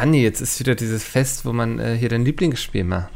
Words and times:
Andi, 0.00 0.22
jetzt 0.22 0.40
ist 0.40 0.58
wieder 0.58 0.74
dieses 0.74 1.04
Fest, 1.04 1.44
wo 1.44 1.52
man 1.52 1.78
äh, 1.78 1.94
hier 1.94 2.08
dein 2.08 2.24
Lieblingsspiel 2.24 2.84
macht. 2.84 3.10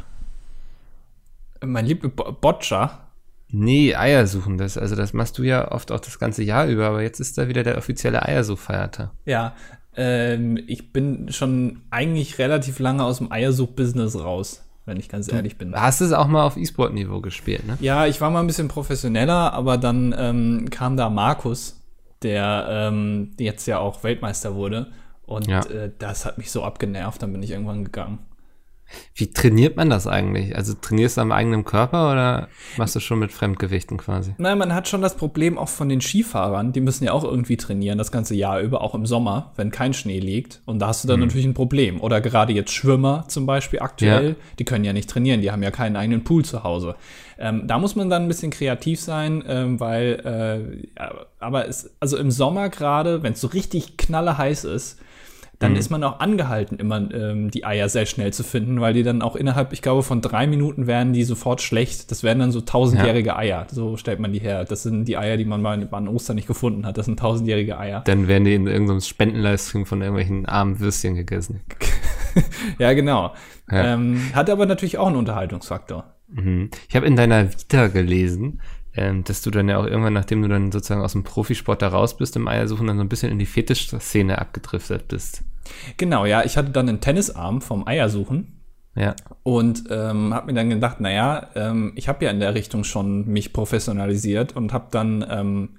Mein 1.65 1.87
Liebling 1.87 2.11
Boccia. 2.13 3.07
Nee, 3.49 3.95
Eier 3.95 4.27
suchen 4.27 4.59
das. 4.59 4.77
Also 4.77 4.95
das 4.95 5.11
machst 5.11 5.39
du 5.39 5.43
ja 5.43 5.71
oft 5.71 5.91
auch 5.91 5.99
das 5.99 6.19
ganze 6.19 6.43
Jahr 6.43 6.67
über, 6.67 6.85
aber 6.85 7.01
jetzt 7.01 7.19
ist 7.19 7.39
da 7.39 7.47
wieder 7.47 7.63
der 7.63 7.79
offizielle 7.79 8.21
Eiersuchfeiertag. 8.21 9.09
Ja, 9.25 9.55
ähm, 9.95 10.59
ich 10.67 10.93
bin 10.93 11.31
schon 11.31 11.81
eigentlich 11.89 12.37
relativ 12.37 12.77
lange 12.77 13.03
aus 13.03 13.17
dem 13.17 13.31
Eiersuch-Business 13.31 14.19
raus, 14.19 14.63
wenn 14.85 14.97
ich 14.97 15.09
ganz 15.09 15.31
ehrlich 15.31 15.57
bin. 15.57 15.73
Hast 15.73 16.01
du 16.01 16.05
es 16.05 16.11
auch 16.11 16.27
mal 16.27 16.43
auf 16.43 16.55
E-Sport-Niveau 16.55 17.19
gespielt, 17.19 17.65
ne? 17.65 17.79
Ja, 17.79 18.05
ich 18.05 18.21
war 18.21 18.29
mal 18.29 18.41
ein 18.41 18.47
bisschen 18.47 18.67
professioneller, 18.67 19.53
aber 19.53 19.79
dann 19.79 20.13
ähm, 20.15 20.69
kam 20.69 20.97
da 20.97 21.09
Markus, 21.09 21.81
der 22.21 22.67
ähm, 22.69 23.31
jetzt 23.39 23.65
ja 23.65 23.79
auch 23.79 24.03
Weltmeister 24.03 24.53
wurde. 24.53 24.91
Und 25.25 25.47
Ja. 25.47 25.61
äh, 25.65 25.91
das 25.97 26.25
hat 26.25 26.37
mich 26.37 26.51
so 26.51 26.63
abgenervt, 26.63 27.21
dann 27.21 27.31
bin 27.31 27.41
ich 27.43 27.51
irgendwann 27.51 27.83
gegangen. 27.83 28.19
Wie 29.15 29.31
trainiert 29.33 29.77
man 29.77 29.89
das 29.89 30.05
eigentlich? 30.05 30.55
Also 30.55 30.75
trainierst 30.79 31.17
du 31.17 31.21
am 31.21 31.31
eigenen 31.31 31.65
Körper 31.65 32.11
oder 32.11 32.49
machst 32.77 32.95
du 32.95 32.99
schon 32.99 33.17
mit 33.17 33.31
Fremdgewichten 33.31 33.97
quasi? 33.97 34.35
Nein, 34.37 34.59
man 34.59 34.75
hat 34.75 34.87
schon 34.87 35.01
das 35.01 35.17
Problem 35.17 35.57
auch 35.57 35.69
von 35.69 35.89
den 35.89 36.01
Skifahrern, 36.01 36.71
die 36.71 36.81
müssen 36.81 37.03
ja 37.03 37.11
auch 37.11 37.23
irgendwie 37.23 37.57
trainieren, 37.57 37.97
das 37.97 38.11
ganze 38.11 38.35
Jahr 38.35 38.59
über, 38.61 38.81
auch 38.81 38.93
im 38.93 39.07
Sommer, 39.07 39.53
wenn 39.55 39.71
kein 39.71 39.95
Schnee 39.95 40.19
liegt. 40.19 40.61
Und 40.65 40.77
da 40.77 40.87
hast 40.89 41.03
du 41.03 41.07
dann 41.07 41.19
natürlich 41.19 41.47
ein 41.47 41.55
Problem. 41.55 41.99
Oder 41.99 42.21
gerade 42.21 42.53
jetzt 42.53 42.71
Schwimmer 42.73 43.25
zum 43.27 43.47
Beispiel 43.47 43.79
aktuell, 43.79 44.29
Ja. 44.29 44.35
die 44.59 44.65
können 44.65 44.85
ja 44.85 44.93
nicht 44.93 45.09
trainieren, 45.09 45.41
die 45.41 45.49
haben 45.51 45.63
ja 45.63 45.71
keinen 45.71 45.95
eigenen 45.95 46.23
Pool 46.23 46.45
zu 46.45 46.63
Hause. 46.63 46.95
Ähm, 47.39 47.63
da 47.65 47.79
muss 47.79 47.95
man 47.95 48.11
dann 48.11 48.21
ein 48.21 48.27
bisschen 48.27 48.51
kreativ 48.51 49.01
sein, 49.01 49.43
ähm, 49.47 49.79
weil, 49.79 50.83
äh, 50.93 50.99
aber 51.39 51.67
es, 51.67 51.89
also 51.99 52.17
im 52.17 52.29
Sommer 52.29 52.69
gerade, 52.69 53.23
wenn 53.23 53.33
es 53.33 53.41
so 53.41 53.47
richtig 53.47 53.97
knalleheiß 53.97 54.65
ist, 54.65 54.99
dann 55.59 55.75
ist 55.75 55.89
man 55.89 56.03
auch 56.03 56.19
angehalten, 56.19 56.77
immer 56.77 57.11
ähm, 57.13 57.49
die 57.51 57.65
Eier 57.65 57.89
sehr 57.89 58.05
schnell 58.05 58.33
zu 58.33 58.43
finden, 58.43 58.81
weil 58.81 58.93
die 58.93 59.03
dann 59.03 59.21
auch 59.21 59.35
innerhalb, 59.35 59.73
ich 59.73 59.81
glaube, 59.81 60.03
von 60.03 60.21
drei 60.21 60.47
Minuten 60.47 60.87
werden 60.87 61.13
die 61.13 61.23
sofort 61.23 61.61
schlecht. 61.61 62.11
Das 62.11 62.23
werden 62.23 62.39
dann 62.39 62.51
so 62.51 62.61
tausendjährige 62.61 63.35
Eier. 63.35 63.67
So 63.71 63.97
stellt 63.97 64.19
man 64.19 64.33
die 64.33 64.39
her. 64.39 64.65
Das 64.65 64.83
sind 64.83 65.05
die 65.05 65.17
Eier, 65.17 65.37
die 65.37 65.45
man 65.45 65.61
mal 65.61 65.87
an 65.91 66.07
Ostern 66.07 66.35
nicht 66.35 66.47
gefunden 66.47 66.85
hat. 66.85 66.97
Das 66.97 67.05
sind 67.05 67.19
tausendjährige 67.19 67.77
Eier. 67.77 68.01
Dann 68.05 68.27
werden 68.27 68.45
die 68.45 68.55
in 68.55 68.67
irgendeinem 68.67 69.01
Spendenleistung 69.01 69.85
von 69.85 70.01
irgendwelchen 70.01 70.45
armen 70.45 70.79
Würstchen 70.79 71.15
gegessen. 71.15 71.61
Ja, 72.79 72.91
genau. 72.91 73.33
Ja. 73.71 73.93
Ähm, 73.93 74.19
hat 74.33 74.49
aber 74.49 74.65
natürlich 74.65 74.97
auch 74.97 75.07
einen 75.07 75.15
Unterhaltungsfaktor. 75.15 76.15
Mhm. 76.27 76.69
Ich 76.89 76.95
habe 76.95 77.05
in 77.05 77.15
deiner 77.15 77.51
Vita 77.51 77.87
gelesen, 77.87 78.59
ähm, 78.95 79.23
dass 79.23 79.41
du 79.41 79.51
dann 79.51 79.69
ja 79.69 79.77
auch 79.77 79.85
irgendwann, 79.85 80.13
nachdem 80.13 80.41
du 80.41 80.47
dann 80.47 80.71
sozusagen 80.71 81.01
aus 81.01 81.13
dem 81.13 81.23
Profisport 81.23 81.81
da 81.81 81.89
raus 81.89 82.17
bist 82.17 82.35
im 82.35 82.47
Eiersuchen, 82.47 82.87
dann 82.87 82.97
so 82.97 83.03
ein 83.03 83.09
bisschen 83.09 83.31
in 83.31 83.39
die 83.39 83.45
Fetischszene 83.45 84.39
abgedriftet 84.39 85.07
bist. 85.07 85.43
Genau, 85.97 86.25
ja. 86.25 86.43
Ich 86.43 86.57
hatte 86.57 86.71
dann 86.71 86.89
einen 86.89 87.01
Tennisarm 87.01 87.61
vom 87.61 87.87
Eiersuchen. 87.87 88.61
Ja. 88.95 89.15
Und 89.43 89.83
ähm, 89.89 90.33
habe 90.33 90.47
mir 90.47 90.53
dann 90.53 90.69
gedacht, 90.69 91.01
naja, 91.01 91.49
ähm, 91.55 91.91
ich 91.95 92.07
habe 92.07 92.23
ja 92.23 92.31
in 92.31 92.39
der 92.39 92.55
Richtung 92.55 92.85
schon 92.85 93.27
mich 93.27 93.51
professionalisiert 93.51 94.55
und 94.55 94.71
habe 94.71 94.87
dann 94.91 95.25
ähm, 95.29 95.69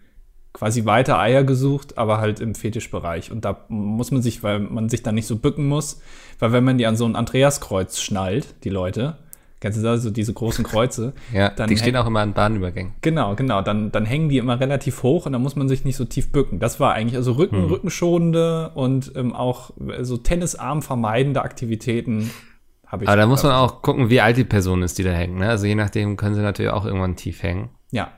quasi 0.53 0.85
weiter 0.85 1.19
Eier 1.19 1.45
gesucht, 1.45 1.97
aber 1.97 2.19
halt 2.19 2.41
im 2.41 2.55
Fetischbereich. 2.55 3.33
Und 3.33 3.45
da 3.45 3.65
muss 3.69 4.11
man 4.11 4.21
sich, 4.21 4.43
weil 4.43 4.61
man 4.61 4.91
sich 4.91 5.03
dann 5.03 5.15
nicht 5.15 5.27
so 5.27 5.37
bücken 5.37 5.67
muss, 5.67 6.01
weil 6.39 6.53
wenn 6.53 6.65
man 6.65 6.77
die 6.77 6.87
an 6.87 6.97
so 6.97 7.07
ein 7.07 7.17
Andreaskreuz 7.17 8.01
schnallt, 8.01 8.65
die 8.65 8.71
Leute, 8.71 9.19
kennst 9.61 9.79
du 9.79 9.83
das, 9.83 10.03
so 10.03 10.11
diese 10.11 10.33
großen 10.33 10.65
Kreuze, 10.65 11.13
Ja, 11.33 11.51
dann 11.51 11.69
die 11.69 11.77
stehen 11.77 11.97
auch 11.97 12.07
immer 12.07 12.21
an 12.21 12.33
Bahnübergängen. 12.35 12.95
Genau, 13.03 13.35
genau. 13.35 13.63
Dann, 13.63 13.91
dann 13.93 14.05
hängen 14.07 14.29
die 14.29 14.39
immer 14.39 14.61
relativ 14.61 15.03
hoch 15.03 15.27
und 15.27 15.33
dann 15.33 15.43
muss 15.43 15.57
man 15.57 15.69
sich 15.69 15.85
nicht 15.85 15.97
so 15.97 16.05
tief 16.05 16.31
bücken. 16.33 16.59
Das 16.59 16.79
war 16.81 16.93
eigentlich 16.95 17.17
also 17.17 17.33
Rücken, 17.33 17.63
Hm. 17.63 17.71
rückenschonende 17.71 18.71
und 18.75 19.13
ähm, 19.17 19.35
auch 19.35 19.71
äh, 19.89 20.05
so 20.05 20.17
Tennisarm 20.19 20.83
vermeidende 20.83 21.43
Aktivitäten 21.43 22.31
habe 22.87 23.05
ich. 23.05 23.09
Aber 23.09 23.17
da 23.17 23.27
muss 23.27 23.43
man 23.43 23.53
auch 23.53 23.83
gucken, 23.83 24.11
wie 24.11 24.21
alt 24.21 24.37
die 24.37 24.45
Person 24.45 24.83
ist, 24.83 24.99
die 24.99 25.03
da 25.03 25.11
hängt. 25.11 25.37
Ne? 25.39 25.49
Also 25.49 25.67
je 25.67 25.75
nachdem 25.75 26.17
können 26.17 26.35
sie 26.35 26.43
natürlich 26.43 26.71
auch 26.71 26.85
irgendwann 26.85 27.17
tief 27.17 27.43
hängen. 27.43 27.71
Ja, 27.91 28.13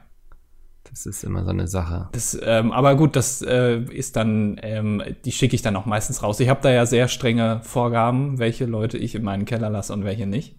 Das 0.91 1.07
ist 1.07 1.23
immer 1.25 1.45
so 1.45 1.51
eine 1.51 1.69
Sache. 1.69 2.09
Das, 2.13 2.39
ähm, 2.43 2.73
aber 2.73 2.97
gut, 2.97 3.15
das 3.17 3.41
äh, 3.43 3.79
ist 3.81 4.17
dann, 4.17 4.59
ähm, 4.63 5.03
die 5.25 5.33
schicke 5.33 5.55
ich 5.55 5.63
dann 5.63 5.77
auch 5.77 5.87
meistens 5.87 6.23
raus. 6.23 6.41
Ich 6.41 6.49
habe 6.49 6.61
da 6.63 6.71
ja 6.71 6.85
sehr 6.87 7.09
strenge 7.09 7.61
Vorgaben, 7.63 8.39
welche 8.39 8.65
Leute 8.67 8.99
ich 8.99 9.15
in 9.15 9.23
meinen 9.23 9.45
Keller 9.45 9.71
lasse 9.71 9.93
und 9.93 10.05
welche 10.05 10.27
nicht. 10.27 10.57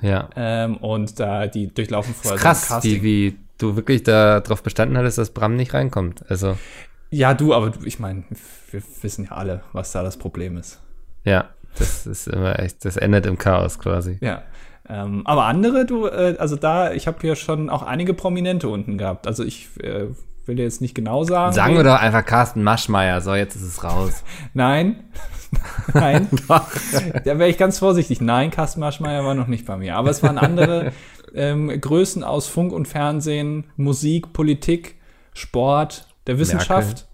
Ja. 0.00 0.28
Ähm, 0.36 0.76
und 0.76 1.18
da 1.18 1.46
die 1.46 1.72
durchlaufen 1.72 2.14
vorher 2.14 2.38
Krass, 2.38 2.68
so 2.68 2.82
wie, 2.82 3.02
wie 3.02 3.38
du 3.58 3.76
wirklich 3.76 4.02
darauf 4.02 4.62
bestanden 4.62 4.96
hattest, 4.98 5.18
dass 5.18 5.30
Bram 5.30 5.56
nicht 5.56 5.74
reinkommt. 5.74 6.24
Also, 6.28 6.56
Ja, 7.10 7.34
du, 7.34 7.54
aber 7.54 7.72
ich 7.84 7.98
meine, 7.98 8.24
wir 8.70 8.82
wissen 9.02 9.24
ja 9.24 9.32
alle, 9.32 9.62
was 9.72 9.92
da 9.92 10.02
das 10.02 10.16
Problem 10.16 10.56
ist. 10.56 10.80
ja, 11.24 11.46
das 11.78 12.06
ist 12.06 12.26
immer 12.28 12.58
echt, 12.58 12.84
das 12.84 12.96
endet 12.96 13.26
im 13.26 13.36
Chaos 13.38 13.78
quasi. 13.78 14.18
Ja. 14.20 14.42
Ähm, 14.88 15.26
aber 15.26 15.44
andere, 15.44 15.84
du, 15.84 16.06
äh, 16.06 16.36
also 16.38 16.56
da, 16.56 16.92
ich 16.92 17.06
habe 17.06 17.18
hier 17.20 17.34
schon 17.34 17.70
auch 17.70 17.82
einige 17.82 18.14
Prominente 18.14 18.68
unten 18.68 18.98
gehabt. 18.98 19.26
Also 19.26 19.42
ich 19.42 19.68
äh, 19.82 20.06
will 20.46 20.56
dir 20.56 20.62
jetzt 20.62 20.80
nicht 20.80 20.94
genau 20.94 21.24
sagen. 21.24 21.52
Sagen 21.52 21.76
wir 21.76 21.82
doch 21.82 22.00
einfach 22.00 22.24
Carsten 22.24 22.62
Maschmeyer. 22.62 23.20
So, 23.20 23.34
jetzt 23.34 23.56
ist 23.56 23.62
es 23.62 23.82
raus. 23.84 24.22
Nein. 24.54 25.02
Nein. 25.94 26.28
Da 26.48 27.38
wäre 27.38 27.48
ich 27.48 27.58
ganz 27.58 27.78
vorsichtig. 27.78 28.20
Nein, 28.20 28.50
Carsten 28.50 28.80
Maschmeyer 28.80 29.24
war 29.24 29.34
noch 29.34 29.46
nicht 29.46 29.66
bei 29.66 29.76
mir. 29.76 29.96
Aber 29.96 30.10
es 30.10 30.22
waren 30.22 30.38
andere 30.38 30.92
ähm, 31.34 31.68
Größen 31.80 32.24
aus 32.24 32.46
Funk 32.46 32.72
und 32.72 32.86
Fernsehen, 32.88 33.64
Musik, 33.76 34.32
Politik, 34.32 34.96
Sport, 35.34 36.06
der 36.26 36.38
Wissenschaft. 36.38 37.06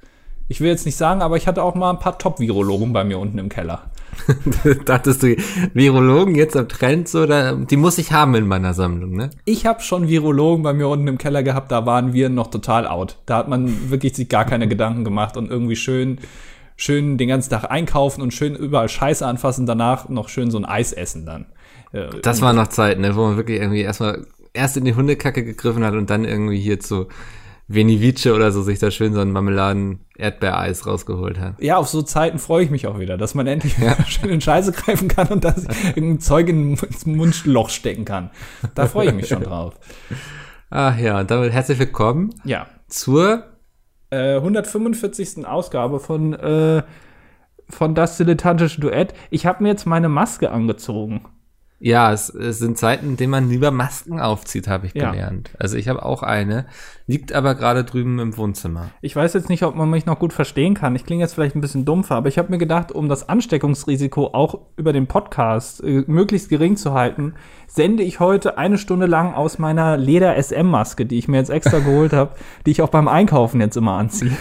Ich 0.49 0.61
will 0.61 0.69
jetzt 0.69 0.87
nicht 0.87 0.97
sagen, 0.97 1.23
aber 1.23 1.37
ich 1.37 1.47
hatte 1.47 1.63
auch 1.63 1.75
mal 1.75 1.91
ein 1.91 1.99
paar 1.99 2.19
Top-Virologen 2.19 2.93
bei 2.93 3.05
mir 3.05 3.19
unten 3.19 3.39
im 3.39 3.49
Keller. 3.49 3.91
Dachtest 4.85 5.23
du, 5.23 5.37
Virologen 5.73 6.35
jetzt 6.35 6.57
am 6.57 6.69
Trend, 6.69 7.09
so, 7.09 7.25
da, 7.25 7.53
die 7.55 7.77
muss 7.77 7.97
ich 7.97 8.13
haben 8.13 8.35
in 8.35 8.47
meiner 8.47 8.75
Sammlung, 8.75 9.13
ne? 9.13 9.31
Ich 9.47 9.65
habe 9.65 9.81
schon 9.81 10.09
Virologen 10.09 10.63
bei 10.63 10.75
mir 10.75 10.89
unten 10.89 11.09
im 11.09 11.17
Keller 11.17 11.43
gehabt, 11.43 11.73
da 11.73 11.87
waren 11.87 12.13
wir 12.13 12.29
noch 12.29 12.49
total 12.49 12.87
out. 12.87 13.17
Da 13.25 13.39
hat 13.39 13.49
man 13.49 13.91
wirklich 13.91 14.15
sich 14.15 14.29
gar 14.29 14.45
keine 14.45 14.69
Gedanken 14.69 15.05
gemacht 15.05 15.37
und 15.39 15.51
irgendwie 15.51 15.77
schön, 15.77 16.19
schön 16.77 17.19
den 17.19 17.29
ganzen 17.29 17.51
Tag 17.51 17.71
einkaufen 17.71 18.23
und 18.23 18.33
schön 18.33 18.55
überall 18.55 18.89
Scheiße 18.89 19.27
anfassen, 19.27 19.67
danach 19.67 20.09
noch 20.09 20.29
schön 20.29 20.51
so 20.51 20.59
ein 20.59 20.65
Eis 20.65 20.93
essen 20.93 21.27
dann. 21.27 21.47
Äh, 21.93 22.09
Das 22.23 22.41
war 22.43 22.53
noch 22.53 22.69
Zeit, 22.69 22.99
ne, 22.99 23.15
wo 23.17 23.23
man 23.27 23.37
wirklich 23.37 23.61
irgendwie 23.61 23.81
erstmal 23.83 24.27
erst 24.55 24.77
in 24.77 24.85
die 24.85 24.95
Hundekacke 24.95 25.45
gegriffen 25.45 25.85
hat 25.85 25.95
und 25.95 26.11
dann 26.11 26.25
irgendwie 26.25 26.59
hier 26.61 26.79
zu 26.81 27.09
Venivice 27.69 28.27
oder 28.27 28.53
so 28.53 28.63
sich 28.63 28.79
da 28.81 28.91
schön 28.91 29.15
so 29.15 29.21
ein 29.21 29.31
Marmeladen-Erdbeereis 29.33 30.87
rausgeholt 30.87 31.39
hat. 31.39 31.55
ja, 31.63 31.77
auf 31.77 31.89
so 31.89 32.03
Zeiten 32.03 32.39
freue 32.39 32.65
ich 32.65 32.71
mich 32.71 32.87
auch 32.87 32.99
wieder, 32.99 33.17
dass 33.17 33.35
man 33.35 33.47
endlich 33.47 33.77
schön 34.09 34.31
in 34.31 34.41
Scheiße 34.41 34.73
greifen 34.73 35.09
kann 35.09 35.29
und 35.29 35.45
dass 35.45 35.65
ich 35.69 35.85
irgendein 35.97 36.21
Zeug 36.21 36.49
in- 36.49 36.75
ins 36.77 37.07
Mundloch 37.07 37.71
stecken 37.71 38.05
kann. 38.05 38.31
Da 38.75 38.87
freue 38.89 39.09
ich 39.09 39.15
mich 39.15 39.29
schon 39.29 39.43
drauf. 39.43 39.75
Ach 40.71 40.99
ja, 40.99 41.21
und 41.21 41.31
damit 41.31 41.53
herzlich 41.53 41.79
willkommen 41.79 42.31
Ja. 42.45 42.67
zur 42.89 43.45
Äh, 44.13 44.37
145. 44.37 45.47
Ausgabe 45.47 45.99
von, 45.99 46.35
äh, 46.35 46.83
von 47.71 47.95
Das 47.95 48.19
Dilettantische 48.19 48.81
Duett. 48.81 49.15
Ich 49.31 49.47
habe 49.47 49.63
mir 49.63 49.71
jetzt 49.71 49.87
meine 49.87 50.11
Maske 50.11 50.51
angezogen. 50.51 51.23
Ja, 51.85 52.13
es, 52.13 52.29
es 52.33 52.61
sind 52.61 52.79
Zeiten, 52.79 53.07
in 53.07 53.17
denen 53.17 53.33
man 53.33 53.49
lieber 53.49 53.73
Masken 53.73 54.21
aufzieht, 54.21 54.69
habe 54.69 54.87
ich 54.87 54.95
Ja. 54.95 55.11
gelernt. 55.11 55.51
Also 55.59 55.77
ich 55.77 55.89
habe 55.89 56.05
auch 56.05 56.23
eine, 56.23 56.67
liegt 57.09 57.33
aber 57.33 57.57
gerade 57.57 57.83
drüben 57.83 58.21
im 58.21 58.37
Wohnzimmer. 58.37 58.91
Ich 59.01 59.17
weiß 59.17 59.33
jetzt 59.35 59.49
nicht, 59.49 59.65
ob 59.65 59.75
man 59.75 59.91
mich 59.91 60.07
noch 60.07 60.21
gut 60.21 60.33
verstehen 60.33 60.75
kann. 60.75 60.95
Ich 60.95 61.05
klinge 61.05 61.23
jetzt 61.25 61.35
vielleicht 61.35 61.57
ein 61.57 61.61
bisschen 61.61 61.85
dumpfer, 61.85 62.15
aber 62.15 62.29
ich 62.29 62.39
habe 62.39 62.51
mir 62.53 62.59
gedacht, 62.59 62.93
um 62.93 63.09
das 63.09 63.29
Ansteckungsrisiko 63.29 64.29
auch 64.33 64.61
über 64.77 64.93
den 64.93 65.09
Podcast 65.09 65.83
äh, 65.83 66.05
möglichst 66.07 66.49
gering 66.49 66.77
zu 66.77 66.93
halten, 66.95 67.35
sende 67.67 68.05
ich 68.05 68.21
heute 68.21 68.59
eine 68.59 68.79
Stunde 68.79 69.07
lang 69.07 69.35
aus 69.35 69.59
meiner 69.59 69.97
Leder-SM-Maske, 69.97 71.05
die 71.05 71.19
ich 71.19 71.27
mir 71.27 71.39
jetzt 71.39 71.51
extra 71.51 71.81
geholt 71.81 72.13
habe, 72.13 72.37
die 72.65 72.71
ich 72.71 72.83
auch 72.83 72.91
beim 72.91 73.09
Einkaufen 73.09 73.61
jetzt 73.61 73.77
immer 73.77 73.95
anziehe. 73.99 74.37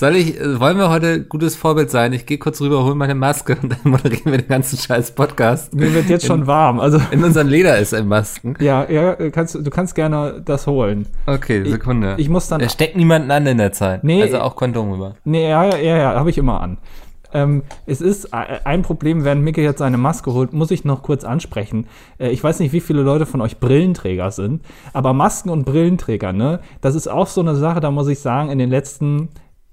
Soll 0.00 0.16
ich, 0.16 0.40
äh, 0.40 0.58
wollen 0.58 0.78
wir 0.78 0.88
heute 0.88 1.22
gutes 1.24 1.56
Vorbild 1.56 1.90
sein? 1.90 2.14
Ich 2.14 2.24
gehe 2.24 2.38
kurz 2.38 2.58
rüber, 2.62 2.84
hol 2.84 2.94
meine 2.94 3.14
Maske 3.14 3.58
und 3.62 3.70
dann 3.84 3.92
moderieren 3.92 4.32
wir 4.32 4.38
den 4.38 4.48
ganzen 4.48 4.78
scheiß 4.78 5.10
Podcast. 5.10 5.74
Mir 5.74 5.92
wird 5.92 6.08
jetzt 6.08 6.24
schon 6.24 6.46
warm. 6.46 6.80
Also 6.80 6.98
In 7.10 7.22
unseren 7.22 7.48
Leder-SM-Masken. 7.48 8.56
ja, 8.60 8.90
ja, 8.90 9.14
kannst, 9.30 9.56
du 9.56 9.70
kannst 9.70 9.94
gerne 9.94 10.40
das 10.42 10.66
holen. 10.66 11.04
Okay, 11.26 11.68
Sekunde. 11.68 12.14
Ich 12.16 12.30
muss 12.30 12.48
dann 12.48 12.62
Er 12.62 12.70
steckt 12.70 12.96
niemanden 12.96 13.30
an 13.30 13.46
in 13.46 13.58
der 13.58 13.72
Zeit. 13.72 14.02
Nee. 14.02 14.22
Also 14.22 14.40
auch 14.40 14.56
Kondom 14.56 14.90
rüber. 14.90 15.16
Nee, 15.24 15.50
ja, 15.50 15.66
ja, 15.66 15.76
ja, 15.76 15.96
ja 15.98 16.14
habe 16.14 16.30
ich 16.30 16.38
immer 16.38 16.62
an. 16.62 16.78
Ähm, 17.34 17.62
es 17.84 18.00
ist 18.00 18.32
äh, 18.32 18.60
ein 18.64 18.80
Problem, 18.80 19.26
während 19.26 19.44
Micke 19.44 19.60
jetzt 19.60 19.80
seine 19.80 19.98
Maske 19.98 20.32
holt, 20.32 20.54
muss 20.54 20.70
ich 20.70 20.82
noch 20.82 21.02
kurz 21.02 21.24
ansprechen. 21.24 21.86
Äh, 22.18 22.30
ich 22.30 22.42
weiß 22.42 22.58
nicht, 22.60 22.72
wie 22.72 22.80
viele 22.80 23.02
Leute 23.02 23.26
von 23.26 23.42
euch 23.42 23.58
Brillenträger 23.58 24.30
sind, 24.30 24.62
aber 24.94 25.12
Masken 25.12 25.50
und 25.50 25.66
Brillenträger, 25.66 26.32
ne, 26.32 26.60
das 26.80 26.94
ist 26.94 27.06
auch 27.06 27.26
so 27.26 27.42
eine 27.42 27.54
Sache, 27.54 27.80
da 27.80 27.90
muss 27.90 28.08
ich 28.08 28.20
sagen, 28.20 28.50
in 28.50 28.58
den 28.58 28.70
letzten, 28.70 29.28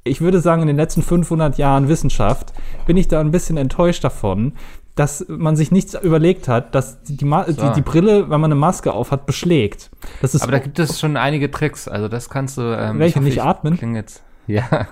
ich 0.08 0.22
würde 0.22 0.40
sagen, 0.42 0.62
in 0.62 0.68
den 0.68 0.78
letzten 0.78 1.02
500 1.02 1.58
Jahren 1.58 1.88
Wissenschaft 1.88 2.54
bin 2.86 2.98
ich 2.98 3.08
da 3.08 3.20
ein 3.20 3.32
bisschen 3.32 3.58
enttäuscht 3.58 4.04
davon, 4.04 4.54
dass 4.96 5.26
man 5.28 5.56
sich 5.56 5.72
nichts 5.72 5.94
überlegt 5.94 6.48
hat, 6.48 6.74
dass 6.74 7.04
die, 7.04 7.24
Ma 7.24 7.44
die, 7.44 7.72
die 7.76 7.82
Brille, 7.82 8.30
wenn 8.30 8.42
man 8.42 8.52
eine 8.52 8.60
Maske 8.60 8.94
auf 8.94 9.12
hat, 9.12 9.26
beschlägt. 9.26 9.92
Das 10.22 10.34
ist 10.34 10.42
Aber 10.42 10.52
da 10.52 10.60
gibt 10.60 10.80
es 10.80 11.00
schon 11.00 11.18
einige 11.18 11.52
Tricks. 11.52 11.88
Also 11.88 12.08
das 12.08 12.30
kannst 12.30 12.58
du. 12.58 12.62
Ähm, 12.62 13.00
Welche? 13.00 13.22
Nicht 13.22 13.38
ich 13.38 13.44
atmen? 13.44 13.78
kling 13.78 13.96
jetzt. 13.96 14.24
Ja. 14.48 14.88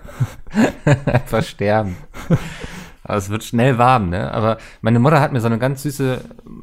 Einfach 1.05 1.43
sterben. 1.43 1.95
Aber 3.03 3.17
es 3.17 3.29
wird 3.29 3.43
schnell 3.43 3.77
warm, 3.77 4.09
ne? 4.09 4.31
Aber 4.33 4.57
meine 4.81 4.99
Mutter 4.99 5.21
hat 5.21 5.31
mir 5.31 5.39
so 5.39 5.47
eine 5.47 5.59
ganz 5.59 5.83
süße, 5.83 6.21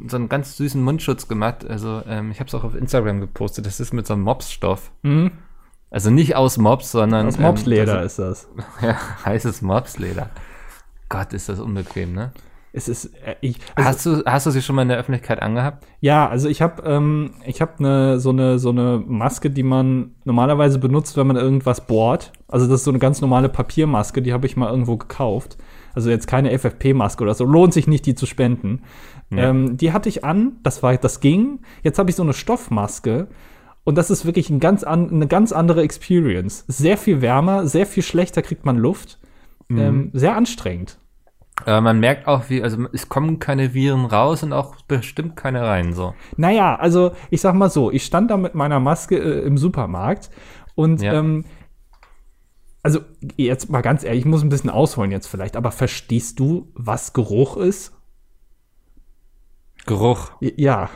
so 0.08 0.16
einen 0.16 0.28
ganz 0.28 0.56
süßen 0.56 0.82
Mundschutz 0.82 1.28
gemacht. 1.28 1.64
Also 1.68 2.02
ähm, 2.08 2.30
ich 2.30 2.40
habe 2.40 2.48
es 2.48 2.54
auch 2.54 2.64
auf 2.64 2.74
Instagram 2.74 3.20
gepostet. 3.20 3.66
Das 3.66 3.80
ist 3.80 3.92
mit 3.92 4.06
so 4.06 4.14
einem 4.14 4.22
Mopsstoff. 4.22 4.90
Mhm. 5.02 5.32
Also 5.92 6.10
nicht 6.10 6.34
aus 6.36 6.56
Mops, 6.56 6.90
sondern 6.90 7.28
Aus 7.28 7.38
Mopsleder 7.38 8.00
Ähm, 8.00 8.06
ist 8.06 8.18
das. 8.18 8.48
ja, 8.82 8.96
heißes 9.24 9.60
Mopsleder. 9.60 10.30
Gott, 11.10 11.34
ist 11.34 11.50
das 11.50 11.60
unbequem, 11.60 12.14
ne? 12.14 12.32
Es 12.72 12.88
ist, 12.88 13.04
äh, 13.26 13.34
ich, 13.42 13.58
also, 13.74 13.88
Hast 13.88 14.06
du, 14.06 14.24
hast 14.24 14.46
du 14.46 14.50
sie 14.50 14.62
schon 14.62 14.74
mal 14.74 14.82
in 14.82 14.88
der 14.88 14.96
Öffentlichkeit 14.96 15.42
angehabt? 15.42 15.86
ja, 16.00 16.26
also 16.26 16.48
ich 16.48 16.62
habe 16.62 16.82
ähm, 16.84 17.34
ich 17.44 17.60
habe 17.60 17.72
eine 17.78 18.18
so 18.18 18.30
eine 18.30 18.58
so 18.58 18.70
eine 18.70 19.02
Maske, 19.06 19.50
die 19.50 19.62
man 19.62 20.12
normalerweise 20.24 20.78
benutzt, 20.78 21.18
wenn 21.18 21.26
man 21.26 21.36
irgendwas 21.36 21.86
bohrt. 21.86 22.32
Also 22.48 22.66
das 22.66 22.80
ist 22.80 22.84
so 22.84 22.90
eine 22.90 22.98
ganz 22.98 23.20
normale 23.20 23.50
Papiermaske, 23.50 24.22
die 24.22 24.32
habe 24.32 24.46
ich 24.46 24.56
mal 24.56 24.70
irgendwo 24.70 24.96
gekauft. 24.96 25.58
Also 25.94 26.08
jetzt 26.08 26.26
keine 26.26 26.58
FFP-Maske 26.58 27.22
oder 27.22 27.34
so. 27.34 27.44
Lohnt 27.44 27.74
sich 27.74 27.86
nicht, 27.86 28.06
die 28.06 28.14
zu 28.14 28.24
spenden. 28.24 28.80
Ja. 29.28 29.50
Ähm, 29.50 29.76
die 29.76 29.92
hatte 29.92 30.08
ich 30.08 30.24
an, 30.24 30.52
das 30.62 30.82
war, 30.82 30.96
das 30.96 31.20
ging. 31.20 31.60
Jetzt 31.82 31.98
habe 31.98 32.08
ich 32.08 32.16
so 32.16 32.22
eine 32.22 32.32
Stoffmaske. 32.32 33.28
Und 33.84 33.96
das 33.98 34.10
ist 34.10 34.24
wirklich 34.24 34.48
ein 34.50 34.60
ganz 34.60 34.84
an, 34.84 35.10
eine 35.10 35.26
ganz 35.26 35.52
andere 35.52 35.82
Experience. 35.82 36.64
Sehr 36.68 36.96
viel 36.96 37.20
wärmer, 37.20 37.66
sehr 37.66 37.86
viel 37.86 38.02
schlechter 38.02 38.42
kriegt 38.42 38.64
man 38.64 38.76
Luft. 38.76 39.18
Ähm, 39.70 40.10
sehr 40.12 40.36
anstrengend. 40.36 40.98
Aber 41.64 41.80
man 41.80 41.98
merkt 41.98 42.26
auch, 42.26 42.50
wie, 42.50 42.62
also 42.62 42.86
es 42.92 43.08
kommen 43.08 43.38
keine 43.38 43.72
Viren 43.72 44.04
raus 44.04 44.42
und 44.42 44.52
auch 44.52 44.76
bestimmt 44.82 45.34
keine 45.36 45.62
rein, 45.62 45.94
so. 45.94 46.14
Naja, 46.36 46.76
also 46.76 47.12
ich 47.30 47.40
sag 47.40 47.54
mal 47.54 47.70
so, 47.70 47.90
ich 47.90 48.04
stand 48.04 48.30
da 48.30 48.36
mit 48.36 48.54
meiner 48.54 48.80
Maske 48.80 49.16
äh, 49.18 49.46
im 49.46 49.56
Supermarkt 49.56 50.30
und 50.74 51.00
Ja. 51.00 51.14
ähm, 51.14 51.44
also 52.82 53.00
jetzt 53.36 53.70
mal 53.70 53.80
ganz 53.80 54.04
ehrlich, 54.04 54.20
ich 54.20 54.26
muss 54.26 54.42
ein 54.42 54.48
bisschen 54.48 54.70
ausholen 54.70 55.10
jetzt 55.10 55.26
vielleicht, 55.26 55.56
aber 55.56 55.70
verstehst 55.70 56.38
du, 56.38 56.70
was 56.74 57.12
Geruch 57.14 57.56
ist? 57.56 57.92
Geruch. 59.86 60.32
Ja. 60.40 60.90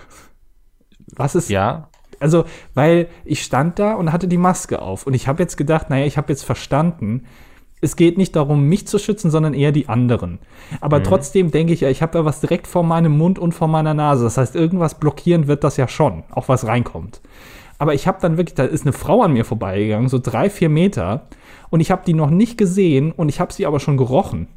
Was 1.14 1.34
ist, 1.34 1.48
Ja. 1.48 1.88
Also, 2.20 2.44
weil 2.74 3.08
ich 3.24 3.42
stand 3.42 3.78
da 3.78 3.94
und 3.94 4.12
hatte 4.12 4.28
die 4.28 4.38
Maske 4.38 4.82
auf 4.82 5.06
und 5.06 5.14
ich 5.14 5.28
habe 5.28 5.42
jetzt 5.42 5.56
gedacht, 5.56 5.90
naja, 5.90 6.06
ich 6.06 6.16
habe 6.16 6.32
jetzt 6.32 6.44
verstanden, 6.44 7.24
es 7.80 7.96
geht 7.96 8.16
nicht 8.16 8.34
darum, 8.34 8.68
mich 8.68 8.86
zu 8.86 8.98
schützen, 8.98 9.30
sondern 9.30 9.54
eher 9.54 9.70
die 9.70 9.88
anderen. 9.88 10.38
Aber 10.80 11.02
trotzdem 11.02 11.50
denke 11.50 11.72
ich 11.72 11.82
ja, 11.82 11.90
ich 11.90 12.00
habe 12.00 12.18
ja 12.18 12.24
was 12.24 12.40
direkt 12.40 12.66
vor 12.66 12.82
meinem 12.82 13.16
Mund 13.16 13.38
und 13.38 13.52
vor 13.52 13.68
meiner 13.68 13.92
Nase. 13.92 14.24
Das 14.24 14.38
heißt, 14.38 14.56
irgendwas 14.56 14.98
blockieren 14.98 15.46
wird 15.46 15.62
das 15.62 15.76
ja 15.76 15.86
schon, 15.86 16.24
auch 16.30 16.48
was 16.48 16.66
reinkommt. 16.66 17.20
Aber 17.78 17.92
ich 17.92 18.06
habe 18.06 18.18
dann 18.20 18.38
wirklich, 18.38 18.54
da 18.54 18.64
ist 18.64 18.82
eine 18.82 18.94
Frau 18.94 19.22
an 19.22 19.34
mir 19.34 19.44
vorbeigegangen, 19.44 20.08
so 20.08 20.18
drei, 20.18 20.48
vier 20.48 20.70
Meter, 20.70 21.26
und 21.68 21.80
ich 21.80 21.90
habe 21.90 22.02
die 22.06 22.14
noch 22.14 22.30
nicht 22.30 22.56
gesehen 22.56 23.12
und 23.12 23.28
ich 23.28 23.40
habe 23.40 23.52
sie 23.52 23.66
aber 23.66 23.80
schon 23.80 23.96
gerochen. 23.96 24.48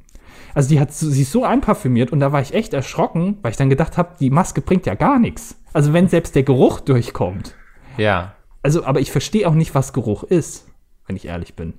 Also 0.55 0.69
die 0.69 0.79
hat 0.79 0.91
sie 0.93 1.21
ist 1.21 1.31
so 1.31 1.43
einparfümiert 1.45 2.11
und 2.11 2.19
da 2.19 2.31
war 2.31 2.41
ich 2.41 2.53
echt 2.53 2.73
erschrocken, 2.73 3.37
weil 3.41 3.51
ich 3.51 3.57
dann 3.57 3.69
gedacht 3.69 3.97
habe, 3.97 4.15
die 4.19 4.29
Maske 4.29 4.61
bringt 4.61 4.85
ja 4.85 4.95
gar 4.95 5.19
nichts. 5.19 5.55
Also 5.73 5.93
wenn 5.93 6.07
selbst 6.07 6.35
der 6.35 6.43
Geruch 6.43 6.79
durchkommt. 6.79 7.55
Ja. 7.97 8.33
Also, 8.63 8.83
aber 8.85 8.99
ich 8.99 9.11
verstehe 9.11 9.47
auch 9.47 9.53
nicht, 9.53 9.73
was 9.75 9.93
Geruch 9.93 10.23
ist, 10.23 10.67
wenn 11.07 11.15
ich 11.15 11.25
ehrlich 11.25 11.55
bin. 11.55 11.73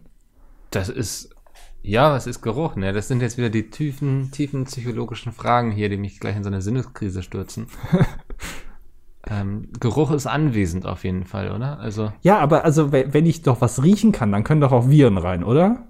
Das 0.71 0.89
ist, 0.89 1.35
ja, 1.83 2.13
was 2.13 2.27
ist 2.27 2.41
Geruch, 2.43 2.77
ne? 2.77 2.93
Das 2.93 3.09
sind 3.09 3.21
jetzt 3.21 3.37
wieder 3.37 3.51
die 3.51 3.69
tiefen, 3.71 4.31
tiefen 4.31 4.65
psychologischen 4.65 5.33
Fragen 5.33 5.73
hier, 5.73 5.89
die 5.89 5.97
mich 5.99 6.21
gleich 6.21 6.37
in 6.37 6.43
so 6.45 6.49
eine 6.49 6.63
Sinneskrise 6.63 7.23
stürzen. 7.23 7.67
ähm, 9.29 9.69
Geruch 9.79 10.11
ist 10.11 10.27
anwesend 10.27 10.87
auf 10.87 11.05
jeden 11.05 11.25
Fall, 11.25 11.53
oder? 11.53 11.79
Also, 11.79 12.13
Ja, 12.23 12.39
aber 12.39 12.65
also, 12.65 12.93
we- 12.93 13.13
wenn 13.13 13.27
ich 13.27 13.43
doch 13.43 13.61
was 13.61 13.83
riechen 13.83 14.13
kann, 14.13 14.33
dann 14.33 14.45
können 14.45 14.61
doch 14.61 14.73
auch 14.73 14.89
Viren 14.89 15.19
rein, 15.19 15.45
oder? 15.45 15.87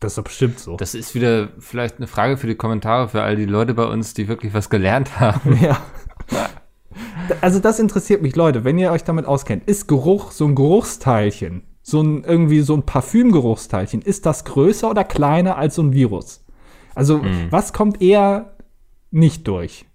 Das 0.00 0.12
ist 0.12 0.18
doch 0.18 0.24
bestimmt 0.24 0.58
so. 0.58 0.76
das 0.76 0.94
ist 0.94 1.14
wieder 1.14 1.50
vielleicht 1.58 1.98
eine 1.98 2.06
Frage 2.06 2.38
für 2.38 2.46
die 2.46 2.54
Kommentare 2.54 3.08
für 3.08 3.22
all 3.22 3.36
die 3.36 3.44
Leute 3.44 3.74
bei 3.74 3.84
uns, 3.84 4.14
die 4.14 4.28
wirklich 4.28 4.54
was 4.54 4.70
gelernt 4.70 5.20
haben. 5.20 5.58
ja. 5.62 5.78
Also, 7.42 7.60
das 7.60 7.78
interessiert 7.78 8.22
mich, 8.22 8.34
Leute, 8.34 8.64
wenn 8.64 8.78
ihr 8.78 8.90
euch 8.90 9.04
damit 9.04 9.26
auskennt. 9.26 9.68
Ist 9.68 9.86
Geruch 9.86 10.32
so 10.32 10.46
ein 10.46 10.54
Geruchsteilchen, 10.54 11.62
so 11.82 12.02
ein 12.02 12.24
irgendwie 12.24 12.60
so 12.60 12.74
ein 12.74 12.82
Parfümgeruchsteilchen, 12.84 14.02
ist 14.02 14.26
das 14.26 14.44
größer 14.44 14.90
oder 14.90 15.04
kleiner 15.04 15.56
als 15.56 15.76
so 15.76 15.82
ein 15.82 15.92
Virus? 15.92 16.44
Also, 16.94 17.22
was 17.50 17.72
kommt 17.72 18.02
eher 18.02 18.56
nicht 19.10 19.46
durch? 19.46 19.86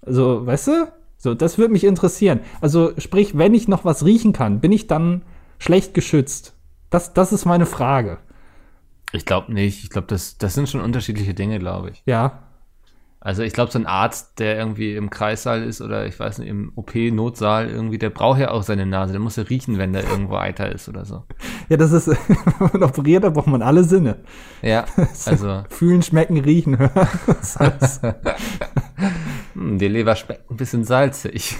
Also, 0.00 0.44
weißt 0.46 0.66
du? 0.68 0.92
So, 1.16 1.34
das 1.34 1.58
würde 1.58 1.72
mich 1.72 1.84
interessieren. 1.84 2.40
Also, 2.60 2.92
sprich, 2.98 3.38
wenn 3.38 3.54
ich 3.54 3.68
noch 3.68 3.84
was 3.84 4.04
riechen 4.04 4.32
kann, 4.32 4.60
bin 4.60 4.72
ich 4.72 4.86
dann 4.86 5.22
schlecht 5.58 5.94
geschützt? 5.94 6.54
Das, 6.90 7.14
das 7.14 7.32
ist 7.32 7.44
meine 7.44 7.66
Frage. 7.66 8.18
Ich 9.14 9.24
glaube 9.24 9.52
nicht. 9.52 9.84
Ich 9.84 9.90
glaube, 9.90 10.08
das, 10.08 10.38
das 10.38 10.54
sind 10.54 10.68
schon 10.68 10.80
unterschiedliche 10.80 11.34
Dinge, 11.34 11.60
glaube 11.60 11.90
ich. 11.90 12.02
Ja. 12.04 12.40
Also 13.20 13.42
ich 13.42 13.54
glaube, 13.54 13.72
so 13.72 13.78
ein 13.78 13.86
Arzt, 13.86 14.38
der 14.38 14.58
irgendwie 14.58 14.96
im 14.96 15.08
Kreissaal 15.08 15.62
ist 15.62 15.80
oder 15.80 16.04
ich 16.04 16.18
weiß 16.18 16.40
nicht, 16.40 16.48
im 16.48 16.72
OP-Notsaal 16.74 17.70
irgendwie, 17.70 17.96
der 17.96 18.10
braucht 18.10 18.40
ja 18.40 18.50
auch 18.50 18.64
seine 18.64 18.84
Nase. 18.84 19.12
Der 19.12 19.20
muss 19.20 19.36
ja 19.36 19.44
riechen, 19.44 19.78
wenn 19.78 19.94
da 19.94 20.00
irgendwo 20.00 20.36
Eiter 20.36 20.70
ist 20.70 20.88
oder 20.88 21.04
so. 21.04 21.22
Ja, 21.70 21.78
das 21.78 21.92
ist, 21.92 22.08
wenn 22.58 22.70
man 22.74 22.82
operiert, 22.82 23.24
da 23.24 23.30
braucht 23.30 23.46
man 23.46 23.62
alle 23.62 23.84
Sinne. 23.84 24.18
Ja, 24.60 24.84
also 25.24 25.62
Fühlen, 25.70 26.02
schmecken, 26.02 26.36
riechen. 26.38 26.76
Das 27.26 27.58
heißt, 27.58 28.02
hm, 29.54 29.78
die 29.78 29.88
Leber 29.88 30.14
schmeckt 30.14 30.50
ein 30.50 30.58
bisschen 30.58 30.84
salzig. 30.84 31.56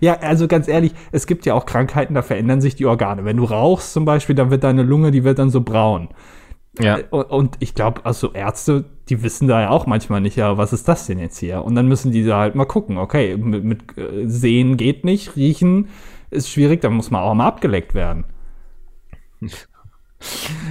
ja, 0.00 0.18
also 0.18 0.46
ganz 0.46 0.68
ehrlich, 0.68 0.92
es 1.10 1.26
gibt 1.26 1.46
ja 1.46 1.54
auch 1.54 1.64
Krankheiten, 1.64 2.12
da 2.12 2.20
verändern 2.20 2.60
sich 2.60 2.74
die 2.74 2.84
Organe. 2.84 3.24
Wenn 3.24 3.38
du 3.38 3.44
rauchst 3.44 3.94
zum 3.94 4.04
Beispiel, 4.04 4.34
dann 4.34 4.50
wird 4.50 4.64
deine 4.64 4.82
Lunge, 4.82 5.10
die 5.10 5.24
wird 5.24 5.38
dann 5.38 5.48
so 5.48 5.62
braun. 5.62 6.10
Ja. 6.78 6.98
Und, 7.10 7.24
und 7.30 7.56
ich 7.60 7.74
glaube, 7.74 8.04
also 8.04 8.32
Ärzte, 8.32 8.84
die 9.08 9.22
wissen 9.22 9.48
da 9.48 9.60
ja 9.60 9.70
auch 9.70 9.86
manchmal 9.86 10.20
nicht, 10.20 10.36
ja, 10.36 10.56
was 10.56 10.72
ist 10.72 10.86
das 10.88 11.06
denn 11.06 11.18
jetzt 11.18 11.38
hier? 11.38 11.64
Und 11.64 11.74
dann 11.74 11.88
müssen 11.88 12.12
die 12.12 12.24
da 12.24 12.38
halt 12.38 12.54
mal 12.54 12.64
gucken, 12.64 12.98
okay, 12.98 13.36
mit, 13.36 13.64
mit 13.64 13.98
äh, 13.98 14.26
Sehen 14.28 14.76
geht 14.76 15.04
nicht, 15.04 15.36
Riechen 15.36 15.88
ist 16.30 16.48
schwierig, 16.48 16.80
dann 16.80 16.92
muss 16.92 17.10
man 17.10 17.22
auch 17.22 17.34
mal 17.34 17.46
abgeleckt 17.46 17.94
werden. 17.94 18.24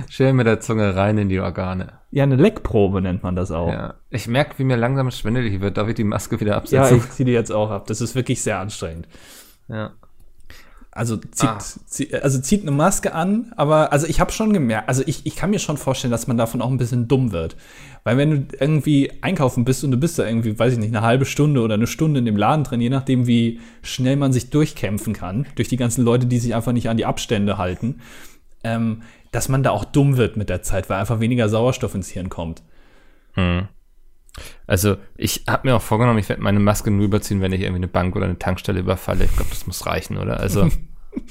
Schön 0.10 0.36
mit 0.36 0.46
der 0.46 0.60
Zunge 0.60 0.96
rein 0.96 1.18
in 1.18 1.28
die 1.28 1.40
Organe. 1.40 1.94
Ja, 2.12 2.24
eine 2.24 2.36
Leckprobe 2.36 3.02
nennt 3.02 3.24
man 3.24 3.36
das 3.36 3.52
auch. 3.52 3.70
Ja. 3.70 3.96
Ich 4.10 4.28
merke, 4.28 4.58
wie 4.60 4.64
mir 4.64 4.78
langsam 4.78 5.10
schwindelig 5.12 5.60
wird. 5.60 5.78
Darf 5.78 5.88
ich 5.88 5.96
die 5.96 6.04
Maske 6.04 6.40
wieder 6.40 6.52
Ja, 6.52 6.58
absetzen? 6.58 6.98
ich 6.98 7.10
ziehe 7.10 7.26
die 7.26 7.32
jetzt 7.32 7.52
auch 7.52 7.72
ab. 7.72 7.88
Das 7.88 8.00
ist 8.00 8.16
wirklich 8.16 8.42
sehr 8.42 8.60
anstrengend. 8.60 9.08
Ja. 9.68 9.92
Also 11.00 11.16
zieht, 11.16 11.50
Ah. 11.50 11.58
zie- 11.88 12.14
also 12.22 12.42
zieht 12.42 12.64
eine 12.64 12.72
Maske 12.72 13.14
an, 13.14 13.54
aber 13.56 13.94
also 13.94 14.06
ich 14.06 14.20
habe 14.20 14.34
schon 14.34 14.52
gemerkt, 14.52 14.90
also 14.90 15.02
ich, 15.06 15.26
ich 15.26 15.38
kann 15.38 15.50
mir 15.50 15.60
schon 15.60 15.78
vorstellen, 15.78 16.12
dass 16.12 16.28
man 16.28 16.36
davon 16.36 16.62
auch 16.62 16.70
ein 16.70 16.78
bisschen 16.78 17.08
dumm 17.08 17.32
wird. 17.32 17.56
Weil 18.04 18.18
wenn 18.18 18.32
du 18.32 18.58
irgendwie 18.60 19.10
einkaufen 19.22 19.64
bist 19.64 19.84
und 19.86 19.92
du 19.92 19.98
bist 19.98 20.20
da 20.20 20.26
irgendwie, 20.28 20.60
weiß 20.60 20.74
ich 20.74 20.80
nicht, 20.80 20.94
eine 20.94 21.06
halbe 21.06 21.24
Stunde 21.26 21.62
oder 21.62 21.76
eine 21.76 21.88
Stunde 21.88 22.20
in 22.20 22.26
dem 22.26 22.36
Laden 22.36 22.66
drin, 22.66 22.82
je 22.82 22.90
nachdem, 22.90 23.28
wie 23.28 23.62
schnell 23.82 24.18
man 24.18 24.34
sich 24.34 24.50
durchkämpfen 24.50 25.14
kann, 25.14 25.46
durch 25.56 25.70
die 25.70 25.78
ganzen 25.78 26.04
Leute, 26.04 26.26
die 26.26 26.38
sich 26.40 26.54
einfach 26.54 26.74
nicht 26.74 26.90
an 26.90 26.98
die 26.98 27.06
Abstände 27.06 27.58
halten, 27.58 28.02
ähm, 28.66 29.04
dass 29.32 29.48
man 29.48 29.64
da 29.64 29.70
auch 29.72 29.86
dumm 29.86 30.18
wird 30.18 30.36
mit 30.36 30.50
der 30.50 30.64
Zeit, 30.64 30.90
weil 30.90 31.00
einfach 31.00 31.22
weniger 31.22 31.48
Sauerstoff 31.48 31.96
ins 31.96 32.10
Hirn 32.10 32.28
kommt. 32.30 32.62
Also 34.68 34.98
ich 35.18 35.44
habe 35.48 35.68
mir 35.68 35.76
auch 35.76 35.82
vorgenommen, 35.82 36.20
ich 36.20 36.30
werde 36.30 36.42
meine 36.42 36.60
Maske 36.60 36.92
nur 36.92 37.06
überziehen, 37.06 37.42
wenn 37.42 37.52
ich 37.52 37.62
irgendwie 37.62 37.78
eine 37.80 37.88
Bank 37.88 38.16
oder 38.16 38.26
eine 38.26 38.38
Tankstelle 38.40 38.80
überfalle. 38.80 39.26
Ich 39.26 39.32
glaube, 39.36 39.50
das 39.50 39.66
muss 39.68 39.86
reichen, 39.86 40.18
oder? 40.18 40.40
Also 40.40 40.70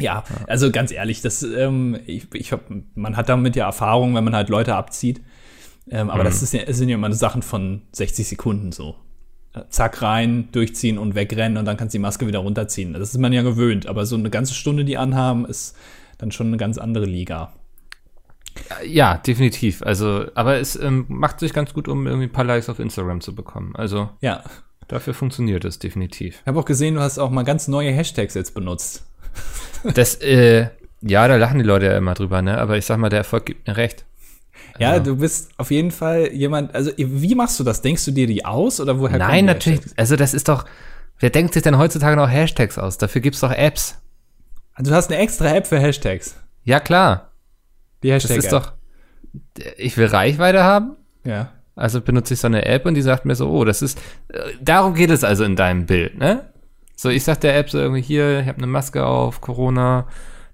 Ja, 0.00 0.24
also 0.46 0.70
ganz 0.70 0.92
ehrlich, 0.92 1.20
das, 1.20 1.42
ähm, 1.42 1.98
ich, 2.06 2.26
ich 2.34 2.52
hab, 2.52 2.62
man 2.94 3.16
hat 3.16 3.28
damit 3.28 3.54
ja 3.54 3.66
Erfahrung, 3.66 4.14
wenn 4.14 4.24
man 4.24 4.34
halt 4.34 4.48
Leute 4.48 4.74
abzieht. 4.74 5.20
Ähm, 5.90 6.10
aber 6.10 6.24
das 6.24 6.42
ist 6.42 6.52
ja, 6.52 6.60
es 6.62 6.78
sind 6.78 6.88
ja 6.88 6.94
immer 6.94 7.12
Sachen 7.12 7.42
von 7.42 7.82
60 7.92 8.28
Sekunden 8.28 8.72
so. 8.72 8.96
Zack 9.68 10.00
rein, 10.00 10.48
durchziehen 10.52 10.96
und 10.96 11.16
wegrennen 11.16 11.58
und 11.58 11.64
dann 11.64 11.76
kannst 11.76 11.92
du 11.92 11.98
die 11.98 12.02
Maske 12.02 12.26
wieder 12.26 12.38
runterziehen. 12.38 12.92
Das 12.92 13.12
ist 13.12 13.18
man 13.18 13.32
ja 13.32 13.42
gewöhnt, 13.42 13.86
aber 13.86 14.06
so 14.06 14.16
eine 14.16 14.30
ganze 14.30 14.54
Stunde 14.54 14.84
die 14.84 14.96
anhaben, 14.96 15.44
ist 15.44 15.76
dann 16.18 16.30
schon 16.30 16.46
eine 16.46 16.56
ganz 16.56 16.78
andere 16.78 17.06
Liga. 17.06 17.52
ja, 18.84 19.18
definitiv. 19.18 19.82
Also, 19.82 20.26
aber 20.34 20.58
es 20.58 20.76
ähm, 20.76 21.06
macht 21.08 21.40
sich 21.40 21.52
ganz 21.52 21.74
gut, 21.74 21.88
um 21.88 22.06
irgendwie 22.06 22.26
ein 22.26 22.32
paar 22.32 22.44
Likes 22.44 22.68
auf 22.68 22.78
Instagram 22.78 23.20
zu 23.20 23.34
bekommen. 23.34 23.74
Also 23.74 24.10
Ja. 24.20 24.44
Dafür 24.90 25.14
funktioniert 25.14 25.64
es 25.64 25.78
definitiv. 25.78 26.40
Ich 26.40 26.46
habe 26.46 26.58
auch 26.58 26.64
gesehen, 26.64 26.96
du 26.96 27.00
hast 27.00 27.18
auch 27.18 27.30
mal 27.30 27.44
ganz 27.44 27.68
neue 27.68 27.92
Hashtags 27.92 28.34
jetzt 28.34 28.54
benutzt. 28.54 29.06
Das, 29.94 30.16
äh, 30.16 30.68
ja, 31.00 31.26
da 31.26 31.36
lachen 31.36 31.58
die 31.58 31.64
Leute 31.64 31.86
ja 31.86 31.96
immer 31.96 32.14
drüber, 32.14 32.42
ne? 32.42 32.58
Aber 32.58 32.76
ich 32.76 32.84
sag 32.84 32.98
mal, 32.98 33.08
der 33.08 33.20
Erfolg 33.20 33.46
gibt 33.46 33.66
mir 33.66 33.76
recht. 33.76 34.04
Ja, 34.78 34.98
du 34.98 35.16
bist 35.16 35.50
auf 35.56 35.70
jeden 35.70 35.90
Fall 35.90 36.32
jemand, 36.32 36.74
also 36.74 36.90
wie 36.96 37.34
machst 37.34 37.58
du 37.60 37.64
das? 37.64 37.82
Denkst 37.82 38.04
du 38.04 38.10
dir 38.10 38.26
die 38.26 38.44
aus 38.44 38.80
oder 38.80 38.98
woher 38.98 39.18
Nein, 39.18 39.46
natürlich. 39.46 39.80
Hashtags? 39.80 39.98
Also 39.98 40.16
das 40.16 40.34
ist 40.34 40.48
doch. 40.48 40.64
Wer 41.18 41.30
denkt 41.30 41.54
sich 41.54 41.62
denn 41.62 41.78
heutzutage 41.78 42.16
noch 42.16 42.28
Hashtags 42.28 42.78
aus? 42.78 42.98
Dafür 42.98 43.20
gibt's 43.20 43.40
doch 43.40 43.52
Apps. 43.52 43.98
Also 44.74 44.90
du 44.90 44.96
hast 44.96 45.10
eine 45.10 45.20
extra 45.20 45.54
App 45.54 45.66
für 45.66 45.78
Hashtags. 45.78 46.36
Ja, 46.64 46.80
klar. 46.80 47.30
Die 48.02 48.08
Das 48.08 48.24
Hashtag 48.24 48.38
ist 48.38 48.52
doch. 48.52 48.72
Ich 49.76 49.96
will 49.96 50.06
Reichweite 50.06 50.62
haben. 50.62 50.96
Ja. 51.24 51.52
Also 51.80 52.00
benutze 52.00 52.34
ich 52.34 52.40
so 52.40 52.46
eine 52.46 52.64
App 52.66 52.86
und 52.86 52.94
die 52.94 53.02
sagt 53.02 53.24
mir 53.24 53.34
so, 53.34 53.48
oh, 53.50 53.64
das 53.64 53.82
ist. 53.82 53.98
äh, 54.28 54.38
Darum 54.60 54.94
geht 54.94 55.10
es 55.10 55.24
also 55.24 55.44
in 55.44 55.56
deinem 55.56 55.86
Bild, 55.86 56.18
ne? 56.18 56.46
So, 56.96 57.08
ich 57.08 57.24
sag 57.24 57.40
der 57.40 57.56
App 57.56 57.70
so 57.70 57.78
irgendwie 57.78 58.02
hier, 58.02 58.40
ich 58.40 58.46
habe 58.46 58.58
eine 58.58 58.66
Maske 58.66 59.04
auf, 59.06 59.40
Corona, 59.40 60.06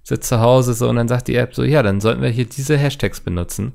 sitze 0.03 0.29
zu 0.29 0.39
Hause 0.39 0.73
so 0.73 0.87
und 0.89 0.95
dann 0.95 1.07
sagt 1.09 1.27
die 1.27 1.35
App 1.35 1.53
so, 1.53 1.63
ja, 1.63 1.83
dann 1.83 1.99
sollten 1.99 2.21
wir 2.21 2.29
hier 2.29 2.45
diese 2.45 2.77
Hashtags 2.77 3.19
benutzen. 3.19 3.73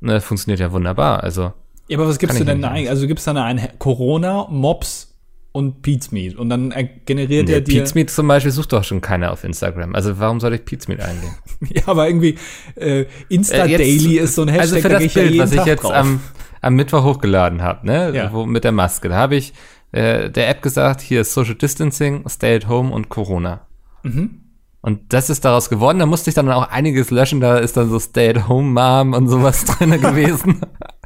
Und 0.00 0.08
das 0.08 0.24
funktioniert 0.24 0.58
ja 0.60 0.72
wunderbar. 0.72 1.22
Also 1.22 1.52
Ja, 1.86 1.96
aber 1.98 2.08
was 2.08 2.18
gibst 2.18 2.38
du 2.40 2.44
denn 2.44 2.60
da 2.62 2.70
eigentlich? 2.70 2.90
Also 2.90 3.06
gibst 3.06 3.26
du 3.26 3.32
dann 3.34 3.42
ein 3.58 3.68
Corona, 3.78 4.48
Mops 4.50 5.06
und 5.52 5.84
Meat 6.12 6.36
und 6.36 6.50
dann 6.50 6.70
äh, 6.72 6.88
generiert 7.06 7.48
Nee, 7.48 7.54
er 7.54 7.60
dir. 7.60 7.84
Meat 7.94 8.10
zum 8.10 8.28
Beispiel 8.28 8.52
sucht 8.52 8.72
doch 8.72 8.84
schon 8.84 9.00
keiner 9.00 9.32
auf 9.32 9.42
Instagram. 9.44 9.94
Also 9.94 10.18
warum 10.18 10.40
soll 10.40 10.54
ich 10.54 10.64
Pete's 10.64 10.88
Meat 10.88 11.00
eingeben? 11.00 11.34
Ja, 11.70 11.82
aber 11.86 12.06
irgendwie 12.08 12.36
äh, 12.76 13.06
Insta 13.28 13.64
Äh, 13.64 13.70
jetzt- 13.70 13.80
Daily 13.80 14.18
ist 14.18 14.34
so 14.36 14.42
ein 14.42 14.48
Hashtag, 14.48 14.62
also 14.62 14.76
für 14.80 14.88
da 14.88 14.98
das 15.00 15.14
ja 15.14 15.22
Bild, 15.22 15.38
was 15.38 15.52
ich 15.52 15.64
jetzt 15.64 15.84
am, 15.84 16.20
am 16.60 16.74
Mittwoch 16.74 17.04
hochgeladen 17.04 17.62
habe, 17.62 17.86
ne, 17.86 18.12
Ja. 18.14 18.32
wo, 18.32 18.46
mit 18.46 18.64
der 18.64 18.72
Maske, 18.72 19.08
da 19.08 19.16
habe 19.16 19.36
ich 19.36 19.52
äh, 19.92 20.30
der 20.30 20.48
App 20.48 20.62
gesagt, 20.62 21.00
hier 21.00 21.22
ist 21.22 21.32
Social 21.32 21.54
Distancing, 21.54 22.28
Stay 22.28 22.56
at 22.56 22.68
Home 22.68 22.92
und 22.92 23.08
Corona. 23.08 23.60
Mhm. 24.02 24.42
Und 24.80 25.12
das 25.12 25.28
ist 25.28 25.44
daraus 25.44 25.70
geworden. 25.70 25.98
Da 25.98 26.06
musste 26.06 26.30
ich 26.30 26.34
dann 26.34 26.50
auch 26.50 26.68
einiges 26.70 27.10
löschen. 27.10 27.40
Da 27.40 27.58
ist 27.58 27.76
dann 27.76 27.90
so 27.90 27.98
Stay 27.98 28.28
at 28.30 28.48
Home 28.48 28.68
Mom 28.70 29.12
und 29.12 29.28
sowas 29.28 29.64
drin 29.64 29.90
gewesen. 30.00 30.60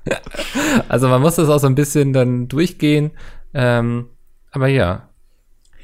also 0.88 1.08
man 1.08 1.22
muss 1.22 1.36
das 1.36 1.48
auch 1.48 1.58
so 1.58 1.66
ein 1.66 1.74
bisschen 1.74 2.12
dann 2.12 2.48
durchgehen. 2.48 3.12
Ähm, 3.54 4.06
aber 4.50 4.68
ja, 4.68 5.08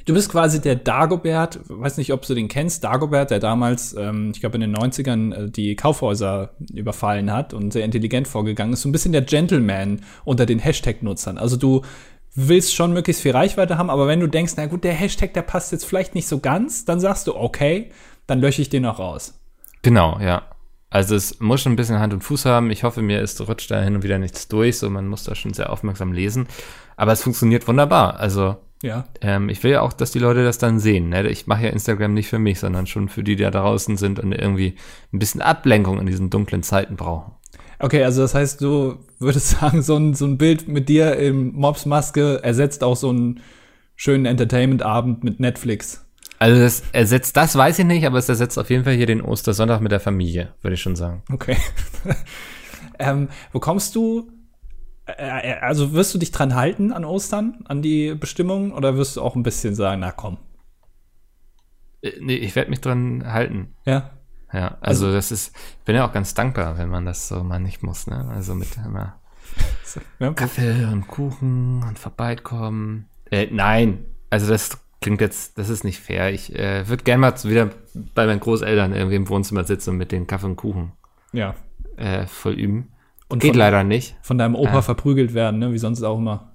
Du 0.09 0.15
bist 0.15 0.31
quasi 0.31 0.59
der 0.59 0.75
Dagobert, 0.75 1.61
weiß 1.69 1.99
nicht, 1.99 2.15
ob 2.15 2.27
du 2.27 2.35
den 2.35 2.49
kennst, 2.49 2.83
Dagobert, 2.83 3.31
der 3.31 3.41
damals, 3.41 3.93
ähm, 3.93 4.31
ich 4.33 4.41
glaube 4.41 4.55
in 4.55 4.63
den 4.63 4.75
90ern, 4.75 5.35
äh, 5.35 5.51
die 5.51 5.77
Kaufhäuser 5.77 6.55
überfallen 6.73 7.31
hat 7.31 7.53
und 7.53 7.75
sehr 7.75 7.85
intelligent 7.85 8.27
vorgegangen 8.27 8.73
ist. 8.73 8.81
So 8.81 8.89
ein 8.89 8.93
bisschen 8.93 9.13
der 9.13 9.21
Gentleman 9.21 10.01
unter 10.25 10.47
den 10.47 10.61
Hashtag-Nutzern. 10.61 11.37
Also 11.37 11.59
du 11.59 11.83
willst 12.35 12.75
schon 12.75 12.95
möglichst 12.95 13.21
viel 13.21 13.33
Reichweite 13.33 13.77
haben, 13.77 13.91
aber 13.91 14.07
wenn 14.07 14.21
du 14.21 14.29
denkst, 14.29 14.55
na 14.57 14.65
gut, 14.65 14.83
der 14.83 14.95
Hashtag, 14.95 15.35
der 15.35 15.43
passt 15.43 15.73
jetzt 15.73 15.85
vielleicht 15.85 16.15
nicht 16.15 16.27
so 16.27 16.39
ganz, 16.39 16.87
dann 16.87 17.01
sagst 17.01 17.27
du, 17.27 17.37
okay, 17.37 17.91
dann 18.27 18.41
lösche 18.41 18.63
ich 18.63 18.71
den 18.71 18.87
auch 18.87 18.99
raus. 18.99 19.39
genau, 19.83 20.19
ja. 20.23 20.41
Also 20.89 21.17
es 21.17 21.39
muss 21.39 21.61
schon 21.61 21.73
ein 21.75 21.77
bisschen 21.77 21.99
Hand 21.99 22.15
und 22.15 22.25
Fuß 22.25 22.47
haben. 22.47 22.71
Ich 22.71 22.83
hoffe, 22.83 23.03
mir 23.03 23.21
ist 23.21 23.47
rutscht 23.47 23.71
da 23.71 23.83
hin 23.83 23.95
und 23.95 24.05
wieder 24.05 24.19
nichts 24.19 24.49
durch. 24.49 24.79
So, 24.79 24.89
man 24.89 25.07
muss 25.07 25.25
da 25.25 25.35
schon 25.35 25.53
sehr 25.53 25.71
aufmerksam 25.71 26.15
lesen. 26.15 26.49
Aber 26.97 27.13
es 27.13 27.23
funktioniert 27.23 27.69
wunderbar. 27.69 28.19
Also 28.19 28.57
Ja. 28.83 29.07
ähm, 29.23 29.49
ich 29.49 29.63
will 29.65 29.73
ja 29.73 29.81
auch, 29.81 29.93
dass 29.93 30.13
die 30.13 30.21
Leute 30.21 30.45
das 30.45 30.59
dann 30.59 30.79
sehen. 30.79 31.09
Ne? 31.09 31.29
Ich 31.29 31.47
mache 31.47 31.65
ja 31.65 31.71
Instagram 31.71 32.15
nicht 32.15 32.29
für 32.29 32.39
mich, 32.39 32.61
sondern 32.61 32.87
schon 32.87 33.09
für 33.09 33.25
die, 33.25 33.35
die 33.35 33.43
da 33.43 33.51
draußen 33.51 33.97
sind 33.97 34.21
und 34.21 34.33
irgendwie 34.33 34.77
ein 35.13 35.19
bisschen 35.19 35.43
Ablenkung 35.43 35.99
in 35.99 36.07
diesen 36.07 36.31
dunklen 36.31 36.63
Zeiten 36.63 36.97
brauchen. 36.97 37.33
Okay, 37.81 38.03
also 38.05 38.23
das 38.23 38.35
heißt, 38.35 38.61
du 38.61 38.99
würdest 39.19 39.49
sagen, 39.61 39.83
so 39.83 39.97
ein, 39.97 40.15
so 40.15 40.27
ein 40.27 40.39
Bild 40.39 40.69
mit 40.69 40.89
dir 40.89 41.17
im 41.17 41.55
Mobs-Maske 41.55 42.41
ersetzt 42.43 42.85
auch 42.85 42.97
so 42.97 43.11
einen 43.11 43.41
schönen 43.97 44.27
Entertainment-Abend 44.27 45.25
mit 45.25 45.41
Netflix. 45.41 46.05
Also 46.39 46.61
das 46.61 46.85
ersetzt, 46.93 47.37
das 47.37 47.57
weiß 47.57 47.81
ich 47.81 47.85
nicht, 47.85 48.07
aber 48.07 48.19
es 48.19 48.29
ersetzt 48.29 48.59
auf 48.59 48.71
jeden 48.71 48.85
Fall 48.85 48.95
hier 48.95 49.07
den 49.07 49.21
Ostersonntag 49.21 49.81
mit 49.81 49.91
der 49.91 49.99
Familie, 49.99 50.55
würde 50.63 50.75
ich 50.75 50.81
schon 50.81 50.95
sagen. 50.95 51.23
Okay. 51.33 51.57
ähm, 53.01 53.29
bekommst 53.53 53.97
du, 53.97 54.31
äh, 54.31 54.31
äh, 54.31 54.38
also 55.13 55.93
wirst 55.93 56.15
du 56.15 56.19
dich 56.19 56.31
dran 56.33 56.55
halten 56.55 56.93
an 56.93 57.05
Ostern, 57.05 57.65
an 57.67 57.83
die 57.83 58.15
Bestimmungen, 58.15 58.73
oder 58.73 58.97
wirst 58.97 59.17
du 59.17 59.23
auch 59.23 59.37
ein 59.37 59.43
bisschen 59.43 59.75
sagen, 59.75 60.01
na 60.01 60.13
komm, 60.13 60.39
Äh, 62.03 62.13
Nee, 62.21 62.37
ich 62.37 62.55
werde 62.57 62.71
mich 62.71 62.81
dran 62.81 63.25
halten. 63.33 63.75
ja? 63.85 64.11
Ja, 64.51 64.79
also, 64.81 65.13
das 65.13 65.31
ist, 65.31 65.55
ich 65.81 65.85
bin 65.85 65.95
ja 65.95 66.09
auch 66.09 66.13
ganz 66.13 66.33
dankbar, 66.33 66.79
wenn 66.79 66.89
man 66.89 67.05
das 67.05 67.29
so 67.29 67.45
mal 67.45 67.59
nicht 67.59 67.83
muss, 67.83 68.07
ne? 68.07 68.31
Also 68.31 68.55
mit 68.55 68.69
immer 68.79 69.21
ja? 70.21 70.33
Kaffee 70.33 70.87
und 70.87 71.07
Kuchen 71.07 71.83
und 71.87 71.99
vorbeikommen. 71.99 73.11
Äh, 73.31 73.49
nein, 73.51 74.07
also 74.31 74.49
das 74.49 74.79
klingt 75.03 75.21
jetzt, 75.21 75.59
das 75.59 75.69
ist 75.69 75.85
nicht 75.85 76.01
fair. 76.01 76.33
Ich 76.33 76.55
äh, 76.59 76.89
würde 76.89 77.05
gerne 77.05 77.21
mal 77.21 77.35
wieder 77.45 77.69
bei 78.15 78.25
meinen 78.25 78.41
Großeltern 78.41 78.95
irgendwie 78.95 79.17
im 79.17 79.29
Wohnzimmer 79.29 79.65
sitzen 79.65 79.91
und 79.91 79.97
mit 79.99 80.13
den 80.13 80.27
Kaffee 80.27 80.47
und 80.47 80.57
Kuchen 80.57 80.93
Ja. 81.33 81.55
äh, 81.99 82.27
voll 82.27 82.55
üben. 82.55 82.89
Und 83.29 83.41
Geht 83.41 83.51
von, 83.53 83.59
leider 83.59 83.85
nicht. 83.85 84.17
von 84.23 84.39
deinem 84.39 84.55
Opa 84.55 84.75
Ja. 84.75 84.83
verprügelt 84.83 85.35
werden, 85.35 85.59
ne? 85.59 85.73
wie 85.73 85.79
sonst 85.79 86.03
auch 86.03 86.19
immer. 86.19 86.53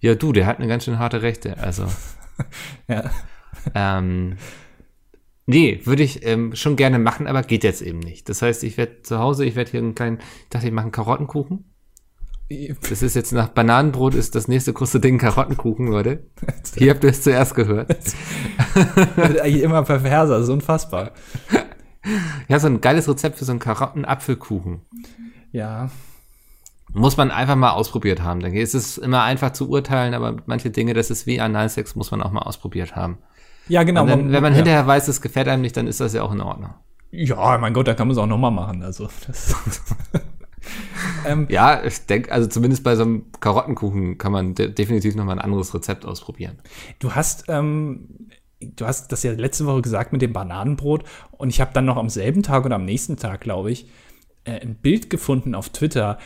Ja, 0.00 0.14
du, 0.14 0.32
der 0.32 0.46
hat 0.46 0.58
eine 0.58 0.68
ganz 0.68 0.84
schön 0.84 0.98
harte 0.98 1.22
Rechte. 1.22 1.56
Also, 1.58 1.86
Ja. 2.88 3.10
ähm, 3.74 4.36
nee, 5.46 5.80
würde 5.84 6.02
ich 6.02 6.24
ähm, 6.26 6.54
schon 6.54 6.76
gerne 6.76 6.98
machen, 6.98 7.26
aber 7.26 7.42
geht 7.42 7.64
jetzt 7.64 7.80
eben 7.82 8.00
nicht. 8.00 8.28
Das 8.28 8.42
heißt, 8.42 8.62
ich 8.64 8.76
werde 8.76 9.02
zu 9.02 9.18
Hause, 9.18 9.44
ich 9.46 9.56
werde 9.56 9.70
hier 9.70 9.80
einen 9.80 9.94
kleinen, 9.94 10.18
ich 10.18 10.48
dachte, 10.50 10.66
ich 10.66 10.72
mache 10.72 10.84
einen 10.84 10.92
Karottenkuchen. 10.92 11.64
Das 12.88 13.02
ist 13.02 13.16
jetzt 13.16 13.32
nach 13.32 13.48
Bananenbrot 13.48 14.14
ist 14.14 14.36
das 14.36 14.46
nächste 14.46 14.72
große 14.72 15.00
Ding 15.00 15.18
Karottenkuchen, 15.18 15.88
Leute. 15.88 16.26
Hier 16.76 16.92
habt 16.92 17.02
ihr 17.02 17.10
es 17.10 17.22
zuerst 17.22 17.56
gehört. 17.56 17.90
Eigentlich 19.16 19.62
immer 19.62 19.82
perverser, 19.82 20.44
so 20.44 20.52
unfassbar. 20.52 21.10
Ja, 22.46 22.60
so 22.60 22.68
ein 22.68 22.80
geiles 22.80 23.08
Rezept 23.08 23.38
für 23.38 23.44
so 23.44 23.50
einen 23.50 23.58
Karotten-Apfelkuchen. 23.58 24.82
Ja. 25.52 25.90
Muss 26.92 27.16
man 27.16 27.30
einfach 27.30 27.56
mal 27.56 27.72
ausprobiert 27.72 28.22
haben. 28.22 28.40
Denke 28.40 28.58
ich. 28.58 28.64
Es 28.64 28.74
ist 28.74 28.98
immer 28.98 29.22
einfach 29.22 29.52
zu 29.52 29.68
urteilen, 29.68 30.14
aber 30.14 30.36
manche 30.46 30.70
Dinge, 30.70 30.94
das 30.94 31.10
ist 31.10 31.26
wie 31.26 31.40
Analsex, 31.40 31.94
muss 31.94 32.10
man 32.10 32.22
auch 32.22 32.30
mal 32.30 32.42
ausprobiert 32.42 32.96
haben. 32.96 33.18
Ja, 33.68 33.82
genau. 33.82 34.06
Dann, 34.06 34.32
wenn 34.32 34.42
man 34.42 34.52
ja. 34.52 34.56
hinterher 34.56 34.86
weiß, 34.86 35.08
es 35.08 35.20
gefällt 35.20 35.48
einem 35.48 35.62
nicht, 35.62 35.76
dann 35.76 35.86
ist 35.86 36.00
das 36.00 36.12
ja 36.12 36.22
auch 36.22 36.32
in 36.32 36.40
Ordnung. 36.40 36.74
Ja, 37.10 37.58
mein 37.58 37.72
Gott, 37.72 37.88
da 37.88 37.94
kann 37.94 38.08
man 38.08 38.16
es 38.16 38.22
auch 38.22 38.26
nochmal 38.26 38.50
machen. 38.50 38.82
Also, 38.82 39.08
ähm, 41.26 41.46
Ja, 41.50 41.82
ich 41.84 42.06
denke, 42.06 42.32
also 42.32 42.48
zumindest 42.48 42.84
bei 42.84 42.96
so 42.96 43.02
einem 43.02 43.24
Karottenkuchen 43.40 44.18
kann 44.18 44.32
man 44.32 44.54
de 44.54 44.72
definitiv 44.72 45.14
nochmal 45.16 45.38
ein 45.38 45.44
anderes 45.44 45.74
Rezept 45.74 46.04
ausprobieren. 46.04 46.58
Du 46.98 47.14
hast, 47.14 47.44
ähm, 47.48 48.28
du 48.60 48.86
hast 48.86 49.12
das 49.12 49.22
ja 49.22 49.32
letzte 49.32 49.66
Woche 49.66 49.82
gesagt 49.82 50.12
mit 50.12 50.22
dem 50.22 50.32
Bananenbrot 50.32 51.04
und 51.32 51.48
ich 51.48 51.60
habe 51.60 51.72
dann 51.72 51.84
noch 51.84 51.96
am 51.96 52.08
selben 52.08 52.42
Tag 52.42 52.64
oder 52.64 52.76
am 52.76 52.84
nächsten 52.84 53.16
Tag, 53.16 53.40
glaube 53.40 53.70
ich, 53.70 53.88
äh, 54.46 54.60
ein 54.60 54.76
Bild 54.76 55.10
gefunden 55.10 55.54
auf 55.54 55.68
Twitter, 55.68 56.18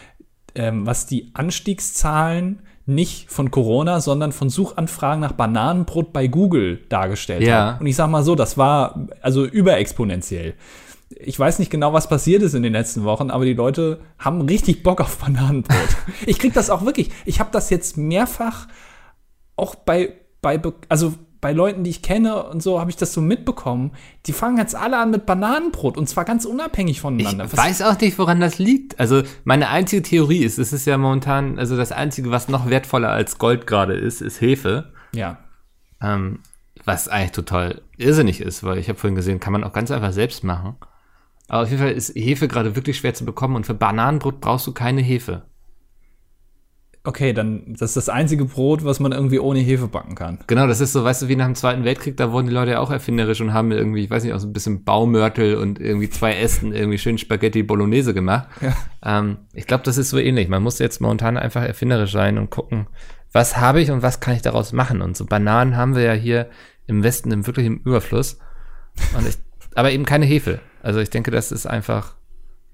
ähm, 0.55 0.87
was 0.87 1.07
die 1.07 1.31
Anstiegszahlen 1.35 2.61
nicht 2.87 3.31
von 3.31 3.51
Corona, 3.51 4.01
sondern 4.01 4.33
von 4.33 4.49
Suchanfragen 4.51 5.21
nach 5.21 5.33
Bananenbrot 5.33 6.13
bei 6.13 6.27
Google 6.27 6.81
dargestellt 6.89 7.43
Ja. 7.43 7.75
hat. 7.75 7.81
Und 7.81 7.87
ich 7.87 7.95
sag 7.97 8.09
mal 8.11 8.23
so, 8.25 8.35
das 8.35 8.59
war 8.59 9.07
also 9.23 9.45
überexponentiell. 9.45 10.55
Ich 11.17 11.39
weiß 11.39 11.59
nicht 11.59 11.71
genau, 11.71 11.93
was 11.93 12.09
passiert 12.09 12.43
ist 12.43 12.55
in 12.55 12.63
den 12.63 12.73
letzten 12.73 13.05
Wochen, 13.05 13.31
aber 13.31 13.45
die 13.45 13.55
Leute 13.55 14.01
haben 14.19 14.41
richtig 14.43 14.83
Bock 14.83 15.01
auf 15.01 15.19
Bananenbrot. 15.19 15.77
ich 16.27 16.39
krieg 16.39 16.53
das 16.55 16.71
auch 16.71 16.85
wirklich. 16.85 17.11
Ich 17.25 17.39
habe 17.41 17.51
das 17.53 17.71
jetzt 17.71 17.97
mehrfach 17.97 18.67
auch 19.57 19.75
bei, 19.75 20.15
bei, 20.43 20.57
Be- 20.59 20.75
also 20.89 21.15
bei 21.41 21.53
Leuten, 21.53 21.85
die 21.85 21.91
ich 21.91 22.03
kenne 22.03 22.45
und 22.45 22.63
so, 22.63 22.79
habe 22.81 22.91
ich 22.91 22.97
das 22.97 23.13
so 23.13 23.21
mitbekommen. 23.21 23.93
Die 24.27 24.33
fangen 24.33 24.59
jetzt 24.59 24.75
alle 24.75 24.99
an 24.99 25.11
mit 25.11 25.25
Bananenbrot 25.27 25.97
und 25.97 26.09
zwar 26.09 26.25
ganz 26.25 26.45
unabhängig 26.45 26.97
Ich 26.97 27.01
voneinander. 27.01 27.45
Was- 27.51 27.57
weiß 27.57 27.83
auch 27.83 27.99
nicht, 28.01 28.19
woran 28.19 28.41
das 28.41 28.59
liegt. 28.59 29.01
Also 29.01 29.23
meine 29.45 29.69
einzige 29.71 30.03
Theorie 30.03 30.45
ist, 30.45 30.59
es 30.59 30.73
ist 30.73 30.87
ja 30.87 30.99
momentan, 30.99 31.59
also 31.59 31.77
das 31.77 31.93
Einzige, 31.93 32.31
was 32.31 32.49
noch 32.49 32.69
wertvoller 32.69 33.11
als 33.11 33.39
Gold 33.39 33.67
gerade 33.67 33.95
ist, 33.95 34.21
ist 34.21 34.41
Hefe. 34.41 34.93
ja. 35.13 35.39
Ähm, 36.03 36.41
was 36.87 37.09
eigentlich 37.09 37.33
total 37.33 37.83
irrsinnig 37.99 38.41
ist, 38.41 38.65
weil 38.65 38.79
ich 38.79 38.89
habe 38.89 38.99
vorhin 38.99 39.15
gesehen, 39.15 39.39
kann 39.39 39.53
man 39.53 39.65
auch 39.65 39.73
ganz 39.75 39.91
einfach 39.91 40.13
selbst 40.13 40.45
machen. 40.45 40.77
Aber 41.47 41.65
auf 41.65 41.69
jeden 41.71 41.83
Fall 41.83 41.93
ist 41.93 42.15
Hefe 42.17 42.49
gerade 42.49 42.75
wirklich 42.75 42.97
schwer 42.97 43.13
zu 43.13 43.27
bekommen 43.27 43.55
und 43.57 43.67
für 43.67 43.75
Bananenbrot 43.75 44.41
brauchst 44.41 44.67
du 44.67 44.73
keine 44.73 45.03
Hefe. 45.03 45.43
Okay, 47.03 47.33
dann 47.33 47.65
das 47.67 47.91
ist 47.91 47.97
das 47.97 48.09
einzige 48.11 48.45
Brot, 48.45 48.85
was 48.85 49.01
man 49.01 49.13
irgendwie 49.13 49.39
ohne 49.39 49.61
Hefe 49.61 49.89
backen 49.89 50.15
kann. 50.15 50.39
Genau, 50.47 50.67
das 50.67 50.81
ist 50.81 50.93
so, 50.93 51.03
weißt 51.03 51.23
du, 51.23 51.29
wie 51.29 51.37
nach 51.37 51.47
dem 51.47 51.55
Zweiten 51.55 51.85
Weltkrieg, 51.85 52.19
da 52.19 52.31
wurden 52.31 52.47
die 52.47 52.53
Leute 52.53 52.73
ja 52.73 52.81
auch 52.81 52.91
erfinderisch 52.91 53.41
und 53.41 53.55
haben 53.55 53.73
irgendwie, 53.73 54.05
ich 54.05 54.11
weiß 54.11 54.23
nicht, 54.23 54.35
auch 54.35 54.39
so 54.39 54.47
ein 54.47 54.53
bisschen 54.53 54.85
Baumörtel 54.85 55.57
und 55.57 55.81
irgendwie 55.81 56.11
zwei 56.11 56.37
Ästen 56.37 56.75
irgendwie 56.75 56.99
schön 56.99 57.17
Spaghetti 57.17 57.63
Bolognese 57.63 58.13
gemacht. 58.13 58.49
Ja. 58.61 58.77
Ähm, 59.03 59.39
ich 59.55 59.67
glaube, 59.67 59.83
das 59.85 59.97
ist 59.97 60.11
so 60.11 60.19
ähnlich. 60.19 60.49
Man 60.49 60.63
muss 60.63 60.79
jetzt 60.79 61.01
momentan 61.01 61.39
einfach 61.39 61.63
erfinderisch 61.63 62.13
sein 62.13 62.37
und 62.37 62.51
gucken, 62.51 62.87
was 63.33 63.57
habe 63.57 63.81
ich 63.81 63.91
und 63.91 64.03
was 64.03 64.21
kann 64.21 64.35
ich 64.35 64.43
daraus 64.43 64.75
machen. 64.75 65.01
Und 65.01 65.17
so 65.17 65.25
Bananen 65.25 65.77
haben 65.77 65.95
wir 65.95 66.03
ja 66.03 66.13
hier 66.13 66.51
im 66.87 67.03
Westen 67.03 67.31
im 67.31 67.47
wirklich 67.47 67.67
im 67.67 67.79
Überfluss. 67.79 68.39
Und 69.17 69.27
ich, 69.27 69.39
aber 69.75 69.93
eben 69.93 70.05
keine 70.05 70.27
Hefe. 70.27 70.61
Also 70.83 71.01
ich 71.01 71.09
denke, 71.09 71.31
das 71.31 71.53
ist 71.53 71.67
einfach, 71.67 72.17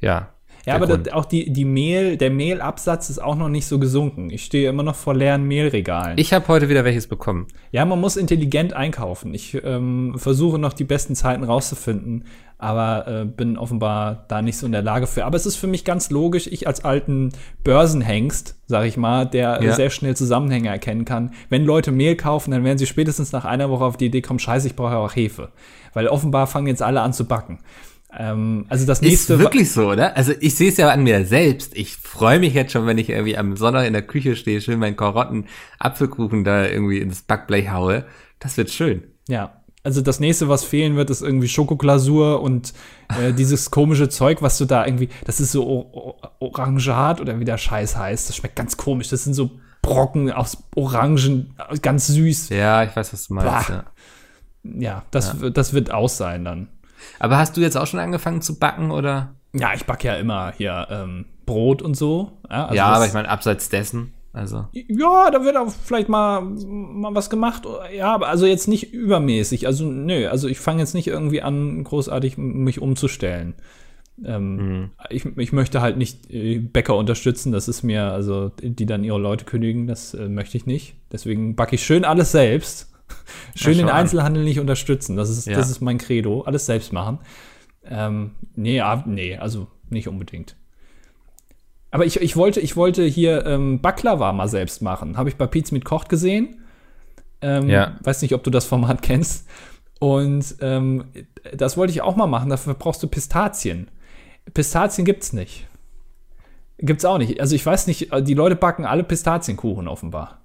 ja. 0.00 0.32
Ja, 0.66 0.74
aber 0.74 0.86
das, 0.98 1.12
auch 1.14 1.24
die, 1.24 1.52
die 1.52 1.64
Mehl, 1.64 2.16
der 2.16 2.30
Mehlabsatz 2.30 3.08
ist 3.08 3.22
auch 3.22 3.36
noch 3.36 3.48
nicht 3.48 3.66
so 3.66 3.78
gesunken. 3.78 4.30
Ich 4.30 4.44
stehe 4.44 4.68
immer 4.68 4.82
noch 4.82 4.96
vor 4.96 5.14
leeren 5.14 5.44
Mehlregalen. 5.44 6.18
ich 6.18 6.32
habe 6.32 6.48
heute 6.48 6.68
wieder 6.68 6.84
welches 6.84 7.06
bekommen. 7.06 7.46
Ja, 7.70 7.84
man 7.84 8.00
muss 8.00 8.16
intelligent 8.16 8.72
einkaufen. 8.72 9.32
Ich 9.32 9.56
ähm, 9.64 10.14
versuche 10.16 10.58
noch 10.58 10.72
die 10.72 10.82
besten 10.84 11.14
Zeiten 11.14 11.44
rauszufinden, 11.44 12.24
aber 12.58 13.06
äh, 13.06 13.24
bin 13.24 13.56
offenbar 13.58 14.24
da 14.28 14.42
nicht 14.42 14.56
so 14.56 14.66
in 14.66 14.72
der 14.72 14.82
Lage 14.82 15.06
für. 15.06 15.24
Aber 15.24 15.36
es 15.36 15.46
ist 15.46 15.56
für 15.56 15.66
mich 15.68 15.84
ganz 15.84 16.10
logisch, 16.10 16.48
ich 16.48 16.66
als 16.66 16.84
alten 16.84 17.30
Börsenhengst, 17.62 18.56
sag 18.66 18.86
ich 18.86 18.96
mal, 18.96 19.26
der 19.26 19.62
Ja. 19.62 19.74
sehr 19.74 19.90
schnell 19.90 20.16
Zusammenhänge 20.16 20.68
erkennen 20.68 21.04
kann. 21.04 21.32
Wenn 21.48 21.64
Leute 21.64 21.92
Mehl 21.92 22.16
kaufen, 22.16 22.50
dann 22.50 22.64
werden 22.64 22.78
sie 22.78 22.86
spätestens 22.86 23.30
nach 23.32 23.44
einer 23.44 23.70
Woche 23.70 23.84
auf 23.84 23.96
die 23.96 24.06
Idee 24.06 24.22
kommen, 24.22 24.38
scheiße, 24.38 24.66
ich 24.66 24.74
brauche 24.74 24.92
ja 24.92 24.98
auch 24.98 25.14
Hefe. 25.14 25.50
Weil 25.92 26.08
offenbar 26.08 26.46
fangen 26.46 26.66
jetzt 26.66 26.82
alle 26.82 27.02
an 27.02 27.12
zu 27.12 27.26
backen. 27.26 27.58
Ähm, 28.18 28.64
also 28.68 28.86
das 28.86 29.00
Ist 29.00 29.08
nächste. 29.08 29.38
wirklich 29.38 29.70
so, 29.70 29.90
oder? 29.90 30.16
Also 30.16 30.32
ich 30.40 30.54
sehe 30.54 30.70
es 30.70 30.76
ja 30.78 30.88
an 30.90 31.02
mir 31.04 31.24
selbst. 31.26 31.76
Ich 31.76 31.96
freue 31.96 32.38
mich 32.38 32.54
jetzt 32.54 32.72
schon, 32.72 32.86
wenn 32.86 32.98
ich 32.98 33.10
irgendwie 33.10 33.36
am 33.36 33.56
Sonntag 33.56 33.86
in 33.86 33.92
der 33.92 34.02
Küche 34.02 34.36
stehe, 34.36 34.60
schön 34.60 34.78
meinen 34.78 34.96
Karotten, 34.96 35.46
Apfelkuchen 35.78 36.42
da 36.44 36.66
irgendwie 36.66 36.98
ins 36.98 37.22
Backblech 37.22 37.70
haue. 37.70 38.06
Das 38.38 38.56
wird 38.56 38.70
schön. 38.70 39.02
Ja. 39.28 39.62
Also 39.82 40.00
das 40.00 40.18
nächste, 40.18 40.48
was 40.48 40.64
fehlen 40.64 40.96
wird, 40.96 41.10
ist 41.10 41.22
irgendwie 41.22 41.46
Schokoglasur 41.46 42.40
und 42.42 42.72
äh, 43.20 43.32
dieses 43.36 43.70
komische 43.70 44.08
Zeug, 44.08 44.42
was 44.42 44.58
du 44.58 44.64
da 44.64 44.84
irgendwie, 44.84 45.10
das 45.24 45.38
ist 45.38 45.52
so 45.52 45.64
o- 45.64 45.90
o- 45.92 46.20
Orangeat 46.40 47.20
oder 47.20 47.38
wie 47.38 47.44
der 47.44 47.56
Scheiß 47.58 47.96
heißt. 47.96 48.28
Das 48.28 48.34
schmeckt 48.36 48.56
ganz 48.56 48.76
komisch. 48.76 49.08
Das 49.10 49.22
sind 49.24 49.34
so 49.34 49.50
Brocken 49.82 50.32
aus 50.32 50.64
Orangen, 50.74 51.54
ganz 51.82 52.08
süß. 52.08 52.48
Ja, 52.48 52.82
ich 52.82 52.96
weiß, 52.96 53.12
was 53.12 53.28
du 53.28 53.34
meinst. 53.34 53.68
Ja. 53.68 53.84
Ja, 54.64 55.04
das, 55.12 55.38
wird- 55.40 55.56
das 55.56 55.72
wird 55.74 55.92
aus 55.92 56.16
sein 56.16 56.44
dann. 56.44 56.68
Aber 57.18 57.38
hast 57.38 57.56
du 57.56 57.60
jetzt 57.60 57.76
auch 57.76 57.86
schon 57.86 58.00
angefangen 58.00 58.42
zu 58.42 58.58
backen 58.58 58.90
oder? 58.90 59.34
Ja, 59.52 59.74
ich 59.74 59.84
backe 59.84 60.08
ja 60.08 60.14
immer 60.16 60.52
hier 60.56 60.86
ähm, 60.90 61.26
Brot 61.46 61.82
und 61.82 61.96
so. 61.96 62.32
Ja, 62.50 62.66
also 62.66 62.74
ja, 62.74 62.86
aber 62.86 63.06
ich 63.06 63.12
meine, 63.12 63.28
abseits 63.28 63.68
dessen. 63.68 64.12
Also. 64.32 64.66
Ja, 64.72 65.30
da 65.30 65.44
wird 65.44 65.56
auch 65.56 65.72
vielleicht 65.72 66.10
mal, 66.10 66.42
mal 66.42 67.14
was 67.14 67.30
gemacht. 67.30 67.62
Ja, 67.96 68.12
aber 68.12 68.28
also 68.28 68.44
jetzt 68.44 68.68
nicht 68.68 68.92
übermäßig. 68.92 69.66
Also, 69.66 69.86
nö, 69.86 70.28
also 70.28 70.46
ich 70.46 70.58
fange 70.58 70.80
jetzt 70.80 70.92
nicht 70.92 71.06
irgendwie 71.06 71.40
an, 71.40 71.82
großartig 71.84 72.36
mich 72.36 72.82
umzustellen. 72.82 73.54
Ähm, 74.22 74.90
ich, 75.08 75.24
ich 75.36 75.52
möchte 75.52 75.80
halt 75.80 75.96
nicht 75.96 76.30
äh, 76.30 76.58
Bäcker 76.58 76.96
unterstützen, 76.96 77.52
das 77.52 77.68
ist 77.68 77.82
mir, 77.82 78.04
also 78.12 78.50
die 78.60 78.86
dann 78.86 79.04
ihre 79.04 79.18
Leute 79.18 79.44
kündigen, 79.44 79.86
das 79.86 80.12
äh, 80.14 80.28
möchte 80.28 80.56
ich 80.56 80.66
nicht. 80.66 80.96
Deswegen 81.12 81.56
backe 81.56 81.74
ich 81.74 81.84
schön 81.84 82.04
alles 82.04 82.32
selbst. 82.32 82.92
Schön 83.54 83.74
schau 83.74 83.80
den 83.80 83.88
an. 83.88 83.96
Einzelhandel 83.96 84.44
nicht 84.44 84.60
unterstützen. 84.60 85.16
Das 85.16 85.30
ist, 85.30 85.46
Ja. 85.46 85.56
das 85.56 85.70
ist 85.70 85.80
mein 85.80 85.98
Credo. 85.98 86.42
Alles 86.42 86.66
selbst 86.66 86.92
machen. 86.92 87.18
Ähm, 87.84 88.32
nee, 88.54 88.80
ah, 88.80 89.02
nee, 89.06 89.36
also 89.36 89.68
nicht 89.88 90.08
unbedingt. 90.08 90.56
Aber 91.90 92.04
ich, 92.04 92.20
ich, 92.20 92.36
wollte, 92.36 92.60
ich 92.60 92.76
wollte 92.76 93.04
hier 93.04 93.46
ähm, 93.46 93.80
Baklava 93.80 94.32
mal 94.32 94.48
selbst 94.48 94.82
machen. 94.82 95.16
Habe 95.16 95.28
ich 95.28 95.36
bei 95.36 95.46
Pizza 95.46 95.72
mit 95.74 95.84
Kocht 95.84 96.08
gesehen. 96.08 96.62
Ähm, 97.40 97.68
Ja. 97.68 97.96
Weiß 98.02 98.22
nicht, 98.22 98.34
ob 98.34 98.42
du 98.42 98.50
das 98.50 98.66
Format 98.66 99.02
kennst. 99.02 99.48
Und 100.00 100.56
ähm, 100.60 101.04
das 101.54 101.76
wollte 101.76 101.92
ich 101.92 102.02
auch 102.02 102.16
mal 102.16 102.26
machen. 102.26 102.50
Dafür 102.50 102.74
brauchst 102.74 103.02
du 103.02 103.06
Pistazien. 103.08 103.88
Pistazien 104.52 105.04
gibt's 105.04 105.32
nicht. 105.32 105.66
Gibt's 106.78 107.04
auch 107.06 107.16
nicht. 107.18 107.40
Also 107.40 107.54
ich 107.54 107.64
weiß 107.64 107.86
nicht, 107.86 108.10
die 108.26 108.34
Leute 108.34 108.56
backen 108.56 108.84
alle 108.84 109.04
Pistazienkuchen 109.04 109.88
offenbar. 109.88 110.42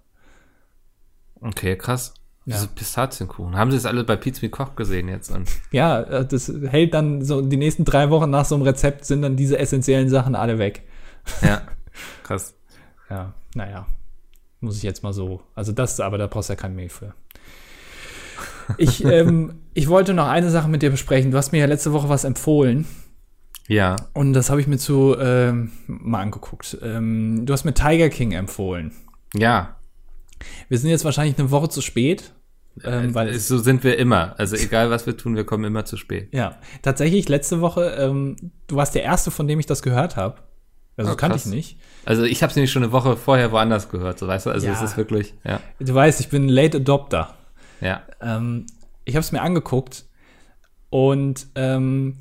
Okay, 1.41 1.75
krass. 1.75 2.13
Ja. 2.45 2.55
Diese 2.55 2.67
Pistazienkuchen. 2.69 3.55
Haben 3.55 3.69
sie 3.71 3.77
das 3.77 3.86
alle 3.86 4.03
bei 4.03 4.15
Pizza 4.15 4.39
mit 4.41 4.51
Koch 4.51 4.75
gesehen 4.75 5.07
jetzt? 5.10 5.29
Und 5.29 5.48
Ja, 5.71 6.01
äh, 6.01 6.25
das 6.25 6.51
hält 6.69 6.93
dann 6.95 7.24
so 7.24 7.41
die 7.41 7.57
nächsten 7.57 7.86
drei 7.86 8.10
Wochen 8.10 8.31
nach 8.31 8.45
so 8.45 8.55
einem 8.55 8.63
Rezept 8.63 9.05
sind 9.05 9.21
dann 9.21 9.36
diese 9.36 9.60
essentiellen 9.60 10.10
Sachen 10.10 10.33
alle 10.36 10.57
weg. 10.57 10.83
ja, 11.43 11.62
krass. 12.24 12.55
Ja, 13.10 13.33
naja. 13.53 13.86
Muss 14.60 14.77
ich 14.77 14.83
jetzt 14.83 15.03
mal 15.03 15.13
so. 15.13 15.41
Also 15.55 15.71
das, 15.71 16.00
aber 16.00 16.17
da 16.17 16.27
brauchst 16.27 16.50
du 16.50 16.53
ja 16.53 16.57
kein 16.60 16.75
Mehl 16.75 16.89
für. 16.89 17.13
Ich, 18.77 19.03
ähm, 19.05 19.60
ich 19.74 19.88
wollte 19.88 20.13
noch 20.13 20.27
eine 20.27 20.50
Sache 20.50 20.67
mit 20.69 20.81
dir 20.81 20.89
besprechen. 20.91 21.31
Du 21.31 21.38
hast 21.38 21.51
mir 21.51 21.60
ja 21.60 21.65
letzte 21.67 21.93
Woche 21.93 22.10
was 22.10 22.24
empfohlen 22.24 22.86
Ja, 23.67 23.95
und 24.13 24.33
das 24.33 24.50
habe 24.50 24.62
ich 24.62 24.67
mir 24.67 24.77
zu 24.77 25.15
ähm, 25.19 25.71
mal 25.88 26.21
angeguckt. 26.21 26.77
Ähm, 26.81 27.45
du 27.45 27.53
hast 27.53 27.65
mir 27.65 27.74
Tiger 27.74 28.10
King 28.10 28.31
empfohlen. 28.31 28.93
ja. 29.36 29.75
Wir 30.69 30.77
sind 30.77 30.89
jetzt 30.89 31.05
wahrscheinlich 31.05 31.38
eine 31.39 31.51
Woche 31.51 31.69
zu 31.69 31.81
spät, 31.81 32.33
ähm, 32.83 33.13
weil 33.13 33.29
es 33.29 33.48
so 33.48 33.57
sind 33.57 33.83
wir 33.83 33.98
immer. 33.98 34.36
Also 34.38 34.55
egal, 34.55 34.89
was 34.89 35.05
wir 35.05 35.17
tun, 35.17 35.36
wir 35.36 35.43
kommen 35.45 35.63
immer 35.65 35.86
zu 35.86 35.98
spät. 35.98 36.29
ja 36.33 36.57
tatsächlich 36.81 37.27
letzte 37.29 37.62
Woche. 37.62 37.95
Ähm, 38.00 38.36
du 38.67 38.75
warst 38.75 38.95
der 38.95 39.03
erste, 39.03 39.31
von 39.31 39.48
dem 39.48 39.60
ich 39.60 39.65
das 39.65 39.81
gehört 39.81 40.15
habe. 40.15 40.38
Also 40.98 41.13
Oh, 41.13 41.15
kannte 41.15 41.38
ich 41.38 41.45
nicht. 41.45 41.77
Also 42.05 42.24
ich 42.24 42.43
habe 42.43 42.50
es 42.51 42.55
nämlich 42.55 42.71
schon 42.71 42.83
eine 42.83 42.91
Woche 42.91 43.15
vorher 43.17 43.51
woanders 43.51 43.89
gehört, 43.89 44.19
so 44.19 44.27
weißt 44.27 44.45
du. 44.45 44.50
Also 44.51 44.67
Ja. 44.67 44.74
es 44.74 44.81
ist 44.81 44.98
wirklich, 44.98 45.33
ja, 45.43 45.60
Du 45.79 45.93
weißt, 45.93 46.19
ich 46.19 46.29
bin 46.29 46.45
ein 46.45 46.50
Late 46.50 46.77
Adopter. 46.77 47.33
ja. 47.79 48.01
Ähm, 48.21 48.65
ich 49.05 49.15
habe 49.15 49.21
es 49.21 49.31
mir 49.31 49.41
angeguckt 49.41 50.05
und 50.89 51.48
ähm, 51.55 52.17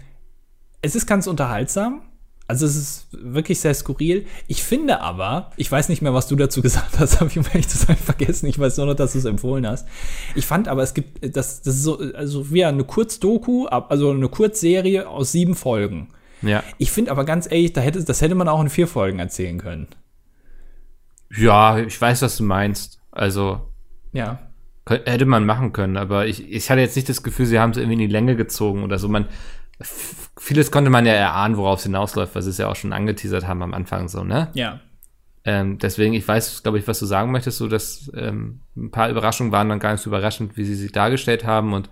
es 0.83 0.95
ist 0.95 1.07
ganz 1.07 1.27
unterhaltsam. 1.27 2.03
Also 2.51 2.67
es 2.67 2.75
ist 2.77 3.09
wirklich 3.13 3.61
sehr 3.61 3.73
skurril. 3.75 4.27
Ich 4.49 4.63
finde 4.65 5.01
aber, 5.01 5.53
ich 5.57 5.71
weiß 5.71 5.89
nicht 5.89 6.03
mehr, 6.03 6.13
was 6.15 6.27
du 6.27 6.35
dazu 6.35 6.63
gesagt 6.69 6.99
hast, 6.99 7.21
habe 7.21 7.31
ich 7.31 7.39
um 7.39 7.45
ehrlich 7.47 7.69
zu 7.69 7.79
sein 7.79 7.97
vergessen. 7.97 8.47
Ich 8.47 8.59
weiß 8.59 8.77
nur 8.79 8.87
noch, 8.87 8.95
dass 8.95 9.13
du 9.13 9.19
es 9.19 9.25
empfohlen 9.25 9.67
hast. 9.67 9.87
Ich 10.35 10.47
fand 10.47 10.67
aber, 10.67 10.83
es 10.83 10.93
gibt, 10.93 11.25
das, 11.37 11.63
das 11.63 11.77
ist 11.77 11.83
so, 11.85 11.99
also 12.15 12.51
wie 12.53 12.65
eine 12.65 12.83
Kurzdoku, 12.85 13.67
also 13.67 14.11
eine 14.11 14.29
Kurzserie 14.29 15.09
aus 15.09 15.31
sieben 15.33 15.55
Folgen. 15.55 16.09
Ja, 16.43 16.65
Ich 16.79 16.91
finde 16.91 17.11
aber 17.13 17.25
ganz 17.25 17.47
ehrlich, 17.51 17.73
da 17.73 17.81
hätte, 17.83 18.03
das 18.03 18.21
hätte 18.21 18.35
man 18.35 18.49
auch 18.49 18.61
in 18.61 18.69
vier 18.71 18.89
Folgen 18.89 19.19
erzählen 19.21 19.59
können. 19.59 19.87
ja, 21.37 21.79
ich 21.79 22.01
weiß, 22.01 22.23
was 22.23 22.37
du 22.37 22.43
meinst. 22.45 23.01
Also 23.13 23.61
Ja. 24.13 24.39
hätte 24.89 25.27
man 25.27 25.47
machen 25.47 25.73
können, 25.73 25.97
aber 25.97 26.27
ich, 26.27 26.51
ich 26.51 26.69
hatte 26.71 26.81
jetzt 26.81 26.97
nicht 26.97 27.09
das 27.09 27.23
Gefühl, 27.23 27.47
sie 27.47 27.61
haben 27.61 27.71
es 27.71 27.77
irgendwie 27.77 27.95
in 27.95 28.09
die 28.09 28.13
Länge 28.13 28.35
gezogen 28.37 28.83
oder 28.83 28.99
so. 28.99 29.09
Man, 29.09 29.27
vieles 30.41 30.71
konnte 30.71 30.91
man 30.91 31.05
ja 31.05 31.13
erahnen, 31.13 31.59
worauf 31.59 31.81
es 31.81 31.85
hinausläuft, 31.85 32.35
weil 32.35 32.43
sie 32.43 32.51
es 32.51 32.59
ja 32.59 32.69
auch 32.69 32.77
schon 32.77 32.95
angeteasert 32.95 33.47
haben 33.47 33.63
am 33.63 33.75
Anfang 33.75 34.09
so, 34.09 34.25
ne? 34.25 34.49
Ja. 34.55 34.81
Ähm, 35.45 35.79
deswegen, 35.79 36.15
ich 36.15 36.27
weiß, 36.27 36.63
glaube 36.63 36.79
ich, 36.79 36.89
was 36.89 36.99
du 36.99 37.07
sagen 37.07 37.31
möchtest, 37.31 37.59
so 37.59 37.69
dass 37.69 38.11
ähm, 38.17 38.61
ein 38.75 38.91
paar 38.91 39.11
Überraschungen 39.11 39.53
waren 39.53 39.69
dann 39.69 39.79
gar 39.79 39.93
nicht 39.93 40.01
so 40.01 40.09
überraschend, 40.09 40.57
wie 40.57 40.65
sie 40.65 40.75
sich 40.75 40.93
dargestellt 40.93 41.45
haben 41.45 41.75
und 41.75 41.91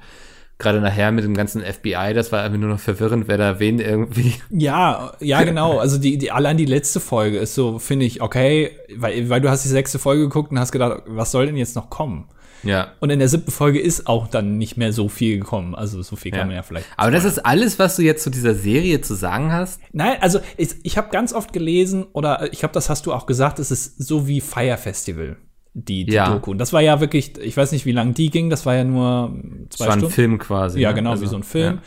gerade 0.58 0.80
nachher 0.80 1.12
mit 1.12 1.24
dem 1.24 1.34
ganzen 1.34 1.62
FBI, 1.62 2.14
das 2.14 2.32
war 2.32 2.42
einfach 2.42 2.58
nur 2.58 2.70
noch 2.70 2.80
verwirrend, 2.80 3.28
wer 3.28 3.36
da 3.36 3.60
wen 3.60 3.80
irgendwie. 3.80 4.34
Ja, 4.50 5.12
ja, 5.20 5.42
genau. 5.44 5.78
Also 5.78 5.98
die, 5.98 6.16
die 6.16 6.30
allein 6.30 6.56
die 6.56 6.64
letzte 6.64 7.00
Folge 7.00 7.38
ist 7.38 7.54
so, 7.54 7.78
finde 7.78 8.06
ich, 8.06 8.22
okay, 8.22 8.76
weil, 8.96 9.28
weil 9.28 9.40
du 9.42 9.50
hast 9.50 9.64
die 9.64 9.68
sechste 9.68 9.98
Folge 9.98 10.22
geguckt 10.22 10.50
und 10.50 10.58
hast 10.58 10.72
gedacht, 10.72 11.02
was 11.06 11.30
soll 11.30 11.46
denn 11.46 11.56
jetzt 11.56 11.76
noch 11.76 11.90
kommen? 11.90 12.28
Ja. 12.62 12.92
Und 13.00 13.10
in 13.10 13.18
der 13.18 13.28
siebten 13.28 13.50
Folge 13.50 13.80
ist 13.80 14.06
auch 14.06 14.26
dann 14.28 14.58
nicht 14.58 14.76
mehr 14.76 14.92
so 14.92 15.08
viel 15.08 15.38
gekommen. 15.38 15.74
Also 15.74 16.02
so 16.02 16.16
viel 16.16 16.30
kann 16.32 16.40
Ja. 16.40 16.46
man 16.46 16.54
ja 16.56 16.62
vielleicht. 16.62 16.86
Aber 16.96 17.10
das 17.10 17.24
ist 17.24 17.38
alles, 17.38 17.78
was 17.78 17.96
du 17.96 18.02
jetzt 18.02 18.22
zu 18.22 18.30
dieser 18.30 18.54
Serie 18.54 19.00
zu 19.00 19.14
sagen 19.14 19.52
hast. 19.52 19.80
Nein, 19.92 20.16
also 20.20 20.40
ich, 20.56 20.70
ich 20.82 20.96
habe 20.98 21.10
ganz 21.10 21.32
oft 21.32 21.52
gelesen, 21.52 22.04
oder 22.12 22.52
ich 22.52 22.58
glaube, 22.60 22.72
das 22.74 22.90
hast 22.90 23.06
du 23.06 23.12
auch 23.12 23.26
gesagt, 23.26 23.58
es 23.58 23.70
ist 23.70 24.02
so 24.02 24.26
wie 24.26 24.40
Fire 24.40 24.76
Festival, 24.76 25.36
die, 25.74 26.04
die 26.04 26.12
Ja. 26.14 26.32
Doku. 26.32 26.50
Und 26.50 26.58
das 26.58 26.72
war 26.72 26.80
ja 26.80 27.00
wirklich, 27.00 27.38
ich 27.38 27.56
weiß 27.56 27.72
nicht, 27.72 27.86
wie 27.86 27.92
lang 27.92 28.14
die 28.14 28.30
ging, 28.30 28.50
das 28.50 28.66
war 28.66 28.74
ja 28.74 28.84
nur 28.84 29.36
Das 29.68 29.78
zwei 29.78 29.86
war 29.86 29.92
ein 29.94 29.98
Stunden. 30.00 30.14
Film 30.14 30.38
quasi. 30.38 30.80
Ja, 30.80 30.88
ne? 30.90 30.94
genau, 30.96 31.10
Also, 31.10 31.22
wie 31.22 31.28
so 31.28 31.36
ein 31.36 31.42
Film. 31.44 31.74
Ja. 31.76 31.82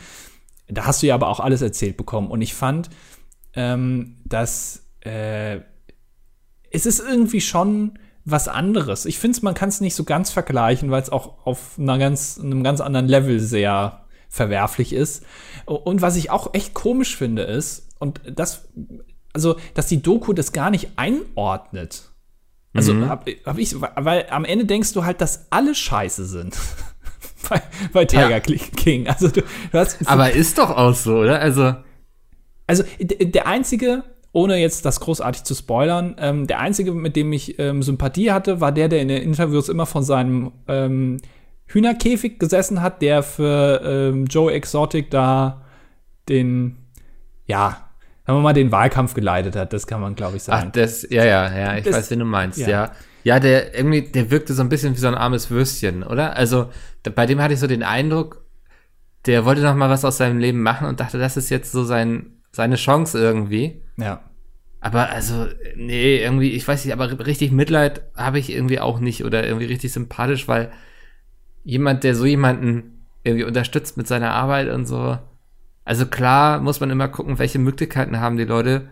Da 0.74 0.86
hast 0.86 1.02
du 1.02 1.06
ja 1.06 1.14
aber 1.14 1.28
auch 1.28 1.40
alles 1.40 1.60
erzählt 1.60 1.96
bekommen. 1.98 2.28
Und 2.30 2.40
ich 2.40 2.54
fand, 2.54 2.88
ähm, 3.54 4.16
dass 4.24 4.88
äh, 5.00 5.60
es 6.70 6.86
ist 6.86 7.00
irgendwie 7.00 7.42
schon 7.42 7.98
was 8.24 8.46
anderes. 8.48 9.04
Ich 9.04 9.18
finde, 9.18 9.38
man 9.42 9.54
kann 9.54 9.68
es 9.68 9.80
nicht 9.80 9.94
so 9.94 10.04
ganz 10.04 10.30
vergleichen, 10.30 10.90
weil 10.90 11.02
es 11.02 11.10
auch 11.10 11.44
auf 11.46 11.78
einer 11.78 11.98
ganz, 11.98 12.38
einem 12.42 12.62
ganz 12.62 12.80
anderen 12.80 13.08
Level 13.08 13.40
sehr 13.40 14.04
verwerflich 14.28 14.92
ist. 14.92 15.24
Und 15.66 16.02
was 16.02 16.16
ich 16.16 16.30
auch 16.30 16.54
echt 16.54 16.72
komisch 16.74 17.16
finde, 17.16 17.42
ist, 17.42 17.88
und 17.98 18.20
das, 18.26 18.68
also, 19.32 19.56
dass 19.74 19.86
die 19.86 20.02
Doku 20.02 20.32
das 20.32 20.52
gar 20.52 20.70
nicht 20.70 20.90
einordnet. 20.96 22.10
Also, 22.74 22.94
Mhm. 22.94 23.08
hab, 23.08 23.28
hab 23.44 23.58
ich, 23.58 23.78
weil 23.80 24.26
am 24.30 24.44
Ende 24.44 24.64
denkst 24.64 24.92
du 24.94 25.04
halt, 25.04 25.20
dass 25.20 25.46
alle 25.50 25.74
scheiße 25.74 26.24
sind. 26.26 26.56
bei, 27.48 27.60
bei 27.92 28.04
Tiger 28.06 28.30
Ja. 28.30 28.40
King. 28.40 29.08
Also, 29.08 29.28
du, 29.28 29.42
du 29.42 29.78
hast, 29.78 29.98
Aber 30.06 30.32
ist 30.32 30.58
doch 30.58 30.70
auch 30.70 30.94
so, 30.94 31.18
oder? 31.18 31.38
Also, 31.40 31.74
also 32.66 32.84
der 33.00 33.46
einzige, 33.46 34.04
ohne 34.32 34.56
jetzt 34.56 34.84
das 34.86 35.00
großartig 35.00 35.44
zu 35.44 35.54
spoilern, 35.54 36.16
ähm, 36.18 36.46
der 36.46 36.58
einzige, 36.60 36.92
mit 36.92 37.16
dem 37.16 37.32
ich 37.32 37.58
ähm, 37.58 37.82
Sympathie 37.82 38.32
hatte, 38.32 38.60
war 38.60 38.72
der, 38.72 38.88
der 38.88 39.02
in 39.02 39.08
den 39.08 39.22
Interviews 39.22 39.68
immer 39.68 39.86
von 39.86 40.02
seinem 40.02 40.52
ähm, 40.68 41.18
Hühnerkäfig 41.66 42.38
gesessen 42.38 42.82
hat, 42.82 43.02
der 43.02 43.22
für 43.22 43.80
ähm, 43.84 44.26
Joe 44.26 44.52
Exotic 44.52 45.10
da 45.10 45.62
den, 46.28 46.76
ja, 47.46 47.88
sagen 48.26 48.38
wir 48.38 48.42
mal, 48.42 48.52
den 48.52 48.72
Wahlkampf 48.72 49.14
geleitet 49.14 49.56
hat. 49.56 49.72
Das 49.72 49.86
kann 49.86 50.00
man, 50.00 50.14
glaube 50.14 50.36
ich, 50.36 50.42
ach, 50.44 50.60
sagen. 50.60 50.70
das, 50.74 51.06
ja, 51.10 51.24
ja, 51.24 51.56
ja, 51.58 51.76
ich 51.76 51.84
Das- 51.84 51.94
weiß, 51.96 52.10
wen 52.10 52.20
du 52.20 52.24
meinst, 52.24 52.58
ja. 52.58 52.68
ja. 52.68 52.92
ja. 53.24 53.40
der 53.40 53.74
irgendwie, 53.76 54.02
der 54.02 54.30
wirkte 54.30 54.54
so 54.54 54.62
ein 54.62 54.68
bisschen 54.68 54.94
wie 54.94 54.98
so 55.00 55.08
ein 55.08 55.14
armes 55.14 55.50
Würstchen, 55.50 56.02
oder? 56.02 56.36
Also, 56.36 56.68
da, 57.02 57.10
bei 57.10 57.26
dem 57.26 57.40
hatte 57.40 57.54
ich 57.54 57.60
so 57.60 57.66
den 57.66 57.82
Eindruck, 57.82 58.44
der 59.26 59.44
wollte 59.44 59.62
noch 59.62 59.74
mal 59.74 59.90
was 59.90 60.04
aus 60.04 60.16
seinem 60.18 60.38
Leben 60.38 60.62
machen 60.62 60.86
und 60.88 61.00
dachte, 61.00 61.18
das 61.18 61.36
ist 61.36 61.50
jetzt 61.50 61.70
so 61.72 61.84
sein, 61.84 62.38
seine 62.50 62.76
Chance 62.76 63.18
irgendwie. 63.18 63.82
Ja. 63.96 64.22
Aber 64.80 65.10
also, 65.10 65.46
nee, 65.76 66.18
irgendwie, 66.20 66.50
ich 66.50 66.66
weiß 66.66 66.84
nicht, 66.84 66.92
aber 66.92 67.24
richtig 67.24 67.52
Mitleid 67.52 68.02
habe 68.16 68.40
ich 68.40 68.50
irgendwie 68.50 68.80
auch 68.80 68.98
nicht 68.98 69.24
oder 69.24 69.46
irgendwie 69.46 69.66
richtig 69.66 69.92
sympathisch, 69.92 70.48
weil 70.48 70.72
jemand, 71.62 72.02
der 72.02 72.16
so 72.16 72.26
jemanden 72.26 73.06
irgendwie 73.22 73.44
unterstützt 73.44 73.96
mit 73.96 74.08
seiner 74.08 74.32
Arbeit 74.32 74.68
und 74.68 74.86
so. 74.86 75.18
Also 75.84 76.06
klar 76.06 76.60
muss 76.60 76.80
man 76.80 76.90
immer 76.90 77.08
gucken, 77.08 77.38
welche 77.38 77.60
Möglichkeiten 77.60 78.18
haben 78.18 78.36
die 78.36 78.44
Leute. 78.44 78.88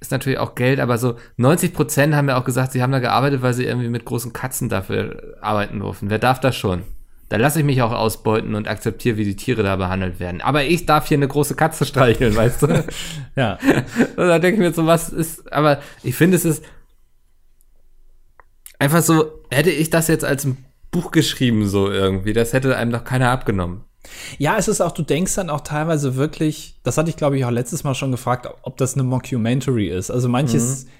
Ist 0.00 0.10
natürlich 0.10 0.40
auch 0.40 0.56
Geld, 0.56 0.80
aber 0.80 0.98
so 0.98 1.16
90 1.36 1.72
Prozent 1.72 2.14
haben 2.14 2.28
ja 2.28 2.36
auch 2.36 2.44
gesagt, 2.44 2.72
sie 2.72 2.82
haben 2.82 2.92
da 2.92 3.00
gearbeitet, 3.00 3.42
weil 3.42 3.54
sie 3.54 3.66
irgendwie 3.66 3.90
mit 3.90 4.04
großen 4.04 4.32
Katzen 4.32 4.68
dafür 4.68 5.36
arbeiten 5.40 5.78
durften. 5.78 6.10
Wer 6.10 6.18
darf 6.18 6.40
das 6.40 6.56
schon? 6.56 6.82
Da 7.30 7.36
lasse 7.36 7.60
ich 7.60 7.64
mich 7.64 7.80
auch 7.80 7.92
ausbeuten 7.92 8.56
und 8.56 8.66
akzeptiere, 8.66 9.16
wie 9.16 9.24
die 9.24 9.36
Tiere 9.36 9.62
da 9.62 9.76
behandelt 9.76 10.18
werden. 10.18 10.40
Aber 10.40 10.64
ich 10.64 10.84
darf 10.84 11.06
hier 11.06 11.16
eine 11.16 11.28
große 11.28 11.54
Katze 11.54 11.86
streicheln, 11.86 12.34
weißt 12.36 12.62
du? 12.62 12.84
Ja. 13.36 13.56
Und 14.16 14.16
da 14.16 14.40
denke 14.40 14.56
ich 14.56 14.68
mir 14.68 14.74
so, 14.74 14.84
was 14.84 15.10
ist, 15.10 15.50
aber 15.52 15.80
ich 16.02 16.16
finde, 16.16 16.36
es 16.36 16.44
ist 16.44 16.64
einfach 18.80 19.02
so, 19.02 19.44
hätte 19.50 19.70
ich 19.70 19.90
das 19.90 20.08
jetzt 20.08 20.24
als 20.24 20.44
ein 20.44 20.56
Buch 20.90 21.12
geschrieben, 21.12 21.68
so 21.68 21.88
irgendwie. 21.88 22.32
Das 22.32 22.52
hätte 22.52 22.76
einem 22.76 22.90
doch 22.90 23.04
keiner 23.04 23.30
abgenommen. 23.30 23.84
Ja, 24.38 24.56
es 24.58 24.66
ist 24.66 24.80
auch, 24.80 24.90
du 24.90 25.02
denkst 25.02 25.36
dann 25.36 25.50
auch 25.50 25.60
teilweise 25.60 26.16
wirklich, 26.16 26.80
das 26.82 26.98
hatte 26.98 27.10
ich 27.10 27.16
glaube 27.16 27.38
ich 27.38 27.44
auch 27.44 27.50
letztes 27.50 27.84
Mal 27.84 27.94
schon 27.94 28.10
gefragt, 28.10 28.48
ob 28.62 28.76
das 28.76 28.94
eine 28.94 29.04
Mockumentary 29.04 29.88
ist. 29.88 30.10
Also 30.10 30.28
manches 30.28 30.86
mhm. 30.86 30.90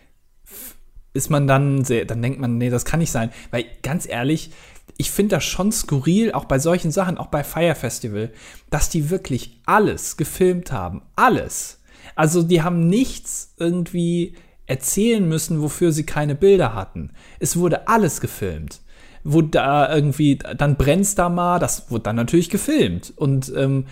ist 1.14 1.28
man 1.28 1.48
dann 1.48 1.84
sehr, 1.84 2.04
dann 2.04 2.22
denkt 2.22 2.38
man, 2.38 2.56
nee, 2.56 2.70
das 2.70 2.84
kann 2.84 3.00
nicht 3.00 3.10
sein. 3.10 3.32
Weil 3.50 3.64
ganz 3.82 4.08
ehrlich, 4.08 4.52
ich 4.96 5.10
finde 5.10 5.36
das 5.36 5.44
schon 5.44 5.72
skurril, 5.72 6.32
auch 6.32 6.44
bei 6.44 6.58
solchen 6.58 6.90
Sachen, 6.90 7.18
auch 7.18 7.26
bei 7.26 7.44
Fire 7.44 7.74
Festival, 7.74 8.30
dass 8.70 8.88
die 8.88 9.10
wirklich 9.10 9.60
alles 9.66 10.16
gefilmt 10.16 10.72
haben. 10.72 11.02
Alles. 11.16 11.80
Also 12.14 12.42
die 12.42 12.62
haben 12.62 12.88
nichts 12.88 13.54
irgendwie 13.58 14.34
erzählen 14.66 15.26
müssen, 15.26 15.62
wofür 15.62 15.92
sie 15.92 16.04
keine 16.04 16.34
Bilder 16.34 16.74
hatten. 16.74 17.12
Es 17.38 17.56
wurde 17.56 17.88
alles 17.88 18.20
gefilmt 18.20 18.80
wo 19.24 19.42
da 19.42 19.94
irgendwie, 19.94 20.36
dann 20.36 20.76
brennt's 20.76 21.14
da 21.14 21.28
mal, 21.28 21.58
das 21.58 21.90
wurde 21.90 22.04
dann 22.04 22.16
natürlich 22.16 22.48
gefilmt. 22.48 23.12
Und 23.16 23.52
ähm, 23.54 23.86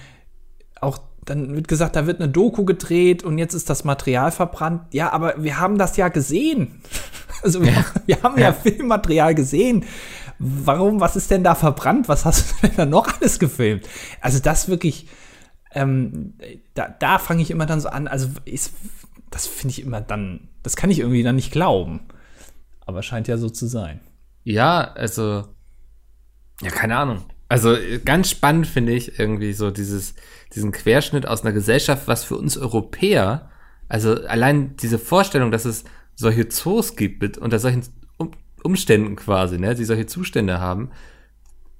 auch 0.80 0.98
dann 1.24 1.54
wird 1.54 1.68
gesagt, 1.68 1.96
da 1.96 2.06
wird 2.06 2.20
eine 2.20 2.30
Doku 2.30 2.64
gedreht 2.64 3.22
und 3.22 3.36
jetzt 3.36 3.54
ist 3.54 3.68
das 3.68 3.84
Material 3.84 4.30
verbrannt. 4.30 4.82
Ja, 4.92 5.12
aber 5.12 5.42
wir 5.42 5.60
haben 5.60 5.78
das 5.78 5.96
ja 5.96 6.08
gesehen. 6.08 6.80
Also 7.40 7.62
wir, 7.62 7.70
ja. 7.70 7.84
wir 8.06 8.22
haben 8.24 8.36
ja. 8.36 8.46
ja 8.46 8.52
Filmmaterial 8.52 9.32
gesehen. 9.32 9.84
Warum, 10.38 11.00
was 11.00 11.16
ist 11.16 11.30
denn 11.30 11.42
da 11.42 11.54
verbrannt? 11.54 12.08
Was 12.08 12.24
hast 12.24 12.50
du 12.50 12.54
denn 12.66 12.76
da 12.76 12.86
noch 12.86 13.20
alles 13.20 13.38
gefilmt? 13.38 13.88
Also 14.20 14.38
das 14.38 14.68
wirklich, 14.68 15.08
ähm, 15.72 16.34
da, 16.74 16.88
da 16.88 17.18
fange 17.18 17.42
ich 17.42 17.50
immer 17.50 17.66
dann 17.66 17.80
so 17.80 17.88
an. 17.88 18.08
Also 18.08 18.28
ist, 18.44 18.72
das 19.30 19.46
finde 19.46 19.72
ich 19.72 19.82
immer 19.82 20.00
dann, 20.00 20.48
das 20.62 20.76
kann 20.76 20.90
ich 20.90 21.00
irgendwie 21.00 21.22
dann 21.22 21.36
nicht 21.36 21.52
glauben. 21.52 22.00
Aber 22.86 23.02
scheint 23.02 23.28
ja 23.28 23.36
so 23.36 23.50
zu 23.50 23.66
sein. 23.66 24.00
Ja, 24.44 24.92
also, 24.94 25.44
ja, 26.62 26.70
keine 26.70 26.96
Ahnung. 26.96 27.24
Also 27.48 27.76
ganz 28.04 28.30
spannend 28.30 28.66
finde 28.66 28.92
ich 28.92 29.18
irgendwie 29.18 29.52
so 29.52 29.70
dieses, 29.70 30.14
diesen 30.54 30.72
Querschnitt 30.72 31.26
aus 31.26 31.42
einer 31.42 31.52
Gesellschaft, 31.52 32.06
was 32.06 32.24
für 32.24 32.36
uns 32.36 32.56
Europäer, 32.56 33.50
also 33.88 34.14
allein 34.26 34.76
diese 34.76 34.98
Vorstellung, 34.98 35.50
dass 35.50 35.64
es 35.64 35.84
solche 36.14 36.48
Zoos 36.48 36.96
gibt 36.96 37.22
mit, 37.22 37.38
unter 37.38 37.58
solchen 37.58 37.82
Umständen 38.62 39.16
quasi, 39.16 39.58
ne, 39.58 39.74
die 39.74 39.84
solche 39.84 40.06
Zustände 40.06 40.60
haben, 40.60 40.90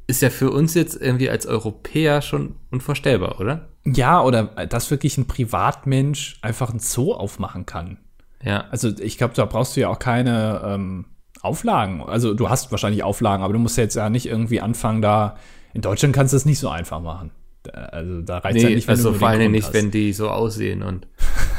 ist 0.07 0.23
ja 0.23 0.31
für 0.31 0.51
uns 0.51 0.75
jetzt 0.75 1.01
irgendwie 1.01 1.29
als 1.29 1.47
Europäer 1.47 2.23
schon 2.23 2.57
unvorstellbar, 2.71 3.41
oder? 3.41 3.69
Ja, 3.85 4.23
oder 4.23 4.45
dass 4.67 4.91
wirklich 4.91 5.19
ein 5.19 5.27
Privatmensch 5.27 6.39
einfach 6.43 6.73
ein 6.73 6.79
Zoo 6.79 7.13
aufmachen 7.13 7.67
kann. 7.67 7.99
Ja. 8.43 8.67
Also 8.71 8.91
ich 8.99 9.19
glaube, 9.19 9.35
da 9.35 9.45
brauchst 9.45 9.77
du 9.77 9.81
ja 9.81 9.89
auch 9.89 9.99
keine 9.99 10.63
ähm, 10.65 11.05
Auflagen. 11.43 12.03
Also 12.03 12.35
du 12.35 12.49
hast 12.49 12.71
wahrscheinlich 12.71 13.03
Auflagen, 13.03 13.43
aber 13.43 13.53
du 13.53 13.59
musst 13.59 13.77
jetzt 13.77 13.95
ja 13.95 14.11
nicht 14.11 14.27
irgendwie 14.27 14.61
anfangen, 14.61 15.03
da. 15.03 15.37
In 15.75 15.83
Deutschland 15.83 16.15
kannst 16.15 16.33
du 16.33 16.37
es 16.39 16.47
nicht 16.47 16.59
so 16.59 16.71
einfach 16.71 17.01
machen. 17.01 17.31
Also 17.71 18.23
da 18.23 18.39
reicht 18.39 18.57
nee, 18.57 18.63
ja 18.63 18.71
nicht, 18.71 18.89
wenn 18.89 18.97
also 18.97 19.13
du 19.13 19.19
vor 19.19 19.29
allem 19.29 19.53
nicht, 19.53 19.67
hast. 19.67 19.75
wenn 19.75 19.91
die 19.91 20.13
so 20.13 20.31
aussehen 20.31 20.83
und 20.83 21.07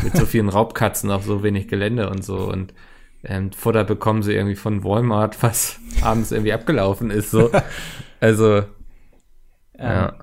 mit 0.03 0.17
so 0.17 0.25
vielen 0.25 0.49
Raubkatzen 0.49 1.11
auf 1.11 1.25
so 1.25 1.43
wenig 1.43 1.67
Gelände 1.67 2.09
und 2.09 2.23
so 2.23 2.37
und 2.37 2.73
ähm, 3.23 3.51
Futter 3.51 3.83
bekommen 3.83 4.23
sie 4.23 4.33
irgendwie 4.33 4.55
von 4.55 4.83
Walmart, 4.83 5.37
was 5.43 5.79
abends 6.01 6.31
irgendwie 6.31 6.53
abgelaufen 6.53 7.11
ist. 7.11 7.31
So. 7.31 7.51
Also 8.21 8.57
ähm, 8.57 8.65
ja. 9.77 10.13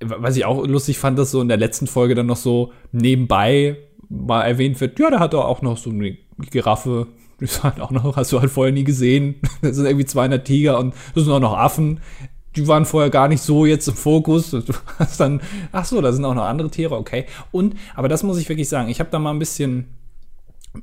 Was 0.00 0.36
ich 0.36 0.44
auch 0.44 0.64
lustig 0.64 0.96
fand, 0.96 1.18
dass 1.18 1.32
so 1.32 1.40
in 1.40 1.48
der 1.48 1.56
letzten 1.56 1.88
Folge 1.88 2.14
dann 2.14 2.26
noch 2.26 2.36
so 2.36 2.72
nebenbei 2.92 3.78
mal 4.08 4.42
erwähnt 4.42 4.80
wird, 4.80 5.00
ja, 5.00 5.10
da 5.10 5.18
hat 5.18 5.34
er 5.34 5.46
auch 5.46 5.60
noch 5.60 5.76
so 5.76 5.90
eine 5.90 6.16
Giraffe 6.52 7.08
das 7.42 7.62
halt 7.62 7.80
auch 7.80 7.90
noch, 7.90 8.16
hast 8.16 8.32
du 8.32 8.40
halt 8.40 8.50
vorher 8.50 8.72
nie 8.72 8.84
gesehen. 8.84 9.36
Das 9.62 9.76
sind 9.76 9.86
irgendwie 9.86 10.06
200 10.06 10.44
Tiger 10.44 10.78
und 10.78 10.94
das 11.14 11.24
sind 11.24 11.32
auch 11.32 11.40
noch 11.40 11.56
Affen. 11.56 12.00
Die 12.56 12.66
waren 12.68 12.84
vorher 12.84 13.10
gar 13.10 13.28
nicht 13.28 13.42
so 13.42 13.64
jetzt 13.64 13.88
im 13.88 13.94
Fokus. 13.94 14.50
Du 14.50 14.62
hast 14.98 15.20
dann, 15.20 15.40
ach 15.72 15.84
so, 15.84 16.00
da 16.00 16.12
sind 16.12 16.24
auch 16.24 16.34
noch 16.34 16.44
andere 16.44 16.70
Tiere, 16.70 16.96
okay. 16.96 17.26
Und, 17.50 17.74
aber 17.94 18.08
das 18.08 18.22
muss 18.22 18.38
ich 18.38 18.48
wirklich 18.48 18.68
sagen, 18.68 18.88
ich 18.88 19.00
habe 19.00 19.10
da 19.10 19.18
mal 19.18 19.30
ein 19.30 19.38
bisschen 19.38 19.88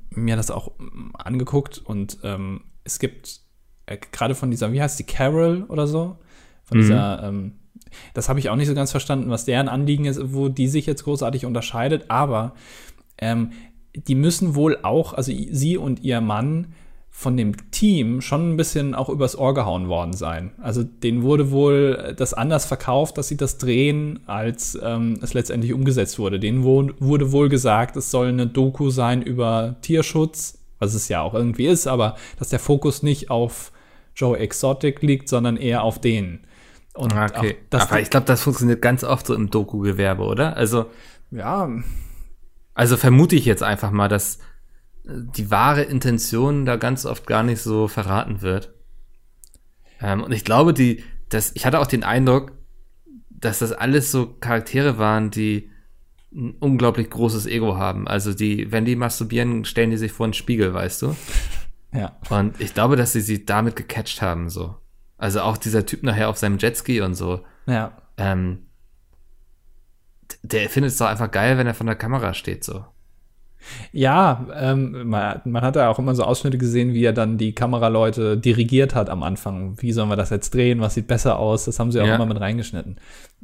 mir 0.09 0.35
das 0.35 0.51
auch 0.51 0.71
angeguckt 1.13 1.79
und 1.79 2.19
ähm, 2.23 2.61
es 2.83 2.99
gibt 2.99 3.41
äh, 3.85 3.97
gerade 4.11 4.35
von 4.35 4.51
dieser, 4.51 4.71
wie 4.71 4.81
heißt 4.81 4.99
die, 4.99 5.03
Carol 5.03 5.63
oder 5.67 5.87
so? 5.87 6.17
Von 6.63 6.77
mhm. 6.77 6.81
dieser, 6.81 7.23
ähm, 7.23 7.53
das 8.13 8.29
habe 8.29 8.39
ich 8.39 8.49
auch 8.49 8.55
nicht 8.55 8.67
so 8.67 8.75
ganz 8.75 8.91
verstanden, 8.91 9.29
was 9.29 9.45
deren 9.45 9.67
Anliegen 9.67 10.05
ist, 10.05 10.33
wo 10.33 10.49
die 10.49 10.67
sich 10.67 10.85
jetzt 10.85 11.03
großartig 11.03 11.45
unterscheidet, 11.45 12.05
aber 12.09 12.53
ähm, 13.17 13.51
die 13.95 14.15
müssen 14.15 14.55
wohl 14.55 14.79
auch, 14.83 15.13
also 15.13 15.31
sie 15.31 15.77
und 15.77 16.01
ihr 16.01 16.21
Mann 16.21 16.73
von 17.19 17.35
dem 17.35 17.69
Team 17.69 18.21
schon 18.21 18.53
ein 18.53 18.55
bisschen 18.55 18.95
auch 18.95 19.09
übers 19.09 19.37
Ohr 19.37 19.53
gehauen 19.53 19.89
worden 19.89 20.13
sein. 20.13 20.51
Also 20.61 20.83
denen 20.83 21.21
wurde 21.21 21.51
wohl 21.51 22.13
das 22.15 22.33
anders 22.33 22.65
verkauft, 22.65 23.17
dass 23.17 23.27
sie 23.27 23.35
das 23.35 23.57
drehen, 23.57 24.21
als 24.25 24.79
ähm, 24.81 25.19
es 25.21 25.33
letztendlich 25.33 25.73
umgesetzt 25.73 26.17
wurde. 26.17 26.39
Denen 26.39 26.63
wurde 26.63 27.31
wohl 27.33 27.49
gesagt, 27.49 27.97
es 27.97 28.09
soll 28.09 28.29
eine 28.29 28.47
Doku 28.47 28.89
sein 28.89 29.21
über 29.21 29.75
Tierschutz, 29.81 30.59
was 30.79 30.93
es 30.93 31.09
ja 31.09 31.21
auch 31.21 31.33
irgendwie 31.33 31.67
ist, 31.67 31.87
aber 31.87 32.15
dass 32.37 32.47
der 32.47 32.59
Fokus 32.59 33.03
nicht 33.03 33.29
auf 33.29 33.73
Joe 34.15 34.39
Exotic 34.39 35.01
liegt, 35.01 35.27
sondern 35.27 35.57
eher 35.57 35.83
auf 35.83 35.99
denen. 35.99 36.47
Und 36.93 37.11
okay. 37.11 37.57
aber 37.69 37.99
ich 37.99 38.09
glaube, 38.09 38.27
das 38.27 38.43
funktioniert 38.43 38.81
ganz 38.81 39.03
oft 39.03 39.27
so 39.27 39.35
im 39.35 39.49
Doku-Gewerbe, 39.49 40.23
oder? 40.23 40.55
Also 40.55 40.85
ja, 41.31 41.69
also 42.75 42.95
vermute 42.95 43.35
ich 43.35 43.43
jetzt 43.43 43.61
einfach 43.61 43.91
mal, 43.91 44.07
dass 44.07 44.39
die 45.09 45.49
wahre 45.49 45.83
Intention 45.83 46.65
da 46.65 46.75
ganz 46.75 47.05
oft 47.05 47.25
gar 47.25 47.43
nicht 47.43 47.61
so 47.61 47.87
verraten 47.87 48.41
wird. 48.41 48.73
Ähm, 50.01 50.23
und 50.23 50.31
ich 50.31 50.45
glaube, 50.45 50.73
die, 50.73 51.03
das, 51.29 51.51
ich 51.55 51.65
hatte 51.65 51.79
auch 51.79 51.87
den 51.87 52.03
Eindruck, 52.03 52.53
dass 53.29 53.59
das 53.59 53.71
alles 53.71 54.11
so 54.11 54.27
Charaktere 54.27 54.97
waren, 54.97 55.31
die 55.31 55.69
ein 56.31 56.55
unglaublich 56.59 57.09
großes 57.09 57.47
Ego 57.47 57.77
haben. 57.77 58.07
Also 58.07 58.33
die, 58.33 58.71
wenn 58.71 58.85
die 58.85 58.95
masturbieren, 58.95 59.65
stellen 59.65 59.89
die 59.89 59.97
sich 59.97 60.11
vor 60.11 60.25
einen 60.25 60.33
Spiegel, 60.33 60.73
weißt 60.73 61.01
du? 61.01 61.15
Ja. 61.91 62.19
Und 62.29 62.61
ich 62.61 62.75
glaube, 62.75 62.97
dass 62.97 63.13
sie 63.13 63.21
sie 63.21 63.45
damit 63.45 63.75
gecatcht 63.75 64.21
haben, 64.21 64.51
so. 64.51 64.75
Also 65.17 65.41
auch 65.41 65.57
dieser 65.57 65.87
Typ 65.87 66.03
nachher 66.03 66.29
auf 66.29 66.37
seinem 66.37 66.59
Jetski 66.59 67.01
und 67.01 67.15
so. 67.15 67.43
Ja. 67.65 67.97
Ähm, 68.15 68.67
der 70.43 70.69
findet 70.69 70.91
es 70.91 70.99
doch 70.99 71.07
einfach 71.07 71.31
geil, 71.31 71.57
wenn 71.57 71.65
er 71.65 71.73
von 71.73 71.87
der 71.87 71.95
Kamera 71.95 72.35
steht, 72.35 72.63
so. 72.63 72.85
Ja, 73.91 74.47
ähm, 74.55 75.09
man, 75.09 75.41
man 75.45 75.61
hat 75.61 75.75
ja 75.75 75.89
auch 75.89 75.99
immer 75.99 76.15
so 76.15 76.23
Ausschnitte 76.23 76.57
gesehen, 76.57 76.93
wie 76.93 77.03
er 77.03 77.13
dann 77.13 77.37
die 77.37 77.53
Kameraleute 77.53 78.37
dirigiert 78.37 78.95
hat 78.95 79.09
am 79.09 79.23
Anfang. 79.23 79.75
Wie 79.81 79.91
sollen 79.91 80.09
wir 80.09 80.15
das 80.15 80.29
jetzt 80.29 80.53
drehen? 80.53 80.81
Was 80.81 80.93
sieht 80.93 81.07
besser 81.07 81.37
aus? 81.39 81.65
Das 81.65 81.79
haben 81.79 81.91
sie 81.91 82.01
auch 82.01 82.07
ja. 82.07 82.15
immer 82.15 82.25
mit 82.25 82.39
reingeschnitten. 82.39 82.97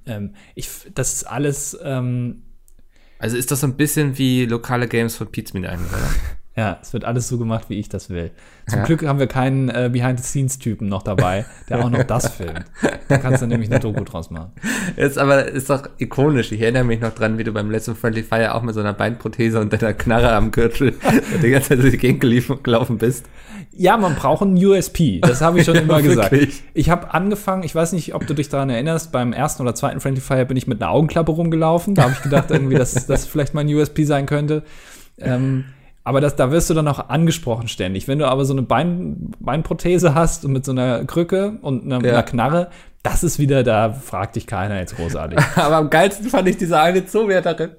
Ähm, 0.06 0.34
ich, 0.56 0.70
das 0.94 1.14
ist 1.14 1.24
alles. 1.26 1.78
Ähm, 1.84 2.44
also 3.20 3.38
ist 3.38 3.52
das 3.52 3.62
so 3.62 3.68
ein 3.68 3.78
bisschen 3.78 4.18
wie 4.18 4.46
lokale 4.46 4.88
Games 4.88 5.16
von 5.16 5.28
Pizmeet 5.28 5.68
eigentlich? 5.68 5.92
Ja, 6.58 6.80
es 6.82 6.94
wird 6.94 7.04
alles 7.04 7.28
so 7.28 7.38
gemacht, 7.38 7.70
wie 7.70 7.78
ich 7.78 7.90
das 7.90 8.10
will. 8.10 8.32
Zum 8.68 8.80
ja. 8.80 8.86
Glück 8.86 9.06
haben 9.06 9.20
wir 9.20 9.28
keinen 9.28 9.68
äh, 9.68 9.90
Behind-the-Scenes-Typen 9.92 10.88
noch 10.88 11.04
dabei, 11.04 11.46
der 11.68 11.84
auch 11.84 11.90
noch 11.90 12.04
das 12.08 12.30
filmt. 12.30 12.64
Da 13.10 13.18
kannst 13.18 13.42
du 13.42 13.48
nämlich 13.48 13.70
eine 13.70 13.82
Doku 13.82 14.06
draus 14.06 14.32
machen. 14.32 14.54
Ist 14.96 15.18
aber 15.18 15.48
ist 15.48 15.70
doch 15.70 15.84
ikonisch. 15.98 16.54
Ich 16.54 16.62
erinnere 16.62 16.86
mich 16.86 17.02
noch 17.02 17.14
dran, 17.14 17.38
wie 17.38 17.44
du 17.44 17.52
beim 17.52 17.70
letzten 17.70 17.96
Friendly 17.96 18.24
Fire 18.24 18.56
auch 18.56 18.62
mit 18.62 18.74
so 18.74 18.80
einer 18.80 18.94
Beinprothese 18.94 19.60
und 19.60 19.74
deiner 19.74 19.94
Knarre 19.94 20.32
am 20.32 20.52
Gürtel 20.52 20.94
die 21.44 21.50
ganze 21.50 21.70
Zeit 21.70 21.80
durch 21.80 21.92
die 21.92 21.98
Gegend 21.98 22.22
gelaufen 22.64 23.00
bist. 23.00 23.26
Ja, 23.74 23.98
man 23.98 24.16
braucht 24.16 24.44
einen 24.44 24.56
USP. 24.56 25.20
Das 25.20 25.42
habe 25.42 25.60
ich 25.60 25.66
schon 25.66 25.76
immer 25.76 26.02
gesagt. 26.02 26.34
Ich 26.74 26.90
habe 26.90 27.14
angefangen, 27.14 27.64
ich 27.64 27.76
weiß 27.76 27.92
nicht, 27.92 28.16
ob 28.16 28.26
du 28.26 28.34
dich 28.34 28.48
daran 28.48 28.70
erinnerst, 28.70 29.12
beim 29.12 29.34
ersten 29.34 29.62
oder 29.62 29.76
zweiten 29.76 30.00
Friendly 30.00 30.22
Fire 30.22 30.46
bin 30.46 30.56
ich 30.56 30.68
mit 30.68 30.82
einer 30.82 30.92
Augenklappe 30.92 31.34
rumgelaufen. 31.34 31.96
Da 31.96 32.04
habe 32.04 32.14
ich 32.14 32.22
gedacht, 32.22 32.50
irgendwie, 32.50 32.76
dass 32.76 32.94
das 33.08 33.28
vielleicht 33.28 33.54
mein 33.54 33.68
USP 33.68 34.06
sein 34.06 34.26
könnte. 34.26 34.64
Ähm, 35.18 35.66
aber 36.06 36.22
das, 36.22 36.36
da 36.36 36.52
wirst 36.52 36.70
du 36.70 36.76
dann 36.76 36.88
auch 36.88 37.10
angesprochen 37.10 37.68
ständig. 37.68 38.08
Wenn 38.08 38.20
du 38.20 38.28
aber 38.28 38.46
so 38.46 38.54
eine 38.54 38.62
Bein, 38.62 39.32
Beinprothese 39.40 40.14
hast 40.14 40.46
und 40.46 40.54
mit 40.54 40.64
so 40.64 40.72
einer 40.72 41.04
Krücke 41.06 41.58
und 41.62 41.84
einer, 41.84 42.06
ja. 42.06 42.14
einer 42.14 42.24
Knarre, 42.24 42.70
das 43.02 43.24
ist 43.24 43.40
wieder, 43.40 43.64
da 43.64 43.92
fragt 43.92 44.36
dich 44.36 44.46
keiner 44.46 44.80
jetzt 44.80 44.96
großartig. 44.96 45.40
aber 45.56 45.78
am 45.78 45.90
geilsten 45.90 46.30
fand 46.30 46.48
ich 46.48 46.58
diese 46.58 46.80
eine 46.80 47.08
Zoowärterin, 47.08 47.72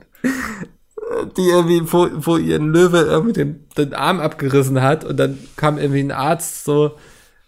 die 1.36 1.48
irgendwie, 1.48 1.80
wo, 1.92 2.08
wo 2.16 2.36
ihren 2.36 2.72
Löwe 2.72 2.98
irgendwie 2.98 3.32
den, 3.32 3.64
den 3.78 3.94
Arm 3.94 4.18
abgerissen 4.18 4.82
hat 4.82 5.04
und 5.04 5.16
dann 5.18 5.38
kam 5.54 5.78
irgendwie 5.78 6.00
ein 6.00 6.10
Arzt 6.10 6.64
so 6.64 6.96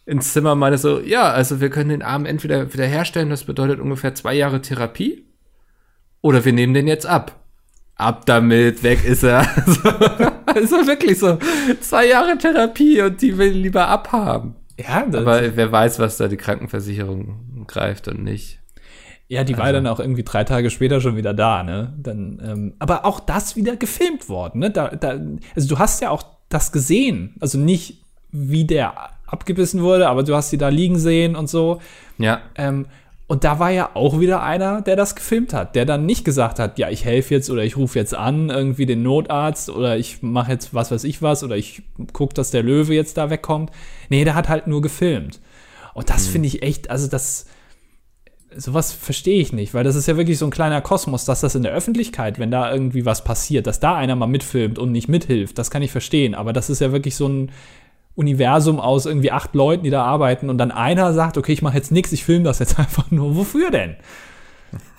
ins 0.06 0.32
Zimmer 0.32 0.52
und 0.52 0.60
meinte 0.60 0.78
so, 0.78 1.00
ja, 1.00 1.32
also 1.32 1.60
wir 1.60 1.70
können 1.70 1.90
den 1.90 2.02
Arm 2.02 2.24
entweder 2.24 2.72
wieder 2.72 2.86
herstellen, 2.86 3.30
das 3.30 3.44
bedeutet 3.44 3.80
ungefähr 3.80 4.14
zwei 4.14 4.34
Jahre 4.34 4.62
Therapie, 4.62 5.26
oder 6.20 6.44
wir 6.44 6.52
nehmen 6.52 6.74
den 6.74 6.86
jetzt 6.86 7.06
ab 7.06 7.37
ab 7.98 8.24
damit, 8.24 8.82
weg 8.82 9.04
ist 9.04 9.22
er. 9.22 9.46
Also, 10.48 10.76
also 10.76 10.86
wirklich 10.88 11.18
so 11.18 11.38
zwei 11.80 12.08
Jahre 12.08 12.38
Therapie 12.38 13.02
und 13.02 13.20
die 13.20 13.36
will 13.36 13.52
lieber 13.52 13.86
abhaben. 13.86 14.56
Ja, 14.80 15.04
aber 15.06 15.56
wer 15.56 15.70
weiß, 15.70 15.98
was 15.98 16.16
da 16.16 16.26
die 16.26 16.38
Krankenversicherung 16.38 17.66
greift 17.66 18.08
und 18.08 18.24
nicht. 18.24 18.58
Ja, 19.28 19.44
die 19.44 19.54
also. 19.54 19.62
war 19.62 19.72
dann 19.72 19.86
auch 19.86 20.00
irgendwie 20.00 20.24
drei 20.24 20.44
Tage 20.44 20.70
später 20.70 21.00
schon 21.00 21.16
wieder 21.16 21.34
da, 21.34 21.62
ne? 21.62 21.92
Dann, 21.98 22.40
ähm, 22.44 22.74
aber 22.78 23.04
auch 23.04 23.20
das 23.20 23.56
wieder 23.56 23.76
gefilmt 23.76 24.28
worden, 24.28 24.60
ne? 24.60 24.70
Da, 24.70 24.88
da, 24.88 25.20
also 25.54 25.68
du 25.68 25.78
hast 25.78 26.00
ja 26.00 26.10
auch 26.10 26.24
das 26.48 26.72
gesehen, 26.72 27.34
also 27.40 27.58
nicht 27.58 28.02
wie 28.30 28.64
der 28.64 28.94
abgebissen 29.26 29.82
wurde, 29.82 30.08
aber 30.08 30.22
du 30.22 30.34
hast 30.34 30.50
sie 30.50 30.58
da 30.58 30.70
liegen 30.70 30.98
sehen 30.98 31.36
und 31.36 31.48
so. 31.48 31.80
Ja. 32.16 32.40
Ähm, 32.54 32.86
und 33.28 33.44
da 33.44 33.58
war 33.58 33.70
ja 33.70 33.90
auch 33.92 34.20
wieder 34.20 34.42
einer, 34.42 34.80
der 34.80 34.96
das 34.96 35.14
gefilmt 35.14 35.52
hat, 35.52 35.76
der 35.76 35.84
dann 35.84 36.06
nicht 36.06 36.24
gesagt 36.24 36.58
hat, 36.58 36.78
ja, 36.78 36.88
ich 36.88 37.04
helfe 37.04 37.34
jetzt 37.34 37.50
oder 37.50 37.62
ich 37.62 37.76
rufe 37.76 37.98
jetzt 37.98 38.14
an, 38.14 38.48
irgendwie 38.48 38.86
den 38.86 39.02
Notarzt 39.02 39.68
oder 39.68 39.98
ich 39.98 40.22
mache 40.22 40.52
jetzt 40.52 40.72
was 40.72 40.90
weiß 40.90 41.04
ich 41.04 41.20
was 41.20 41.44
oder 41.44 41.54
ich 41.54 41.82
gucke, 42.14 42.32
dass 42.32 42.50
der 42.50 42.62
Löwe 42.62 42.94
jetzt 42.94 43.18
da 43.18 43.28
wegkommt. 43.28 43.70
Nee, 44.08 44.24
der 44.24 44.34
hat 44.34 44.48
halt 44.48 44.66
nur 44.66 44.80
gefilmt. 44.80 45.40
Und 45.92 46.08
das 46.08 46.26
finde 46.26 46.48
ich 46.48 46.62
echt, 46.62 46.88
also 46.88 47.06
das, 47.06 47.44
sowas 48.56 48.94
verstehe 48.94 49.42
ich 49.42 49.52
nicht, 49.52 49.74
weil 49.74 49.84
das 49.84 49.94
ist 49.94 50.08
ja 50.08 50.16
wirklich 50.16 50.38
so 50.38 50.46
ein 50.46 50.50
kleiner 50.50 50.80
Kosmos, 50.80 51.26
dass 51.26 51.42
das 51.42 51.54
in 51.54 51.64
der 51.64 51.72
Öffentlichkeit, 51.72 52.38
wenn 52.38 52.50
da 52.50 52.72
irgendwie 52.72 53.04
was 53.04 53.24
passiert, 53.24 53.66
dass 53.66 53.78
da 53.78 53.94
einer 53.94 54.16
mal 54.16 54.26
mitfilmt 54.26 54.78
und 54.78 54.90
nicht 54.90 55.08
mithilft, 55.08 55.58
das 55.58 55.70
kann 55.70 55.82
ich 55.82 55.90
verstehen. 55.90 56.34
Aber 56.34 56.54
das 56.54 56.70
ist 56.70 56.80
ja 56.80 56.92
wirklich 56.92 57.14
so 57.14 57.28
ein 57.28 57.50
Universum 58.18 58.80
aus 58.80 59.06
irgendwie 59.06 59.30
acht 59.30 59.54
Leuten, 59.54 59.84
die 59.84 59.90
da 59.90 60.04
arbeiten 60.04 60.50
und 60.50 60.58
dann 60.58 60.72
einer 60.72 61.12
sagt, 61.12 61.38
okay, 61.38 61.52
ich 61.52 61.62
mache 61.62 61.76
jetzt 61.76 61.92
nichts, 61.92 62.10
ich 62.10 62.24
filme 62.24 62.44
das 62.44 62.58
jetzt 62.58 62.78
einfach 62.80 63.12
nur. 63.12 63.36
Wofür 63.36 63.70
denn? 63.70 63.96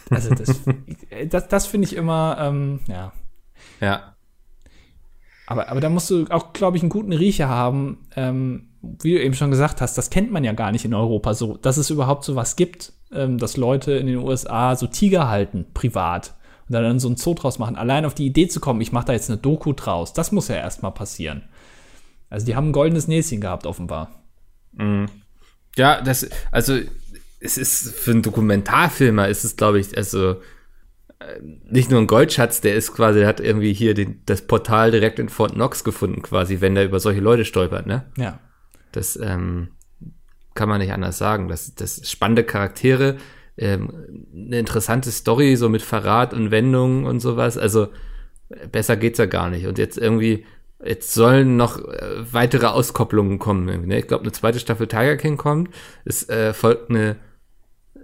Also 0.09 0.33
das, 0.33 0.61
das, 1.29 1.47
das 1.49 1.65
finde 1.67 1.87
ich 1.87 1.95
immer, 1.95 2.37
ähm, 2.39 2.79
ja. 2.87 3.11
Ja. 3.81 4.15
Aber, 5.47 5.67
aber 5.67 5.81
da 5.81 5.89
musst 5.89 6.09
du 6.09 6.27
auch, 6.29 6.53
glaube 6.53 6.77
ich, 6.77 6.83
einen 6.83 6.89
guten 6.89 7.11
Riecher 7.11 7.49
haben. 7.49 8.07
Ähm, 8.15 8.69
wie 8.81 9.13
du 9.13 9.21
eben 9.21 9.33
schon 9.33 9.51
gesagt 9.51 9.81
hast, 9.81 9.97
das 9.97 10.09
kennt 10.09 10.31
man 10.31 10.45
ja 10.45 10.53
gar 10.53 10.71
nicht 10.71 10.85
in 10.85 10.93
Europa 10.93 11.33
so, 11.33 11.57
dass 11.57 11.75
es 11.75 11.89
überhaupt 11.89 12.23
so 12.23 12.37
was 12.37 12.55
gibt, 12.55 12.93
ähm, 13.11 13.37
dass 13.37 13.57
Leute 13.57 13.93
in 13.93 14.07
den 14.07 14.17
USA 14.17 14.77
so 14.77 14.87
Tiger 14.87 15.27
halten, 15.27 15.65
privat. 15.73 16.35
Und 16.69 16.73
dann 16.73 16.99
so 16.99 17.09
ein 17.09 17.17
Zoo 17.17 17.33
draus 17.33 17.59
machen. 17.59 17.75
Allein 17.75 18.05
auf 18.05 18.13
die 18.13 18.27
Idee 18.27 18.47
zu 18.47 18.61
kommen, 18.61 18.79
ich 18.79 18.93
mache 18.93 19.07
da 19.07 19.13
jetzt 19.13 19.29
eine 19.29 19.39
Doku 19.39 19.73
draus, 19.73 20.13
das 20.13 20.31
muss 20.31 20.47
ja 20.47 20.55
erstmal 20.55 20.91
passieren. 20.91 21.43
Also 22.29 22.45
die 22.45 22.55
haben 22.55 22.69
ein 22.69 22.73
goldenes 22.73 23.07
Näschen 23.07 23.41
gehabt, 23.41 23.65
offenbar. 23.65 24.23
Mhm. 24.73 25.07
Ja, 25.75 26.01
das, 26.01 26.29
also 26.51 26.77
es 27.39 27.57
ist 27.57 27.95
für 27.95 28.11
einen 28.11 28.21
Dokumentarfilmer 28.21 29.27
ist 29.27 29.43
es, 29.43 29.55
glaube 29.55 29.79
ich, 29.79 29.97
also 29.97 30.41
äh, 31.19 31.39
nicht 31.41 31.89
nur 31.89 31.99
ein 31.99 32.07
Goldschatz, 32.07 32.61
der 32.61 32.75
ist 32.75 32.93
quasi, 32.93 33.19
der 33.19 33.27
hat 33.27 33.39
irgendwie 33.39 33.73
hier 33.73 33.93
den, 33.93 34.21
das 34.25 34.41
Portal 34.41 34.91
direkt 34.91 35.19
in 35.19 35.29
Fort 35.29 35.53
Knox 35.53 35.83
gefunden, 35.83 36.21
quasi, 36.21 36.61
wenn 36.61 36.75
der 36.75 36.85
über 36.85 36.99
solche 36.99 37.21
Leute 37.21 37.45
stolpert, 37.45 37.87
ne? 37.87 38.05
Ja. 38.17 38.39
Das 38.91 39.17
ähm, 39.21 39.69
kann 40.53 40.69
man 40.69 40.81
nicht 40.81 40.91
anders 40.91 41.17
sagen. 41.17 41.47
Das, 41.47 41.75
das 41.75 42.09
spannende 42.09 42.43
Charaktere, 42.43 43.17
ähm, 43.57 44.25
eine 44.33 44.59
interessante 44.59 45.11
Story, 45.11 45.55
so 45.55 45.69
mit 45.69 45.81
Verrat 45.81 46.33
und 46.33 46.51
Wendungen 46.51 47.05
und 47.05 47.19
sowas. 47.19 47.57
Also 47.57 47.89
besser 48.71 48.97
geht's 48.97 49.19
ja 49.19 49.25
gar 49.25 49.49
nicht. 49.49 49.67
Und 49.67 49.77
jetzt 49.77 49.97
irgendwie 49.97 50.45
Jetzt 50.83 51.13
sollen 51.13 51.57
noch 51.57 51.77
äh, 51.77 52.23
weitere 52.31 52.67
Auskopplungen 52.67 53.37
kommen. 53.37 53.87
Ne? 53.87 53.99
Ich 53.99 54.07
glaube, 54.07 54.23
eine 54.23 54.31
zweite 54.31 54.59
Staffel 54.59 54.87
Tiger 54.87 55.17
King 55.17 55.35
kommt. 55.35 55.69
Es 56.05 56.27
äh, 56.29 56.53
folgt 56.53 56.89
eine 56.89 57.17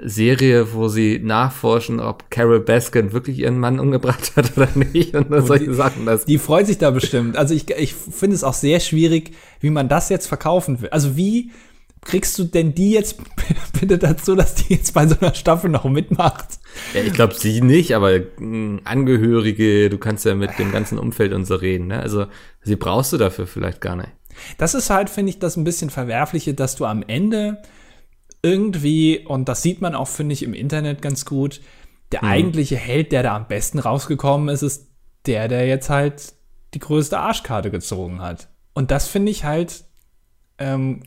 Serie, 0.02 0.74
wo 0.74 0.90
sie 0.90 1.20
nachforschen, 1.20 2.02
ob 2.02 2.30
Carol 2.30 2.60
Baskin 2.60 3.14
wirklich 3.14 3.40
ihren 3.40 3.60
Mann 3.60 3.80
umgebracht 3.80 4.34
hat 4.36 4.58
oder 4.58 4.68
nicht 4.76 5.16
und, 5.16 5.32
und 5.32 5.48
solche 5.48 5.68
die, 5.68 5.74
Sachen. 5.74 6.06
Das. 6.06 6.26
Die 6.26 6.38
freut 6.38 6.68
sich 6.68 6.78
da 6.78 6.92
bestimmt. 6.92 7.38
Also 7.38 7.54
ich, 7.54 7.70
ich 7.70 7.94
finde 7.94 8.36
es 8.36 8.44
auch 8.44 8.54
sehr 8.54 8.82
schwierig, 8.82 9.32
wie 9.62 9.70
man 9.70 9.88
das 9.88 10.10
jetzt 10.10 10.28
verkaufen 10.28 10.82
will. 10.82 10.90
Also 10.90 11.16
wie 11.16 11.52
kriegst 12.06 12.40
du 12.40 12.46
denn 12.46 12.74
die 12.74 12.92
jetzt 12.92 13.18
bitte 13.80 13.98
dazu, 13.98 14.36
dass 14.36 14.56
die 14.56 14.76
jetzt 14.76 14.94
bei 14.94 15.06
so 15.08 15.20
einer 15.20 15.34
Staffel 15.34 15.70
noch 15.70 15.84
mitmacht? 15.84 16.60
Ja, 16.94 17.02
ich 17.02 17.12
glaube 17.12 17.34
sie 17.34 17.62
nicht, 17.62 17.94
aber 17.94 18.20
mh, 18.20 18.26
hm, 18.38 18.82
Angehörige, 18.86 19.90
du 19.90 19.98
kannst 19.98 20.24
ja 20.24 20.36
mit 20.36 20.58
dem 20.58 20.72
ganzen 20.72 20.98
Umfeld 20.98 21.34
und 21.34 21.46
so 21.46 21.56
reden. 21.56 21.88
Ne? 21.88 22.00
Also 22.00 22.28
sie 22.62 22.78
brauchst 22.78 23.12
du 23.12 23.18
dafür 23.18 23.48
vielleicht 23.48 23.82
gar 23.82 23.98
nicht. 23.98 24.10
Das 24.58 24.74
ist 24.74 24.90
halt, 24.90 25.10
finde 25.10 25.32
ich, 25.32 25.40
das 25.40 25.58
ein 25.58 25.64
bisschen 25.64 25.90
verwerfliche, 25.90 26.54
dass 26.54 26.76
du 26.76 26.86
am 26.86 27.04
Ende 27.06 27.62
irgendwie, 28.42 29.26
und 29.26 29.50
das 29.50 29.62
sieht 29.62 29.82
man 29.82 29.96
auch, 29.96 30.08
finde 30.08 30.34
ich, 30.34 30.44
im 30.44 30.54
Internet 30.54 31.02
ganz 31.02 31.26
gut, 31.26 31.62
der 32.12 32.22
hm. 32.22 32.30
eigentliche 32.30 32.78
Held, 32.78 33.12
der 33.12 33.24
da 33.24 33.36
am 33.36 33.48
besten 33.48 33.80
rausgekommen 33.80 34.50
ist, 34.50 34.62
ist 34.62 34.92
der, 35.26 35.48
der 35.48 35.66
jetzt 35.66 35.90
halt 35.90 36.34
die 36.74 36.80
größte 36.80 37.18
Arschkarte 37.18 37.72
gezogen 37.72 38.22
hat. 38.22 38.50
Und 38.74 38.92
das 38.92 39.08
finde 39.08 39.32
ich 39.32 39.46
halt 39.46 39.86
ähm, 40.58 41.04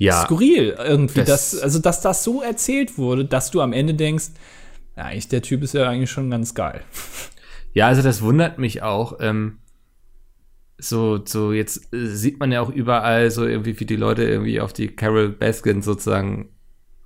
ja, 0.00 0.24
skurril 0.24 0.76
irgendwie, 0.78 1.20
das, 1.20 1.52
dass, 1.52 1.62
also 1.62 1.78
dass 1.78 2.00
das 2.00 2.24
so 2.24 2.42
erzählt 2.42 2.96
wurde, 2.96 3.24
dass 3.24 3.50
du 3.50 3.60
am 3.60 3.72
Ende 3.72 3.94
denkst, 3.94 4.30
ja, 4.96 5.04
eigentlich 5.04 5.28
der 5.28 5.42
Typ 5.42 5.62
ist 5.62 5.74
ja 5.74 5.88
eigentlich 5.88 6.10
schon 6.10 6.30
ganz 6.30 6.54
geil. 6.54 6.82
Ja, 7.72 7.86
also 7.86 8.02
das 8.02 8.20
wundert 8.20 8.58
mich 8.58 8.82
auch. 8.82 9.18
Ähm, 9.20 9.58
so, 10.76 11.24
so 11.24 11.52
jetzt 11.52 11.94
äh, 11.94 12.06
sieht 12.06 12.40
man 12.40 12.50
ja 12.50 12.62
auch 12.62 12.70
überall 12.70 13.30
so 13.30 13.46
irgendwie, 13.46 13.78
wie 13.78 13.84
die 13.84 13.94
Leute 13.94 14.24
irgendwie 14.24 14.60
auf 14.60 14.72
die 14.72 14.88
Carol 14.88 15.28
Baskin 15.28 15.80
sozusagen 15.80 16.48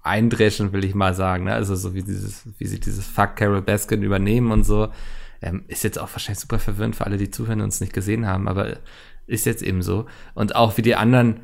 eindreschen, 0.02 0.72
will 0.72 0.86
ich 0.86 0.94
mal 0.94 1.12
sagen. 1.12 1.44
Ne? 1.44 1.52
Also 1.52 1.76
so 1.76 1.94
wie 1.94 2.02
dieses, 2.02 2.48
wie 2.56 2.66
sie 2.66 2.80
dieses 2.80 3.06
Fuck 3.06 3.36
Carol 3.36 3.60
Baskin 3.60 4.02
übernehmen 4.02 4.52
und 4.52 4.64
so. 4.64 4.88
Ähm, 5.42 5.64
ist 5.68 5.84
jetzt 5.84 5.98
auch 5.98 6.10
wahrscheinlich 6.12 6.40
super 6.40 6.58
verwirrend 6.58 6.96
für 6.96 7.04
alle, 7.04 7.18
die 7.18 7.30
zuhören 7.30 7.60
und 7.60 7.68
es 7.68 7.82
nicht 7.82 7.92
gesehen 7.92 8.26
haben, 8.26 8.48
aber 8.48 8.78
ist 9.26 9.44
jetzt 9.44 9.62
eben 9.62 9.82
so. 9.82 10.06
Und 10.32 10.56
auch 10.56 10.78
wie 10.78 10.82
die 10.82 10.96
anderen 10.96 11.40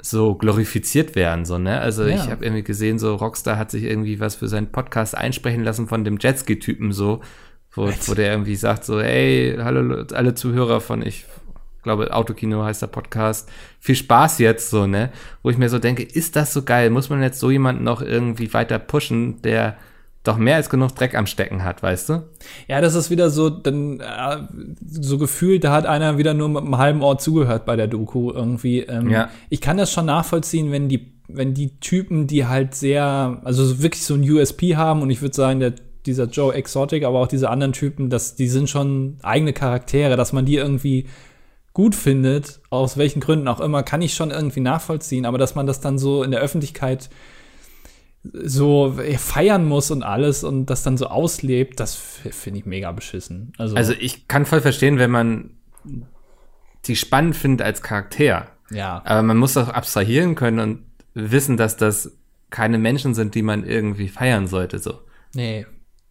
so 0.00 0.34
glorifiziert 0.34 1.16
werden, 1.16 1.44
so, 1.44 1.58
ne? 1.58 1.80
Also 1.80 2.04
ja. 2.04 2.16
ich 2.16 2.30
habe 2.30 2.44
irgendwie 2.44 2.62
gesehen, 2.62 2.98
so 2.98 3.14
Rockstar 3.14 3.56
hat 3.56 3.70
sich 3.70 3.84
irgendwie 3.84 4.20
was 4.20 4.34
für 4.34 4.48
seinen 4.48 4.70
Podcast 4.70 5.16
einsprechen 5.16 5.64
lassen 5.64 5.88
von 5.88 6.04
dem 6.04 6.18
Jetski-Typen 6.18 6.92
so, 6.92 7.20
wo, 7.72 7.90
wo 8.06 8.14
der 8.14 8.32
irgendwie 8.32 8.56
sagt 8.56 8.84
so, 8.84 9.00
ey, 9.00 9.56
hallo 9.58 10.04
alle 10.12 10.34
Zuhörer 10.34 10.80
von 10.80 11.02
ich 11.02 11.26
glaube 11.82 12.12
Autokino 12.12 12.64
heißt 12.64 12.82
der 12.82 12.88
Podcast. 12.88 13.48
Viel 13.80 13.94
Spaß 13.94 14.38
jetzt 14.40 14.70
so, 14.70 14.86
ne? 14.86 15.10
Wo 15.42 15.50
ich 15.50 15.56
mir 15.56 15.68
so 15.68 15.78
denke, 15.78 16.02
ist 16.02 16.36
das 16.36 16.52
so 16.52 16.62
geil? 16.62 16.90
Muss 16.90 17.10
man 17.10 17.22
jetzt 17.22 17.38
so 17.38 17.50
jemanden 17.50 17.84
noch 17.84 18.02
irgendwie 18.02 18.52
weiter 18.52 18.78
pushen, 18.78 19.40
der 19.42 19.76
doch 20.26 20.36
mehr 20.36 20.56
als 20.56 20.70
genug 20.70 20.94
Dreck 20.94 21.14
am 21.14 21.26
Stecken 21.26 21.64
hat, 21.64 21.82
weißt 21.82 22.08
du? 22.08 22.22
Ja, 22.68 22.80
das 22.80 22.94
ist 22.94 23.10
wieder 23.10 23.30
so, 23.30 23.50
dann 23.50 24.00
äh, 24.00 24.38
so 24.86 25.18
gefühlt, 25.18 25.64
da 25.64 25.72
hat 25.72 25.86
einer 25.86 26.18
wieder 26.18 26.34
nur 26.34 26.48
mit 26.48 26.62
einem 26.62 26.78
halben 26.78 27.02
Ohr 27.02 27.18
zugehört 27.18 27.64
bei 27.64 27.76
der 27.76 27.86
Doku 27.86 28.30
irgendwie. 28.30 28.80
Ähm, 28.80 29.10
ja. 29.10 29.30
Ich 29.50 29.60
kann 29.60 29.76
das 29.76 29.92
schon 29.92 30.06
nachvollziehen, 30.06 30.72
wenn 30.72 30.88
die, 30.88 31.12
wenn 31.28 31.54
die 31.54 31.78
Typen, 31.80 32.26
die 32.26 32.46
halt 32.46 32.74
sehr, 32.74 33.40
also 33.44 33.82
wirklich 33.82 34.04
so 34.04 34.14
ein 34.14 34.28
USP 34.28 34.76
haben 34.76 35.02
und 35.02 35.10
ich 35.10 35.22
würde 35.22 35.34
sagen, 35.34 35.60
der 35.60 35.74
dieser 36.06 36.26
Joe 36.26 36.54
Exotic, 36.54 37.04
aber 37.04 37.18
auch 37.18 37.26
diese 37.26 37.50
anderen 37.50 37.72
Typen, 37.72 38.10
dass 38.10 38.36
die 38.36 38.48
sind 38.48 38.70
schon 38.70 39.18
eigene 39.22 39.52
Charaktere, 39.52 40.16
dass 40.16 40.32
man 40.32 40.46
die 40.46 40.56
irgendwie 40.56 41.06
gut 41.72 41.94
findet, 41.94 42.60
aus 42.70 42.96
welchen 42.96 43.20
Gründen 43.20 43.48
auch 43.48 43.60
immer, 43.60 43.82
kann 43.82 44.00
ich 44.00 44.14
schon 44.14 44.30
irgendwie 44.30 44.60
nachvollziehen, 44.60 45.26
aber 45.26 45.36
dass 45.36 45.54
man 45.54 45.66
das 45.66 45.80
dann 45.80 45.98
so 45.98 46.22
in 46.22 46.30
der 46.30 46.40
Öffentlichkeit 46.40 47.10
so 48.32 48.98
feiern 49.18 49.64
muss 49.64 49.90
und 49.90 50.02
alles 50.02 50.44
und 50.44 50.66
das 50.66 50.82
dann 50.82 50.96
so 50.96 51.06
auslebt, 51.06 51.80
das 51.80 51.94
finde 51.94 52.60
ich 52.60 52.66
mega 52.66 52.92
beschissen. 52.92 53.52
Also, 53.58 53.76
also 53.76 53.92
ich 53.92 54.28
kann 54.28 54.46
voll 54.46 54.60
verstehen, 54.60 54.98
wenn 54.98 55.10
man 55.10 55.50
die 56.84 56.96
spannend 56.96 57.36
findet 57.36 57.66
als 57.66 57.82
Charakter. 57.82 58.48
Ja. 58.70 59.02
Aber 59.04 59.22
man 59.22 59.36
muss 59.36 59.56
auch 59.56 59.68
abstrahieren 59.68 60.34
können 60.34 60.58
und 60.58 60.84
wissen, 61.14 61.56
dass 61.56 61.76
das 61.76 62.12
keine 62.50 62.78
Menschen 62.78 63.14
sind, 63.14 63.34
die 63.34 63.42
man 63.42 63.64
irgendwie 63.64 64.08
feiern 64.08 64.46
sollte, 64.46 64.78
so. 64.78 65.00
Nee. 65.34 65.66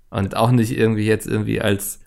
Und 0.09 0.35
auch 0.35 0.51
nicht 0.51 0.77
irgendwie 0.77 1.05
jetzt 1.05 1.27
irgendwie 1.27 1.61
als 1.61 1.99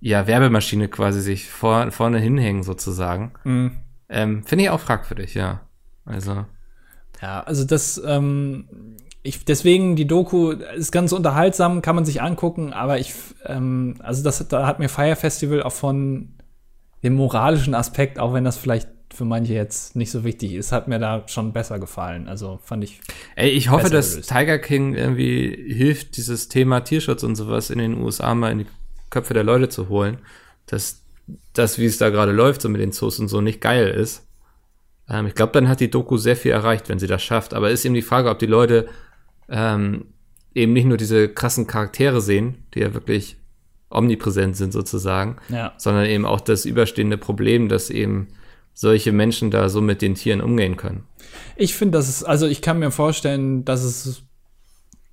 ja, 0.00 0.26
Werbemaschine 0.26 0.88
quasi 0.88 1.20
sich 1.20 1.48
vor, 1.48 1.90
vorne 1.90 2.18
hinhängen, 2.18 2.62
sozusagen. 2.62 3.32
Mhm. 3.44 3.78
Ähm, 4.08 4.44
Finde 4.44 4.64
ich 4.64 4.70
auch 4.70 4.80
fragwürdig, 4.80 5.34
ja. 5.34 5.60
Also. 6.04 6.46
Ja, 7.20 7.40
also 7.42 7.64
das, 7.64 8.00
ähm, 8.04 8.96
ich, 9.28 9.44
deswegen 9.44 9.94
die 9.94 10.06
Doku 10.06 10.50
ist 10.50 10.90
ganz 10.90 11.12
unterhaltsam, 11.12 11.82
kann 11.82 11.94
man 11.94 12.06
sich 12.06 12.22
angucken, 12.22 12.72
aber 12.72 12.98
ich, 12.98 13.12
ähm, 13.44 13.96
also 14.00 14.24
das, 14.24 14.46
da 14.48 14.66
hat 14.66 14.78
mir 14.78 14.88
Fire 14.88 15.16
Festival 15.16 15.62
auch 15.62 15.72
von 15.72 16.30
dem 17.02 17.14
moralischen 17.14 17.74
Aspekt, 17.74 18.18
auch 18.18 18.32
wenn 18.32 18.44
das 18.44 18.56
vielleicht 18.56 18.88
für 19.12 19.24
manche 19.24 19.54
jetzt 19.54 19.96
nicht 19.96 20.10
so 20.10 20.24
wichtig 20.24 20.54
ist, 20.54 20.72
hat 20.72 20.88
mir 20.88 20.98
da 20.98 21.24
schon 21.26 21.52
besser 21.52 21.78
gefallen. 21.78 22.28
Also 22.28 22.58
fand 22.62 22.84
ich. 22.84 23.00
Ey, 23.36 23.50
ich 23.50 23.70
hoffe, 23.70 23.90
dass 23.90 24.12
gelöst. 24.12 24.30
Tiger 24.30 24.58
King 24.58 24.94
irgendwie 24.94 25.72
hilft, 25.72 26.16
dieses 26.16 26.48
Thema 26.48 26.80
Tierschutz 26.80 27.22
und 27.22 27.36
sowas 27.36 27.70
in 27.70 27.78
den 27.78 28.00
USA 28.00 28.34
mal 28.34 28.52
in 28.52 28.58
die 28.58 28.66
Köpfe 29.10 29.34
der 29.34 29.44
Leute 29.44 29.68
zu 29.68 29.88
holen, 29.88 30.18
dass 30.66 31.02
das, 31.52 31.78
wie 31.78 31.86
es 31.86 31.98
da 31.98 32.10
gerade 32.10 32.32
läuft, 32.32 32.62
so 32.62 32.68
mit 32.68 32.80
den 32.80 32.92
Zoos 32.92 33.18
und 33.18 33.28
so, 33.28 33.40
nicht 33.40 33.60
geil 33.60 33.88
ist. 33.88 34.26
Ähm, 35.08 35.26
ich 35.26 35.34
glaube, 35.34 35.52
dann 35.52 35.68
hat 35.68 35.80
die 35.80 35.90
Doku 35.90 36.16
sehr 36.16 36.36
viel 36.36 36.52
erreicht, 36.52 36.88
wenn 36.88 36.98
sie 36.98 37.06
das 37.06 37.22
schafft. 37.22 37.54
Aber 37.54 37.70
ist 37.70 37.84
eben 37.84 37.94
die 37.94 38.02
Frage, 38.02 38.30
ob 38.30 38.38
die 38.38 38.46
Leute 38.46 38.88
ähm, 39.48 40.06
eben 40.54 40.72
nicht 40.72 40.86
nur 40.86 40.96
diese 40.96 41.28
krassen 41.28 41.66
Charaktere 41.66 42.20
sehen, 42.20 42.64
die 42.74 42.80
ja 42.80 42.94
wirklich 42.94 43.36
omnipräsent 43.90 44.56
sind 44.56 44.72
sozusagen, 44.72 45.36
ja. 45.48 45.72
sondern 45.78 46.06
eben 46.06 46.26
auch 46.26 46.40
das 46.40 46.64
überstehende 46.64 47.16
Problem, 47.16 47.68
dass 47.68 47.90
eben 47.90 48.28
solche 48.74 49.12
Menschen 49.12 49.50
da 49.50 49.68
so 49.68 49.80
mit 49.80 50.02
den 50.02 50.14
Tieren 50.14 50.40
umgehen 50.40 50.76
können. 50.76 51.04
Ich 51.56 51.74
finde, 51.74 51.98
dass 51.98 52.08
es, 52.08 52.22
also 52.22 52.46
ich 52.46 52.62
kann 52.62 52.78
mir 52.78 52.90
vorstellen, 52.90 53.64
dass 53.64 53.82
es 53.82 54.22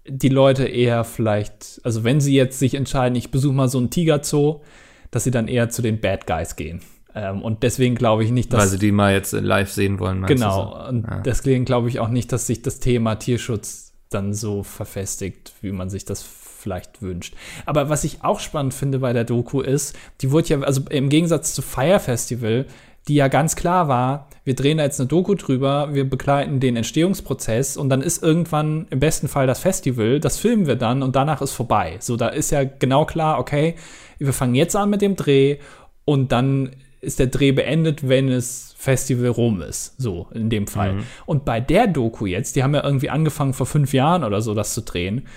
die 0.07 0.29
Leute 0.29 0.65
eher 0.65 1.03
vielleicht, 1.03 1.79
also 1.83 2.03
wenn 2.03 2.21
sie 2.21 2.35
jetzt 2.35 2.59
sich 2.59 2.75
entscheiden, 2.75 3.15
ich 3.15 3.31
besuche 3.31 3.53
mal 3.55 3.69
so 3.69 3.79
einen 3.79 3.89
Tigerzoo, 3.89 4.61
dass 5.09 5.23
sie 5.23 5.31
dann 5.31 5.47
eher 5.47 5.69
zu 5.69 5.81
den 5.81 5.99
Bad 5.99 6.27
Guys 6.27 6.55
gehen. 6.55 6.81
Ähm, 7.15 7.41
und 7.41 7.63
deswegen 7.63 7.95
glaube 7.95 8.23
ich 8.23 8.31
nicht, 8.31 8.51
dass. 8.51 8.61
Weil 8.61 8.67
sie 8.67 8.79
die 8.79 8.91
mal 8.91 9.13
jetzt 9.13 9.31
live 9.31 9.71
sehen 9.71 9.99
wollen. 9.99 10.25
Genau. 10.25 10.73
so? 10.73 10.89
Und 10.89 11.07
Ja. 11.07 11.21
deswegen 11.21 11.65
glaube 11.65 11.87
ich 11.87 11.99
auch 11.99 12.09
nicht, 12.09 12.31
dass 12.31 12.45
sich 12.45 12.61
das 12.61 12.79
Thema 12.79 13.15
Tierschutz 13.15 13.84
dann 14.15 14.33
so 14.33 14.63
verfestigt, 14.63 15.53
wie 15.61 15.71
man 15.71 15.89
sich 15.89 16.05
das 16.05 16.23
vielleicht 16.23 17.01
wünscht. 17.01 17.35
Aber 17.65 17.89
was 17.89 18.03
ich 18.03 18.23
auch 18.23 18.39
spannend 18.39 18.73
finde 18.73 18.99
bei 18.99 19.13
der 19.13 19.23
Doku 19.23 19.61
ist, 19.61 19.95
die 20.21 20.31
wurde 20.31 20.47
ja, 20.47 20.61
also 20.61 20.81
im 20.89 21.09
Gegensatz 21.09 21.53
zu 21.53 21.61
Fire 21.61 21.99
Festival, 21.99 22.65
die 23.07 23.15
ja 23.15 23.27
ganz 23.27 23.55
klar 23.55 23.87
war, 23.87 24.29
wir 24.43 24.55
drehen 24.55 24.79
da 24.79 24.83
jetzt 24.83 24.99
eine 24.99 25.07
Doku 25.07 25.35
drüber, 25.35 25.93
wir 25.93 26.09
begleiten 26.09 26.59
den 26.59 26.75
Entstehungsprozess 26.75 27.77
und 27.77 27.89
dann 27.89 28.01
ist 28.01 28.23
irgendwann 28.23 28.87
im 28.89 28.99
besten 28.99 29.27
Fall 29.27 29.45
das 29.45 29.59
Festival, 29.59 30.19
das 30.19 30.37
filmen 30.37 30.65
wir 30.65 30.75
dann 30.75 31.03
und 31.03 31.15
danach 31.15 31.41
ist 31.41 31.51
vorbei. 31.51 31.97
So, 31.99 32.17
da 32.17 32.29
ist 32.29 32.51
ja 32.51 32.63
genau 32.63 33.05
klar, 33.05 33.39
okay, 33.39 33.75
wir 34.17 34.33
fangen 34.33 34.55
jetzt 34.55 34.75
an 34.75 34.89
mit 34.89 35.01
dem 35.01 35.15
Dreh 35.15 35.57
und 36.03 36.31
dann 36.31 36.71
ist 37.05 37.19
der 37.19 37.27
Dreh 37.27 37.51
beendet, 37.51 38.07
wenn 38.07 38.29
es 38.29 38.75
Festival 38.77 39.29
rum 39.29 39.61
ist. 39.61 39.99
So, 39.99 40.27
in 40.33 40.49
dem 40.49 40.67
Fall. 40.67 40.97
Und 41.25 41.43
bei 41.43 41.59
der 41.59 41.87
Doku 41.87 42.25
jetzt, 42.27 42.55
die 42.55 42.63
haben 42.63 42.75
ja 42.75 42.83
irgendwie 42.83 43.09
angefangen 43.09 43.53
vor 43.53 43.65
fünf 43.65 43.93
Jahren 43.93 44.23
oder 44.23 44.41
so, 44.41 44.53
das 44.53 44.73
zu 44.73 44.81
drehen. 44.81 45.27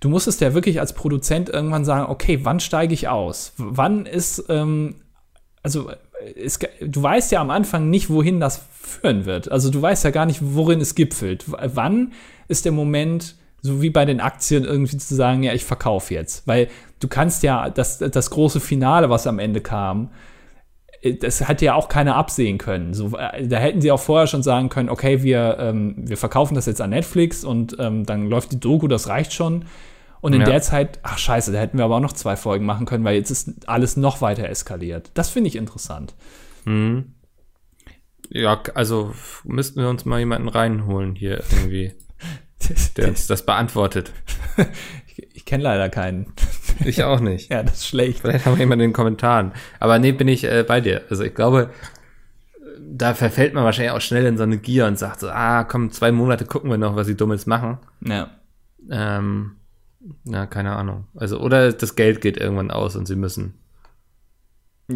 Du 0.00 0.08
musstest 0.08 0.40
ja 0.40 0.54
wirklich 0.54 0.78
als 0.78 0.92
Produzent 0.92 1.48
irgendwann 1.48 1.84
sagen, 1.84 2.10
okay, 2.10 2.40
wann 2.42 2.60
steige 2.60 2.94
ich 2.94 3.08
aus? 3.08 3.54
Wann 3.56 4.04
ist, 4.04 4.44
ähm, 4.48 4.96
also 5.62 5.90
es, 6.36 6.58
du 6.80 7.02
weißt 7.02 7.32
ja 7.32 7.40
am 7.40 7.50
Anfang 7.50 7.88
nicht, 7.88 8.10
wohin 8.10 8.40
das 8.40 8.60
führen 8.80 9.24
wird. 9.24 9.50
Also 9.50 9.70
du 9.70 9.80
weißt 9.80 10.04
ja 10.04 10.10
gar 10.10 10.26
nicht, 10.26 10.40
worin 10.42 10.80
es 10.80 10.94
gipfelt. 10.94 11.44
Wann 11.48 12.12
ist 12.46 12.64
der 12.64 12.72
Moment, 12.72 13.36
so 13.62 13.80
wie 13.80 13.90
bei 13.90 14.04
den 14.04 14.20
Aktien, 14.20 14.64
irgendwie 14.64 14.98
zu 14.98 15.14
sagen, 15.14 15.42
ja, 15.42 15.54
ich 15.54 15.64
verkaufe 15.64 16.14
jetzt? 16.14 16.46
Weil 16.46 16.68
du 17.00 17.08
kannst 17.08 17.42
ja 17.42 17.70
das, 17.70 17.98
das 17.98 18.30
große 18.30 18.60
Finale, 18.60 19.08
was 19.10 19.26
am 19.26 19.38
Ende 19.38 19.60
kam, 19.60 20.04
äh, 20.04 20.08
das 21.20 21.46
hätte 21.46 21.64
ja 21.64 21.74
auch 21.74 21.88
keiner 21.88 22.16
absehen 22.16 22.58
können. 22.58 22.92
So, 22.94 23.16
äh, 23.16 23.46
da 23.46 23.58
hätten 23.58 23.80
sie 23.80 23.90
auch 23.92 24.00
vorher 24.00 24.26
schon 24.26 24.42
sagen 24.42 24.68
können, 24.68 24.88
okay, 24.88 25.22
wir, 25.22 25.56
ähm, 25.60 25.94
wir 25.96 26.16
verkaufen 26.16 26.54
das 26.54 26.66
jetzt 26.66 26.80
an 26.80 26.90
Netflix 26.90 27.44
und 27.44 27.76
ähm, 27.78 28.04
dann 28.04 28.28
läuft 28.28 28.52
die 28.52 28.60
Doku, 28.60 28.88
das 28.88 29.08
reicht 29.08 29.32
schon. 29.32 29.64
Und 30.20 30.32
in 30.32 30.40
Ja. 30.40 30.46
der 30.46 30.60
Zeit, 30.62 30.98
ach 31.04 31.16
scheiße, 31.18 31.52
da 31.52 31.58
hätten 31.60 31.78
wir 31.78 31.84
aber 31.84 31.96
auch 31.96 32.00
noch 32.00 32.12
zwei 32.12 32.34
Folgen 32.34 32.66
machen 32.66 32.86
können, 32.86 33.04
weil 33.04 33.14
jetzt 33.14 33.30
ist 33.30 33.68
alles 33.68 33.96
noch 33.96 34.20
weiter 34.20 34.48
eskaliert. 34.48 35.12
Das 35.14 35.30
finde 35.30 35.48
ich 35.48 35.54
interessant. 35.56 36.14
Ja, 38.30 38.60
also 38.74 39.14
müssten 39.44 39.80
wir 39.80 39.88
uns 39.88 40.04
mal 40.04 40.18
jemanden 40.18 40.48
reinholen 40.48 41.14
hier 41.14 41.42
irgendwie, 41.52 41.92
der 42.96 43.08
uns 43.08 43.26
das 43.28 43.46
beantwortet. 43.46 44.12
ich 45.38 45.44
kenne 45.44 45.62
leider 45.62 45.88
keinen. 45.88 46.26
Ich 46.84 47.02
auch 47.02 47.18
nicht. 47.18 47.50
Ja, 47.50 47.64
das 47.64 47.78
ist 47.78 47.88
schlecht. 47.88 48.20
Vielleicht 48.20 48.46
haben 48.46 48.54
wir 48.54 48.60
jemanden 48.60 48.84
in 48.84 48.90
den 48.90 48.94
Kommentaren. 48.94 49.50
Aber 49.80 49.98
nee, 49.98 50.12
bin 50.12 50.28
ich 50.28 50.44
äh, 50.44 50.64
bei 50.66 50.80
dir. 50.80 51.02
Also 51.10 51.24
ich 51.24 51.34
glaube, 51.34 51.70
da 52.78 53.14
verfällt 53.14 53.52
man 53.52 53.64
wahrscheinlich 53.64 53.90
auch 53.90 54.00
schnell 54.00 54.24
in 54.26 54.36
so 54.36 54.44
eine 54.44 54.58
Gier 54.58 54.86
und 54.86 54.96
sagt 54.96 55.18
so, 55.18 55.28
ah, 55.28 55.64
komm, 55.64 55.90
zwei 55.90 56.12
Monate 56.12 56.44
gucken 56.44 56.70
wir 56.70 56.78
noch, 56.78 56.94
was 56.94 57.08
sie 57.08 57.16
Dummes 57.16 57.46
machen. 57.46 57.78
Ja. 58.00 58.30
Ähm, 58.88 59.56
na, 60.22 60.46
keine 60.46 60.76
Ahnung. 60.76 61.06
Also, 61.16 61.40
oder 61.40 61.72
das 61.72 61.96
Geld 61.96 62.20
geht 62.20 62.36
irgendwann 62.36 62.70
aus 62.70 62.94
und 62.94 63.06
sie 63.06 63.16
müssen. 63.16 63.54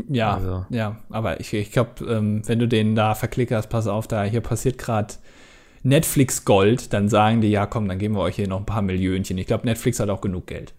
Ja, 0.08 0.34
Also. 0.34 0.64
ja, 0.70 1.00
aber 1.10 1.40
ich, 1.40 1.52
ich 1.52 1.72
glaube, 1.72 2.04
ähm, 2.08 2.42
wenn 2.46 2.60
du 2.60 2.68
den 2.68 2.94
da 2.94 3.16
verklickerst, 3.16 3.68
pass 3.68 3.88
auf, 3.88 4.06
da 4.06 4.22
hier 4.22 4.40
passiert 4.40 4.78
gerade 4.78 5.14
Netflix 5.82 6.44
Gold, 6.44 6.92
dann 6.92 7.08
sagen 7.08 7.40
die, 7.40 7.50
ja 7.50 7.66
komm, 7.66 7.88
dann 7.88 7.98
geben 7.98 8.14
wir 8.14 8.22
euch 8.22 8.36
hier 8.36 8.48
noch 8.48 8.58
ein 8.58 8.66
paar 8.66 8.82
Millionchen. 8.82 9.38
Ich 9.38 9.46
glaube, 9.46 9.66
Netflix 9.66 10.00
hat 10.00 10.10
auch 10.10 10.20
genug 10.20 10.46
Geld. 10.46 10.74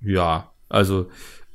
Ja, 0.00 0.52
also 0.68 1.08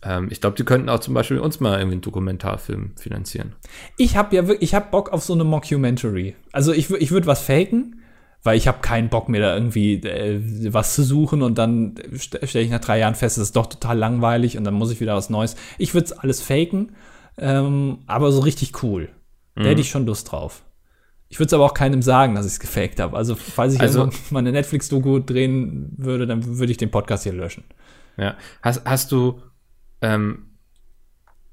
ähm, 0.03 0.29
ich 0.31 0.41
glaube, 0.41 0.55
die 0.55 0.63
könnten 0.63 0.89
auch 0.89 0.99
zum 0.99 1.13
Beispiel 1.13 1.39
uns 1.39 1.59
mal 1.59 1.77
irgendwie 1.77 1.95
einen 1.95 2.01
Dokumentarfilm 2.01 2.93
finanzieren. 2.97 3.55
Ich 3.97 4.15
habe 4.15 4.35
ja 4.35 4.47
wirklich, 4.47 4.69
ich 4.69 4.75
habe 4.75 4.89
Bock 4.89 5.13
auf 5.13 5.23
so 5.23 5.33
eine 5.33 5.43
Mockumentary. 5.43 6.35
Also 6.51 6.71
ich, 6.73 6.89
ich 6.89 7.11
würde 7.11 7.27
was 7.27 7.41
faken, 7.41 8.01
weil 8.43 8.57
ich 8.57 8.67
habe 8.67 8.79
keinen 8.81 9.09
Bock 9.09 9.29
mir 9.29 9.41
da 9.41 9.53
irgendwie 9.55 9.95
äh, 9.95 10.41
was 10.73 10.95
zu 10.95 11.03
suchen 11.03 11.43
und 11.43 11.57
dann 11.57 11.95
st 12.17 12.39
stelle 12.43 12.65
ich 12.65 12.71
nach 12.71 12.79
drei 12.79 12.99
Jahren 12.99 13.15
fest, 13.15 13.37
es 13.37 13.43
ist 13.43 13.55
doch 13.55 13.67
total 13.67 13.97
langweilig 13.97 14.57
und 14.57 14.63
dann 14.63 14.73
muss 14.73 14.91
ich 14.91 14.99
wieder 14.99 15.15
was 15.15 15.29
Neues. 15.29 15.55
Ich 15.77 15.93
würde 15.93 16.05
es 16.05 16.13
alles 16.13 16.41
faken, 16.41 16.93
ähm, 17.37 17.99
aber 18.07 18.31
so 18.31 18.41
richtig 18.41 18.81
cool. 18.83 19.09
Da 19.53 19.63
hätte 19.65 19.81
ich 19.81 19.89
schon 19.89 20.05
Lust 20.05 20.31
drauf. 20.31 20.63
Ich 21.31 21.39
würde 21.39 21.47
es 21.47 21.53
aber 21.53 21.63
auch 21.63 21.73
keinem 21.73 22.01
sagen, 22.01 22.35
dass 22.35 22.45
ich 22.45 22.51
es 22.51 22.59
gefaked 22.59 22.99
habe. 22.99 23.15
Also 23.15 23.35
falls 23.35 23.73
ich 23.73 23.79
Also- 23.79 23.99
irgendwann 23.99 24.19
mal 24.31 24.39
eine 24.39 24.51
Netflix-Doku 24.51 25.19
drehen 25.19 25.93
würde, 25.97 26.27
dann 26.27 26.57
würde 26.59 26.71
ich 26.71 26.77
den 26.77 26.91
Podcast 26.91 27.23
hier 27.23 27.31
löschen. 27.31 27.63
Ja. 28.17 28.35
Hast, 28.61 28.83
hast 28.83 29.13
du 29.13 29.41
ähm, 30.01 30.47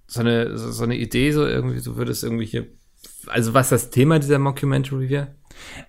so, 0.08 0.18
eine, 0.20 0.58
so, 0.58 0.72
so 0.72 0.82
eine 0.82 0.96
Idee, 0.96 1.30
so 1.30 1.46
irgendwie, 1.46 1.80
du 1.80 1.96
würdest 1.96 2.24
irgendwie 2.24 2.46
hier, 2.46 2.66
also 3.28 3.54
was 3.54 3.68
das 3.68 3.90
Thema 3.90 4.18
dieser 4.18 4.40
Mockumentary 4.40 5.08
wäre? 5.10 5.28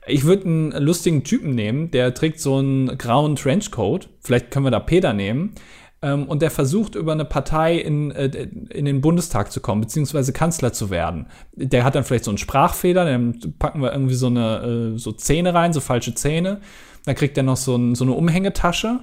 Ich 0.05 0.23
würde 0.23 0.45
einen 0.45 0.71
lustigen 0.73 1.23
Typen 1.23 1.55
nehmen, 1.55 1.89
der 1.89 2.13
trägt 2.13 2.39
so 2.39 2.57
einen 2.57 2.95
grauen 2.95 3.35
Trenchcoat. 3.35 4.07
Vielleicht 4.21 4.51
können 4.51 4.65
wir 4.65 4.71
da 4.71 4.79
Peter 4.79 5.13
nehmen. 5.13 5.55
Ähm, 6.01 6.27
und 6.27 6.41
der 6.41 6.51
versucht 6.51 6.95
über 6.95 7.11
eine 7.11 7.25
Partei 7.25 7.75
in, 7.75 8.11
äh, 8.11 8.47
in 8.69 8.85
den 8.85 9.01
Bundestag 9.01 9.51
zu 9.51 9.59
kommen, 9.59 9.81
beziehungsweise 9.81 10.31
Kanzler 10.31 10.71
zu 10.71 10.89
werden. 10.89 11.27
Der 11.55 11.83
hat 11.83 11.95
dann 11.95 12.03
vielleicht 12.03 12.23
so 12.23 12.31
einen 12.31 12.37
Sprachfehler, 12.37 13.05
dann 13.05 13.39
packen 13.59 13.81
wir 13.81 13.91
irgendwie 13.91 14.15
so 14.15 14.27
eine 14.27 14.93
äh, 14.95 14.97
so 14.97 15.11
Zähne 15.11 15.53
rein, 15.53 15.73
so 15.73 15.81
falsche 15.81 16.15
Zähne. 16.15 16.61
Dann 17.05 17.15
kriegt 17.15 17.37
er 17.37 17.43
noch 17.43 17.57
so, 17.57 17.75
ein, 17.75 17.95
so 17.95 18.05
eine 18.05 18.13
Umhängetasche. 18.13 18.99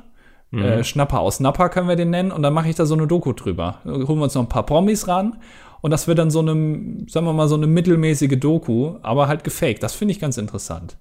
Äh, 0.52 0.85
Schnapper 0.85 1.20
aus 1.20 1.40
Napper 1.40 1.68
können 1.68 1.88
wir 1.88 1.96
den 1.96 2.11
nennen. 2.11 2.30
Und 2.30 2.42
dann 2.42 2.54
mache 2.54 2.68
ich 2.68 2.76
da 2.76 2.87
so 2.87 2.94
eine 2.94 3.06
Doku 3.06 3.32
drüber. 3.32 3.80
Dann 3.85 4.06
holen 4.06 4.18
wir 4.18 4.24
uns 4.24 4.35
noch 4.35 4.42
ein 4.42 4.48
paar 4.48 4.64
Promis 4.64 5.09
ran. 5.09 5.38
Und 5.82 5.90
das 5.90 6.09
wird 6.09 6.18
dann 6.18 6.30
so 6.30 6.40
eine, 6.40 7.04
sagen 7.09 7.26
wir 7.26 7.32
mal, 7.32 7.48
so 7.48 7.56
eine 7.56 7.66
mittelmäßige 7.66 8.38
Doku, 8.38 8.96
aber 9.02 9.28
halt 9.28 9.44
gefaked. 9.44 9.82
Das 9.82 9.94
finde 9.94 10.12
ich 10.12 10.20
ganz 10.20 10.38
interessant. 10.38 10.96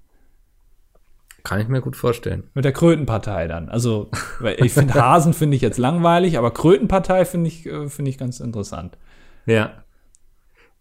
Kann 1.45 1.62
ich 1.62 1.67
mir 1.67 1.79
gut 1.79 1.95
vorstellen. 1.95 2.49
Mit 2.55 2.65
der 2.65 2.73
Krötenpartei 2.73 3.47
dann. 3.47 3.69
Also, 3.69 4.10
ich 4.58 4.73
finde 4.73 4.93
Hasen 5.01 5.31
finde 5.31 5.55
ich 5.55 5.62
jetzt 5.62 5.77
langweilig, 5.77 6.39
aber 6.39 6.49
Krötenpartei 6.49 7.23
finde 7.23 7.49
ich, 7.49 7.67
äh, 7.67 7.88
finde 7.88 8.10
ich 8.10 8.17
ganz 8.17 8.39
interessant. 8.39 8.97
Ja. 9.45 9.84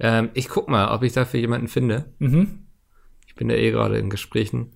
Ähm, 0.00 0.30
ich 0.32 0.48
guck 0.48 0.70
mal, 0.70 0.88
ob 0.88 1.02
ich 1.02 1.12
dafür 1.12 1.38
jemanden 1.38 1.68
finde. 1.68 2.06
Mhm. 2.18 2.60
Ich 3.26 3.34
bin 3.34 3.50
ja 3.50 3.56
eh 3.56 3.70
gerade 3.72 3.98
in 3.98 4.08
Gesprächen. 4.08 4.72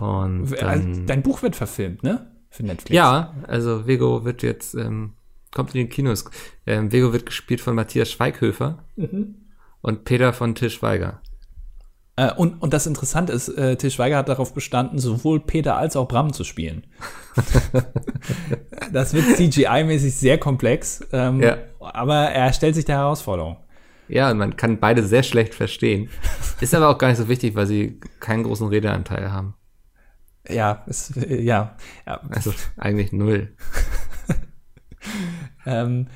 Und 0.00 0.50
dann, 0.60 1.06
Dein 1.06 1.22
Buch 1.22 1.42
wird 1.42 1.54
verfilmt, 1.54 2.02
ne? 2.02 2.32
Für 2.50 2.64
Netflix. 2.64 2.90
ja, 2.90 3.36
also 3.46 3.86
Vego 3.86 4.24
wird 4.24 4.42
jetzt, 4.42 4.74
ähm, 4.74 5.12
kommt 5.54 5.76
in 5.76 5.82
die 5.82 5.88
Kinos. 5.88 6.24
Ähm, 6.66 6.90
Vego 6.90 7.12
wird 7.12 7.24
gespielt 7.24 7.60
von 7.60 7.76
Matthias 7.76 8.10
Schweighöfer 8.10 8.84
und 9.80 10.02
Peter 10.02 10.32
von 10.32 10.56
Til 10.56 10.70
Schweiger. 10.70 11.22
Äh, 12.20 12.34
und, 12.34 12.60
und 12.60 12.74
das 12.74 12.86
Interessante 12.86 13.32
ist, 13.32 13.48
äh, 13.48 13.76
Til 13.76 13.90
Schweiger 13.90 14.18
hat 14.18 14.28
darauf 14.28 14.52
bestanden, 14.52 14.98
sowohl 14.98 15.40
Peter 15.40 15.78
als 15.78 15.96
auch 15.96 16.06
Bram 16.06 16.34
zu 16.34 16.44
spielen. 16.44 16.86
das 18.92 19.14
wird 19.14 19.24
CGI-mäßig 19.38 20.10
sehr 20.14 20.36
komplex, 20.36 21.00
ähm, 21.12 21.40
Ja. 21.40 21.56
aber 21.78 22.16
er 22.26 22.52
stellt 22.52 22.74
sich 22.74 22.84
der 22.84 22.96
Herausforderung. 22.98 23.56
Ja, 24.08 24.30
und 24.30 24.36
man 24.36 24.56
kann 24.56 24.80
beide 24.80 25.02
sehr 25.06 25.22
schlecht 25.22 25.54
verstehen. 25.54 26.10
Ist 26.60 26.74
aber 26.74 26.90
auch 26.90 26.98
gar 26.98 27.08
nicht 27.08 27.16
so 27.16 27.28
wichtig, 27.28 27.54
weil 27.54 27.66
sie 27.66 27.98
keinen 28.18 28.42
großen 28.42 28.68
Redeanteil 28.68 29.32
haben. 29.32 29.54
Ja, 30.46 30.82
ist, 30.86 31.16
äh, 31.16 31.40
ja. 31.40 31.76
ja 32.06 32.20
Also 32.28 32.52
eigentlich 32.76 33.12
null. 33.12 33.54
Ähm, 35.66 36.08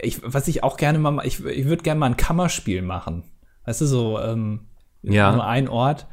ich, 0.00 0.20
was 0.24 0.48
ich 0.48 0.62
auch 0.62 0.76
gerne 0.76 0.98
mal, 0.98 1.24
ich, 1.26 1.44
ich 1.44 1.66
würde 1.66 1.82
gerne 1.82 2.00
mal 2.00 2.06
ein 2.06 2.16
Kammerspiel 2.16 2.82
machen. 2.82 3.24
Weißt 3.64 3.80
du, 3.82 3.86
so 3.86 4.18
ähm, 4.18 4.68
Ja. 5.02 5.32
nur 5.32 5.44
ein 5.44 5.68
Ort. 5.68 6.06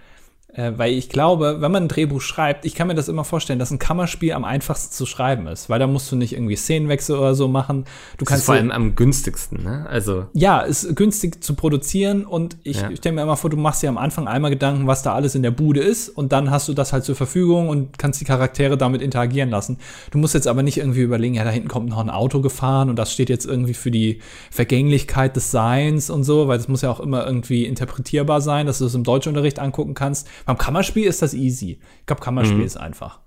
Äh, 0.51 0.71
weil 0.77 0.93
ich 0.93 1.09
glaube, 1.09 1.57
wenn 1.59 1.71
man 1.71 1.83
ein 1.83 1.87
Drehbuch 1.89 2.21
schreibt, 2.21 2.65
ich 2.65 2.73
kann 2.73 2.87
mir 2.87 2.95
das 2.95 3.07
immer 3.07 3.23
vorstellen, 3.23 3.59
dass 3.59 3.69
ein 3.69 3.77
Kammerspiel 3.77 4.33
am 4.33 4.43
einfachsten 4.43 4.91
zu 4.91 5.05
schreiben 5.05 5.45
ist, 5.45 5.69
weil 5.69 5.77
da 5.77 5.85
musst 5.85 6.11
du 6.11 6.15
nicht 6.15 6.33
irgendwie 6.33 6.55
Szenenwechsel 6.55 7.15
oder 7.17 7.35
so 7.35 7.47
machen. 7.47 7.83
Du 7.83 7.85
Das 7.85 8.21
ist 8.23 8.27
kannst 8.29 8.45
vor 8.47 8.55
so- 8.55 8.59
allem 8.59 8.71
am 8.71 8.95
günstigsten, 8.95 9.63
ne? 9.63 9.85
Also, 9.87 10.25
ja, 10.33 10.61
ist 10.61 10.95
günstig 10.95 11.43
zu 11.43 11.53
produzieren 11.53 12.25
und 12.25 12.57
ich 12.63 12.81
Ja. 12.81 12.89
stelle 12.95 13.13
mir 13.13 13.21
immer 13.21 13.37
vor, 13.37 13.51
du 13.51 13.57
machst 13.57 13.83
dir 13.83 13.89
am 13.89 13.99
Anfang 13.99 14.27
einmal 14.27 14.49
Gedanken, 14.49 14.87
was 14.87 15.03
da 15.03 15.13
alles 15.13 15.35
in 15.35 15.43
der 15.43 15.51
Bude 15.51 15.81
ist 15.81 16.09
und 16.09 16.31
dann 16.31 16.49
hast 16.49 16.67
du 16.67 16.73
das 16.73 16.93
halt 16.93 17.03
zur 17.03 17.15
Verfügung 17.15 17.69
und 17.69 17.99
kannst 17.99 18.19
die 18.19 18.25
Charaktere 18.25 18.75
damit 18.75 19.03
interagieren 19.03 19.51
lassen. 19.51 19.77
Du 20.09 20.17
musst 20.17 20.33
jetzt 20.33 20.47
aber 20.47 20.63
nicht 20.63 20.77
irgendwie 20.79 21.01
überlegen, 21.01 21.35
ja, 21.35 21.43
da 21.43 21.51
hinten 21.51 21.67
kommt 21.69 21.89
noch 21.89 21.99
ein 21.99 22.09
Auto 22.09 22.41
gefahren 22.41 22.89
und 22.89 22.95
das 22.97 23.13
steht 23.13 23.29
jetzt 23.29 23.45
irgendwie 23.45 23.75
für 23.75 23.91
die 23.91 24.19
Vergänglichkeit 24.49 25.35
des 25.35 25.51
Seins 25.51 26.09
und 26.09 26.23
so, 26.23 26.47
weil 26.47 26.57
das 26.57 26.67
muss 26.67 26.81
ja 26.81 26.89
auch 26.89 26.99
immer 26.99 27.25
irgendwie 27.25 27.65
interpretierbar 27.65 28.41
sein, 28.41 28.65
dass 28.65 28.79
du 28.79 28.85
es 28.85 28.95
im 28.95 29.03
Deutschunterricht 29.03 29.59
angucken 29.59 29.93
kannst. 29.93 30.27
Beim 30.45 30.57
Kammerspiel 30.57 31.05
ist 31.05 31.21
das 31.21 31.33
easy. 31.33 31.79
Ich 31.99 32.05
glaube, 32.05 32.21
Kammerspiel 32.21 32.61
ist 32.63 32.77
einfach. 32.77 33.19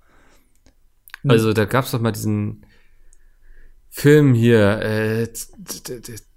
also 1.27 1.53
da 1.53 1.65
gab's 1.65 1.91
doch 1.91 2.01
mal 2.01 2.11
diesen 2.11 2.65
Film 3.89 4.33
hier, 4.33 4.81
äh, 4.81 5.27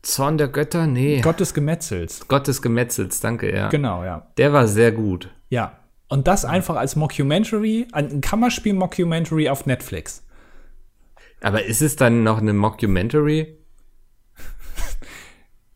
Zorn 0.02 0.38
der 0.38 0.48
Götter? 0.48 0.86
Nee. 0.86 1.20
Gott 1.22 1.40
des 1.40 1.54
Gemetzels. 1.54 2.28
Gott 2.28 2.46
des 2.46 2.62
Gemetzels, 2.62 3.20
danke, 3.20 3.52
ja. 3.52 3.68
Genau, 3.70 4.04
ja. 4.04 4.30
Der 4.36 4.52
war 4.52 4.68
sehr 4.68 4.92
gut. 4.92 5.30
Ja. 5.48 5.80
Und 6.08 6.28
das 6.28 6.44
einfach 6.44 6.76
als 6.76 6.94
Mockumentary, 6.94 7.88
ein 7.92 8.20
Kammerspiel-Mockumentary 8.20 9.48
auf 9.48 9.66
Netflix. 9.66 10.24
Aber 11.40 11.64
ist 11.64 11.82
es 11.82 11.96
dann 11.96 12.22
noch 12.22 12.38
eine 12.38 12.52
Mockumentary? 12.52 13.58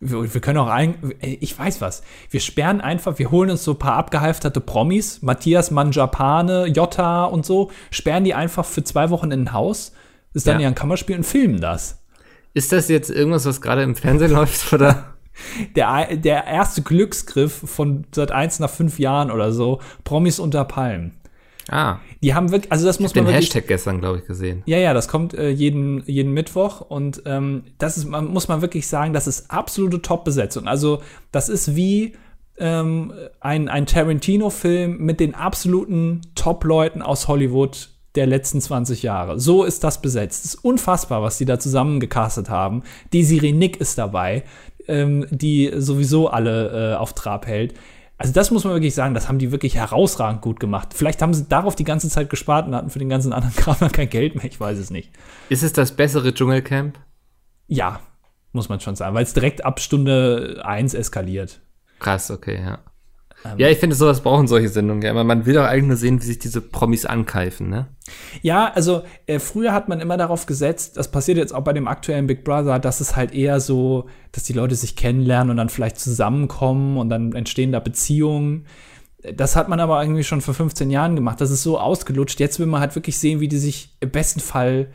Wir, 0.01 0.33
wir 0.35 0.41
können 0.41 0.59
auch 0.59 0.69
ein, 0.69 1.13
ich 1.21 1.59
weiß 1.59 1.81
was. 1.83 2.03
Wir 2.31 2.41
sperren 2.41 2.81
einfach, 2.81 3.19
wir 3.19 3.31
holen 3.31 3.51
uns 3.51 3.65
so 3.65 3.73
ein 3.73 3.79
paar 3.79 3.97
abgehalfterte 3.97 4.61
Promis, 4.61 5.21
Matthias 5.23 5.71
Manjapane, 5.71 6.67
Jota 6.67 7.25
und 7.25 7.45
so, 7.45 7.71
sperren 7.91 8.25
die 8.25 8.33
einfach 8.35 8.65
für 8.65 8.83
zwei 8.83 9.11
Wochen 9.11 9.31
in 9.31 9.43
ein 9.43 9.53
Haus, 9.53 9.93
ist 10.33 10.47
dann 10.47 10.59
Ja. 10.61 10.69
ein 10.69 10.75
Kammerspiel 10.75 11.17
und 11.17 11.25
filmen 11.27 11.61
das. 11.61 12.03
Ist 12.55 12.73
das 12.73 12.89
jetzt 12.89 13.11
irgendwas, 13.11 13.45
was 13.45 13.61
gerade 13.61 13.83
im 13.83 13.95
Fernsehen 13.95 14.33
läuft, 14.33 14.73
oder? 14.73 15.15
Der, 15.77 16.17
der 16.17 16.45
erste 16.47 16.83
Glücksgriff 16.83 17.63
von 17.65 18.05
seit 18.15 18.31
eins 18.33 18.59
nach 18.59 18.71
fünf 18.71 18.99
Jahren 18.99 19.31
oder 19.31 19.53
so, 19.53 19.81
Promis 20.05 20.39
unter 20.39 20.65
Palmen. 20.65 21.13
Ah, 21.71 21.99
Die 22.21 22.35
haben 22.35 22.51
wirklich, 22.51 22.73
also 22.73 22.85
das 22.85 22.99
muss 22.99 23.13
den 23.13 23.25
man 23.25 23.33
wirklich, 23.33 23.47
Hashtag 23.47 23.69
gestern, 23.69 24.01
glaube 24.01 24.19
ich, 24.19 24.27
gesehen. 24.27 24.63
Ja, 24.67 24.79
ja, 24.79 24.93
das 24.93 25.07
kommt 25.07 25.35
äh, 25.35 25.51
jeden, 25.51 26.03
jeden 26.07 26.33
Mittwoch 26.33 26.81
und 26.81 27.23
ähm, 27.27 27.63
das 27.79 27.97
ist, 27.97 28.07
man, 28.07 28.27
muss 28.27 28.49
man 28.49 28.61
wirklich 28.61 28.89
sagen, 28.89 29.13
das 29.13 29.27
ist 29.29 29.51
absolute 29.51 30.03
Top-Besetzung. 30.03 30.67
Also, 30.67 31.01
das 31.31 31.49
ist 31.49 31.77
wie 31.77 32.15
ähm, 32.59 33.13
ein, 33.41 33.69
ein 33.69 33.87
Tarantino-Film 33.87 34.99
mit 34.99 35.21
den 35.21 35.35
absoluten 35.35 36.23
Top-Leuten 36.35 37.03
aus 37.03 37.29
Hollywood 37.29 37.91
der 38.17 38.27
letzten 38.27 38.61
20 38.61 39.03
Jahre. 39.03 39.39
So 39.39 39.65
ist 39.65 39.85
das 39.85 40.03
besetzt. 40.03 40.45
Es 40.45 40.55
ist 40.55 40.65
unfassbar, 40.65 41.23
was 41.23 41.39
die 41.39 41.45
da 41.45 41.59
zusammengecastet 41.59 42.51
haben. 42.51 42.83
Desiree 43.13 43.53
Nick 43.53 43.81
ist 43.81 43.97
dabei, 43.99 44.43
ähm, 44.89 45.27
die 45.31 45.71
sowieso 45.77 46.29
alle 46.29 46.93
äh, 46.93 46.97
auf 46.97 47.15
Trab 47.15 47.47
hält. 47.47 47.75
Also 48.21 48.35
das 48.35 48.51
muss 48.51 48.65
man 48.65 48.75
wirklich 48.75 48.95
sagen, 48.95 49.15
das 49.15 49.29
haben 49.29 49.39
die 49.39 49.51
wirklich 49.51 49.77
herausragend 49.77 50.43
gut 50.43 50.61
gemacht. 50.61 50.93
Vielleicht 50.93 51.23
haben 51.23 51.33
sie 51.33 51.49
darauf 51.49 51.75
die 51.75 51.85
ganze 51.85 52.11
Zeit 52.11 52.29
gespart 52.29 52.67
und 52.67 52.75
hatten 52.75 52.91
für 52.91 52.99
den 52.99 53.09
ganzen 53.09 53.33
anderen 53.33 53.55
Kram 53.57 53.77
dann 53.81 53.93
kein 53.93 54.11
Geld 54.11 54.35
mehr, 54.35 54.45
ich 54.45 54.61
weiß 54.61 54.77
es 54.77 54.91
nicht. 54.91 55.11
Ist 55.49 55.63
es 55.63 55.73
das 55.73 55.97
bessere 55.97 56.35
Dschungelcamp? 56.35 56.99
Ja, 57.67 58.01
muss 58.53 58.69
man 58.69 58.79
schon 58.79 58.95
sagen, 58.95 59.15
weil 59.15 59.23
es 59.23 59.33
direkt 59.33 59.65
ab 59.65 59.81
Stunde 59.81 60.61
1 60.63 60.93
eskaliert. 60.93 61.63
Krass, 61.99 62.31
okay, 62.31 62.61
ja. 62.63 62.81
Ja, 63.57 63.69
ich 63.69 63.79
finde, 63.79 63.97
sowas 63.97 64.21
brauchen 64.21 64.47
solche 64.49 64.69
Sendungen 64.69 65.03
ja. 65.03 65.13
Man 65.25 65.47
will 65.47 65.55
doch 65.55 65.65
eigentlich 65.65 65.87
nur 65.89 65.97
sehen, 65.97 66.21
wie 66.21 66.27
sich 66.27 66.39
diese 66.39 66.61
Promis 66.61 67.07
ankeifen, 67.07 67.69
ne? 67.71 67.89
Ja, 68.43 68.73
also 68.75 69.03
äh, 69.27 69.39
früher 69.39 69.73
hat 69.73 69.89
man 69.89 70.01
immer 70.01 70.17
darauf 70.17 70.47
gesetzt, 70.47 70.97
das 70.97 71.11
passiert 71.11 71.39
jetzt 71.39 71.55
auch 71.55 71.63
bei 71.63 71.73
dem 71.73 71.89
aktuellen 71.89 72.27
Big 72.27 72.45
Brother, 72.45 72.79
dass 72.79 73.01
es 73.01 73.17
halt 73.17 73.33
eher 73.33 73.61
so, 73.61 74.07
dass 74.33 74.43
die 74.45 74.53
Leute 74.53 74.75
sich 74.75 74.97
kennenlernen 74.97 75.51
und 75.51 75.57
dann 75.57 75.69
vielleicht 75.69 75.99
zusammenkommen 75.99 76.97
und 76.99 77.09
dann 77.09 77.33
entstehen 77.33 77.73
da 77.73 77.81
Beziehungen. 77.81 78.67
Das 79.35 79.55
hat 79.57 79.69
man 79.69 79.81
aber 79.81 80.03
irgendwie 80.03 80.25
schon 80.25 80.41
vor 80.41 80.55
15 80.55 80.91
Jahren 80.91 81.15
gemacht. 81.15 81.41
Das 81.41 81.51
ist 81.51 81.63
so 81.63 81.79
ausgelutscht. 81.79 82.41
Jetzt 82.41 82.59
will 82.59 82.67
man 82.67 82.81
halt 82.81 82.95
wirklich 82.95 83.19
sehen, 83.19 83.41
wie 83.41 83.49
die 83.49 83.59
sich 83.59 83.97
im 84.01 84.11
besten 84.11 84.41
Fall 84.41 84.89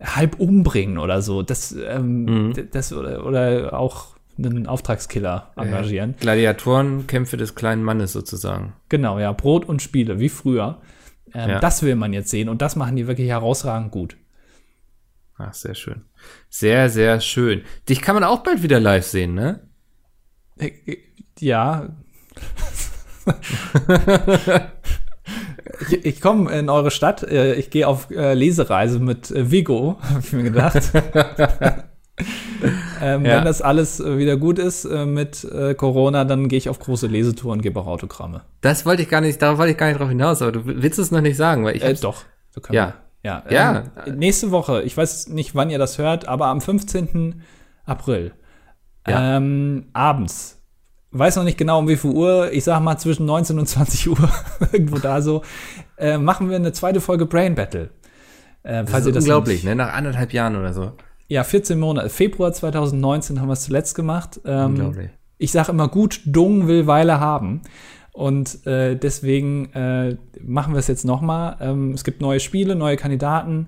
halb 0.00 0.38
umbringen 0.40 0.98
oder 0.98 1.22
so. 1.22 1.42
Das, 1.42 1.72
ähm, 1.88 2.52
d- 2.54 2.66
das 2.70 2.92
oder, 2.92 3.24
oder 3.26 3.78
auch 3.78 4.15
einen 4.38 4.66
Auftragskiller 4.66 5.52
engagieren. 5.56 6.10
Äh, 6.10 6.20
Gladiatorenkämpfe 6.20 7.36
des 7.36 7.54
kleinen 7.54 7.82
Mannes 7.82 8.12
sozusagen. 8.12 8.74
Genau, 8.88 9.18
ja, 9.18 9.32
Brot 9.32 9.64
und 9.66 9.82
Spiele, 9.82 10.18
wie 10.20 10.28
früher. 10.28 10.80
Ähm, 11.34 11.50
Ja. 11.50 11.60
Das 11.60 11.82
will 11.82 11.96
man 11.96 12.12
jetzt 12.12 12.30
sehen 12.30 12.48
und 12.48 12.62
das 12.62 12.76
machen 12.76 12.96
die 12.96 13.06
wirklich 13.06 13.28
herausragend 13.28 13.90
gut. 13.92 14.16
Ach, 15.38 15.52
sehr 15.54 15.74
schön. 15.74 16.02
Sehr, 16.48 16.88
sehr 16.88 17.20
schön. 17.20 17.62
Dich 17.88 18.00
kann 18.00 18.14
man 18.14 18.24
auch 18.24 18.42
bald 18.42 18.62
wieder 18.62 18.80
live 18.80 19.06
sehen, 19.06 19.34
ne? 19.34 19.60
Äh, 20.58 20.68
äh, 20.86 20.98
Ja. 21.38 21.90
ich 25.90 26.04
ich 26.04 26.20
komme 26.20 26.50
in 26.52 26.68
eure 26.70 26.90
Stadt, 26.90 27.22
äh, 27.22 27.54
ich 27.54 27.70
gehe 27.70 27.86
auf 27.86 28.10
äh, 28.10 28.34
Lesereise 28.34 28.98
mit 28.98 29.30
äh, 29.30 29.50
Vigo, 29.50 29.98
habe 30.02 30.20
ich 30.20 30.32
mir 30.32 30.44
gedacht. 30.44 30.92
ähm, 33.02 33.24
Ja. 33.24 33.36
Wenn 33.38 33.44
das 33.44 33.62
alles 33.62 34.00
äh, 34.00 34.18
wieder 34.18 34.36
gut 34.36 34.58
ist 34.58 34.84
äh, 34.84 35.06
mit 35.06 35.44
äh, 35.44 35.74
Corona, 35.74 36.24
dann 36.24 36.48
gehe 36.48 36.58
ich 36.58 36.68
auf 36.68 36.78
große 36.78 37.06
Lesetouren 37.06 37.58
und 37.58 37.62
gebe 37.62 37.80
auch 37.80 37.86
Autogramme. 37.86 38.42
Das 38.60 38.84
wollte 38.86 39.02
ich 39.02 39.08
gar 39.08 39.20
nicht, 39.20 39.40
darauf 39.42 39.58
wollte 39.58 39.72
ich 39.72 39.78
gar 39.78 39.88
nicht 39.88 39.98
drauf 40.00 40.08
hinaus, 40.08 40.42
aber 40.42 40.52
du 40.52 40.66
willst 40.66 40.98
es 40.98 41.10
noch 41.10 41.20
nicht 41.20 41.36
sagen, 41.36 41.64
weil 41.64 41.76
ich 41.76 41.82
Äh, 41.82 41.94
doch. 41.94 42.24
Ja. 42.70 42.94
Ja. 43.22 43.42
Ja. 43.50 43.84
Ähm, 44.06 44.16
nächste 44.18 44.50
Woche, 44.50 44.82
ich 44.82 44.96
weiß 44.96 45.28
nicht, 45.28 45.54
wann 45.54 45.68
ihr 45.70 45.78
das 45.78 45.98
hört, 45.98 46.28
aber 46.28 46.46
am 46.46 46.60
15. 46.60 47.42
April, 47.84 48.32
Ja. 49.08 49.36
ähm, 49.36 49.86
abends, 49.92 50.62
weiß 51.10 51.36
noch 51.36 51.44
nicht 51.44 51.58
genau 51.58 51.78
um 51.80 51.88
wie 51.88 51.96
viel 51.96 52.10
Uhr, 52.12 52.52
ich 52.52 52.64
sag 52.64 52.80
mal 52.82 52.98
zwischen 52.98 53.26
19 53.26 53.58
und 53.58 53.66
20 53.66 54.08
Uhr, 54.10 54.30
irgendwo 54.72 54.98
da 54.98 55.20
so, 55.22 55.42
äh, 55.98 56.18
machen 56.18 56.48
wir 56.50 56.56
eine 56.56 56.72
zweite 56.72 57.00
Folge 57.00 57.26
Brain 57.26 57.54
Battle. 57.54 57.90
Äh, 58.62 58.84
das 58.84 59.06
ist 59.06 59.16
unglaublich, 59.16 59.62
nicht- 59.62 59.64
ne? 59.64 59.76
Nach 59.76 59.92
anderthalb 59.92 60.32
Jahren 60.32 60.56
oder 60.56 60.72
so. 60.72 60.92
Ja, 61.28 61.42
14 61.44 61.78
Monate. 61.78 62.08
Februar 62.08 62.52
2019 62.52 63.40
haben 63.40 63.48
wir 63.48 63.54
es 63.54 63.62
zuletzt 63.64 63.94
gemacht. 63.94 64.40
Ähm, 64.44 64.66
Unglaublich. 64.70 65.10
ich 65.38 65.52
sage 65.52 65.72
immer 65.72 65.88
gut, 65.88 66.20
Dung 66.24 66.68
will 66.68 66.86
Weile 66.86 67.18
haben. 67.20 67.62
Und 68.12 68.66
äh, 68.66 68.96
deswegen 68.96 69.66
äh, 69.74 70.16
machen 70.40 70.72
wir 70.72 70.78
es 70.78 70.86
jetzt 70.86 71.04
nochmal. 71.04 71.56
Ähm, 71.60 71.92
es 71.92 72.04
gibt 72.04 72.20
neue 72.20 72.40
Spiele, 72.40 72.74
neue 72.74 72.96
Kandidaten. 72.96 73.66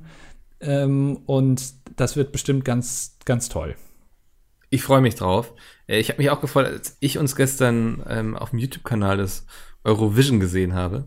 Ähm, 0.61 1.19
und 1.27 1.63
das 1.97 2.17
wird 2.17 2.33
bestimmt 2.33 2.65
ganz, 2.65 3.19
ganz 3.25 3.49
toll. 3.49 3.75
Ich 4.71 4.83
freue 4.83 5.01
mich 5.01 5.17
drauf. 5.17 5.53
Äh, 5.87 5.99
Ich 5.99 6.09
habe 6.11 6.19
mich 6.23 6.31
auch 6.31 6.41
gefreut, 6.41 6.67
als 6.67 6.97
ich 7.01 7.19
uns 7.19 7.37
gestern 7.37 8.03
ähm, 8.09 8.37
auf 8.37 8.51
dem 8.51 8.59
YouTube-Kanal 8.59 9.19
des 9.19 9.47
Eurovision 9.85 10.41
gesehen 10.41 10.75
habe. 10.75 11.05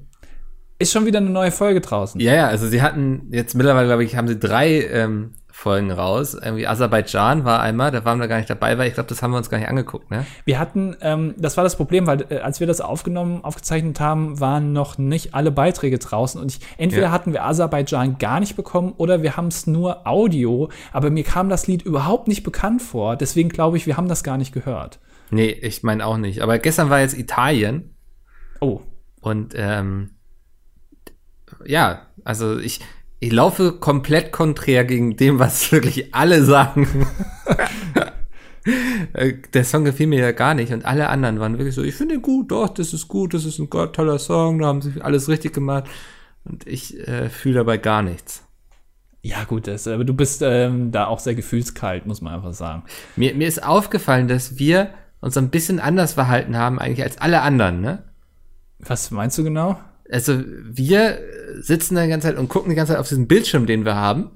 Ist 0.80 0.92
schon 0.92 1.06
wieder 1.06 1.20
eine 1.20 1.30
neue 1.30 1.52
Folge 1.52 1.80
draußen. 1.82 2.20
Ja, 2.20 2.34
ja, 2.34 2.48
also 2.48 2.68
sie 2.68 2.82
hatten 2.82 3.28
jetzt 3.32 3.54
mittlerweile, 3.56 3.88
glaube 3.88 4.04
ich, 4.04 4.16
haben 4.16 4.28
sie 4.28 4.40
drei 4.40 4.82
ähm, 4.88 5.34
Folgen 5.62 5.92
raus. 5.92 6.34
Irgendwie 6.34 6.66
Aserbaidschan 6.66 7.46
war 7.46 7.60
einmal, 7.62 7.92
da 7.92 8.04
waren 8.04 8.20
wir 8.20 8.28
gar 8.28 8.38
nicht 8.38 8.50
dabei, 8.50 8.78
weil 8.80 8.88
ich 8.88 8.96
glaube, 8.96 9.10
das 9.10 9.22
haben 9.22 9.30
wir 9.32 9.38
uns 9.38 9.50
gar 9.50 9.60
nicht 9.60 9.68
angeguckt, 9.70 10.10
ne? 10.10 10.26
Wir 10.44 10.58
hatten, 10.58 10.96
ähm, 11.02 11.36
das 11.38 11.56
war 11.56 11.64
das 11.64 11.76
Problem, 11.76 12.08
weil 12.08 12.26
äh, 12.30 12.40
als 12.40 12.60
wir 12.60 12.66
das 12.66 12.82
aufgenommen, 12.82 13.44
aufgezeichnet 13.44 14.00
haben, 14.00 14.40
waren 14.40 14.74
noch 14.74 14.98
nicht 14.98 15.36
alle 15.36 15.52
Beiträge 15.52 16.00
draußen. 16.00 16.42
Und 16.42 16.52
ich, 16.52 16.60
entweder 16.78 17.04
Ja. 17.04 17.12
hatten 17.12 17.32
wir 17.32 17.46
Aserbaidschan 17.46 18.18
gar 18.18 18.40
nicht 18.40 18.56
bekommen 18.56 18.94
oder 18.98 19.22
wir 19.22 19.38
haben 19.38 19.48
es 19.50 19.68
nur 19.68 20.08
Audio. 20.08 20.70
Aber 20.92 21.12
mir 21.12 21.24
kam 21.24 21.48
das 21.50 21.68
Lied 21.68 21.84
überhaupt 21.84 22.28
nicht 22.28 22.42
bekannt 22.42 22.82
vor. 22.82 23.16
Deswegen 23.16 23.50
glaube 23.50 23.78
ich, 23.78 23.86
wir 23.86 23.98
haben 23.98 24.08
das 24.08 24.24
gar 24.24 24.38
nicht 24.40 24.54
gehört. 24.54 25.00
Nee, 25.30 25.50
ich 25.52 25.84
meine 25.84 26.06
auch 26.08 26.18
nicht. 26.18 26.42
Aber 26.42 26.58
gestern 26.58 26.90
war 26.90 27.00
jetzt 27.02 27.18
Italien 27.18 27.96
Oh, 28.60 28.82
und 29.22 29.54
ähm, 29.56 30.12
ja, 31.66 32.08
also 32.24 32.58
ich, 32.58 32.80
ich 33.22 33.32
laufe 33.32 33.74
komplett 33.74 34.32
konträr 34.32 34.84
gegen 34.84 35.16
dem, 35.16 35.40
was 35.40 35.72
wirklich 35.72 36.14
alle 36.14 36.44
sagen. 36.44 37.08
Äh, 39.14 39.34
Der 39.54 39.64
Song 39.64 39.86
gefiel 39.86 40.08
mir 40.08 40.20
ja 40.20 40.32
gar 40.34 40.54
nicht 40.54 40.72
und 40.74 40.86
alle 40.86 41.08
anderen 41.10 41.40
waren 41.40 41.58
wirklich 41.58 41.74
so, 41.76 41.84
ich 41.84 41.96
finde 41.96 42.16
ihn 42.16 42.22
gut, 42.22 42.52
doch, 42.52 42.70
das 42.70 42.94
ist 42.94 43.08
gut, 43.08 43.34
das 43.34 43.46
ist 43.46 43.58
ein 43.60 43.70
toller 43.70 44.20
Song, 44.20 44.60
da 44.60 44.68
haben 44.68 44.82
sie 44.82 45.02
alles 45.02 45.30
richtig 45.30 45.54
gemacht 45.54 45.86
und 46.44 46.68
ich 46.68 46.96
äh, 47.08 47.30
fühle 47.30 47.56
dabei 47.56 47.78
gar 47.78 48.04
nichts. 48.04 48.44
ja 49.24 49.44
gut, 49.46 49.66
das, 49.68 49.88
aber 49.88 50.04
du 50.04 50.14
bist 50.14 50.42
ähm, 50.44 50.92
da 50.92 51.06
auch 51.08 51.20
sehr 51.20 51.36
gefühlskalt, 51.36 52.06
muss 52.06 52.22
man 52.22 52.34
einfach 52.36 52.54
sagen. 52.54 52.84
Mir, 53.16 53.34
mir 53.34 53.48
ist 53.48 53.64
aufgefallen, 53.64 54.28
dass 54.28 54.60
wir 54.60 54.92
uns 55.22 55.38
ein 55.38 55.50
bisschen 55.50 55.80
anders 55.80 56.14
verhalten 56.14 56.56
haben 56.58 56.78
eigentlich 56.80 57.04
als 57.04 57.18
alle 57.20 57.42
anderen, 57.42 57.82
ne? 57.82 58.04
Was 58.80 59.12
meinst 59.12 59.38
du 59.38 59.44
genau? 59.44 59.80
Also 60.12 60.42
wir 60.46 61.20
sitzen 61.60 61.96
da 61.96 62.04
die 62.04 62.10
ganze 62.10 62.28
Zeit 62.28 62.38
und 62.38 62.50
gucken 62.50 62.70
die 62.70 62.76
ganze 62.76 62.94
Zeit 62.94 63.00
auf 63.00 63.08
diesen 63.10 63.28
Bildschirm, 63.28 63.66
den 63.66 63.86
wir 63.86 63.96
haben, 63.96 64.30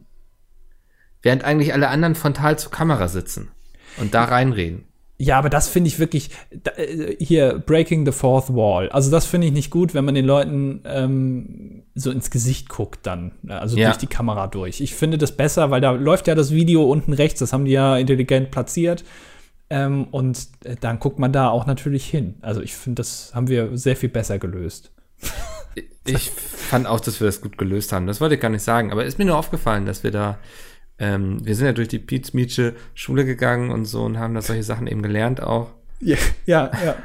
während 1.21 1.43
eigentlich 1.43 1.73
alle 1.73 1.89
anderen 1.89 2.15
frontal 2.15 2.57
zur 2.57 2.71
Kamera 2.71 3.07
sitzen 3.07 3.49
und 3.97 4.13
da 4.13 4.23
reinreden. 4.23 4.85
Ja, 5.17 5.37
aber 5.37 5.49
das 5.49 5.69
finde 5.69 5.87
ich 5.87 5.97
wirklich 5.97 6.29
da, 6.51 6.71
äh, 6.71 7.15
hier 7.19 7.59
Breaking 7.65 8.05
the 8.05 8.11
Fourth 8.11 8.49
Wall. 8.53 8.89
Also 8.89 9.09
das 9.09 9.25
finde 9.25 9.47
ich 9.47 9.53
nicht 9.53 9.69
gut, 9.71 9.93
wenn 9.93 10.03
man 10.03 10.13
den 10.13 10.25
Leuten 10.25 10.81
ähm, 10.83 11.83
so 11.95 12.11
ins 12.11 12.29
Gesicht 12.31 12.67
guckt 12.67 12.99
dann, 13.07 13.31
also 13.47 13.77
Ja. 13.77 13.87
durch 13.87 13.97
die 13.97 14.07
Kamera 14.07 14.47
durch. 14.47 14.81
Ich 14.81 14.93
finde 14.93 15.17
das 15.17 15.31
besser, 15.37 15.71
weil 15.71 15.79
da 15.79 15.91
läuft 15.91 16.27
ja 16.27 16.35
das 16.35 16.51
Video 16.51 16.83
unten 16.83 17.13
rechts, 17.13 17.39
das 17.39 17.53
haben 17.53 17.63
die 17.63 17.71
ja 17.71 17.97
intelligent 17.97 18.51
platziert. 18.51 19.05
Ähm, 19.69 20.05
und 20.11 20.47
äh, 20.65 20.75
dann 20.79 20.99
guckt 20.99 21.17
man 21.17 21.31
da 21.31 21.49
auch 21.49 21.65
natürlich 21.65 22.05
hin. 22.05 22.35
Also 22.41 22.61
ich 22.61 22.75
finde, 22.75 22.99
das 22.99 23.31
haben 23.33 23.47
wir 23.47 23.77
sehr 23.77 23.95
viel 23.95 24.09
besser 24.09 24.37
gelöst. 24.37 24.91
Ich 26.05 26.29
fand 26.29 26.87
auch, 26.87 26.99
dass 26.99 27.19
wir 27.19 27.25
das 27.25 27.41
gut 27.41 27.57
gelöst 27.57 27.91
haben. 27.91 28.07
Das 28.07 28.21
wollte 28.21 28.35
ich 28.35 28.41
gar 28.41 28.49
nicht 28.49 28.63
sagen, 28.63 28.91
aber 28.91 29.05
ist 29.05 29.17
mir 29.19 29.25
nur 29.25 29.37
aufgefallen, 29.37 29.85
dass 29.85 30.03
wir 30.03 30.11
da, 30.11 30.37
ähm, 30.99 31.45
wir 31.45 31.55
sind 31.55 31.65
ja 31.65 31.73
durch 31.73 31.87
die 31.87 31.99
Pietz 31.99 32.33
Mietsche 32.33 32.75
Schule 32.93 33.25
gegangen 33.25 33.71
und 33.71 33.85
so 33.85 34.03
und 34.03 34.19
haben 34.19 34.33
da 34.33 34.41
solche 34.41 34.63
Sachen 34.63 34.87
eben 34.87 35.01
gelernt 35.01 35.41
auch. 35.41 35.71
Ja, 35.99 36.17
ja. 36.45 36.71
ja. 36.85 36.95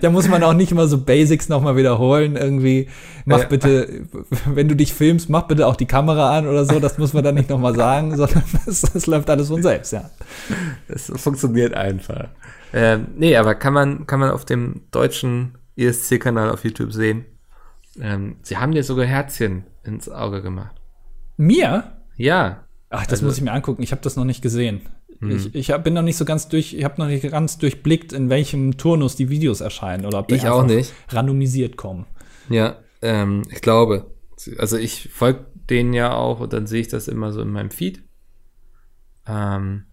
da 0.00 0.10
muss 0.10 0.28
man 0.28 0.42
auch 0.42 0.52
nicht 0.52 0.72
immer 0.72 0.86
so 0.86 0.98
Basics 0.98 1.48
nochmal 1.48 1.76
wiederholen. 1.76 2.36
Irgendwie, 2.36 2.88
mach 3.24 3.44
bitte, 3.44 4.06
wenn 4.46 4.68
du 4.68 4.76
dich 4.76 4.92
filmst, 4.94 5.28
mach 5.28 5.42
bitte 5.42 5.66
auch 5.66 5.76
die 5.76 5.86
Kamera 5.86 6.36
an 6.36 6.46
oder 6.46 6.64
so. 6.64 6.80
Das 6.80 6.98
muss 6.98 7.12
man 7.12 7.24
dann 7.24 7.34
nicht 7.34 7.50
nochmal 7.50 7.74
sagen, 7.74 8.16
sondern 8.16 8.44
das, 8.66 8.82
das 8.82 9.06
läuft 9.06 9.30
alles 9.30 9.48
von 9.48 9.62
selbst, 9.62 9.92
ja. 9.92 10.10
Das 10.88 11.12
funktioniert 11.16 11.74
einfach. 11.74 12.28
Ähm, 12.72 13.08
nee, 13.16 13.36
aber 13.36 13.54
kann 13.54 13.74
man, 13.74 14.06
kann 14.06 14.20
man 14.20 14.30
auf 14.30 14.44
dem 14.44 14.82
deutschen 14.90 15.58
ESC-Kanal 15.76 16.50
auf 16.50 16.64
YouTube 16.64 16.92
sehen. 16.92 17.24
Ähm, 18.00 18.36
sie 18.42 18.56
haben 18.56 18.72
dir 18.72 18.84
sogar 18.84 19.06
Herzchen 19.06 19.64
ins 19.84 20.08
Auge 20.08 20.42
gemacht. 20.42 20.76
Mir? 21.36 21.92
Ja, 22.16 22.64
Ach, 22.94 23.04
das 23.04 23.20
Also- 23.20 23.24
muss 23.26 23.38
ich 23.38 23.42
mir 23.42 23.52
angucken. 23.52 23.82
Ich 23.82 23.90
habe 23.92 24.02
das 24.02 24.16
noch 24.16 24.24
nicht 24.26 24.42
gesehen. 24.42 24.82
Ich, 25.26 25.54
ich 25.54 25.70
hab, 25.70 25.84
bin 25.84 25.94
noch 25.94 26.02
nicht 26.02 26.16
so 26.16 26.24
ganz 26.24 26.48
durch, 26.48 26.74
ich 26.74 26.82
habe 26.84 27.00
noch 27.00 27.06
nicht 27.06 27.22
ganz 27.30 27.56
durchblickt, 27.56 28.12
in 28.12 28.28
welchem 28.28 28.76
Turnus 28.76 29.14
die 29.14 29.28
Videos 29.30 29.60
erscheinen 29.60 30.04
oder 30.04 30.18
ob 30.18 30.26
die 30.28 30.34
Ich 30.34 30.48
auch 30.48 30.66
nicht. 30.66 30.92
randomisiert 31.10 31.76
kommen. 31.76 32.06
Ja, 32.50 32.76
ähm, 33.02 33.42
ich 33.50 33.60
glaube. 33.62 34.10
Also 34.58 34.76
ich 34.76 35.08
folge 35.12 35.46
denen 35.70 35.92
ja 35.94 36.12
auch 36.12 36.40
und 36.40 36.52
dann 36.52 36.66
sehe 36.66 36.80
ich 36.80 36.88
das 36.88 37.06
immer 37.08 37.32
so 37.32 37.40
in 37.40 37.50
meinem 37.50 37.70
Feed. 37.70 38.02
Ähm, 39.26 39.84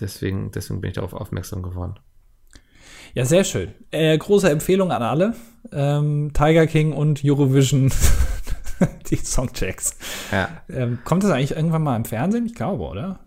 deswegen, 0.00 0.50
deswegen 0.52 0.80
bin 0.80 0.88
ich 0.90 0.94
darauf 0.94 1.12
aufmerksam 1.14 1.62
geworden. 1.62 1.96
Ja, 3.14 3.24
sehr 3.24 3.44
schön. 3.44 3.72
Äh, 3.92 4.18
große 4.18 4.50
Empfehlung 4.50 4.90
an 4.90 5.02
alle. 5.02 5.34
Ähm, 5.70 6.32
Tiger 6.34 6.66
King 6.66 6.92
und 6.92 7.22
Eurovision, 7.24 7.92
die 9.10 9.16
Songchecks. 9.16 9.96
Ja. 10.32 10.48
Ähm, 10.68 10.98
kommt 11.04 11.22
das 11.22 11.30
eigentlich 11.30 11.52
irgendwann 11.52 11.82
mal 11.82 11.96
im 11.96 12.04
Fernsehen? 12.04 12.44
Ich 12.46 12.54
glaube, 12.54 12.82
oder? 12.82 13.20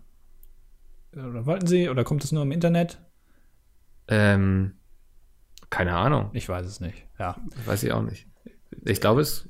Oder 1.14 1.46
wollten 1.46 1.66
Sie? 1.66 1.88
Oder 1.88 2.04
kommt 2.04 2.22
es 2.22 2.32
nur 2.32 2.42
im 2.42 2.52
Internet? 2.52 2.98
Ähm, 4.08 4.74
keine 5.70 5.94
Ahnung. 5.94 6.30
Ich 6.34 6.48
weiß 6.48 6.66
es 6.66 6.80
nicht. 6.80 7.06
Ja. 7.18 7.36
Weiß 7.64 7.82
ich 7.82 7.92
auch 7.92 8.02
nicht. 8.02 8.26
Ich 8.84 9.00
glaube 9.00 9.22
es. 9.22 9.48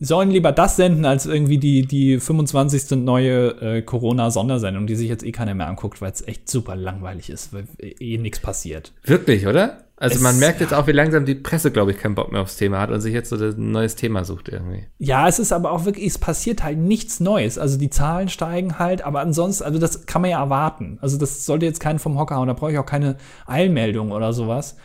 Sollen 0.00 0.30
lieber 0.30 0.52
das 0.52 0.76
senden, 0.76 1.04
als 1.04 1.26
irgendwie 1.26 1.58
die, 1.58 1.86
die 1.86 2.18
25. 2.20 2.98
neue 2.98 3.48
äh, 3.60 3.82
Corona-Sondersendung, 3.82 4.86
die 4.86 4.96
sich 4.96 5.08
jetzt 5.08 5.24
eh 5.24 5.32
keiner 5.32 5.54
mehr 5.54 5.66
anguckt, 5.68 6.00
weil 6.00 6.12
es 6.12 6.26
echt 6.26 6.48
super 6.48 6.76
langweilig 6.76 7.30
ist, 7.30 7.52
weil 7.52 7.66
eh 7.78 8.18
nichts 8.18 8.40
passiert. 8.40 8.92
Wirklich, 9.04 9.46
oder? 9.46 9.80
Also 9.96 10.16
Es- 10.16 10.22
man 10.22 10.38
merkt 10.40 10.60
jetzt 10.60 10.74
auch, 10.74 10.86
wie 10.88 10.92
langsam 10.92 11.24
die 11.24 11.36
Presse, 11.36 11.70
glaube 11.70 11.92
ich, 11.92 11.98
keinen 11.98 12.16
Bock 12.16 12.32
mehr 12.32 12.42
aufs 12.42 12.56
Thema 12.56 12.80
hat 12.80 12.90
und 12.90 13.00
sich 13.00 13.14
jetzt 13.14 13.30
so 13.30 13.36
ein 13.36 13.70
neues 13.70 13.94
Thema 13.94 14.24
sucht 14.24 14.48
irgendwie. 14.48 14.84
Ja, 14.98 15.28
es 15.28 15.38
ist 15.38 15.52
aber 15.52 15.70
auch 15.70 15.84
wirklich, 15.84 16.06
es 16.06 16.18
passiert 16.18 16.64
halt 16.64 16.78
nichts 16.78 17.20
Neues. 17.20 17.58
Also 17.58 17.78
die 17.78 17.90
Zahlen 17.90 18.28
steigen 18.28 18.78
halt, 18.80 19.02
aber 19.02 19.20
ansonsten, 19.20 19.62
also 19.64 19.78
das 19.78 20.06
kann 20.06 20.20
man 20.22 20.32
ja 20.32 20.40
erwarten. 20.42 20.98
Also 21.00 21.16
das 21.16 21.46
sollte 21.46 21.66
jetzt 21.66 21.78
keinen 21.78 22.00
vom 22.00 22.18
Hocker 22.18 22.34
hauen, 22.36 22.48
da 22.48 22.54
brauche 22.54 22.72
ich 22.72 22.78
auch 22.78 22.86
keine 22.86 23.16
Eilmeldung 23.46 24.10
oder 24.10 24.32
sowas. 24.32 24.76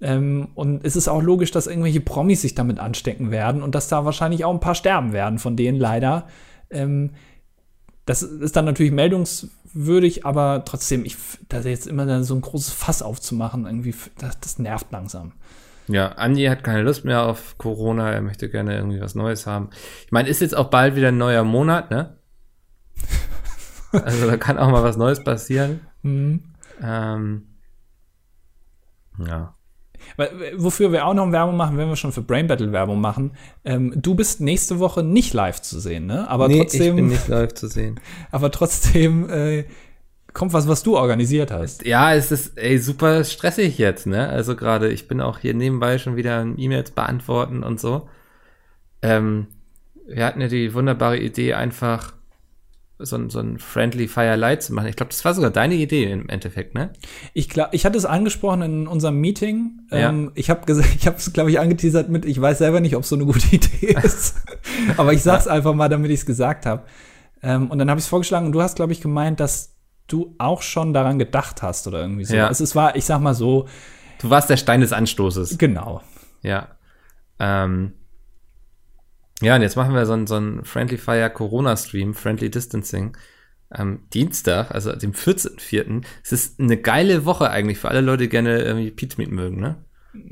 Ähm, 0.00 0.48
und 0.54 0.84
es 0.84 0.96
ist 0.96 1.08
auch 1.08 1.22
logisch, 1.22 1.50
dass 1.50 1.66
irgendwelche 1.66 2.00
Promis 2.00 2.42
sich 2.42 2.54
damit 2.54 2.78
anstecken 2.78 3.30
werden 3.30 3.62
und 3.62 3.74
dass 3.74 3.88
da 3.88 4.04
wahrscheinlich 4.04 4.44
auch 4.44 4.52
ein 4.52 4.60
paar 4.60 4.74
sterben 4.74 5.12
werden, 5.12 5.38
von 5.38 5.56
denen 5.56 5.78
leider. 5.78 6.26
Ähm, 6.70 7.12
das 8.04 8.22
ist 8.22 8.56
dann 8.56 8.66
natürlich 8.66 8.92
meldungswürdig, 8.92 10.26
aber 10.26 10.64
trotzdem, 10.64 11.04
ich, 11.04 11.16
da 11.48 11.60
jetzt 11.60 11.86
immer 11.86 12.06
dann 12.06 12.24
so 12.24 12.34
ein 12.34 12.40
großes 12.40 12.72
Fass 12.72 13.02
aufzumachen, 13.02 13.66
irgendwie, 13.66 13.94
das, 14.18 14.38
das 14.40 14.58
nervt 14.58 14.92
langsam. 14.92 15.32
Ja, 15.88 16.08
Andi 16.12 16.44
hat 16.44 16.64
keine 16.64 16.82
Lust 16.82 17.04
mehr 17.04 17.22
auf 17.22 17.58
Corona, 17.58 18.10
er 18.10 18.20
möchte 18.20 18.50
gerne 18.50 18.76
irgendwie 18.76 19.00
was 19.00 19.14
Neues 19.14 19.46
haben. 19.46 19.70
Ich 20.04 20.12
meine, 20.12 20.28
ist 20.28 20.40
jetzt 20.40 20.56
auch 20.56 20.68
bald 20.68 20.96
wieder 20.96 21.08
ein 21.08 21.18
neuer 21.18 21.44
Monat, 21.44 21.90
ne? 21.90 22.16
Also 23.92 24.26
da 24.26 24.36
kann 24.36 24.58
auch 24.58 24.70
mal 24.70 24.82
was 24.82 24.96
Neues 24.96 25.22
passieren. 25.22 25.80
Mhm. 26.02 26.54
Ähm, 26.80 27.48
ja. 29.18 29.55
Weil, 30.16 30.30
Wofür 30.56 30.92
wir 30.92 31.06
auch 31.06 31.14
noch 31.14 31.30
Werbung 31.32 31.56
machen, 31.56 31.76
wenn 31.76 31.88
wir 31.88 31.96
schon 31.96 32.12
für 32.12 32.22
Brain 32.22 32.46
Battle 32.46 32.72
Werbung 32.72 33.00
machen. 33.00 33.32
Ähm, 33.64 33.92
du 33.96 34.14
bist 34.14 34.40
nächste 34.40 34.78
Woche 34.78 35.02
nicht 35.02 35.34
live 35.34 35.60
zu 35.60 35.80
sehen, 35.80 36.06
ne? 36.06 36.28
Aber 36.28 36.48
nee, 36.48 36.54
ich 36.54 36.60
trotzdem, 36.60 36.96
bin 36.96 37.08
nicht 37.08 37.28
live 37.28 37.54
zu 37.54 37.68
sehen. 37.68 38.00
aber 38.30 38.50
trotzdem 38.50 39.28
äh, 39.28 39.64
kommt 40.32 40.52
was, 40.52 40.68
was 40.68 40.82
du 40.82 40.96
organisiert 40.96 41.50
hast. 41.50 41.86
Ja, 41.86 42.14
es 42.14 42.30
ist 42.30 42.58
ey, 42.58 42.78
super 42.78 43.24
stressig 43.24 43.78
jetzt, 43.78 44.06
ne? 44.06 44.28
Also 44.28 44.54
gerade, 44.54 44.90
ich 44.90 45.08
bin 45.08 45.20
auch 45.20 45.38
hier 45.38 45.54
nebenbei 45.54 45.98
schon 45.98 46.16
wieder 46.16 46.36
an 46.36 46.54
E-Mails 46.58 46.90
beantworten 46.90 47.62
und 47.62 47.80
so. 47.80 48.08
Ähm, 49.02 49.46
wir 50.06 50.24
hatten 50.24 50.40
ja 50.40 50.48
die 50.48 50.74
wunderbare 50.74 51.18
Idee, 51.18 51.54
einfach 51.54 52.12
so, 52.98 53.16
ein- 53.16 53.28
so 53.30 53.40
ein 53.40 53.58
Friendly 53.58 54.08
Firelight 54.08 54.62
zu 54.62 54.72
machen. 54.72 54.86
Ich 54.88 54.96
glaube, 54.96 55.10
das 55.10 55.24
war 55.24 55.34
sogar 55.34 55.50
deine 55.50 55.74
Idee 55.74 56.04
im 56.10 56.28
Endeffekt, 56.28 56.74
ne? 56.74 56.92
Ich, 57.34 57.48
glaub, 57.48 57.68
ich 57.72 57.84
hatte 57.84 57.98
es 57.98 58.04
angesprochen 58.06 58.62
in 58.62 58.86
unserem 58.86 59.20
Meeting. 59.20 59.80
Ja. 59.90 60.08
Ähm, 60.08 60.32
ich 60.34 60.48
habe 60.50 60.60
ich 60.98 61.06
habe 61.06 61.16
es, 61.18 61.32
glaube 61.32 61.50
ich, 61.50 61.60
angeteasert 61.60 62.08
mit, 62.08 62.24
ich 62.24 62.40
weiß 62.40 62.58
selber 62.58 62.80
nicht, 62.80 62.96
ob 62.96 63.02
es 63.02 63.08
so 63.10 63.16
eine 63.16 63.26
gute 63.26 63.46
Idee 63.54 63.96
ist. 64.02 64.36
aber 64.96 65.12
ich 65.12 65.22
sag's 65.22 65.46
einfach 65.46 65.74
mal, 65.74 65.88
damit 65.88 66.10
ich 66.10 66.20
es 66.20 66.26
gesagt 66.26 66.64
habe. 66.66 66.84
Ähm, 67.42 67.70
und 67.70 67.78
dann 67.78 67.90
habe 67.90 67.98
ich 67.98 68.04
es 68.04 68.08
vorgeschlagen 68.08 68.46
und 68.46 68.52
du 68.52 68.62
hast, 68.62 68.76
glaube 68.76 68.92
ich, 68.92 69.00
gemeint, 69.00 69.40
dass 69.40 69.74
du 70.08 70.34
auch 70.38 70.62
schon 70.62 70.94
daran 70.94 71.18
gedacht 71.18 71.62
hast 71.62 71.86
oder 71.86 72.00
irgendwie 72.00 72.24
so. 72.24 72.34
Ja. 72.36 72.46
Also 72.46 72.64
es 72.64 72.74
war, 72.74 72.96
ich 72.96 73.04
sag 73.04 73.20
mal 73.20 73.34
so, 73.34 73.66
Du 74.20 74.30
warst 74.30 74.48
der 74.48 74.56
Stein 74.56 74.80
des 74.80 74.92
Anstoßes. 74.94 75.58
genau. 75.58 76.00
Ja. 76.42 76.68
Ähm, 77.38 77.92
ja, 79.42 79.56
und 79.56 79.62
jetzt 79.62 79.76
machen 79.76 79.94
wir 79.94 80.06
so 80.06 80.14
einen, 80.14 80.26
so 80.26 80.36
einen 80.36 80.64
Friendly 80.64 80.96
Fire 80.96 81.30
Corona 81.30 81.76
Stream, 81.76 82.14
Friendly 82.14 82.50
Distancing. 82.50 83.16
Am 83.68 84.08
Dienstag, 84.10 84.70
also 84.70 84.94
dem 84.94 85.12
14.04. 85.12 86.04
Es 86.22 86.32
ist 86.32 86.60
eine 86.60 86.76
geile 86.76 87.24
Woche 87.24 87.50
eigentlich 87.50 87.78
für 87.78 87.88
alle 87.88 88.00
Leute, 88.00 88.24
die 88.24 88.28
gerne 88.28 88.60
irgendwie 88.60 88.92
Pizmeat 88.92 89.30
mögen, 89.30 89.60
ne? 89.60 89.84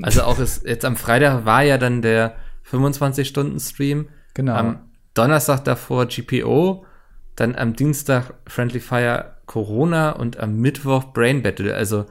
Also 0.03 0.23
auch 0.23 0.39
ist, 0.39 0.65
jetzt 0.67 0.85
am 0.85 0.97
Freitag 0.97 1.45
war 1.45 1.63
ja 1.63 1.77
dann 1.77 2.01
der 2.01 2.37
25-Stunden-Stream. 2.71 4.09
Genau. 4.35 4.55
Am 4.55 4.91
Donnerstag 5.15 5.65
davor 5.65 6.07
GPO, 6.07 6.87
dann 7.37 7.57
am 7.57 7.75
Dienstag 7.75 8.35
Friendly 8.47 8.81
Fire 8.81 9.35
Corona 9.47 10.11
und 10.11 10.39
am 10.39 10.57
Mittwoch 10.57 11.13
Brain 11.13 11.43
Battle. 11.43 11.75
Also 11.75 12.07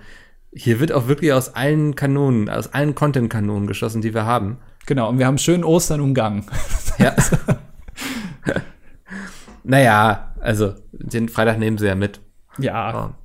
hier 0.54 0.80
wird 0.80 0.92
auch 0.92 1.08
wirklich 1.08 1.34
aus 1.34 1.56
allen 1.56 1.96
Kanonen, 1.96 2.50
aus 2.50 2.74
allen 2.74 2.96
Content-Kanonen 2.96 3.68
geschossen, 3.68 4.02
die 4.02 4.14
wir 4.14 4.26
haben. 4.26 4.60
Genau, 4.86 5.10
und 5.10 5.20
wir 5.20 5.26
haben 5.26 5.38
schön 5.38 5.64
Ostern 5.64 6.02
umgangen. 6.02 6.46
Ja. 7.00 7.16
naja, 9.64 10.36
also 10.42 10.76
den 10.92 11.28
Freitag 11.30 11.58
nehmen 11.58 11.78
sie 11.78 11.88
ja 11.88 11.96
mit. 11.96 12.20
Ja, 12.60 13.16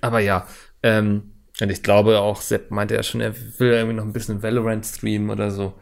Aber 0.00 0.20
ja, 0.20 0.46
ähm, 0.82 1.32
und 1.60 1.70
ich 1.70 1.82
glaube 1.82 2.20
auch, 2.20 2.40
Sepp 2.40 2.70
meinte 2.70 2.94
ja 2.94 3.02
schon, 3.02 3.20
er 3.20 3.34
will 3.58 3.72
irgendwie 3.72 3.96
noch 3.96 4.04
ein 4.04 4.12
bisschen 4.12 4.42
Valorant 4.42 4.84
streamen 4.84 5.30
oder 5.30 5.50
so. 5.50 5.74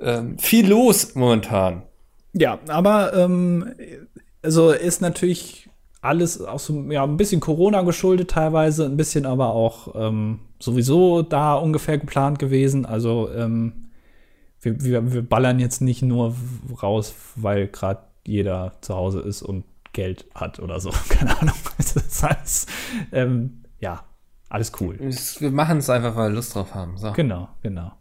Ähm, 0.00 0.38
viel 0.38 0.68
los 0.68 1.14
momentan. 1.14 1.82
ja, 2.32 2.58
aber 2.68 3.14
ähm, 3.14 3.72
also 4.42 4.72
ist 4.72 5.00
natürlich 5.00 5.65
alles 6.06 6.40
auch 6.40 6.58
so 6.58 6.74
ja, 6.90 7.04
ein 7.04 7.16
bisschen 7.16 7.40
Corona 7.40 7.82
geschuldet 7.82 8.30
teilweise, 8.30 8.86
ein 8.86 8.96
bisschen 8.96 9.26
aber 9.26 9.50
auch 9.50 9.94
ähm, 9.94 10.40
sowieso 10.58 11.22
da 11.22 11.54
ungefähr 11.54 11.98
geplant 11.98 12.38
gewesen. 12.38 12.86
Also 12.86 13.30
ähm, 13.34 13.88
wir, 14.60 14.82
wir, 14.82 15.12
wir 15.12 15.22
ballern 15.22 15.58
jetzt 15.58 15.80
nicht 15.80 16.02
nur 16.02 16.34
raus, 16.82 17.14
weil 17.34 17.68
gerade 17.68 18.00
jeder 18.26 18.72
zu 18.80 18.94
Hause 18.94 19.20
ist 19.20 19.42
und 19.42 19.64
Geld 19.92 20.26
hat 20.34 20.58
oder 20.60 20.80
so. 20.80 20.90
Keine 21.08 21.38
Ahnung. 21.38 21.54
Das 21.78 21.94
ist 21.94 22.24
alles, 22.24 22.66
ähm, 23.12 23.62
ja, 23.80 24.04
alles 24.48 24.72
cool. 24.80 24.98
Wir 24.98 25.50
machen 25.50 25.78
es 25.78 25.90
einfach, 25.90 26.16
weil 26.16 26.30
wir 26.30 26.36
Lust 26.36 26.54
drauf 26.54 26.74
haben. 26.74 26.96
So. 26.96 27.12
Genau, 27.12 27.48
genau. 27.62 27.92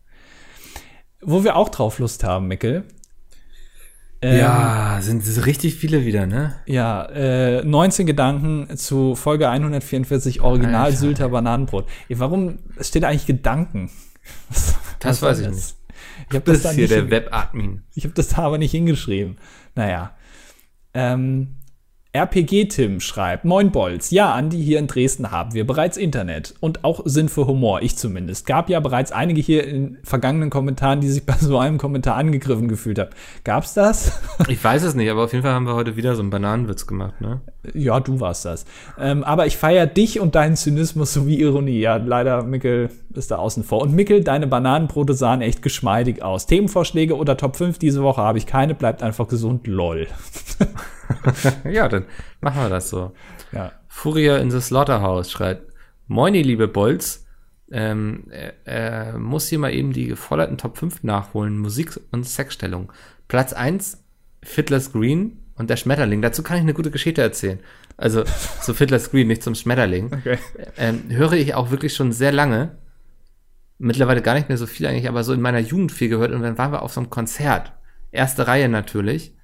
Wo 1.21 1.43
wir 1.43 1.55
auch 1.55 1.69
drauf 1.69 1.99
Lust 1.99 2.23
haben, 2.23 2.47
Mickel. 2.47 2.85
Ähm, 4.25 4.39
Ja, 4.39 4.97
sind 5.01 5.23
es 5.23 5.45
richtig 5.45 5.75
viele 5.75 6.05
wieder, 6.05 6.25
ne? 6.25 6.55
Ja, 6.65 7.05
äh, 7.05 7.63
19 7.63 8.05
Gedanken 8.07 8.75
zu 8.77 9.15
Folge 9.15 9.49
144 9.49 10.41
Original 10.41 10.85
Alter. 10.85 10.97
Sylter 10.97 11.29
Bananenbrot. 11.29 11.85
Ey, 12.09 12.19
warum 12.19 12.59
steht 12.81 13.03
eigentlich 13.03 13.25
Gedanken? 13.27 13.89
Was, 14.49 14.75
Das 14.99 15.21
was 15.21 15.39
weiß 15.39 15.39
ich 15.41 15.47
das? 15.47 15.77
Ich 16.29 16.35
habe 16.35 16.45
Das 16.45 16.53
das, 16.55 16.63
da 16.63 16.69
ist 16.69 16.75
hier 16.75 16.83
nicht 16.85 16.93
der 16.95 17.11
Webadmin. 17.11 17.83
ich 17.93 18.05
hab 18.05 18.15
das 18.15 18.29
da 18.29 18.37
aber 18.43 18.57
nicht 18.57 18.71
hingeschrieben. 18.71 19.37
Naja. 19.75 20.15
Ähm, 20.93 21.57
RPG-Tim 22.15 23.01
schreibt, 23.01 23.43
Moin 23.43 23.71
Bolz, 23.71 24.09
ja, 24.09 24.33
Andi, 24.33 24.63
hier 24.63 24.79
in 24.79 24.87
Dresden 24.87 25.31
haben 25.31 25.53
wir 25.53 25.67
bereits 25.67 25.97
Internet 25.97 26.53
und 26.61 26.85
auch 26.85 27.01
Sinn 27.03 27.27
für 27.27 27.45
Humor, 27.45 27.81
ich 27.81 27.97
zumindest. 27.97 28.45
Gab 28.45 28.69
ja 28.69 28.79
bereits 28.79 29.11
einige 29.11 29.41
hier 29.41 29.67
in 29.67 29.97
vergangenen 30.01 30.49
Kommentaren, 30.49 31.01
die 31.01 31.09
sich 31.09 31.25
bei 31.25 31.33
so 31.33 31.57
einem 31.57 31.77
Kommentar 31.77 32.15
angegriffen 32.15 32.69
gefühlt 32.69 32.99
haben. 32.99 33.09
Gab's 33.43 33.73
das? 33.73 34.13
Ich 34.47 34.63
weiß 34.63 34.83
es 34.83 34.95
nicht, 34.95 35.09
aber 35.09 35.23
auf 35.23 35.33
jeden 35.33 35.43
Fall 35.43 35.53
haben 35.53 35.65
wir 35.65 35.73
heute 35.73 35.95
wieder 35.95 36.15
so 36.15 36.21
einen 36.21 36.29
Bananenwitz 36.29 36.85
gemacht, 36.85 37.19
ne? 37.19 37.41
Ja, 37.73 37.99
du 37.99 38.19
warst 38.19 38.45
das. 38.45 38.65
Ähm, 38.99 39.23
aber 39.23 39.47
ich 39.47 39.57
feiere 39.57 39.87
dich 39.87 40.19
und 40.19 40.35
deinen 40.35 40.55
Zynismus 40.55 41.13
sowie 41.13 41.41
Ironie. 41.41 41.79
Ja, 41.79 41.95
leider, 41.97 42.43
Mickel 42.43 42.89
ist 43.13 43.31
da 43.31 43.37
außen 43.37 43.63
vor. 43.63 43.81
Und 43.81 43.93
Mickel, 43.93 44.23
deine 44.23 44.45
Bananenbrote 44.47 45.13
sahen 45.13 45.41
echt 45.41 45.61
geschmeidig 45.61 46.21
aus. 46.21 46.45
Themenvorschläge 46.45 47.17
oder 47.17 47.37
Top 47.37 47.55
5 47.55 47.79
diese 47.79 48.03
Woche 48.03 48.21
habe 48.21 48.37
ich 48.37 48.45
keine. 48.45 48.75
Bleibt 48.75 49.01
einfach 49.01 49.27
gesund, 49.27 49.67
lol. 49.67 50.07
ja, 51.69 51.87
dann 51.87 52.05
machen 52.41 52.61
wir 52.63 52.69
das 52.69 52.89
so. 52.89 53.13
Ja. 53.51 53.71
Furia 53.87 54.37
in 54.37 54.51
the 54.51 54.61
Slaughterhouse 54.61 55.31
schreibt, 55.31 55.73
Moini, 56.07 56.41
liebe 56.41 56.67
Bolz, 56.67 57.25
ähm, 57.71 58.25
er, 58.29 58.53
er 58.65 59.17
muss 59.17 59.47
hier 59.47 59.59
mal 59.59 59.73
eben 59.73 59.91
die 59.91 60.07
geforderten 60.07 60.57
Top 60.57 60.77
5 60.77 61.03
nachholen, 61.03 61.57
Musik 61.57 61.99
und 62.11 62.25
Sexstellung. 62.25 62.91
Platz 63.27 63.53
1, 63.53 64.03
Fiddler's 64.43 64.91
Green 64.91 65.39
und 65.55 65.69
der 65.69 65.77
Schmetterling. 65.77 66.21
Dazu 66.21 66.43
kann 66.43 66.57
ich 66.57 66.63
eine 66.63 66.73
gute 66.73 66.91
Geschichte 66.91 67.21
erzählen. 67.21 67.59
Also 67.97 68.23
zu 68.61 68.73
Fiddler's 68.73 69.09
Green, 69.11 69.27
nicht 69.27 69.43
zum 69.43 69.55
Schmetterling. 69.55 70.13
Okay. 70.13 70.37
ähm, 70.77 71.03
höre 71.09 71.33
ich 71.33 71.55
auch 71.55 71.71
wirklich 71.71 71.95
schon 71.95 72.11
sehr 72.11 72.31
lange. 72.31 72.77
Mittlerweile 73.77 74.21
gar 74.21 74.35
nicht 74.35 74.49
mehr 74.49 74.57
so 74.57 74.67
viel 74.67 74.85
eigentlich, 74.85 75.09
aber 75.09 75.23
so 75.23 75.33
in 75.33 75.41
meiner 75.41 75.59
Jugend 75.59 75.91
viel 75.91 76.09
gehört. 76.09 76.31
Und 76.31 76.41
dann 76.41 76.57
waren 76.57 76.71
wir 76.71 76.81
auf 76.81 76.93
so 76.93 77.01
einem 77.01 77.09
Konzert. 77.09 77.73
Erste 78.11 78.47
Reihe 78.47 78.69
natürlich. 78.69 79.35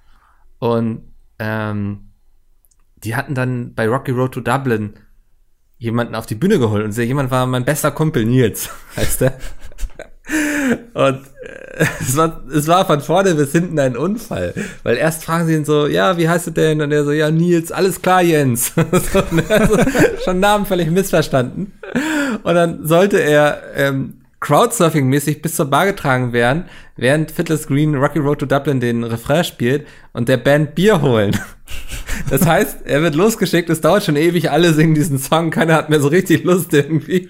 Und 0.59 1.10
ähm, 1.41 2.11
die 3.03 3.15
hatten 3.15 3.33
dann 3.33 3.73
bei 3.73 3.87
Rocky 3.87 4.11
Road 4.11 4.33
to 4.33 4.41
Dublin 4.41 4.93
jemanden 5.79 6.13
auf 6.13 6.27
die 6.27 6.35
Bühne 6.35 6.59
geholt 6.59 6.85
und 6.85 6.95
jemand 6.95 7.31
war 7.31 7.47
mein 7.47 7.65
bester 7.65 7.89
Kumpel 7.89 8.25
Nils, 8.25 8.69
heißt 8.95 9.21
der. 9.21 9.33
Und 10.93 11.21
äh, 11.43 11.85
es, 11.99 12.15
war, 12.15 12.43
es 12.53 12.67
war 12.67 12.85
von 12.85 13.01
vorne 13.01 13.33
bis 13.33 13.51
hinten 13.51 13.79
ein 13.79 13.97
Unfall. 13.97 14.53
Weil 14.83 14.97
erst 14.97 15.25
fragen 15.25 15.47
sie 15.47 15.55
ihn 15.55 15.65
so, 15.65 15.87
ja, 15.87 16.15
wie 16.17 16.29
heißt 16.29 16.47
du 16.47 16.51
denn? 16.51 16.79
Und 16.79 16.91
er 16.91 17.03
so, 17.03 17.11
ja, 17.11 17.31
Nils, 17.31 17.71
alles 17.71 18.03
klar, 18.03 18.21
Jens. 18.21 18.73
so, 18.75 19.23
ne, 19.31 19.43
also, 19.49 19.77
schon 20.23 20.39
Namen 20.39 20.67
völlig 20.67 20.91
missverstanden. 20.91 21.73
Und 22.43 22.53
dann 22.53 22.85
sollte 22.85 23.17
er 23.17 23.61
ähm, 23.75 24.20
Crowdsurfing-mäßig 24.41 25.41
bis 25.41 25.55
zur 25.55 25.67
Bar 25.67 25.85
getragen 25.85 26.33
werden, 26.33 26.65
während 26.97 27.31
Fiddler's 27.31 27.67
Green 27.67 27.95
Rocky 27.95 28.19
Road 28.19 28.39
to 28.39 28.45
Dublin 28.47 28.79
den 28.79 29.03
Refrain 29.03 29.43
spielt 29.43 29.87
und 30.13 30.27
der 30.27 30.37
Band 30.37 30.75
Bier 30.75 31.01
holen. 31.01 31.37
Das 32.29 32.45
heißt, 32.45 32.85
er 32.85 33.01
wird 33.01 33.15
losgeschickt, 33.15 33.69
es 33.69 33.81
dauert 33.81 34.03
schon 34.03 34.17
ewig, 34.17 34.51
alle 34.51 34.73
singen 34.73 34.93
diesen 34.93 35.17
Song, 35.17 35.49
keiner 35.49 35.73
hat 35.73 35.89
mehr 35.89 36.01
so 36.01 36.09
richtig 36.09 36.43
Lust 36.43 36.73
irgendwie. 36.73 37.29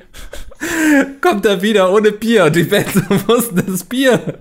Kommt 1.21 1.45
er 1.45 1.61
wieder 1.61 1.91
ohne 1.91 2.11
Bier 2.11 2.45
und 2.45 2.55
die 2.55 2.63
Band 2.63 2.87
so 2.93 3.01
wussten 3.27 3.63
das 3.67 3.83
Bier. 3.83 4.39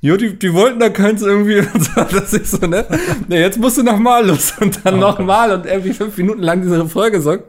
Ja, 0.00 0.16
die, 0.16 0.38
die 0.38 0.52
wollten 0.52 0.80
da 0.80 0.88
keins 0.88 1.22
irgendwie 1.22 1.58
und 1.58 1.84
so, 1.84 2.04
das 2.10 2.32
ist 2.32 2.52
so, 2.52 2.66
ne? 2.66 2.86
Ne, 3.28 3.40
jetzt 3.40 3.58
musst 3.58 3.78
du 3.78 3.82
nochmal 3.82 4.26
los 4.26 4.54
und 4.60 4.80
dann 4.84 4.94
oh, 4.94 4.98
nochmal 4.98 5.50
und 5.50 5.66
irgendwie 5.66 5.92
fünf 5.92 6.16
Minuten 6.16 6.42
lang 6.42 6.62
diese 6.62 6.82
Refrain 6.82 7.12
gesungen. 7.12 7.44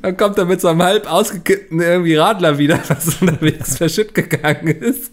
Dann 0.00 0.16
kommt 0.16 0.38
er 0.38 0.44
mit 0.44 0.60
so 0.60 0.68
einem 0.68 0.82
halb 0.82 1.10
ausgekippten 1.10 1.80
irgendwie 1.80 2.16
Radler 2.16 2.58
wieder, 2.58 2.78
was 2.88 3.20
unterwegs 3.20 3.76
verschütt 3.76 4.14
gegangen 4.14 4.68
ist. 4.68 5.12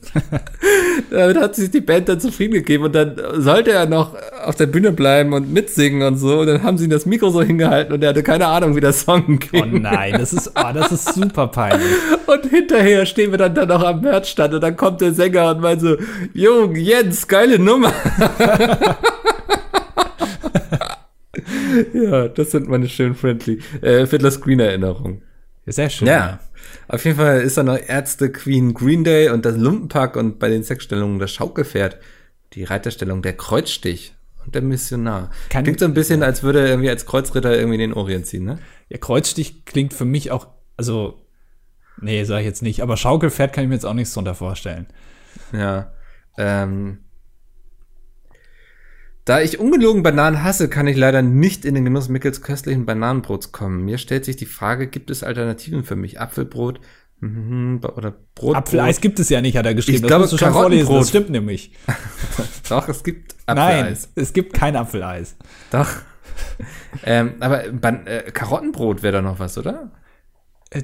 Damit 1.12 1.38
hat 1.38 1.56
sich 1.56 1.72
die 1.72 1.82
Band 1.82 2.08
dann 2.08 2.20
zufrieden 2.20 2.54
gegeben 2.54 2.86
und 2.86 2.96
dann 2.96 3.16
sollte 3.38 3.72
er 3.72 3.86
noch 3.86 4.16
auf 4.44 4.56
der 4.56 4.68
Bühne 4.68 4.92
bleiben 4.92 5.34
und 5.34 5.52
mitsingen 5.52 6.02
und 6.04 6.18
so. 6.18 6.40
Und 6.40 6.48
dann 6.48 6.64
haben 6.64 6.78
sie 6.78 6.86
ihm 6.86 6.90
das 6.90 7.06
Mikro 7.06 7.30
so 7.30 7.42
hingehalten 7.42 7.94
und 7.94 8.04
er 8.04 8.10
hatte 8.10 8.24
keine 8.24 8.48
Ahnung, 8.48 8.76
wie 8.76 8.82
der 8.82 8.94
Song 8.94 9.40
ging. 9.40 9.76
Oh 9.76 9.80
nein, 9.80 10.14
das 10.18 10.34
ist, 10.34 10.52
oh, 10.56 10.74
das 10.74 10.92
ist 10.92 11.14
super 11.14 11.48
peinlich. 11.48 11.88
Und 12.26 12.46
hinterher 12.46 13.08
stehen 13.08 13.32
wir 13.32 13.40
dann, 13.40 13.56
dann 13.56 13.70
noch 13.70 13.84
am 13.84 14.02
Merchstand 14.02 14.54
und 14.54 14.62
dann 14.62 14.78
kommt 14.78 15.02
der 15.02 15.14
Sänger 15.14 15.50
und 15.50 15.62
meint 15.62 15.82
so, 15.82 15.96
Jung, 16.34 16.76
Jens, 16.76 17.28
geile 17.28 17.58
Nummer. 17.58 17.92
Ja, 21.94 22.28
das 22.28 22.52
sind 22.52 22.68
meine 22.68 22.88
schönen 22.88 23.16
friendly 23.16 23.60
äh, 23.82 24.06
Fiddler 24.06 24.32
Screen 24.32 24.60
Erinnerungen. 24.60 25.22
Sehr 25.66 25.90
schön. 25.90 26.08
Ja. 26.08 26.40
Auf 26.88 27.06
jeden 27.06 27.18
Fall 27.18 27.42
ist 27.42 27.58
da 27.58 27.64
noch 27.64 27.78
Ärzte, 27.78 28.32
Queen, 28.32 28.74
Green 28.74 29.04
Day 29.04 29.30
und 29.30 29.46
das 29.46 29.56
Lumpenpack 29.56 30.16
und 30.16 30.40
bei 30.40 30.50
den 30.50 30.64
Sexstellungen 30.64 31.20
das 31.20 31.32
Schaukelpferd, 31.32 31.98
die 32.54 32.64
Reiterstellung, 32.64 33.22
der 33.22 33.34
Kreuzstich 33.34 34.14
und 34.46 34.56
der 34.56 34.62
Missionar. 34.62 35.30
Kann 35.50 35.64
klingt 35.64 35.80
so 35.80 35.86
ein 35.86 35.94
bisschen, 35.94 36.24
als 36.24 36.42
würde 36.44 36.62
er 36.62 36.68
irgendwie 36.68 36.90
als 36.90 37.06
Kreuzritter 37.06 37.56
irgendwie 37.56 37.76
in 37.76 37.92
den 37.92 37.94
Orient 37.94 38.26
ziehen, 38.26 38.46
ne? 38.46 38.60
Ja, 38.90 38.98
Kreuzstich 38.98 39.66
klingt 39.66 39.94
für 39.94 40.06
mich 40.06 40.32
auch, 40.32 40.48
also, 40.76 41.22
nee, 42.02 42.24
sag 42.24 42.40
ich 42.40 42.46
jetzt 42.46 42.64
nicht, 42.64 42.82
aber 42.82 42.98
Schaukelpferd 42.98 43.54
kann 43.54 43.64
ich 43.64 43.68
mir 43.68 43.76
jetzt 43.76 43.86
auch 43.86 43.94
nichts 43.94 44.14
drunter 44.14 44.34
vorstellen. 44.34 44.88
Ja. 45.54 45.92
Ähm, 46.38 47.00
da 49.30 49.40
ich 49.42 49.60
ungelogen 49.60 50.02
Bananen 50.02 50.44
hasse, 50.44 50.70
kann 50.70 50.88
ich 50.88 50.98
leider 50.98 51.22
nicht 51.22 51.64
in 51.64 51.76
den 51.76 51.86
Genuss 51.86 52.10
Mickels 52.10 52.42
köstlichen 52.42 52.88
Bananenbrots 52.88 53.52
kommen. 53.52 53.86
Mir 53.86 54.00
stellt 54.00 54.26
sich 54.26 54.38
die 54.38 54.48
Frage, 54.48 54.88
gibt 54.88 55.12
es 55.12 55.22
Alternativen 55.22 55.84
für 55.84 55.96
mich? 55.96 56.20
Apfelbrot 56.20 56.80
mhm, 57.20 57.80
oder 57.96 58.16
Brot? 58.34 58.56
Apfeleis 58.56 59.02
gibt 59.02 59.20
es 59.20 59.30
ja 59.30 59.40
nicht, 59.40 59.56
hat 59.56 59.68
er 59.68 59.76
geschrieben. 59.76 59.98
Ich 59.98 60.02
das 60.02 60.08
glaube, 60.08 60.22
musst 60.24 60.34
du 60.34 60.38
schon 60.40 60.52
vorlesen, 60.52 60.96
das 60.96 61.10
stimmt 61.10 61.30
nämlich. 61.30 61.74
Doch, 62.70 62.90
es 62.90 63.04
gibt 63.04 63.36
Apfeleis. 63.46 64.10
Nein, 64.16 64.24
es 64.24 64.34
gibt 64.34 64.54
kein 64.54 64.76
Apfeleis. 64.76 65.36
Doch. 65.70 65.90
ähm, 67.04 67.34
aber 67.40 67.72
Ban 67.72 68.08
äh, 68.08 68.32
Karottenbrot 68.34 69.04
wäre 69.04 69.14
da 69.14 69.22
noch 69.22 69.38
was, 69.38 69.60
oder? 69.60 69.92
Äh, 70.72 70.82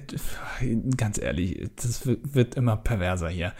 ganz 0.96 1.18
ehrlich, 1.18 1.68
das 1.78 2.02
wird 2.06 2.54
immer 2.54 2.78
perverser 2.78 3.30
hier. 3.30 3.54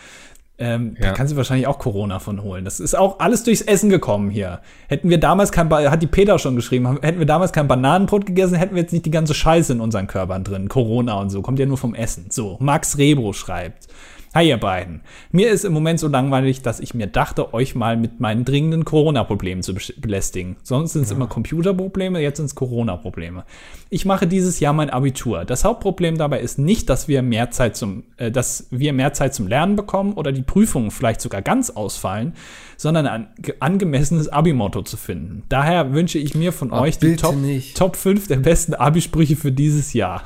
Ähm, 0.58 0.96
ja. 1.00 1.08
Da 1.08 1.12
kannst 1.14 1.34
du 1.34 1.38
wahrscheinlich 1.38 1.68
auch 1.68 1.80
Corona 1.80 2.20
von 2.20 2.42
holen. 2.42 2.64
Das 2.64 2.80
ist 2.80 2.96
auch 2.96 3.20
alles 3.20 3.44
durchs 3.44 3.62
Essen 3.62 3.90
gekommen 3.90 4.30
hier. 4.30 4.62
Hätten 4.88 5.10
wir 5.10 5.20
damals 5.20 5.52
kein, 5.52 5.68
ba 5.68 5.92
hat 5.92 6.02
die 6.02 6.08
Peter 6.08 6.40
schon 6.40 6.56
geschrieben, 6.56 7.00
hätten 7.02 7.20
wir 7.20 7.26
damals 7.26 7.52
kein 7.52 7.68
Bananenbrot 7.68 8.26
gegessen, 8.26 8.56
hätten 8.56 8.76
wir 8.76 8.82
jetzt 8.82 8.94
nicht 8.94 9.06
die 9.06 9.12
ganze 9.12 9.34
Scheiße 9.34 9.74
in 9.74 9.82
unseren 9.82 10.08
Körpern 10.08 10.46
drin. 10.46 10.70
Corona 10.70 11.20
und 11.20 11.30
so, 11.30 11.42
kommt 11.42 11.60
ja 11.60 11.66
nur 11.66 11.78
vom 11.78 11.94
Essen. 11.94 12.28
So, 12.30 12.56
Max 12.62 12.98
Rebro 12.98 13.34
schreibt. 13.34 13.88
Hi 14.36 14.50
ihr 14.50 14.58
beiden. 14.58 15.00
Mir 15.32 15.50
ist 15.50 15.64
im 15.64 15.72
Moment 15.72 15.98
so 15.98 16.10
langweilig, 16.10 16.62
dass 16.62 16.82
ich 16.82 16.94
mir 16.94 17.08
dachte, 17.08 17.54
euch 17.54 17.74
mal 17.74 17.96
mit 17.96 18.20
meinen 18.20 18.44
dringenden 18.44 18.84
Corona-Problemen 18.84 19.64
zu 19.64 19.74
belästigen. 19.96 20.58
Sonst 20.62 20.92
sind 20.92 21.04
es 21.04 21.12
ja. 21.12 21.16
immer 21.16 21.28
Computerprobleme, 21.28 22.20
jetzt 22.20 22.36
sind 22.36 22.48
es 22.48 22.54
Corona-Probleme. 22.54 23.46
Ich 23.90 24.04
mache 24.04 24.28
dieses 24.28 24.60
Jahr 24.60 24.74
mein 24.74 24.90
Abitur. 24.90 25.46
Das 25.46 25.64
Hauptproblem 25.64 26.18
dabei 26.18 26.42
ist 26.42 26.60
nicht, 26.60 26.90
dass 26.90 27.08
wir 27.08 27.22
mehr 27.22 27.50
Zeit 27.52 27.78
zum, 27.78 28.04
äh, 28.18 28.30
dass 28.30 28.68
wir 28.72 28.92
mehr 28.92 29.14
Zeit 29.14 29.34
zum 29.34 29.48
Lernen 29.48 29.78
bekommen 29.78 30.12
oder 30.12 30.34
die 30.34 30.42
Prüfungen 30.42 30.92
vielleicht 30.92 31.22
sogar 31.22 31.42
ganz 31.42 31.70
ausfallen, 31.70 32.34
sondern 32.76 33.08
ein 33.08 33.30
angemessenes 33.62 34.28
Abi-Motto 34.28 34.82
zu 34.82 34.98
finden. 34.98 35.44
Daher 35.48 35.94
wünsche 35.94 36.20
ich 36.20 36.36
mir 36.36 36.52
von 36.52 36.74
oh, 36.74 36.82
euch 36.82 37.00
die 37.00 37.16
Top, 37.16 37.36
Top 37.76 37.96
5 37.96 38.28
der 38.28 38.36
besten 38.36 38.74
Abi-Sprüche 38.74 39.38
für 39.38 39.54
dieses 39.54 39.94
Jahr. 39.94 40.24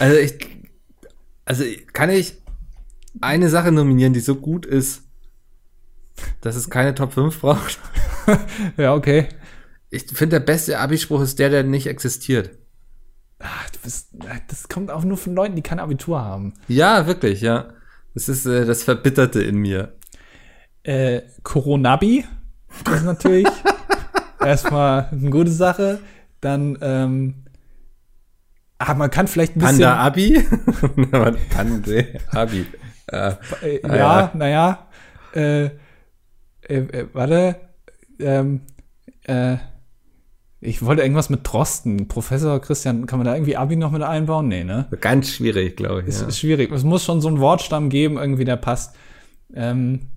Also 0.00 0.16
ich, 0.16 0.34
also 1.44 1.64
kann 1.92 2.10
ich 2.10 2.34
eine 3.20 3.48
Sache 3.48 3.72
nominieren, 3.72 4.12
die 4.12 4.20
so 4.20 4.36
gut 4.36 4.66
ist, 4.66 5.02
dass 6.40 6.56
es 6.56 6.70
keine 6.70 6.94
Top 6.94 7.12
5 7.12 7.40
braucht. 7.40 7.78
ja, 8.76 8.94
okay. 8.94 9.28
Ich 9.90 10.04
finde, 10.04 10.40
der 10.40 10.46
beste 10.46 10.78
Abispruch 10.78 11.20
ist 11.20 11.38
der, 11.38 11.50
der 11.50 11.62
nicht 11.62 11.86
existiert. 11.86 12.50
Ach, 13.38 13.70
bist, 13.86 14.08
das 14.48 14.68
kommt 14.68 14.90
auch 14.90 15.04
nur 15.04 15.16
von 15.16 15.34
Leuten, 15.34 15.56
die 15.56 15.62
kein 15.62 15.78
Abitur 15.78 16.20
haben. 16.20 16.54
Ja, 16.68 17.06
wirklich, 17.06 17.40
ja. 17.40 17.70
Das 18.14 18.28
ist 18.28 18.46
äh, 18.46 18.64
das 18.64 18.82
Verbitterte 18.82 19.42
in 19.42 19.56
mir. 19.58 19.94
Äh, 20.82 21.22
Coronabi 21.42 22.24
ist 22.92 23.04
natürlich 23.04 23.46
erstmal 24.44 25.08
eine 25.12 25.30
gute 25.30 25.50
Sache. 25.50 26.00
Dann, 26.40 26.78
ähm, 26.80 27.44
ah, 28.78 28.94
man 28.94 29.10
kann 29.10 29.28
vielleicht 29.28 29.56
ein 29.56 29.60
bisschen. 29.60 29.78
Panda 29.80 29.96
Abi? 30.02 30.44
Panda 31.50 32.02
Abi. 32.32 32.66
Äh, 33.06 33.32
äh, 33.62 33.80
ja, 33.86 33.96
ja. 33.96 34.30
naja. 34.34 34.86
Äh, 35.34 35.64
äh, 35.64 35.70
äh, 36.68 37.06
warte. 37.12 37.56
Ähm, 38.18 38.62
äh, 39.24 39.56
ich 40.60 40.84
wollte 40.84 41.02
irgendwas 41.02 41.30
mit 41.30 41.40
Drosten. 41.44 42.08
Professor 42.08 42.60
Christian, 42.60 43.06
kann 43.06 43.18
man 43.18 43.26
da 43.26 43.34
irgendwie 43.34 43.56
Abi 43.56 43.76
noch 43.76 43.92
mit 43.92 44.02
einbauen? 44.02 44.48
Nee, 44.48 44.64
ne? 44.64 44.86
Ganz 45.00 45.30
schwierig, 45.30 45.76
glaube 45.76 46.00
ich. 46.00 46.08
Ist, 46.08 46.22
ja. 46.22 46.28
ist 46.28 46.38
schwierig. 46.38 46.72
Es 46.72 46.82
muss 46.82 47.04
schon 47.04 47.20
so 47.20 47.28
einen 47.28 47.38
Wortstamm 47.40 47.90
geben, 47.90 48.16
irgendwie, 48.16 48.44
der 48.44 48.56
passt. 48.56 48.96
Ähm, 49.54 50.08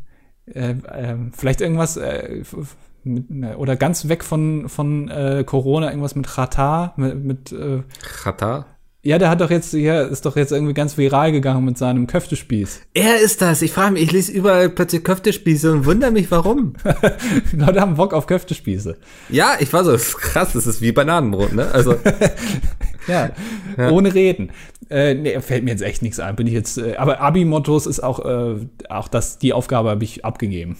äh, 0.46 0.72
äh, 0.72 1.16
vielleicht 1.34 1.62
irgendwas 1.62 1.98
äh, 1.98 2.44
mit, 3.04 3.56
oder 3.58 3.76
ganz 3.76 4.08
weg 4.08 4.24
von, 4.24 4.70
von 4.70 5.12
Corona, 5.46 5.90
irgendwas 5.90 6.16
mit 6.16 6.28
Chata, 6.28 6.94
mit, 6.98 7.24
mit 7.24 7.56
Chata? 8.02 8.66
Ja, 9.10 9.18
der 9.18 9.32
hat 9.32 9.42
doch 9.42 9.50
jetzt, 9.50 9.74
ja, 9.74 10.04
ist 10.04 10.28
doch 10.28 10.36
jetzt 10.36 10.52
irgendwie 10.52 10.76
ganz 10.76 10.96
viral 10.96 11.32
gegangen 11.32 11.66
mit 11.66 11.80
seinem 11.80 12.06
Köftespieß. 12.06 12.82
Er 12.94 13.20
ist 13.20 13.42
das. 13.42 13.64
Ich 13.64 13.72
frage 13.72 13.94
mich, 13.94 14.04
ich 14.04 14.12
lese 14.12 14.32
überall 14.32 14.70
plötzlich 14.70 15.04
Köftespieße 15.04 15.72
und 15.72 15.86
wundere 15.88 16.12
mich, 16.12 16.30
warum. 16.30 16.74
Leute 17.52 17.82
haben 17.82 17.96
Bock 17.96 18.14
auf 18.14 18.28
Köftespieße. 18.28 18.98
Ja, 19.30 19.54
ich 19.60 19.74
war 19.74 19.84
so, 19.84 19.98
krass, 19.98 20.54
das 20.54 20.68
ist 20.68 20.84
wie 20.84 20.92
Bananenbrot, 20.92 21.54
ne? 21.54 21.72
Also. 21.72 21.96
ja, 23.08 23.32
ja, 23.80 23.90
ohne 23.90 24.14
Reden. 24.14 24.52
Äh, 24.92 25.16
nee, 25.16 25.42
fällt 25.42 25.64
mir 25.64 25.72
jetzt 25.72 25.82
echt 25.82 26.04
nichts 26.04 26.20
ein. 26.20 26.36
Bin 26.36 26.46
ich 26.46 26.54
jetzt, 26.54 26.78
äh, 26.78 26.96
aber 26.98 27.20
Abi-Mottos 27.20 27.88
ist 27.88 28.02
auch, 28.02 28.24
äh, 28.24 28.58
auch 28.90 29.08
das, 29.08 29.40
die 29.40 29.54
Aufgabe 29.54 29.90
habe 29.90 30.04
ich 30.04 30.24
abgegeben. 30.24 30.78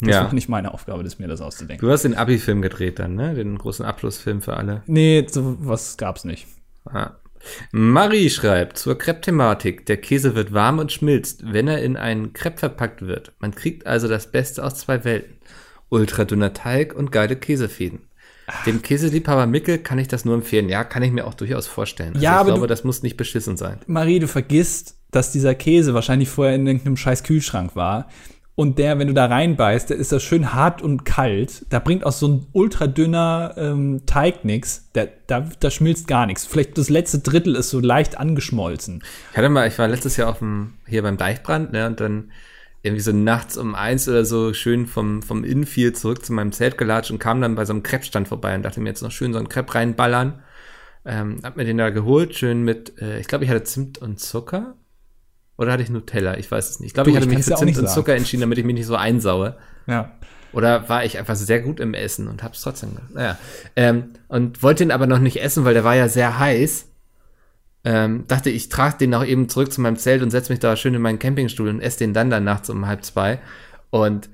Das 0.00 0.14
ja. 0.14 0.24
war 0.26 0.32
nicht 0.32 0.48
meine 0.48 0.72
Aufgabe, 0.72 1.02
das 1.02 1.18
mir 1.18 1.26
das 1.26 1.40
auszudenken. 1.40 1.84
Du 1.84 1.92
hast 1.92 2.04
den 2.04 2.14
Abi-Film 2.14 2.62
gedreht 2.62 3.00
dann, 3.00 3.16
ne? 3.16 3.34
Den 3.34 3.58
großen 3.58 3.84
Abschlussfilm 3.84 4.42
für 4.42 4.56
alle. 4.56 4.84
Nee, 4.86 5.26
sowas 5.28 5.96
gab's 5.96 6.22
nicht. 6.22 6.46
Ah. 6.84 7.14
Marie 7.72 8.30
schreibt 8.30 8.78
zur 8.78 8.98
Crepe-Thematik. 8.98 9.86
Der 9.86 9.96
Käse 9.96 10.34
wird 10.34 10.52
warm 10.52 10.78
und 10.78 10.92
schmilzt, 10.92 11.52
wenn 11.52 11.68
er 11.68 11.82
in 11.82 11.96
einen 11.96 12.32
Crepe 12.32 12.58
verpackt 12.58 13.02
wird. 13.02 13.32
Man 13.38 13.54
kriegt 13.54 13.86
also 13.86 14.08
das 14.08 14.30
Beste 14.30 14.64
aus 14.64 14.76
zwei 14.76 15.04
Welten. 15.04 15.36
Ultradünner 15.88 16.52
Teig 16.52 16.94
und 16.94 17.12
geile 17.12 17.36
Käsefäden. 17.36 18.00
Dem 18.66 18.82
Käseliebhaber 18.82 19.46
Mickel 19.46 19.78
kann 19.78 19.98
ich 19.98 20.08
das 20.08 20.24
nur 20.24 20.34
empfehlen. 20.34 20.68
Ja, 20.68 20.84
kann 20.84 21.02
ich 21.02 21.12
mir 21.12 21.26
auch 21.26 21.34
durchaus 21.34 21.66
vorstellen. 21.66 22.14
Also 22.14 22.24
ja, 22.24 22.32
ich 22.32 22.38
aber 22.38 22.50
glaube, 22.50 22.60
du, 22.62 22.66
das 22.66 22.84
muss 22.84 23.02
nicht 23.02 23.16
beschissen 23.16 23.56
sein. 23.56 23.80
Marie, 23.86 24.18
du 24.18 24.28
vergisst, 24.28 24.96
dass 25.10 25.32
dieser 25.32 25.54
Käse 25.54 25.94
wahrscheinlich 25.94 26.28
vorher 26.28 26.54
in 26.54 26.66
irgendeinem 26.66 26.96
scheiß 26.96 27.22
Kühlschrank 27.22 27.74
war. 27.74 28.08
Und 28.56 28.78
der, 28.78 28.98
wenn 29.00 29.08
du 29.08 29.14
da 29.14 29.26
reinbeißt, 29.26 29.90
der 29.90 29.96
ist 29.96 30.12
das 30.12 30.22
schön 30.22 30.54
hart 30.54 30.80
und 30.80 31.04
kalt. 31.04 31.66
Da 31.70 31.80
bringt 31.80 32.06
auch 32.06 32.12
so 32.12 32.28
ein 32.28 32.46
ultradünner 32.52 33.54
ähm, 33.56 34.02
Teig 34.06 34.44
nix. 34.44 34.90
Der, 34.94 35.08
da, 35.26 35.48
da 35.58 35.70
schmilzt 35.70 36.06
gar 36.06 36.26
nichts. 36.26 36.46
Vielleicht 36.46 36.78
das 36.78 36.88
letzte 36.88 37.18
Drittel 37.18 37.56
ist 37.56 37.70
so 37.70 37.80
leicht 37.80 38.18
angeschmolzen. 38.18 39.02
Ich 39.32 39.36
hatte 39.36 39.48
mal, 39.48 39.66
ich 39.66 39.78
war 39.78 39.88
letztes 39.88 40.16
Jahr 40.16 40.30
auf 40.30 40.38
dem, 40.38 40.74
hier 40.86 41.02
beim 41.02 41.16
Deichbrand, 41.16 41.72
ne, 41.72 41.88
und 41.88 42.00
dann 42.00 42.30
irgendwie 42.84 43.02
so 43.02 43.12
nachts 43.12 43.56
um 43.56 43.74
eins 43.74 44.08
oder 44.08 44.24
so 44.24 44.52
schön 44.52 44.86
vom, 44.86 45.22
vom 45.22 45.42
Infield 45.42 45.96
zurück 45.96 46.24
zu 46.24 46.32
meinem 46.32 46.52
Zelt 46.52 46.78
gelatscht 46.78 47.10
und 47.10 47.18
kam 47.18 47.40
dann 47.40 47.54
bei 47.54 47.64
so 47.64 47.72
einem 47.72 47.82
Crepe-Stand 47.82 48.28
vorbei 48.28 48.54
und 48.54 48.62
dachte 48.62 48.78
mir 48.80 48.90
jetzt 48.90 49.02
noch 49.02 49.10
schön 49.10 49.32
so 49.32 49.38
einen 49.38 49.48
Crepe 49.48 49.74
reinballern. 49.74 50.42
Ähm, 51.06 51.40
hab 51.42 51.56
mir 51.56 51.64
den 51.64 51.78
da 51.78 51.90
geholt, 51.90 52.34
schön 52.34 52.62
mit, 52.62 53.00
äh, 53.00 53.18
ich 53.18 53.26
glaube, 53.26 53.44
ich 53.44 53.50
hatte 53.50 53.64
Zimt 53.64 53.98
und 53.98 54.20
Zucker. 54.20 54.76
Oder 55.56 55.72
hatte 55.72 55.82
ich 55.82 55.90
Nutella? 55.90 56.36
Ich 56.36 56.50
weiß 56.50 56.70
es 56.70 56.80
nicht. 56.80 56.88
Ich 56.88 56.94
glaube, 56.94 57.10
ich 57.10 57.16
hatte 57.16 57.26
ich 57.26 57.36
mich 57.36 57.44
für 57.44 57.54
auch 57.54 57.60
Zimt 57.60 57.78
und. 57.78 57.88
Zucker 57.88 58.14
entschieden, 58.14 58.40
damit 58.40 58.58
ich 58.58 58.64
mich 58.64 58.74
nicht 58.74 58.86
so 58.86 58.96
einsaue. 58.96 59.56
Ja. 59.86 60.12
Oder 60.52 60.88
war 60.88 61.04
ich 61.04 61.18
einfach 61.18 61.34
sehr 61.34 61.60
gut 61.60 61.80
im 61.80 61.94
Essen 61.94 62.28
und 62.28 62.42
hab's 62.42 62.62
trotzdem 62.62 62.94
gemacht. 62.94 63.12
Naja. 63.12 63.38
Ähm, 63.76 64.10
und 64.28 64.62
wollte 64.62 64.84
ihn 64.84 64.92
aber 64.92 65.06
noch 65.06 65.18
nicht 65.18 65.42
essen, 65.42 65.64
weil 65.64 65.74
der 65.74 65.84
war 65.84 65.96
ja 65.96 66.08
sehr 66.08 66.38
heiß. 66.38 66.86
Ähm, 67.84 68.24
dachte, 68.28 68.50
ich 68.50 68.68
trage 68.68 68.98
den 68.98 69.10
noch 69.10 69.24
eben 69.24 69.48
zurück 69.48 69.72
zu 69.72 69.80
meinem 69.80 69.96
Zelt 69.96 70.22
und 70.22 70.30
setze 70.30 70.52
mich 70.52 70.60
da 70.60 70.76
schön 70.76 70.94
in 70.94 71.02
meinen 71.02 71.18
Campingstuhl 71.18 71.68
und 71.68 71.80
esse 71.80 71.98
den 71.98 72.14
dann 72.14 72.30
dann 72.30 72.44
nachts 72.44 72.70
um 72.70 72.86
halb 72.86 73.04
zwei. 73.04 73.40
Und 73.90 74.30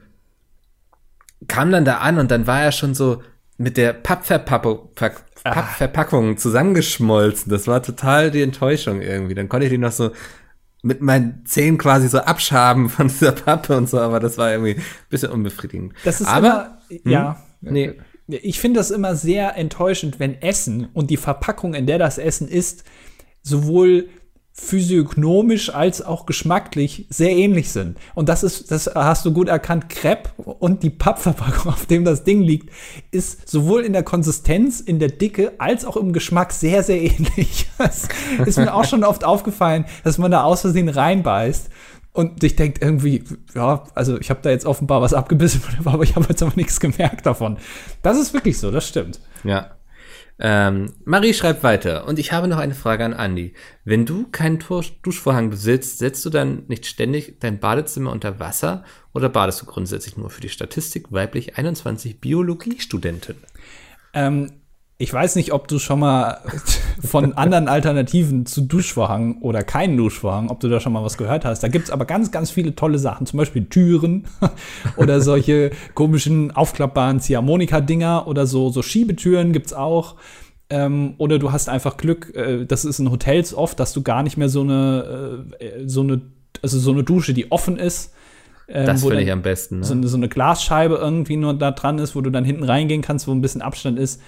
kam 1.48 1.72
dann 1.72 1.84
da 1.84 1.98
an 1.98 2.18
und 2.18 2.30
dann 2.30 2.46
war 2.46 2.62
er 2.62 2.72
schon 2.72 2.94
so 2.94 3.22
mit 3.56 3.76
der 3.76 3.92
Pappverpackung, 3.92 4.90
Pack, 4.94 5.24
Pappverpackung 5.42 6.36
zusammengeschmolzen. 6.36 7.50
Das 7.50 7.66
war 7.66 7.82
total 7.82 8.30
die 8.30 8.42
Enttäuschung 8.42 9.02
irgendwie. 9.02 9.34
Dann 9.34 9.48
konnte 9.48 9.66
ich 9.66 9.72
den 9.72 9.80
noch 9.80 9.92
so 9.92 10.12
mit 10.82 11.02
meinen 11.02 11.44
Zähnen 11.44 11.78
quasi 11.78 12.08
so 12.08 12.18
abschaben 12.18 12.88
von 12.88 13.08
dieser 13.08 13.32
Pappe 13.32 13.76
und 13.76 13.88
so, 13.88 13.98
aber 14.00 14.20
das 14.20 14.38
war 14.38 14.50
irgendwie 14.50 14.76
ein 14.76 14.84
bisschen 15.08 15.30
unbefriedigend. 15.30 15.94
Das 16.04 16.20
ist 16.20 16.28
aber, 16.28 16.78
immer, 16.88 17.10
ja. 17.10 17.42
nee, 17.60 17.94
Ich 18.26 18.60
finde 18.60 18.80
das 18.80 18.90
immer 18.90 19.14
sehr 19.16 19.56
enttäuschend, 19.56 20.18
wenn 20.18 20.40
Essen 20.40 20.88
und 20.94 21.10
die 21.10 21.16
Verpackung, 21.16 21.74
in 21.74 21.86
der 21.86 21.98
das 21.98 22.18
Essen 22.18 22.48
ist, 22.48 22.84
sowohl 23.42 24.08
physiognomisch 24.52 25.72
als 25.74 26.02
auch 26.02 26.26
geschmacklich 26.26 27.06
sehr 27.08 27.30
ähnlich 27.30 27.70
sind. 27.72 27.98
Und 28.14 28.28
das 28.28 28.42
ist, 28.42 28.70
das 28.70 28.90
hast 28.94 29.24
du 29.24 29.32
gut 29.32 29.48
erkannt, 29.48 29.88
Crepe 29.88 30.30
und 30.36 30.82
die 30.82 30.90
Pappverpackung, 30.90 31.72
auf 31.72 31.86
dem 31.86 32.04
das 32.04 32.24
Ding 32.24 32.42
liegt, 32.42 32.70
ist 33.10 33.48
sowohl 33.48 33.82
in 33.82 33.92
der 33.92 34.02
Konsistenz, 34.02 34.80
in 34.80 34.98
der 34.98 35.08
Dicke, 35.08 35.52
als 35.58 35.84
auch 35.84 35.96
im 35.96 36.12
Geschmack 36.12 36.52
sehr, 36.52 36.82
sehr 36.82 37.00
ähnlich. 37.02 37.68
Das 37.78 38.08
ist 38.44 38.58
mir 38.58 38.74
auch 38.74 38.84
schon 38.84 39.04
oft 39.04 39.24
aufgefallen, 39.24 39.86
dass 40.04 40.18
man 40.18 40.30
da 40.30 40.42
aus 40.42 40.60
Versehen 40.60 40.88
reinbeißt 40.88 41.70
und 42.12 42.40
sich 42.40 42.56
denkt 42.56 42.82
irgendwie, 42.82 43.24
ja, 43.54 43.84
also 43.94 44.18
ich 44.18 44.30
habe 44.30 44.40
da 44.42 44.50
jetzt 44.50 44.66
offenbar 44.66 45.00
was 45.00 45.14
abgebissen, 45.14 45.62
aber 45.84 46.02
ich 46.02 46.16
habe 46.16 46.26
jetzt 46.28 46.42
aber 46.42 46.52
nichts 46.56 46.80
gemerkt 46.80 47.24
davon. 47.24 47.58
Das 48.02 48.18
ist 48.18 48.34
wirklich 48.34 48.58
so, 48.58 48.70
das 48.70 48.86
stimmt. 48.86 49.20
Ja. 49.44 49.70
Ähm, 50.42 50.94
Marie 51.04 51.34
schreibt 51.34 51.62
weiter. 51.62 52.06
Und 52.08 52.18
ich 52.18 52.32
habe 52.32 52.48
noch 52.48 52.58
eine 52.58 52.74
Frage 52.74 53.04
an 53.04 53.12
Andi. 53.12 53.52
Wenn 53.84 54.06
du 54.06 54.26
keinen 54.32 54.58
Duschvorhang 55.02 55.50
besitzt, 55.50 55.98
setzt 55.98 56.24
du 56.24 56.30
dann 56.30 56.64
nicht 56.66 56.86
ständig 56.86 57.38
dein 57.40 57.60
Badezimmer 57.60 58.10
unter 58.10 58.40
Wasser 58.40 58.84
oder 59.12 59.28
badest 59.28 59.60
du 59.60 59.66
grundsätzlich 59.66 60.16
nur 60.16 60.30
für 60.30 60.40
die 60.40 60.48
Statistik 60.48 61.12
weiblich 61.12 61.58
21 61.58 62.20
Biologiestudentin? 62.20 63.36
Ähm, 64.14 64.50
ich 65.00 65.10
weiß 65.10 65.36
nicht, 65.36 65.54
ob 65.54 65.66
du 65.66 65.78
schon 65.78 65.98
mal 65.98 66.40
von 67.02 67.32
anderen 67.36 67.68
Alternativen 67.68 68.44
zu 68.44 68.60
Duschvorhang 68.60 69.38
oder 69.40 69.62
keinen 69.62 69.96
Duschvorhang, 69.96 70.50
ob 70.50 70.60
du 70.60 70.68
da 70.68 70.78
schon 70.78 70.92
mal 70.92 71.02
was 71.02 71.16
gehört 71.16 71.46
hast. 71.46 71.62
Da 71.62 71.68
gibt's 71.68 71.90
aber 71.90 72.04
ganz, 72.04 72.30
ganz 72.30 72.50
viele 72.50 72.74
tolle 72.74 72.98
Sachen. 72.98 73.24
Zum 73.24 73.38
Beispiel 73.38 73.64
Türen 73.64 74.26
oder 74.96 75.22
solche 75.22 75.70
komischen 75.94 76.50
aufklappbaren 76.50 77.18
Ziehharmonika-Dinger 77.18 78.26
oder 78.26 78.46
so, 78.46 78.68
so 78.68 78.82
Schiebetüren 78.82 79.54
gibt's 79.54 79.72
auch. 79.72 80.16
Ähm, 80.68 81.14
oder 81.16 81.38
du 81.38 81.50
hast 81.50 81.70
einfach 81.70 81.96
Glück, 81.96 82.34
äh, 82.36 82.66
das 82.66 82.84
ist 82.84 82.98
in 82.98 83.10
Hotels 83.10 83.54
oft, 83.54 83.80
dass 83.80 83.94
du 83.94 84.02
gar 84.02 84.22
nicht 84.22 84.36
mehr 84.36 84.50
so 84.50 84.60
eine, 84.60 85.46
äh, 85.58 85.88
so 85.88 86.02
eine, 86.02 86.20
also 86.60 86.78
so 86.78 86.92
eine 86.92 87.04
Dusche, 87.04 87.32
die 87.32 87.50
offen 87.50 87.78
ist. 87.78 88.12
ähm, 88.68 88.84
Das 88.84 89.00
finde 89.00 89.22
ich 89.22 89.32
am 89.32 89.40
besten. 89.40 89.78
Ne? 89.78 89.84
so, 89.86 90.00
so 90.06 90.18
eine 90.18 90.28
Glasscheibe 90.28 90.96
irgendwie 90.96 91.36
nur 91.38 91.54
da 91.54 91.70
dran 91.70 91.98
ist, 91.98 92.14
wo 92.14 92.20
du 92.20 92.28
dann 92.28 92.44
hinten 92.44 92.64
reingehen 92.64 93.00
kannst, 93.00 93.26
wo 93.26 93.32
ein 93.32 93.40
bisschen 93.40 93.62
Abstand 93.62 93.98
ist. 93.98 94.20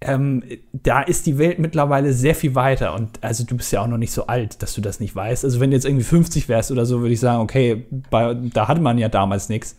Ähm, 0.00 0.42
da 0.72 1.00
ist 1.00 1.26
die 1.26 1.38
Welt 1.38 1.58
mittlerweile 1.58 2.12
sehr 2.12 2.34
viel 2.34 2.54
weiter. 2.54 2.94
Und 2.94 3.22
also 3.22 3.44
du 3.44 3.56
bist 3.56 3.72
ja 3.72 3.80
auch 3.80 3.86
noch 3.86 3.96
nicht 3.96 4.12
so 4.12 4.26
alt, 4.26 4.62
dass 4.62 4.74
du 4.74 4.80
das 4.80 5.00
nicht 5.00 5.16
weißt. 5.16 5.44
Also 5.44 5.60
wenn 5.60 5.70
du 5.70 5.76
jetzt 5.76 5.86
irgendwie 5.86 6.04
50 6.04 6.48
wärst 6.48 6.70
oder 6.70 6.84
so, 6.84 7.00
würde 7.00 7.14
ich 7.14 7.20
sagen, 7.20 7.40
okay, 7.40 7.86
bei, 8.10 8.34
da 8.34 8.68
hatte 8.68 8.80
man 8.80 8.98
ja 8.98 9.08
damals 9.08 9.48
nichts. 9.48 9.76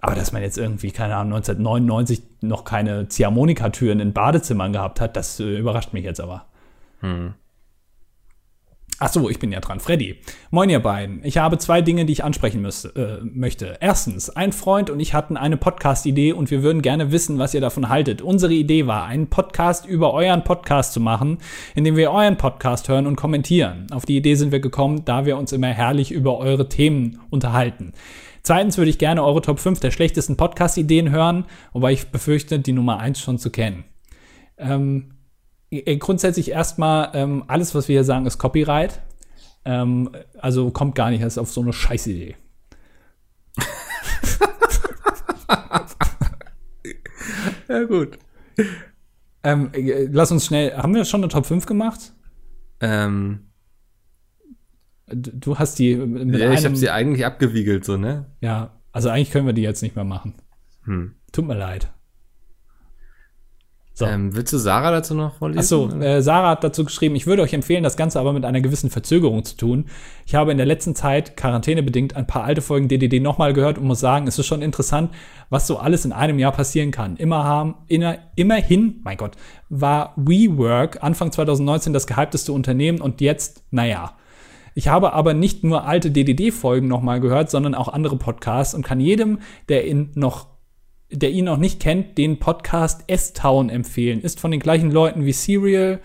Aber 0.00 0.14
dass 0.14 0.32
man 0.32 0.42
jetzt 0.42 0.58
irgendwie, 0.58 0.90
keine 0.90 1.16
Ahnung, 1.16 1.34
1999 1.34 2.22
noch 2.42 2.64
keine 2.64 3.08
Ziehharmonikatüren 3.08 4.00
in 4.00 4.12
Badezimmern 4.12 4.72
gehabt 4.72 5.00
hat, 5.00 5.16
das 5.16 5.40
äh, 5.40 5.58
überrascht 5.58 5.92
mich 5.92 6.04
jetzt 6.04 6.20
aber. 6.20 6.46
Ach 8.98 9.12
so, 9.12 9.28
ich 9.28 9.38
bin 9.38 9.52
ja 9.52 9.60
dran. 9.60 9.78
Freddy. 9.78 10.16
Moin, 10.50 10.70
ihr 10.70 10.80
beiden. 10.80 11.20
Ich 11.22 11.36
habe 11.36 11.58
zwei 11.58 11.82
Dinge, 11.82 12.06
die 12.06 12.14
ich 12.14 12.24
ansprechen 12.24 12.62
müsste, 12.62 13.20
äh, 13.22 13.24
möchte. 13.26 13.76
Erstens, 13.80 14.30
ein 14.30 14.52
Freund 14.52 14.88
und 14.88 15.00
ich 15.00 15.12
hatten 15.12 15.36
eine 15.36 15.58
Podcast-Idee 15.58 16.32
und 16.32 16.50
wir 16.50 16.62
würden 16.62 16.80
gerne 16.80 17.12
wissen, 17.12 17.38
was 17.38 17.52
ihr 17.52 17.60
davon 17.60 17.90
haltet. 17.90 18.22
Unsere 18.22 18.54
Idee 18.54 18.86
war, 18.86 19.04
einen 19.04 19.26
Podcast 19.26 19.84
über 19.84 20.14
euren 20.14 20.44
Podcast 20.44 20.94
zu 20.94 21.00
machen, 21.00 21.36
in 21.74 21.84
dem 21.84 21.96
wir 21.96 22.10
euren 22.10 22.38
Podcast 22.38 22.88
hören 22.88 23.06
und 23.06 23.16
kommentieren. 23.16 23.86
Auf 23.90 24.06
die 24.06 24.16
Idee 24.16 24.34
sind 24.34 24.50
wir 24.50 24.60
gekommen, 24.60 25.04
da 25.04 25.26
wir 25.26 25.36
uns 25.36 25.52
immer 25.52 25.68
herrlich 25.68 26.10
über 26.10 26.38
eure 26.38 26.70
Themen 26.70 27.20
unterhalten. 27.28 27.92
Zweitens 28.44 28.78
würde 28.78 28.88
ich 28.90 28.98
gerne 28.98 29.22
eure 29.22 29.42
Top 29.42 29.60
5 29.60 29.78
der 29.78 29.90
schlechtesten 29.90 30.38
Podcast-Ideen 30.38 31.10
hören, 31.10 31.44
wobei 31.74 31.92
ich 31.92 32.06
befürchte, 32.06 32.60
die 32.60 32.72
Nummer 32.72 32.98
1 32.98 33.20
schon 33.20 33.38
zu 33.38 33.50
kennen. 33.50 33.84
Ähm, 34.56 35.10
äh, 35.10 35.15
grundsätzlich 35.98 36.50
erstmal, 36.50 37.10
ähm, 37.14 37.44
alles, 37.48 37.74
was 37.74 37.88
wir 37.88 37.94
hier 37.94 38.04
sagen, 38.04 38.26
ist 38.26 38.38
Copyright. 38.38 39.02
Ähm, 39.64 40.10
also 40.38 40.70
kommt 40.70 40.94
gar 40.94 41.10
nicht 41.10 41.22
erst 41.22 41.38
auf 41.38 41.50
so 41.50 41.60
eine 41.60 41.72
Scheißidee. 41.72 42.36
ja, 47.68 47.82
gut. 47.84 48.18
Ähm, 49.42 49.70
äh, 49.72 50.08
lass 50.10 50.30
uns 50.30 50.46
schnell, 50.46 50.76
haben 50.76 50.94
wir 50.94 51.04
schon 51.04 51.22
eine 51.22 51.28
Top 51.28 51.46
5 51.46 51.66
gemacht? 51.66 52.12
Ähm, 52.80 53.46
Du 55.08 55.58
hast 55.58 55.78
die 55.78 55.92
ja, 55.92 56.52
ich 56.52 56.64
habe 56.64 56.74
sie 56.74 56.90
eigentlich 56.90 57.24
abgewiegelt, 57.24 57.84
so, 57.84 57.96
ne? 57.96 58.26
ja, 58.40 58.80
also 58.90 59.08
eigentlich 59.08 59.30
können 59.30 59.46
wir 59.46 59.52
die 59.52 59.62
jetzt 59.62 59.82
nicht 59.82 59.94
mehr 59.94 60.04
machen. 60.04 60.34
Hm. 60.82 61.14
Tut 61.30 61.46
mir 61.46 61.54
leid. 61.54 61.92
So. 63.98 64.04
Ähm, 64.04 64.36
willst 64.36 64.52
du 64.52 64.58
Sarah 64.58 64.90
dazu 64.90 65.14
noch 65.14 65.36
vorlesen? 65.36 65.60
Ach 65.60 65.64
so, 65.64 65.84
oder? 65.84 66.16
äh, 66.16 66.22
Sarah 66.22 66.50
hat 66.50 66.62
dazu 66.62 66.84
geschrieben, 66.84 67.16
ich 67.16 67.26
würde 67.26 67.40
euch 67.40 67.54
empfehlen, 67.54 67.82
das 67.82 67.96
Ganze 67.96 68.20
aber 68.20 68.34
mit 68.34 68.44
einer 68.44 68.60
gewissen 68.60 68.90
Verzögerung 68.90 69.42
zu 69.42 69.56
tun. 69.56 69.86
Ich 70.26 70.34
habe 70.34 70.50
in 70.50 70.58
der 70.58 70.66
letzten 70.66 70.94
Zeit, 70.94 71.34
quarantänebedingt, 71.38 72.14
ein 72.14 72.26
paar 72.26 72.44
alte 72.44 72.60
Folgen 72.60 72.88
DDD 72.88 73.20
nochmal 73.20 73.54
gehört 73.54 73.78
und 73.78 73.86
muss 73.86 73.98
sagen, 73.98 74.26
es 74.26 74.38
ist 74.38 74.44
schon 74.44 74.60
interessant, 74.60 75.12
was 75.48 75.66
so 75.66 75.78
alles 75.78 76.04
in 76.04 76.12
einem 76.12 76.38
Jahr 76.38 76.52
passieren 76.52 76.90
kann. 76.90 77.16
Immer 77.16 77.44
haben, 77.44 77.76
inner, 77.86 78.18
immerhin, 78.34 79.00
mein 79.02 79.16
Gott, 79.16 79.36
war 79.70 80.12
WeWork 80.16 81.02
Anfang 81.02 81.32
2019 81.32 81.94
das 81.94 82.06
gehypteste 82.06 82.52
Unternehmen 82.52 83.00
und 83.00 83.22
jetzt, 83.22 83.64
naja. 83.70 84.12
Ich 84.74 84.88
habe 84.88 85.14
aber 85.14 85.32
nicht 85.32 85.64
nur 85.64 85.86
alte 85.86 86.10
DDD-Folgen 86.10 86.86
nochmal 86.86 87.20
gehört, 87.20 87.50
sondern 87.50 87.74
auch 87.74 87.88
andere 87.88 88.18
Podcasts 88.18 88.74
und 88.74 88.84
kann 88.84 89.00
jedem, 89.00 89.38
der 89.70 89.86
ihn 89.86 90.10
noch 90.16 90.48
der 91.10 91.30
ihn 91.30 91.44
noch 91.44 91.56
nicht 91.58 91.80
kennt, 91.80 92.18
den 92.18 92.38
Podcast 92.38 93.04
S-Town 93.06 93.68
empfehlen. 93.70 94.20
Ist 94.20 94.40
von 94.40 94.50
den 94.50 94.60
gleichen 94.60 94.90
Leuten 94.90 95.24
wie 95.24 95.32
Serial. 95.32 96.00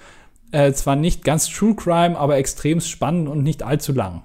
Äh, 0.52 0.74
zwar 0.74 0.96
nicht 0.96 1.24
ganz 1.24 1.48
True 1.50 1.76
Crime, 1.76 2.18
aber 2.18 2.38
extrem 2.38 2.82
spannend 2.82 3.30
und 3.30 3.42
nicht 3.44 3.64
allzu 3.64 3.94
lang. 3.94 4.24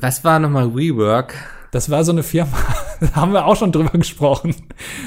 Was 0.00 0.24
war 0.24 0.38
nochmal 0.38 0.74
WeWork? 0.74 1.34
Das 1.72 1.90
war 1.90 2.04
so 2.04 2.12
eine 2.12 2.22
Firma, 2.22 2.56
da 3.00 3.14
haben 3.16 3.32
wir 3.32 3.46
auch 3.46 3.56
schon 3.56 3.72
drüber 3.72 3.90
gesprochen. 3.98 4.54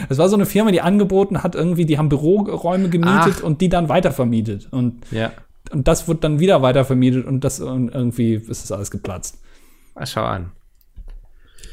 Das 0.10 0.18
war 0.18 0.30
so 0.30 0.36
eine 0.36 0.45
Firma, 0.45 0.72
die 0.72 0.82
angeboten 0.82 1.41
hat, 1.41 1.56
irgendwie, 1.56 1.86
die 1.86 1.97
haben 1.97 2.10
Büroräume 2.10 2.89
gemietet 2.89 3.36
Ach. 3.39 3.43
und 3.43 3.62
die 3.62 3.70
dann 3.70 3.89
weitervermietet. 3.89 4.68
Und, 4.72 5.02
Ja. 5.12 5.32
und 5.72 5.88
das 5.88 6.08
wird 6.08 6.24
dann 6.24 6.39
wieder 6.39 6.62
weitervermietet 6.62 7.26
und 7.26 7.43
das 7.43 7.60
und 7.60 7.89
irgendwie 7.89 8.34
ist 8.36 8.64
das 8.64 8.72
alles 8.72 8.91
geplatzt. 8.91 9.39
Ah, 9.95 10.06
schau 10.06 10.24
an. 10.24 10.52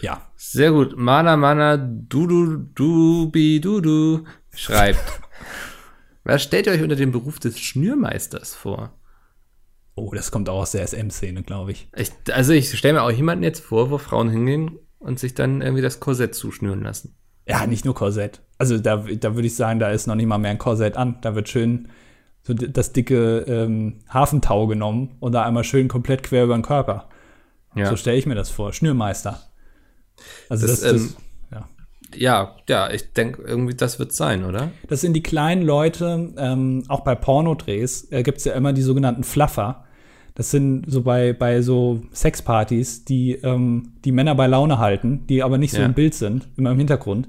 Ja. 0.07 0.21
Sehr 0.37 0.71
gut. 0.71 0.97
Mana 0.97 1.37
Mana 1.37 1.77
Dudu 1.77 2.59
Dubi 2.59 3.61
Dudu 3.61 4.25
schreibt. 4.55 5.01
Was 6.25 6.45
stellt 6.45 6.67
ihr 6.67 6.73
euch 6.73 6.83
unter 6.83 6.95
dem 6.95 7.11
Beruf 7.11 7.41
des 7.41 7.59
Schnürmeisters 7.59 8.55
vor? 8.55 8.93
Oh, 9.97 10.13
das 10.15 10.31
kommt 10.31 10.49
auch 10.49 10.61
aus 10.61 10.71
der 10.71 10.87
SM-Szene, 10.87 11.43
glaube 11.43 11.73
ich. 11.73 11.89
Ich, 11.97 12.13
also 12.33 12.53
ich 12.53 12.79
stelle 12.79 12.95
mir 12.95 13.03
auch 13.03 13.11
jemanden 13.11 13.43
jetzt 13.43 13.65
vor, 13.65 13.91
wo 13.91 13.99
Frauen 13.99 14.29
hingehen 14.29 14.79
und 15.01 15.19
sich 15.19 15.35
dann 15.35 15.61
irgendwie 15.61 15.83
das 15.83 15.99
Korsett 15.99 16.37
zuschnüren 16.37 16.83
lassen. 16.85 17.17
Ja, 17.49 17.67
nicht 17.67 17.85
nur 17.85 17.95
Korsett. 17.95 18.43
Also 18.59 18.79
da, 18.79 18.99
da 18.99 19.35
würde 19.35 19.47
ich 19.47 19.57
sagen, 19.57 19.81
da 19.81 19.91
ist 19.91 20.07
noch 20.07 20.15
nicht 20.15 20.27
mal 20.27 20.39
mehr 20.39 20.53
ein 20.53 20.59
Korsett 20.59 20.97
an. 20.97 21.19
Da 21.21 21.35
wird 21.35 21.49
schön 21.49 21.89
so 22.45 22.55
das 22.55 22.93
dicke 22.93 23.39
ähm, 23.49 23.99
Hafentau 24.09 24.69
genommen 24.69 25.17
und 25.19 25.33
da 25.33 25.45
einmal 25.45 25.65
schön 25.65 25.89
komplett 25.89 26.23
quer 26.23 26.45
über 26.45 26.55
den 26.55 26.63
Körper. 26.63 27.09
Ja. 27.75 27.87
So 27.87 27.97
stelle 27.97 28.19
ich 28.19 28.27
mir 28.27 28.37
das 28.37 28.51
vor. 28.51 28.73
Schnürmeister. 28.73 29.41
Also 30.49 30.67
das, 30.67 30.81
Das, 30.81 30.93
das, 30.93 31.03
ähm, 31.03 31.15
ja. 31.53 31.69
Ja, 32.17 32.57
ja, 32.69 32.91
ich 32.91 33.13
denke 33.13 33.43
irgendwie, 33.43 33.75
das 33.75 33.99
wird 33.99 34.13
sein, 34.13 34.45
oder? 34.45 34.71
das 34.89 35.01
sind 35.01 35.13
die 35.15 35.23
kleinen 35.23 35.63
Leute, 35.63 36.33
ähm, 36.37 36.85
auch 36.89 37.01
bei 37.01 37.15
Pornodrehs 37.15 38.11
äh, 38.13 38.23
gibt 38.23 38.39
es 38.39 38.45
ja 38.45 38.55
immer 38.55 38.73
die 38.73 38.83
sogenannten 38.83 39.25
Fluffer. 39.25 39.85
Das 40.35 40.51
sind 40.51 40.85
so 40.87 41.01
bei, 41.03 41.33
bei 41.33 41.63
so 41.63 42.03
Sexpartys, 42.13 43.05
die 43.07 43.33
ähm, 43.43 43.95
die 44.05 44.13
Männer 44.13 44.35
bei 44.35 44.47
Laune 44.47 44.79
halten, 44.79 45.27
die 45.29 45.43
aber 45.43 45.57
nicht 45.59 45.73
so 45.73 45.79
Ja. 45.81 45.87
im 45.87 45.95
Bild 45.95 46.15
sind, 46.15 46.49
immer 46.57 46.73
im 46.73 46.79
Hintergrund. 46.79 47.27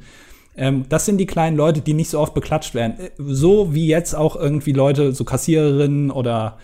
Ähm, 0.57 0.85
das 0.89 1.05
sind 1.05 1.17
die 1.17 1.25
kleinen 1.25 1.55
Leute, 1.55 1.79
die 1.81 1.93
nicht 1.93 2.09
so 2.09 2.19
oft 2.19 2.33
beklatscht 2.33 2.75
werden. 2.75 2.99
Äh, 2.99 3.11
So 3.17 3.73
wie 3.73 3.87
jetzt 3.87 4.13
auch 4.13 4.35
irgendwie 4.35 4.73
Leute, 4.73 5.13
so 5.13 5.23
Kassiererinnen 5.23 6.11
oder 6.11 6.57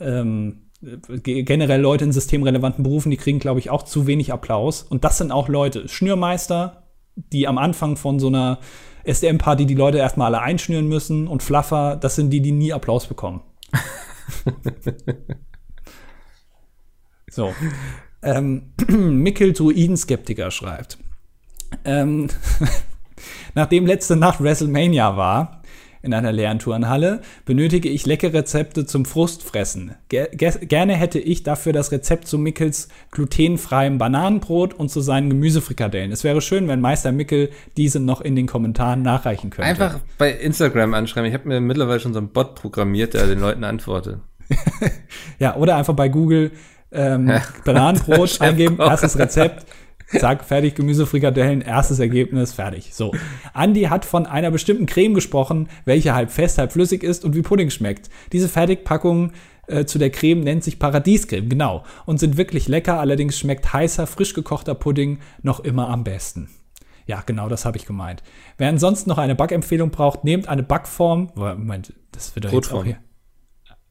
ähm, 0.00 0.67
generell 0.80 1.80
Leute 1.80 2.04
in 2.04 2.12
systemrelevanten 2.12 2.84
Berufen, 2.84 3.10
die 3.10 3.16
kriegen, 3.16 3.40
glaube 3.40 3.58
ich, 3.60 3.70
auch 3.70 3.82
zu 3.82 4.06
wenig 4.06 4.32
Applaus. 4.32 4.82
Und 4.82 5.04
das 5.04 5.18
sind 5.18 5.32
auch 5.32 5.48
Leute, 5.48 5.88
Schnürmeister, 5.88 6.84
die 7.16 7.48
am 7.48 7.58
Anfang 7.58 7.96
von 7.96 8.20
so 8.20 8.28
einer 8.28 8.58
SDM-Party 9.04 9.66
die 9.66 9.74
Leute 9.74 9.98
erstmal 9.98 10.34
alle 10.34 10.42
einschnüren 10.42 10.86
müssen 10.86 11.26
und 11.26 11.42
Fluffer, 11.42 11.96
das 11.96 12.14
sind 12.14 12.30
die, 12.30 12.40
die 12.40 12.52
nie 12.52 12.72
Applaus 12.72 13.06
bekommen. 13.06 13.42
so. 17.30 17.52
Ähm, 18.22 18.72
Mikkel 18.88 19.52
Druiden-Skeptiker 19.52 20.50
schreibt. 20.50 20.98
Ähm, 21.84 22.28
nachdem 23.54 23.86
letzte 23.86 24.16
Nacht 24.16 24.40
WrestleMania 24.40 25.16
war, 25.16 25.57
in 26.02 26.14
einer 26.14 26.32
leeren 26.32 26.58
Turnhalle, 26.58 27.22
benötige 27.44 27.88
ich 27.88 28.06
leckere 28.06 28.34
Rezepte 28.34 28.86
zum 28.86 29.04
Frustfressen. 29.04 29.94
Ger 30.08 30.26
ger 30.28 30.52
gerne 30.52 30.94
hätte 30.94 31.18
ich 31.18 31.42
dafür 31.42 31.72
das 31.72 31.92
Rezept 31.92 32.26
zu 32.26 32.38
Mickels 32.38 32.88
glutenfreiem 33.10 33.98
Bananenbrot 33.98 34.74
und 34.74 34.90
zu 34.90 35.00
seinen 35.00 35.30
Gemüsefrikadellen. 35.30 36.12
Es 36.12 36.24
wäre 36.24 36.40
schön, 36.40 36.68
wenn 36.68 36.80
Meister 36.80 37.12
Mickel 37.12 37.50
diese 37.76 38.00
noch 38.00 38.20
in 38.20 38.36
den 38.36 38.46
Kommentaren 38.46 39.02
nachreichen 39.02 39.50
könnte. 39.50 39.68
Einfach 39.68 39.98
bei 40.18 40.32
Instagram 40.32 40.94
anschreiben. 40.94 41.28
Ich 41.28 41.34
habe 41.34 41.48
mir 41.48 41.60
mittlerweile 41.60 42.00
schon 42.00 42.12
so 42.12 42.18
einen 42.18 42.28
Bot 42.28 42.54
programmiert, 42.54 43.14
der 43.14 43.26
den 43.26 43.40
Leuten 43.40 43.64
antwortet. 43.64 44.20
Ja, 45.38 45.54
oder 45.54 45.76
einfach 45.76 45.94
bei 45.94 46.08
Google 46.08 46.50
ähm, 46.90 47.30
Bananenbrot 47.64 48.28
Chef 48.30 48.40
eingeben, 48.40 48.78
erstes 48.78 49.18
Rezept, 49.18 49.66
zack, 50.16 50.44
fertig, 50.44 50.74
Gemüsefrikadellen, 50.74 51.60
erstes 51.60 51.98
Ergebnis, 51.98 52.52
fertig. 52.52 52.94
So. 52.94 53.12
Andi 53.52 53.82
hat 53.82 54.04
von 54.04 54.26
einer 54.26 54.50
bestimmten 54.50 54.86
Creme 54.86 55.14
gesprochen, 55.14 55.68
welche 55.84 56.14
halb 56.14 56.30
fest, 56.30 56.58
halb 56.58 56.72
flüssig 56.72 57.02
ist 57.02 57.24
und 57.24 57.34
wie 57.34 57.42
Pudding 57.42 57.70
schmeckt. 57.70 58.08
Diese 58.32 58.48
Fertigpackung 58.48 59.32
äh, 59.66 59.84
zu 59.84 59.98
der 59.98 60.10
Creme 60.10 60.40
nennt 60.40 60.64
sich 60.64 60.78
Paradiescreme, 60.78 61.48
genau. 61.48 61.84
Und 62.06 62.18
sind 62.18 62.36
wirklich 62.36 62.68
lecker, 62.68 62.98
allerdings 62.98 63.38
schmeckt 63.38 63.72
heißer, 63.72 64.06
frisch 64.06 64.34
gekochter 64.34 64.74
Pudding 64.74 65.18
noch 65.42 65.60
immer 65.60 65.88
am 65.88 66.04
besten. 66.04 66.48
Ja, 67.06 67.22
genau, 67.24 67.48
das 67.48 67.64
habe 67.64 67.78
ich 67.78 67.86
gemeint. 67.86 68.22
Wer 68.58 68.68
ansonsten 68.68 69.08
noch 69.08 69.18
eine 69.18 69.34
Backempfehlung 69.34 69.90
braucht, 69.90 70.24
nehmt 70.24 70.48
eine 70.48 70.62
Backform. 70.62 71.30
Moment, 71.34 71.94
das 72.12 72.34
wird 72.34 72.44
doch 72.44 72.52
jetzt 72.52 72.66
auch 72.68 72.82
Brotform. 72.82 72.84
hier. 72.84 72.98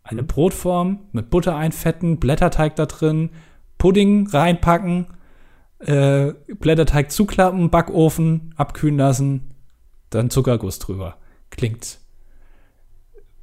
Eine 0.04 0.24
Brotform 0.24 1.00
mit 1.12 1.30
Butter 1.30 1.56
einfetten, 1.56 2.18
Blätterteig 2.18 2.76
da 2.76 2.86
drin, 2.86 3.32
Pudding 3.78 4.28
reinpacken, 4.28 5.08
äh, 5.80 6.34
Blätterteig 6.60 7.12
zuklappen, 7.12 7.70
Backofen, 7.70 8.54
abkühlen 8.58 8.98
lassen, 8.98 9.54
dann 10.10 10.30
Zuckerguss 10.30 10.80
drüber. 10.80 11.18
Klingt 11.50 12.00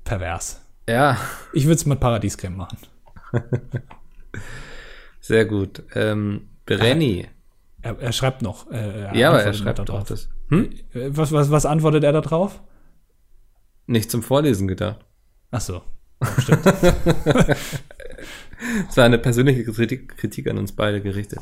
pervers. 0.04 0.60
Ja, 0.88 1.16
Ich 1.52 1.64
würde 1.64 1.76
es 1.76 1.86
mit 1.86 1.98
Paradiescreme 2.00 2.56
machen. 2.56 2.78
sehr 5.20 5.46
gut. 5.46 5.82
Ähm, 5.94 6.48
Brenny. 6.66 7.26
Er, 7.80 7.98
er 7.98 8.12
schreibt 8.12 8.42
noch. 8.42 8.70
Äh, 8.70 9.04
er 9.04 9.16
ja, 9.16 9.28
aber 9.30 9.42
er 9.42 9.54
schreibt 9.54 9.78
noch 9.78 9.84
auch 9.84 10.02
darauf. 10.04 10.08
das. 10.08 10.28
Hm? 10.48 10.70
Äh, 10.92 11.10
Was, 11.10 11.32
was, 11.32 11.50
was 11.50 11.64
antwortet 11.66 12.04
er 12.04 12.12
da 12.12 12.20
drauf? 12.20 12.60
Nicht 13.86 14.10
zum 14.10 14.22
Vorlesen 14.22 14.68
gedacht. 14.68 15.04
Ach 15.50 15.60
so. 15.60 15.82
Es 18.88 18.96
war 18.96 19.04
eine 19.04 19.18
persönliche 19.18 19.64
Kritik, 19.64 20.16
Kritik 20.16 20.48
an 20.48 20.56
uns 20.58 20.72
beide 20.72 21.02
gerichtet. 21.02 21.40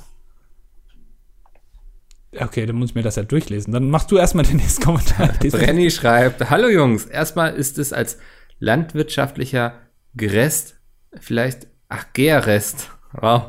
Okay, 2.39 2.65
dann 2.65 2.77
muss 2.77 2.91
ich 2.91 2.95
mir 2.95 3.03
das 3.03 3.17
ja 3.17 3.23
durchlesen. 3.23 3.73
Dann 3.73 3.91
machst 3.91 4.11
du 4.11 4.17
erstmal 4.17 4.45
den 4.45 4.57
nächsten 4.57 4.83
Kommentar. 4.83 5.29
Brenny 5.41 5.91
schreibt, 5.91 6.49
hallo 6.49 6.69
Jungs, 6.69 7.05
erstmal 7.05 7.55
ist 7.55 7.79
es 7.79 7.93
als 7.93 8.19
landwirtschaftlicher 8.59 9.75
Gerest, 10.15 10.77
vielleicht, 11.21 11.67
ach, 11.89 12.07
Gärrest, 12.13 12.91
wow, 13.13 13.47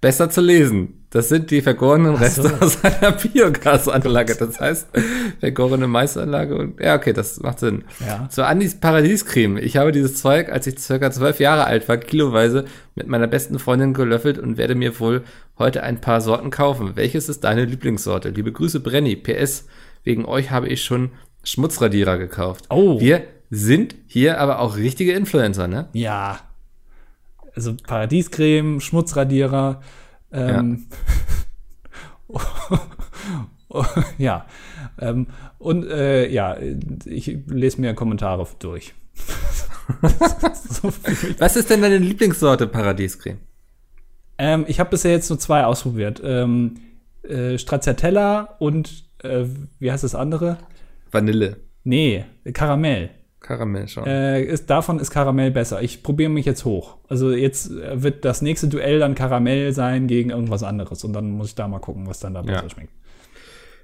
besser 0.00 0.30
zu 0.30 0.40
lesen. 0.40 1.03
Das 1.14 1.28
sind 1.28 1.52
die 1.52 1.62
vergorenen 1.62 2.16
Reste 2.16 2.42
so. 2.42 2.54
aus 2.56 2.82
einer 2.82 3.12
Biogasanlage. 3.12 4.34
Das 4.34 4.58
heißt, 4.58 4.88
vergorene 5.38 5.86
Maisanlage 5.86 6.56
und, 6.56 6.80
ja, 6.80 6.96
okay, 6.96 7.12
das 7.12 7.38
macht 7.38 7.60
Sinn. 7.60 7.84
Ja. 8.04 8.26
So, 8.32 8.42
Andis 8.42 8.80
Paradiescreme. 8.80 9.58
Ich 9.58 9.76
habe 9.76 9.92
dieses 9.92 10.16
Zeug, 10.16 10.50
als 10.50 10.66
ich 10.66 10.76
circa 10.80 11.12
zwölf 11.12 11.38
Jahre 11.38 11.66
alt 11.66 11.88
war, 11.88 11.98
kiloweise 11.98 12.64
mit 12.96 13.06
meiner 13.06 13.28
besten 13.28 13.60
Freundin 13.60 13.94
gelöffelt 13.94 14.40
und 14.40 14.58
werde 14.58 14.74
mir 14.74 14.98
wohl 14.98 15.22
heute 15.56 15.84
ein 15.84 16.00
paar 16.00 16.20
Sorten 16.20 16.50
kaufen. 16.50 16.96
Welches 16.96 17.28
ist 17.28 17.44
deine 17.44 17.64
Lieblingssorte? 17.64 18.30
Liebe 18.30 18.50
Grüße, 18.50 18.80
Brenny. 18.80 19.14
PS, 19.14 19.66
wegen 20.02 20.24
euch 20.24 20.50
habe 20.50 20.66
ich 20.66 20.82
schon 20.82 21.12
Schmutzradierer 21.44 22.18
gekauft. 22.18 22.64
Oh. 22.70 22.98
Wir 22.98 23.22
sind 23.50 23.94
hier 24.08 24.40
aber 24.40 24.58
auch 24.58 24.76
richtige 24.76 25.12
Influencer, 25.12 25.68
ne? 25.68 25.86
Ja. 25.92 26.40
Also 27.54 27.76
Paradiescreme, 27.86 28.80
Schmutzradierer. 28.80 29.80
Ähm, 30.34 30.86
ja. 34.18 34.46
Ähm, 34.98 35.28
und 35.58 35.86
äh, 35.86 36.28
ja, 36.28 36.56
ich 37.04 37.38
lese 37.46 37.80
mir 37.80 37.94
Kommentare 37.94 38.46
durch. 38.58 38.94
so. 40.68 40.92
Was 41.38 41.56
ist 41.56 41.70
denn 41.70 41.82
deine 41.82 41.98
Lieblingssorte 41.98 42.66
Paradiescreme? 42.66 43.38
ähm, 44.38 44.64
ich 44.68 44.80
habe 44.80 44.90
bisher 44.90 45.12
jetzt 45.12 45.30
nur 45.30 45.38
zwei 45.38 45.64
ausprobiert. 45.64 46.20
Ähm, 46.24 46.76
äh, 47.22 47.58
Stracciatella 47.58 48.56
und 48.58 49.04
äh, 49.22 49.44
wie 49.78 49.90
heißt 49.90 50.04
das 50.04 50.14
andere? 50.14 50.58
Vanille. 51.10 51.56
Nee, 51.84 52.24
Karamell. 52.52 53.10
Karamell 53.44 53.86
schon. 53.88 54.06
Äh, 54.06 54.42
ist, 54.42 54.70
davon 54.70 54.98
ist 54.98 55.10
Karamell 55.10 55.50
besser. 55.50 55.82
Ich 55.82 56.02
probiere 56.02 56.30
mich 56.30 56.46
jetzt 56.46 56.64
hoch. 56.64 56.96
Also 57.08 57.30
jetzt 57.30 57.70
wird 57.70 58.24
das 58.24 58.40
nächste 58.40 58.68
Duell 58.68 58.98
dann 58.98 59.14
Karamell 59.14 59.72
sein 59.72 60.06
gegen 60.06 60.30
irgendwas 60.30 60.62
anderes. 60.62 61.04
Und 61.04 61.12
dann 61.12 61.30
muss 61.30 61.48
ich 61.48 61.54
da 61.54 61.68
mal 61.68 61.78
gucken, 61.78 62.06
was 62.08 62.20
dann 62.20 62.34
da 62.34 62.42
besser 62.42 62.70
schmeckt. 62.70 62.90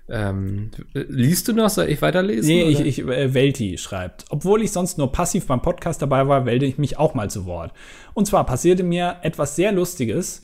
Ähm, 0.09 0.71
liest 0.95 1.47
du 1.47 1.53
noch? 1.53 1.69
Soll 1.69 1.89
ich 1.89 2.03
weiterlesen? 2.03 2.49
Nee, 2.49 2.63
ich, 2.63 2.77
oder? 2.79 2.87
ich 2.87 2.99
äh, 3.07 3.35
Welti 3.35 3.79
schreibt. 3.79 4.25
Obwohl 4.31 4.63
ich 4.63 4.73
sonst 4.73 4.99
nur 4.99 5.13
passiv 5.13 5.47
beim 5.47 5.63
Podcast 5.63 6.03
dabei 6.03 6.27
war, 6.27 6.41
melde 6.41 6.67
ich 6.67 6.79
mich 6.79 6.99
auch 6.99 7.15
mal 7.15 7.31
zu 7.31 7.45
Wort. 7.45 7.73
Und 8.15 8.27
zwar 8.27 8.45
passierte 8.47 8.83
mir 8.83 9.19
etwas 9.23 9.57
sehr 9.57 9.73
Lustiges. 9.73 10.41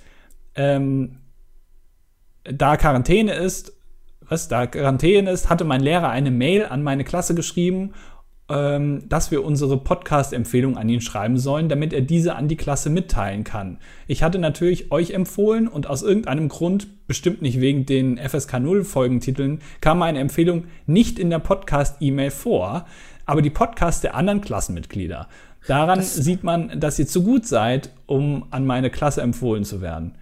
Ähm, 0.54 1.16
da 2.44 2.76
Quarantäne 2.76 3.34
ist, 3.34 3.72
was 4.20 4.48
da 4.48 4.66
Quarantäne 4.66 5.30
ist, 5.30 5.48
hatte 5.48 5.64
mein 5.64 5.80
Lehrer 5.80 6.10
eine 6.10 6.30
Mail 6.30 6.66
an 6.66 6.82
meine 6.82 7.02
Klasse 7.02 7.34
geschrieben, 7.34 7.94
dass 8.48 9.32
wir 9.32 9.44
unsere 9.44 9.76
Podcast-Empfehlung 9.76 10.76
an 10.76 10.88
ihn 10.88 11.00
schreiben 11.00 11.36
sollen, 11.36 11.68
damit 11.68 11.92
er 11.92 12.00
diese 12.00 12.36
an 12.36 12.46
die 12.46 12.56
Klasse 12.56 12.90
mitteilen 12.90 13.42
kann. 13.42 13.78
Ich 14.06 14.22
hatte 14.22 14.38
natürlich 14.38 14.92
euch 14.92 15.10
empfohlen 15.10 15.66
und 15.66 15.88
aus 15.88 16.02
irgendeinem 16.02 16.48
Grund, 16.48 17.06
bestimmt 17.08 17.42
nicht 17.42 17.60
wegen 17.60 17.86
den 17.86 18.18
FSK 18.18 18.60
0 18.60 18.84
Folgentiteln, 18.84 19.60
kam 19.80 19.98
meine 19.98 20.20
Empfehlung 20.20 20.66
nicht 20.86 21.18
in 21.18 21.30
der 21.30 21.40
Podcast-E-Mail 21.40 22.30
vor, 22.30 22.86
aber 23.24 23.42
die 23.42 23.50
Podcasts 23.50 24.00
der 24.00 24.14
anderen 24.14 24.40
Klassenmitglieder. 24.40 25.28
Daran 25.66 26.00
sieht 26.02 26.44
man, 26.44 26.78
dass 26.78 26.98
ihr 27.00 27.08
zu 27.08 27.24
gut 27.24 27.46
seid, 27.46 27.90
um 28.06 28.46
an 28.50 28.64
meine 28.64 28.90
Klasse 28.90 29.22
empfohlen 29.22 29.64
zu 29.64 29.80
werden. 29.80 30.16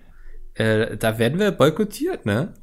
Äh, 0.55 0.97
da 0.97 1.18
werden 1.18 1.39
wir 1.39 1.51
boykottiert, 1.51 2.25
ne? 2.25 2.55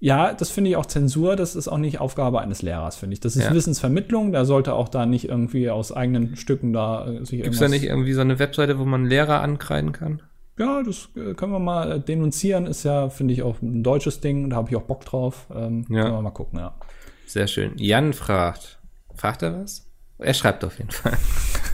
Ja, 0.00 0.32
das 0.32 0.50
finde 0.50 0.70
ich 0.70 0.76
auch 0.76 0.86
Zensur, 0.86 1.34
das 1.34 1.56
ist 1.56 1.66
auch 1.66 1.78
nicht 1.78 1.98
Aufgabe 2.00 2.40
eines 2.40 2.62
Lehrers, 2.62 2.96
finde 2.96 3.14
ich. 3.14 3.20
Das 3.20 3.34
ist 3.34 3.44
Ja. 3.44 3.52
Wissensvermittlung, 3.54 4.30
der 4.30 4.44
sollte 4.44 4.74
auch 4.74 4.88
da 4.88 5.06
nicht 5.06 5.28
irgendwie 5.28 5.70
aus 5.70 5.90
eigenen 5.92 6.36
Stücken 6.36 6.72
da 6.72 7.06
äh, 7.06 7.24
sich 7.24 7.42
Gibt 7.42 7.54
es 7.54 7.60
da 7.60 7.68
nicht 7.68 7.84
irgendwie 7.84 8.12
so 8.12 8.20
eine 8.20 8.38
Webseite, 8.38 8.78
wo 8.78 8.84
man 8.84 9.06
Lehrer 9.06 9.40
ankreiden 9.40 9.92
kann? 9.92 10.22
Ja, 10.56 10.82
das 10.82 11.08
äh, 11.16 11.34
können 11.34 11.52
wir 11.52 11.58
mal 11.58 11.92
äh, 11.92 12.00
denunzieren, 12.00 12.66
ist 12.66 12.84
ja, 12.84 13.10
finde 13.10 13.34
ich, 13.34 13.42
auch 13.42 13.60
ein 13.60 13.82
deutsches 13.82 14.20
Ding, 14.20 14.50
da 14.50 14.56
habe 14.56 14.70
ich 14.70 14.76
auch 14.76 14.82
Bock 14.82 15.04
drauf. 15.04 15.46
Ähm, 15.54 15.84
Ja. 15.88 16.02
Können 16.04 16.14
wir 16.14 16.22
mal 16.22 16.30
gucken, 16.30 16.58
ja. 16.60 16.74
Sehr 17.26 17.46
schön. 17.48 17.72
Jan 17.76 18.12
fragt. 18.12 18.78
Fragt 19.14 19.42
er 19.42 19.60
was? 19.60 19.88
Er 20.18 20.34
schreibt 20.34 20.64
auf 20.64 20.78
jeden 20.78 20.90
Fall. 20.90 21.16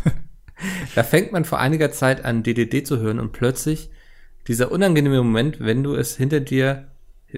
da 0.94 1.02
fängt 1.02 1.32
man 1.32 1.44
vor 1.44 1.58
einiger 1.58 1.92
Zeit 1.92 2.24
an, 2.24 2.42
DDD 2.42 2.86
zu 2.86 2.98
hören 2.98 3.20
und 3.20 3.32
plötzlich 3.32 3.90
dieser 4.48 4.72
unangenehme 4.72 5.18
Moment, 5.22 5.60
wenn 5.60 5.82
du 5.82 5.94
es 5.94 6.16
hinter 6.16 6.40
dir, 6.40 6.88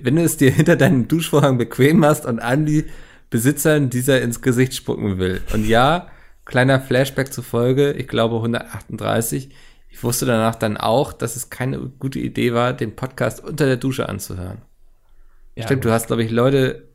wenn 0.02 0.16
du 0.16 0.22
es 0.22 0.36
dir 0.36 0.50
hinter 0.50 0.76
deinem 0.76 1.08
Duschvorhang 1.08 1.58
bequem 1.58 1.98
machst 1.98 2.26
und 2.26 2.38
Andi 2.40 2.84
Besitzern 3.28 3.90
dieser 3.90 4.22
ins 4.22 4.40
Gesicht 4.40 4.74
spucken 4.74 5.18
will. 5.18 5.40
Und 5.52 5.66
ja, 5.66 6.08
kleiner 6.44 6.80
Flashback 6.80 7.32
zur 7.32 7.42
Folge, 7.42 7.92
ich 7.92 8.06
glaube 8.06 8.36
138. 8.36 9.50
Ich 9.88 10.02
wusste 10.04 10.26
danach 10.26 10.54
dann 10.54 10.76
auch, 10.76 11.12
dass 11.12 11.34
es 11.36 11.50
keine 11.50 11.78
gute 11.80 12.20
Idee 12.20 12.52
war, 12.54 12.72
den 12.72 12.94
Podcast 12.94 13.42
unter 13.42 13.66
der 13.66 13.78
Dusche 13.78 14.08
anzuhören. 14.08 14.62
ja 15.56 15.64
Stimmt, 15.64 15.82
gut. 15.82 15.90
du 15.90 15.92
hast, 15.94 16.06
glaube 16.06 16.22
ich, 16.22 16.30
Leute, 16.30 16.88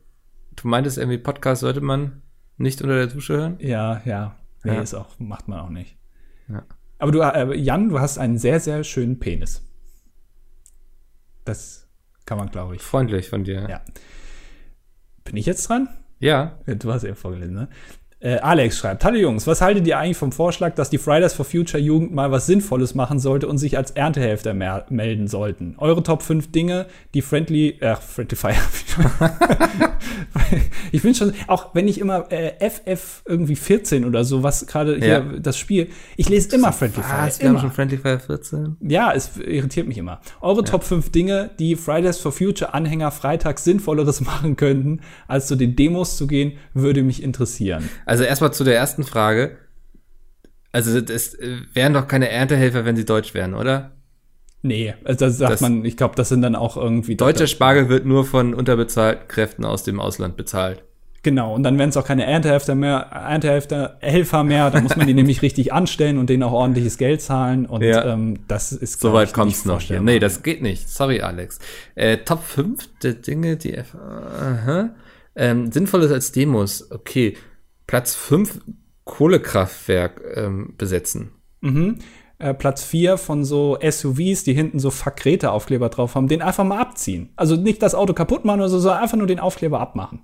du 0.56 0.68
meintest 0.68 0.96
irgendwie, 0.98 1.18
Podcast 1.18 1.60
sollte 1.60 1.80
man 1.82 2.22
nicht 2.56 2.80
unter 2.80 2.94
der 2.94 3.08
Dusche 3.08 3.34
hören? 3.36 3.56
Ja, 3.58 4.00
ja. 4.04 4.36
Nee, 4.64 4.74
Ja. 4.76 4.80
ist 4.80 4.94
auch, 4.94 5.18
macht 5.18 5.48
man 5.48 5.58
auch 5.60 5.68
nicht. 5.70 5.96
Ja. 6.48 6.62
Aber 6.98 7.10
du, 7.12 7.20
äh, 7.20 7.54
Jan, 7.56 7.88
du 7.88 7.98
hast 8.00 8.16
einen 8.18 8.38
sehr, 8.38 8.60
sehr 8.60 8.84
schönen 8.84 9.18
Penis. 9.18 9.62
Das 11.44 11.81
kann 12.26 12.38
man, 12.38 12.50
glaube 12.50 12.76
ich. 12.76 12.82
Freundlich 12.82 13.28
von 13.28 13.44
dir. 13.44 13.66
Ja. 13.68 13.82
Bin 15.24 15.36
ich 15.36 15.46
jetzt 15.46 15.68
dran? 15.68 15.88
Ja. 16.18 16.58
Du 16.66 16.92
hast 16.92 17.04
eben 17.04 17.16
vorgelesen, 17.16 17.54
ne? 17.54 17.68
Äh, 18.24 18.36
Alex 18.36 18.78
schreibt, 18.78 19.04
Hallo 19.04 19.16
Jungs, 19.16 19.48
was 19.48 19.60
haltet 19.60 19.84
ihr 19.84 19.98
eigentlich 19.98 20.16
vom 20.16 20.30
Vorschlag, 20.30 20.76
dass 20.76 20.90
die 20.90 20.98
Fridays 20.98 21.34
for 21.34 21.44
Future 21.44 21.82
Jugend 21.82 22.14
mal 22.14 22.30
was 22.30 22.46
Sinnvolles 22.46 22.94
machen 22.94 23.18
sollte 23.18 23.48
und 23.48 23.58
sich 23.58 23.76
als 23.76 23.90
Erntehelfer 23.90 24.54
mer- 24.54 24.86
melden 24.90 25.26
sollten? 25.26 25.74
Eure 25.78 26.04
Top 26.04 26.22
5 26.22 26.52
Dinge, 26.52 26.86
die 27.14 27.22
Friendly, 27.22 27.78
äh, 27.80 27.96
Friendly 27.96 28.36
Fire. 28.36 28.54
ich 30.92 31.02
bin 31.02 31.16
schon, 31.16 31.32
auch 31.48 31.74
wenn 31.74 31.88
ich 31.88 31.98
immer 31.98 32.30
äh, 32.30 32.52
FF 32.70 33.22
irgendwie 33.26 33.56
14 33.56 34.04
oder 34.04 34.24
so, 34.24 34.44
was 34.44 34.66
gerade 34.68 34.96
hier 34.98 35.06
Ja. 35.08 35.20
das 35.40 35.58
Spiel, 35.58 35.88
ich 36.16 36.28
lese 36.28 36.54
immer 36.54 36.72
Friendly 36.72 37.02
Fire. 37.02 37.26
Was? 37.26 37.40
Wir 37.40 37.48
haben 37.48 37.54
Immer. 37.54 37.60
schon 37.62 37.72
Friendly 37.72 37.98
Fire 37.98 38.20
14? 38.20 38.76
Ja, 38.82 39.12
es 39.12 39.36
irritiert 39.38 39.88
mich 39.88 39.98
immer. 39.98 40.20
Eure 40.40 40.62
Top 40.62 40.84
5 40.84 41.10
Dinge, 41.10 41.50
die 41.58 41.74
Fridays 41.74 42.18
for 42.18 42.30
Future 42.30 42.72
Anhänger 42.72 43.10
freitags 43.10 43.64
sinnvolleres 43.64 44.20
machen 44.20 44.54
könnten, 44.54 45.00
als 45.26 45.48
zu 45.48 45.56
den 45.56 45.74
Demos 45.74 46.16
zu 46.16 46.28
gehen, 46.28 46.52
würde 46.72 47.02
mich 47.02 47.20
interessieren. 47.22 47.88
Also 48.04 48.11
erstmal 48.24 48.52
zu 48.52 48.64
der 48.64 48.76
ersten 48.76 49.04
Frage. 49.04 49.56
Also 50.72 50.98
es 50.98 51.34
äh, 51.34 51.56
wären 51.74 51.92
doch 51.94 52.08
keine 52.08 52.28
Erntehelfer, 52.30 52.84
wenn 52.84 52.96
sie 52.96 53.04
deutsch 53.04 53.34
wären, 53.34 53.54
oder? 53.54 53.92
Nee, 54.62 54.94
also 55.04 55.26
das 55.26 55.38
sagt 55.38 55.52
Das- 55.54 55.60
man, 55.60 55.84
ich 55.84 55.96
glaube, 55.96 56.14
das 56.16 56.28
sind 56.28 56.42
dann 56.42 56.54
auch 56.54 56.76
irgendwie 56.76 57.16
Deutscher 57.16 57.46
Spargel 57.46 57.88
wird 57.88 58.06
nur 58.06 58.24
von 58.24 58.54
unterbezahlten 58.54 59.26
Kräften 59.28 59.64
aus 59.64 59.82
dem 59.82 59.98
Ausland 60.00 60.36
bezahlt. 60.36 60.82
Genau, 61.24 61.54
und 61.54 61.62
dann 61.62 61.78
wären 61.78 61.90
es 61.90 61.96
auch 61.96 62.04
keine 62.06 62.24
Erntehelfer 62.26 62.74
mehr, 62.74 62.96
Erntehelfer 63.12 63.96
Helfer 64.00 64.42
mehr, 64.42 64.70
da 64.70 64.80
muss 64.80 64.96
man 64.96 65.06
die 65.06 65.14
nämlich 65.14 65.40
richtig 65.42 65.72
anstellen 65.72 66.18
und 66.18 66.28
denen 66.30 66.42
auch 66.42 66.50
ordentliches 66.52 66.96
Geld 66.98 67.20
zahlen 67.22 67.66
und 67.66 67.82
Ja. 67.82 68.04
ähm, 68.12 68.40
das 68.48 68.72
ist 68.72 69.00
Soweit 69.00 69.32
kommt's 69.32 69.58
nicht 69.58 69.66
noch. 69.66 69.80
Hier. 69.80 70.00
Nee, 70.00 70.18
das 70.18 70.42
geht 70.42 70.62
nicht. 70.62 70.88
Sorry, 70.88 71.20
Alex. 71.20 71.58
Äh, 71.94 72.18
Top 72.18 72.42
5 72.42 72.88
der 73.02 73.14
Dinge, 73.14 73.56
die 73.56 73.74
F 73.74 73.94
aha. 73.94 74.90
Ähm, 75.36 75.70
sinnvoll 75.70 76.02
ist 76.02 76.12
als 76.12 76.32
Demos. 76.32 76.90
Okay. 76.90 77.36
Platz 77.86 78.14
5 78.14 78.60
Kohlekraftwerk 79.04 80.22
ähm, 80.34 80.74
besetzen. 80.76 81.32
Mhm. 81.60 81.98
Äh, 82.38 82.54
Platz 82.54 82.84
4 82.84 83.18
von 83.18 83.44
so 83.44 83.78
SUVs, 83.80 84.44
die 84.44 84.54
hinten 84.54 84.78
so 84.78 84.90
Fuck 84.90 85.16
Greta-Aufkleber 85.16 85.88
drauf 85.88 86.14
haben, 86.14 86.28
den 86.28 86.42
einfach 86.42 86.64
mal 86.64 86.80
abziehen. 86.80 87.32
Also 87.36 87.56
nicht 87.56 87.82
das 87.82 87.94
Auto 87.94 88.14
kaputt 88.14 88.44
machen 88.44 88.60
oder 88.60 88.68
so, 88.68 88.78
sondern 88.78 89.02
einfach 89.02 89.18
nur 89.18 89.26
den 89.26 89.40
Aufkleber 89.40 89.80
abmachen. 89.80 90.22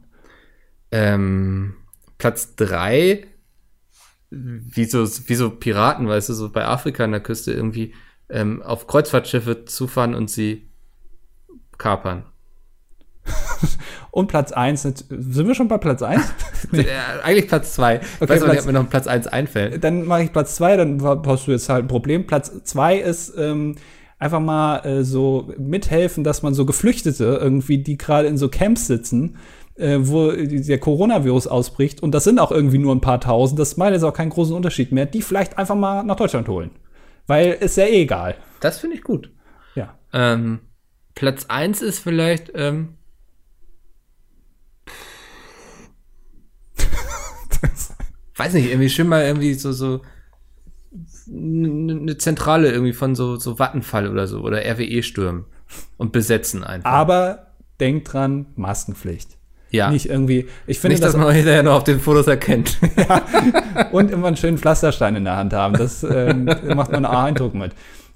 Ähm, 0.90 1.74
Platz 2.16 2.54
3 2.56 3.26
wie 4.30 4.84
so, 4.84 5.06
wie 5.28 5.34
so 5.34 5.50
Piraten, 5.50 6.06
weißt 6.06 6.28
du, 6.28 6.34
so 6.34 6.50
bei 6.50 6.66
Afrika 6.66 7.04
an 7.04 7.12
der 7.12 7.22
Küste 7.22 7.52
irgendwie 7.52 7.94
ähm, 8.28 8.62
auf 8.62 8.86
Kreuzfahrtschiffe 8.86 9.64
zufahren 9.64 10.14
und 10.14 10.28
sie 10.30 10.70
kapern. 11.78 12.26
Und 14.10 14.26
Platz 14.28 14.52
1, 14.52 14.82
sind 14.82 15.46
wir 15.46 15.54
schon 15.54 15.68
bei 15.68 15.78
Platz 15.78 16.02
1? 16.02 16.22
Äh, 16.72 16.84
eigentlich 17.22 17.46
Platz 17.48 17.74
2. 17.74 17.96
Ich 17.96 18.00
Okay, 18.20 18.28
weiß 18.30 18.40
nicht, 18.40 18.44
Platz- 18.50 18.60
ob 18.60 18.66
mir 18.66 18.72
noch 18.72 18.90
Platz 18.90 19.06
1 19.06 19.26
einfällt. 19.26 19.84
dann 19.84 20.04
mache 20.04 20.24
ich 20.24 20.32
Platz 20.32 20.56
2, 20.56 20.76
dann 20.76 21.02
hast 21.02 21.46
du 21.46 21.50
jetzt 21.52 21.68
halt 21.68 21.84
ein 21.84 21.88
Problem. 21.88 22.26
Platz 22.26 22.50
2 22.64 22.96
ist 22.98 23.34
ähm, 23.38 23.76
einfach 24.18 24.40
mal 24.40 24.78
äh, 24.84 25.04
so 25.04 25.52
mithelfen, 25.58 26.24
dass 26.24 26.42
man 26.42 26.54
so 26.54 26.66
Geflüchtete 26.66 27.38
irgendwie, 27.40 27.78
die 27.78 27.96
gerade 27.98 28.28
in 28.28 28.36
so 28.38 28.48
Camps 28.48 28.86
sitzen, 28.86 29.36
äh, 29.76 29.98
wo 30.00 30.32
der 30.32 30.78
Coronavirus 30.80 31.46
ausbricht, 31.46 32.02
und 32.02 32.12
das 32.12 32.24
sind 32.24 32.40
auch 32.40 32.50
irgendwie 32.50 32.78
nur 32.78 32.94
ein 32.94 33.00
paar 33.00 33.20
tausend, 33.20 33.60
das 33.60 33.76
macht 33.76 33.92
jetzt 33.92 34.02
auch 34.02 34.14
keinen 34.14 34.30
großen 34.30 34.56
Unterschied 34.56 34.90
mehr, 34.90 35.06
die 35.06 35.22
vielleicht 35.22 35.56
einfach 35.58 35.76
mal 35.76 36.02
nach 36.02 36.16
Deutschland 36.16 36.48
holen. 36.48 36.70
Weil 37.28 37.52
ist 37.60 37.76
ja 37.76 37.84
eh 37.84 38.02
egal. 38.02 38.34
Das 38.60 38.78
finde 38.80 38.96
ich 38.96 39.02
gut. 39.02 39.30
Ja. 39.76 39.94
Ähm, 40.12 40.60
Platz 41.14 41.44
1 41.48 41.82
ist 41.82 42.00
vielleicht, 42.00 42.50
ähm, 42.56 42.94
weiß 48.38 48.52
nicht, 48.54 48.68
irgendwie 48.68 48.90
schön 48.90 49.08
mal 49.08 49.24
irgendwie 49.24 49.54
so, 49.54 49.72
so 49.72 50.00
eine 51.30 52.16
Zentrale 52.16 52.70
irgendwie 52.70 52.92
von 52.92 53.14
so, 53.14 53.36
so 53.36 53.58
Vattenfall 53.58 54.08
oder 54.08 54.26
so 54.26 54.40
oder 54.40 54.64
RWE-Stürmen 54.64 55.44
und 55.96 56.12
besetzen 56.12 56.64
einfach. 56.64 56.90
Aber 56.90 57.48
denkt 57.80 58.12
dran, 58.12 58.46
Maskenpflicht. 58.56 59.36
ja. 59.70 59.90
Nicht 59.90 60.08
irgendwie, 60.08 60.48
ich 60.66 60.80
finde 60.80 60.94
Nicht, 60.94 61.04
das 61.04 61.12
dass 61.12 61.20
man 61.20 61.34
hinterher 61.34 61.62
noch 61.62 61.74
auf 61.74 61.84
den 61.84 62.00
Fotos 62.00 62.26
erkennt. 62.26 62.78
und 63.92 64.10
immer 64.10 64.28
einen 64.28 64.36
schönen 64.36 64.58
Pflasterstein 64.58 65.16
in 65.16 65.24
der 65.24 65.36
Hand 65.36 65.52
haben. 65.52 65.74
Das 65.74 66.02
ähm, 66.02 66.44
macht 66.44 66.90
man 66.92 67.04
einen 67.04 67.06
Eindruck 67.06 67.54
mit. 67.54 67.72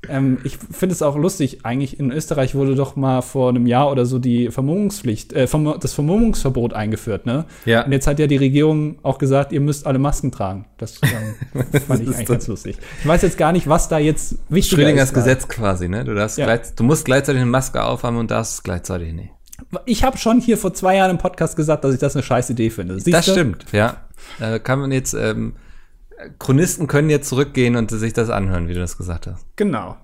Ähm, 0.09 0.39
ich 0.43 0.59
finde 0.59 0.95
es 0.95 1.03
auch 1.03 1.17
lustig, 1.17 1.61
eigentlich 1.65 2.01
in 2.01 2.11
Österreich 2.11 2.55
wurde 2.57 2.75
doch 2.75 2.97
mal 2.97 3.23
vor 3.23 3.51
einem 3.51 3.67
Jahr 3.67 3.91
oder 3.91 4.05
so 4.05 4.19
die 4.19 4.51
Vermummungspflicht, 4.51 5.33
äh, 5.33 5.47
das 5.81 5.93
Vermummungsverbot 5.95 6.73
eingeführt, 6.73 7.25
ne? 7.25 7.45
Ja. 7.65 7.85
Und 7.85 7.93
jetzt 7.93 8.07
hat 8.09 8.19
ja 8.19 8.27
die 8.27 8.37
Regierung 8.37 8.99
auch 9.05 9.19
gesagt, 9.19 9.53
ihr 9.53 9.61
müsst 9.61 9.87
alle 9.87 10.01
Masken 10.01 10.33
tragen. 10.33 10.67
Das 10.79 11.01
ähm, 11.03 11.65
fand 11.87 12.03
ich 12.03 12.09
eigentlich 12.09 12.27
ganz 12.27 12.49
lustig. 12.49 12.79
Ich 13.01 13.07
weiß 13.07 13.23
jetzt 13.23 13.39
gar 13.39 13.53
nicht, 13.53 13.69
was 13.69 13.89
da 13.89 13.99
jetzt 13.99 14.39
wichtig 14.49 14.77
Schrödingers 14.79 15.11
ist. 15.11 15.15
Gesetz 15.15 15.47
quasi, 15.47 15.89
ne? 15.89 16.05
Du, 16.05 16.15
darfst 16.15 16.37
Ja. 16.39 16.47
gleich, 16.47 16.75
du 16.75 16.83
musst 16.83 17.05
gleichzeitig 17.05 17.41
eine 17.41 17.51
Maske 17.51 17.85
aufhaben 17.85 18.17
und 18.17 18.31
darfst 18.31 18.65
gleichzeitig 18.65 19.13
nicht. 19.13 19.31
Ich 19.87 20.03
habe 20.03 20.19
schon 20.19 20.41
hier 20.41 20.59
vor 20.59 20.75
zwei 20.75 20.97
Jahren 20.97 21.13
im 21.13 21.19
Podcast 21.19 21.55
gesagt, 21.57 21.85
dass 21.85 21.95
ich 21.95 22.01
das 22.01 22.17
eine 22.17 22.25
scheiß 22.25 22.51
Idee 22.51 22.71
finde. 22.71 22.95
Das 22.97 23.05
Siehste? 23.05 23.31
stimmt, 23.31 23.67
ja. 23.73 23.99
Da 24.41 24.59
kann 24.59 24.81
man 24.81 24.91
jetzt, 24.91 25.15
ähm, 25.15 25.55
Chronisten 26.39 26.87
können 26.87 27.11
jetzt 27.11 27.29
zurückgehen 27.29 27.77
und 27.77 27.91
sich 27.91 28.13
das 28.13 28.31
anhören, 28.31 28.69
wie 28.69 28.75
du 28.75 28.81
das 28.81 28.97
gesagt 28.97 29.27
hast. 29.27 29.45
Genau. 29.57 29.97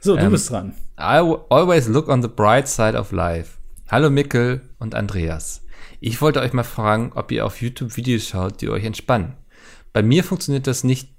So, 0.00 0.16
du 0.16 0.22
Ähm, 0.22 0.32
bist 0.32 0.50
dran. 0.50 0.74
I 0.98 1.20
always 1.48 1.88
look 1.88 2.08
on 2.08 2.22
the 2.22 2.28
bright 2.28 2.68
side 2.68 2.98
of 2.98 3.12
life. 3.12 3.58
Hallo 3.90 4.10
Mikkel 4.10 4.62
und 4.78 4.94
Andreas. 4.94 5.62
Ich 6.00 6.20
wollte 6.20 6.40
euch 6.40 6.52
mal 6.52 6.64
fragen, 6.64 7.12
ob 7.14 7.32
ihr 7.32 7.44
auf 7.44 7.60
YouTube 7.60 7.96
Videos 7.96 8.26
schaut, 8.26 8.60
die 8.60 8.68
euch 8.68 8.84
entspannen. 8.84 9.34
Bei 9.92 10.02
mir 10.02 10.24
funktioniert 10.24 10.66
das 10.66 10.84
nicht, 10.84 11.10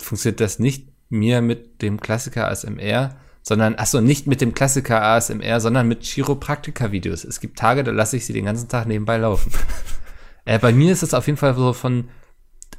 funktioniert 0.00 0.40
das 0.40 0.58
nicht 0.58 0.88
mir 1.08 1.42
mit 1.42 1.82
dem 1.82 2.00
Klassiker 2.00 2.48
ASMR, 2.48 3.16
sondern, 3.42 3.76
achso, 3.76 4.00
nicht 4.00 4.26
mit 4.26 4.40
dem 4.40 4.54
Klassiker 4.54 5.02
ASMR, 5.02 5.60
sondern 5.60 5.88
mit 5.88 6.04
Chiropraktika-Videos. 6.04 7.24
Es 7.24 7.40
gibt 7.40 7.58
Tage, 7.58 7.82
da 7.82 7.90
lasse 7.90 8.16
ich 8.16 8.26
sie 8.26 8.32
den 8.32 8.44
ganzen 8.44 8.68
Tag 8.68 8.86
nebenbei 8.86 9.16
laufen. 9.16 9.52
äh, 10.44 10.58
bei 10.58 10.72
mir 10.72 10.92
ist 10.92 11.02
es 11.02 11.14
auf 11.14 11.26
jeden 11.26 11.38
Fall 11.38 11.54
so 11.54 11.72
von 11.72 12.08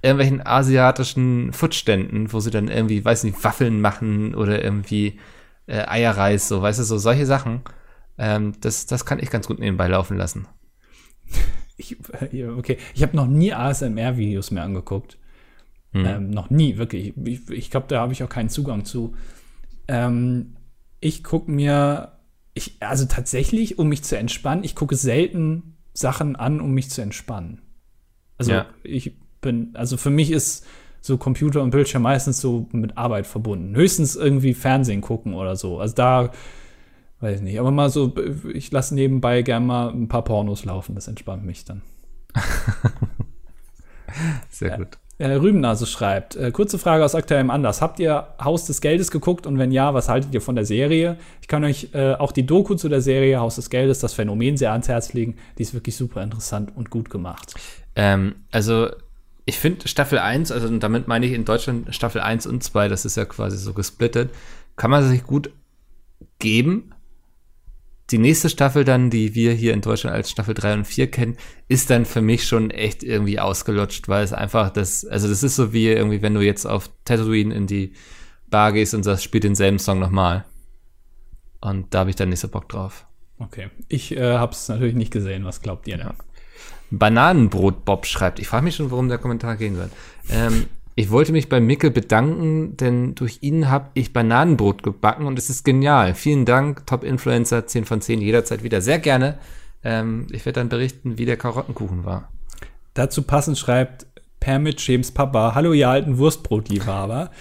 irgendwelchen 0.02 0.46
asiatischen 0.46 1.54
Foodständen, 1.54 2.32
wo 2.34 2.40
sie 2.40 2.52
dann 2.52 2.68
irgendwie, 2.68 3.04
weiß 3.04 3.24
nicht, 3.24 3.44
Waffeln 3.44 3.82
machen 3.82 4.36
oder 4.36 4.64
irgendwie 4.64 5.20
äh, 5.68 5.86
Eierreis, 5.88 6.48
so, 6.48 6.62
weißt 6.62 6.80
du, 6.80 6.84
so 6.84 6.98
solche 6.98 7.26
Sachen. 7.26 7.62
Ähm, 8.18 8.54
das, 8.62 8.86
das 8.86 9.06
kann 9.06 9.20
ich 9.20 9.30
ganz 9.30 9.48
gut 9.48 9.60
nebenbei 9.60 9.88
laufen 9.88 10.18
lassen. 10.18 10.48
Ich, 11.82 11.96
okay, 12.58 12.78
ich 12.94 13.04
habe 13.04 13.16
noch 13.16 13.26
nie 13.26 13.54
ASMR-Videos 13.54 14.52
mehr 14.52 14.64
angeguckt. 14.64 15.18
Ähm, 15.94 16.30
noch 16.30 16.50
nie, 16.50 16.76
wirklich. 16.78 17.14
Ich, 17.26 17.50
ich 17.50 17.72
glaube, 17.72 17.88
da 17.88 18.02
habe 18.02 18.12
ich 18.12 18.22
auch 18.22 18.28
keinen 18.30 18.50
Zugang 18.50 18.84
zu. 18.84 19.16
Ähm, 19.88 20.58
ich 21.00 21.24
gucke 21.24 21.50
mir, 21.50 22.20
ich, 22.54 22.76
also 22.82 23.06
tatsächlich, 23.06 23.80
um 23.80 23.88
mich 23.88 24.04
zu 24.04 24.18
entspannen, 24.18 24.66
ich 24.66 24.76
gucke 24.76 24.96
selten 24.96 25.78
Sachen 25.94 26.36
an, 26.36 26.60
um 26.62 26.74
mich 26.74 26.90
zu 26.90 27.02
entspannen. 27.02 27.62
Also 28.38 28.52
Ja. 28.52 28.66
ich 28.84 29.14
bin, 29.42 29.72
also 29.74 29.98
für 29.98 30.10
mich 30.10 30.32
ist 30.32 30.66
so 31.02 31.18
Computer 31.18 31.62
und 31.62 31.72
Bildschirm 31.72 32.04
meistens 32.04 32.42
so 32.42 32.68
mit 32.72 32.98
Arbeit 32.98 33.26
verbunden. 33.26 33.76
Höchstens 33.76 34.16
irgendwie 34.16 34.54
Fernsehen 34.54 35.02
gucken 35.02 35.34
oder 35.34 35.56
so. 35.56 35.80
Also 35.80 35.96
da, 35.96 36.32
weiß 37.22 37.38
ich 37.38 37.42
nicht, 37.42 37.60
aber 37.60 37.72
mal 37.72 37.90
so, 37.90 38.14
ich 38.54 38.72
lasse 38.72 38.96
nebenbei 38.96 39.42
gerne 39.42 39.66
mal 39.66 39.90
ein 39.90 40.08
paar 40.08 40.24
Pornos 40.24 40.66
laufen, 40.66 40.96
das 40.96 41.08
entspannt 41.08 41.46
mich 41.46 41.66
dann. 41.66 41.82
Sehr 44.50 44.78
gut. 44.78 44.98
Äh, 45.20 45.34
Rübennase 45.34 45.86
schreibt, 45.86 46.38
äh, 46.38 46.50
kurze 46.52 46.80
Frage 46.80 47.04
aus 47.04 47.14
aktuellem 47.14 47.50
Anlass. 47.50 47.82
Habt 47.82 48.00
ihr 48.00 48.28
Haus 48.42 48.66
des 48.66 48.80
Geldes 48.80 49.12
geguckt 49.12 49.46
und 49.46 49.58
wenn 49.60 49.72
ja, 49.74 49.94
was 49.94 50.08
haltet 50.08 50.34
ihr 50.34 50.40
von 50.40 50.56
der 50.56 50.64
Serie? 50.64 51.18
Ich 51.42 51.50
kann 51.50 51.66
euch 51.66 51.90
äh, 51.94 52.14
auch 52.14 52.32
die 52.32 52.46
Doku 52.46 52.76
zu 52.76 52.88
der 52.88 53.02
Serie 53.02 53.38
Haus 53.38 53.58
des 53.58 53.70
Geldes, 53.70 54.00
das 54.00 54.14
Phänomen, 54.14 54.56
sehr 54.56 54.72
ans 54.72 54.88
Herz 54.88 55.12
legen. 55.12 55.36
Die 55.58 55.64
ist 55.64 55.74
wirklich 55.74 55.98
super 55.98 56.24
interessant 56.24 56.72
und 56.74 56.90
gut 56.90 57.10
gemacht. 57.10 57.54
Ähm, 57.98 58.36
also, 58.50 58.88
ich 59.50 59.60
finde 59.60 59.88
Staffel 59.88 60.20
1, 60.20 60.52
also 60.52 60.78
damit 60.78 61.08
meine 61.08 61.26
ich 61.26 61.34
in 61.34 61.44
Deutschland 61.44 61.94
Staffel 61.94 62.22
1 62.22 62.48
und 62.48 62.64
2, 62.64 62.88
das 62.88 63.04
ist 63.04 63.18
ja 63.18 63.26
quasi 63.26 63.58
so 63.58 63.74
gesplittet, 63.74 64.30
kann 64.76 64.92
man 64.92 65.08
sich 65.08 65.24
gut 65.24 65.52
geben. 66.38 66.94
Die 68.12 68.18
nächste 68.18 68.50
Staffel 68.50 68.86
dann, 68.86 69.10
die 69.10 69.36
wir 69.36 69.54
hier 69.54 69.74
in 69.74 69.82
Deutschland 69.82 70.16
als 70.16 70.32
Staffel 70.32 70.54
3 70.54 70.74
und 70.76 70.86
4 70.86 71.12
kennen, 71.12 71.38
ist 71.68 71.90
dann 71.90 72.06
für 72.06 72.22
mich 72.22 72.48
schon 72.48 72.72
echt 72.72 73.04
irgendwie 73.04 73.40
ausgelutscht, 73.40 74.08
weil 74.08 74.24
es 74.24 74.34
einfach 74.34 74.70
das, 74.70 75.06
also 75.06 75.28
das 75.28 75.44
ist 75.44 75.56
so 75.56 75.74
wie 75.74 75.88
irgendwie, 75.88 76.22
wenn 76.22 76.34
du 76.34 76.42
jetzt 76.42 76.66
auf 76.66 76.90
Tatooine 77.06 77.54
in 77.54 77.68
die 77.68 77.94
Bar 78.50 78.74
gehst 78.74 78.94
und 78.94 79.04
sagst, 79.04 79.24
spiel 79.24 79.42
denselben 79.42 79.80
Song 79.80 80.00
nochmal. 80.00 80.46
Und 81.62 81.94
da 81.94 82.00
habe 82.00 82.10
ich 82.10 82.16
dann 82.16 82.30
nicht 82.30 82.40
so 82.40 82.48
Bock 82.48 82.70
drauf. 82.70 83.06
Okay. 83.38 83.70
Ich 83.88 84.16
äh, 84.16 84.38
habe 84.38 84.54
es 84.54 84.68
natürlich 84.70 84.96
nicht 84.96 85.12
gesehen. 85.12 85.46
Was 85.46 85.62
glaubt 85.62 85.88
ihr 85.88 85.98
denn? 85.98 86.10
Bananenbrot 86.92 87.86
Bob 87.86 88.06
schreibt. 88.06 88.40
Ich 88.40 88.48
frage 88.48 88.64
mich 88.64 88.76
schon, 88.76 88.92
worum 88.92 89.10
der 89.10 89.18
Kommentar 89.18 89.56
gehen 89.56 89.78
wird. 89.78 89.92
Ähm, 90.30 90.66
Ich 90.96 91.12
wollte 91.12 91.32
mich 91.32 91.48
bei 91.48 91.62
Mickel 91.62 91.92
bedanken, 91.92 92.76
denn 92.76 93.16
durch 93.16 93.38
ihn 93.42 93.70
habe 93.70 93.90
ich 93.94 94.12
Bananenbrot 94.12 94.84
gebacken 94.84 95.28
und 95.28 95.40
es 95.40 95.50
ist 95.50 95.64
genial. 95.64 96.14
Vielen 96.14 96.44
Dank, 96.44 96.86
Top 96.88 97.06
Influencer, 97.06 97.66
10 97.66 97.86
von 97.86 98.02
10, 98.02 98.20
jederzeit 98.20 98.64
wieder. 98.64 98.82
Sehr 98.82 99.00
gerne. 99.00 99.38
Ähm, 99.82 100.28
ich 100.32 100.46
werde 100.46 100.60
dann 100.60 100.68
berichten, 100.68 101.18
wie 101.18 101.24
der 101.26 101.38
Karottenkuchen 101.38 102.04
war. 102.04 102.30
Dazu 102.96 103.22
passend 103.22 103.58
schreibt 103.58 104.08
Permit 104.42 104.86
James 104.86 105.12
Papa, 105.12 105.54
hallo 105.56 105.72
ihr 105.72 105.88
alten 105.88 106.18
Wurstbrotliebhaber. 106.18 107.32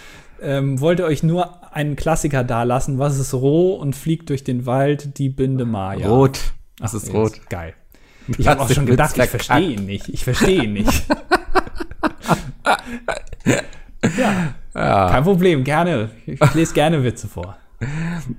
Ähm, 0.40 0.78
wollte 0.80 1.04
euch 1.04 1.24
nur 1.24 1.74
einen 1.74 1.96
Klassiker 1.96 2.44
dalassen. 2.44 2.98
Was 3.00 3.18
ist 3.18 3.34
roh 3.34 3.74
und 3.74 3.96
fliegt 3.96 4.30
durch 4.30 4.44
den 4.44 4.66
Wald? 4.66 5.18
Die 5.18 5.30
Binde 5.30 5.64
Maya. 5.64 6.08
Rot. 6.08 6.38
Das 6.78 6.94
ist 6.94 7.08
Ach, 7.10 7.14
rot. 7.14 7.40
Geil. 7.48 7.74
Ich 8.36 8.46
habe 8.46 8.60
auch 8.60 8.70
schon 8.70 8.86
gedacht, 8.86 9.16
ich 9.16 9.30
verstehe 9.30 9.70
ihn 9.70 9.86
nicht. 9.86 10.08
Ich 10.08 10.24
verstehe 10.24 10.64
ihn 10.64 10.72
nicht. 10.74 11.04
ja, 14.16 14.54
Ja. 14.74 15.10
kein 15.10 15.24
Problem, 15.24 15.64
gerne. 15.64 16.10
Ich 16.26 16.38
lese 16.54 16.74
gerne 16.74 17.02
Witze 17.04 17.28
vor. 17.28 17.56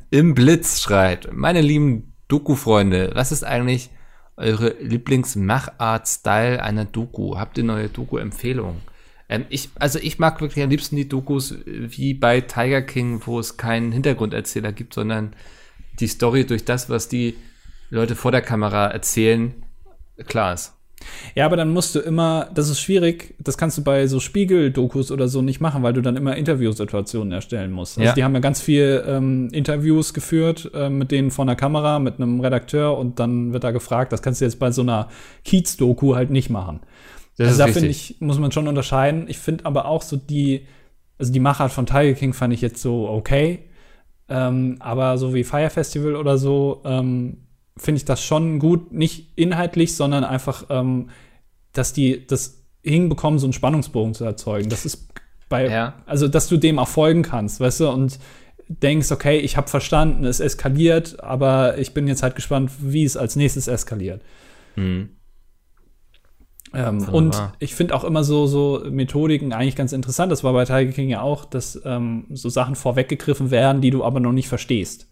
Im 0.10 0.36
Blitz 0.36 0.82
schreibt, 0.82 1.32
meine 1.34 1.62
lieben 1.62 2.14
Doku-Freunde, 2.28 3.12
was 3.14 3.32
ist 3.32 3.44
eigentlich 3.44 3.90
eure 4.38 4.76
Lieblingsmachart-Style 4.82 6.62
einer 6.64 6.86
Doku? 6.86 7.38
Habt 7.38 7.58
ihr 7.58 7.64
neue 7.64 7.90
Doku-Empfehlungen? 7.90 8.82
Ähm, 9.28 9.46
ich, 9.50 9.70
also 9.76 10.00
ich 10.00 10.20
mag 10.20 10.42
wirklich 10.42 10.64
am 10.64 10.70
liebsten 10.70 10.96
die 10.96 11.08
Dokus 11.10 11.56
wie 11.66 12.14
bei 12.14 12.42
Tiger 12.42 12.82
King, 12.82 13.22
wo 13.26 13.40
es 13.40 13.58
keinen 13.58 13.92
Hintergrunderzähler 13.92 14.72
gibt, 14.72 14.94
sondern 14.94 15.34
die 16.00 16.08
Story 16.08 16.46
durch 16.46 16.66
das, 16.66 16.90
was 16.90 17.10
die 17.10 17.36
Leute 17.90 18.16
vor 18.16 18.32
der 18.32 18.42
Kamera 18.42 18.88
erzählen, 18.88 19.54
klar 20.28 20.54
ist. 20.54 20.74
Ja, 21.34 21.46
aber 21.46 21.56
dann 21.56 21.70
musst 21.70 21.96
du 21.96 22.00
immer, 22.00 22.50
das 22.54 22.70
ist 22.70 22.82
schwierig, 22.82 23.34
das 23.40 23.58
kannst 23.58 23.78
du 23.78 23.84
bei 23.84 24.06
so 24.08 24.20
Spiegel-Dokus 24.20 25.12
oder 25.12 25.30
so 25.30 25.42
nicht 25.42 25.62
machen, 25.62 25.82
weil 25.82 25.94
du 25.94 26.02
dann 26.02 26.18
immer 26.18 26.36
Interviewsituationen 26.36 27.32
erstellen 27.32 27.72
musst. 27.72 27.98
Also 27.98 28.10
Ja. 28.10 28.14
die 28.16 28.24
haben 28.24 28.34
ja 28.34 28.42
ganz 28.42 28.60
viel 28.62 29.04
ähm, 29.08 29.48
Interviews 29.54 30.14
geführt 30.14 30.70
äh, 30.74 30.90
mit 30.90 31.12
denen 31.12 31.32
vor 31.32 31.46
einer 31.46 31.56
Kamera, 31.56 32.00
mit 32.00 32.16
einem 32.16 32.42
Redakteur 32.42 32.98
und 32.98 33.20
dann 33.20 33.54
wird 33.54 33.64
da 33.64 33.72
gefragt, 33.72 34.12
das 34.12 34.22
kannst 34.22 34.42
du 34.42 34.46
jetzt 34.46 34.60
bei 34.60 34.72
so 34.72 34.82
einer 34.82 35.08
Kiez-Doku 35.46 36.16
halt 36.16 36.32
nicht 36.32 36.50
machen. 36.50 36.82
Das 37.38 37.48
also 37.48 37.60
da 37.60 37.68
finde 37.68 37.88
ich, 37.88 38.18
muss 38.20 38.38
man 38.38 38.52
schon 38.52 38.68
unterscheiden. 38.68 39.26
Ich 39.30 39.38
finde 39.38 39.66
aber 39.66 39.86
auch 39.86 40.02
so 40.02 40.18
die, 40.18 40.68
also 41.18 41.32
die 41.32 41.40
Machart 41.40 41.72
von 41.72 41.86
Tiger 41.86 42.14
King 42.14 42.34
fand 42.34 42.54
ich 42.54 42.60
jetzt 42.60 42.82
so 42.82 43.08
okay. 43.08 43.60
Ähm, 44.28 44.76
aber 44.80 45.18
so 45.18 45.34
wie 45.34 45.46
Fire 45.46 45.70
Festival 45.70 46.16
oder 46.18 46.38
so, 46.38 46.82
ähm, 46.84 47.38
finde 47.80 47.98
ich 47.98 48.06
das 48.06 48.24
schon 48.24 48.60
gut. 48.60 48.92
Nicht 48.92 49.32
inhaltlich, 49.36 49.96
sondern 49.96 50.24
einfach, 50.24 50.66
ähm, 50.70 51.10
dass 51.74 51.94
die 51.94 52.26
das 52.28 52.64
hinbekommen, 52.84 53.40
so 53.40 53.46
einen 53.46 53.54
Spannungsbogen 53.54 54.14
zu 54.14 54.26
erzeugen. 54.26 54.70
Das 54.70 54.86
ist 54.86 55.08
bei, 55.48 55.68
Ja. 55.68 55.96
also 56.06 56.28
dass 56.28 56.48
du 56.48 56.58
dem 56.58 56.78
auch 56.80 56.88
folgen 56.88 57.24
kannst, 57.24 57.60
weißt 57.60 57.82
du, 57.82 57.90
und 57.90 58.20
denkst, 58.68 59.12
okay, 59.12 59.40
ich 59.40 59.58
habe 59.58 59.68
verstanden, 59.68 60.26
es 60.26 60.40
eskaliert, 60.40 61.24
aber 61.24 61.78
ich 61.80 61.94
bin 61.94 62.08
jetzt 62.08 62.22
halt 62.22 62.36
gespannt, 62.36 62.72
wie 62.80 63.04
es 63.04 63.18
als 63.18 63.36
nächstes 63.36 63.68
eskaliert. 63.68 64.22
Hm. 64.76 65.10
Ähm, 66.72 67.10
und 67.10 67.36
ich 67.58 67.74
finde 67.74 67.96
auch 67.96 68.04
immer 68.04 68.24
so, 68.24 68.46
so 68.46 68.84
Methodiken 68.92 69.54
eigentlich 69.54 69.76
ganz 69.76 69.92
interessant. 69.92 70.32
Das 70.32 70.44
war 70.44 70.54
bei 70.54 70.66
Tiger 70.66 70.92
King 70.92 71.10
ja 71.10 71.22
auch, 71.22 71.46
dass 71.46 71.82
ähm, 71.84 72.26
so 72.30 72.50
Sachen 72.50 72.76
vorweggegriffen 72.76 73.50
werden, 73.50 73.82
die 73.82 73.90
du 73.90 74.04
aber 74.04 74.20
noch 74.20 74.34
nicht 74.34 74.48
verstehst. 74.50 75.08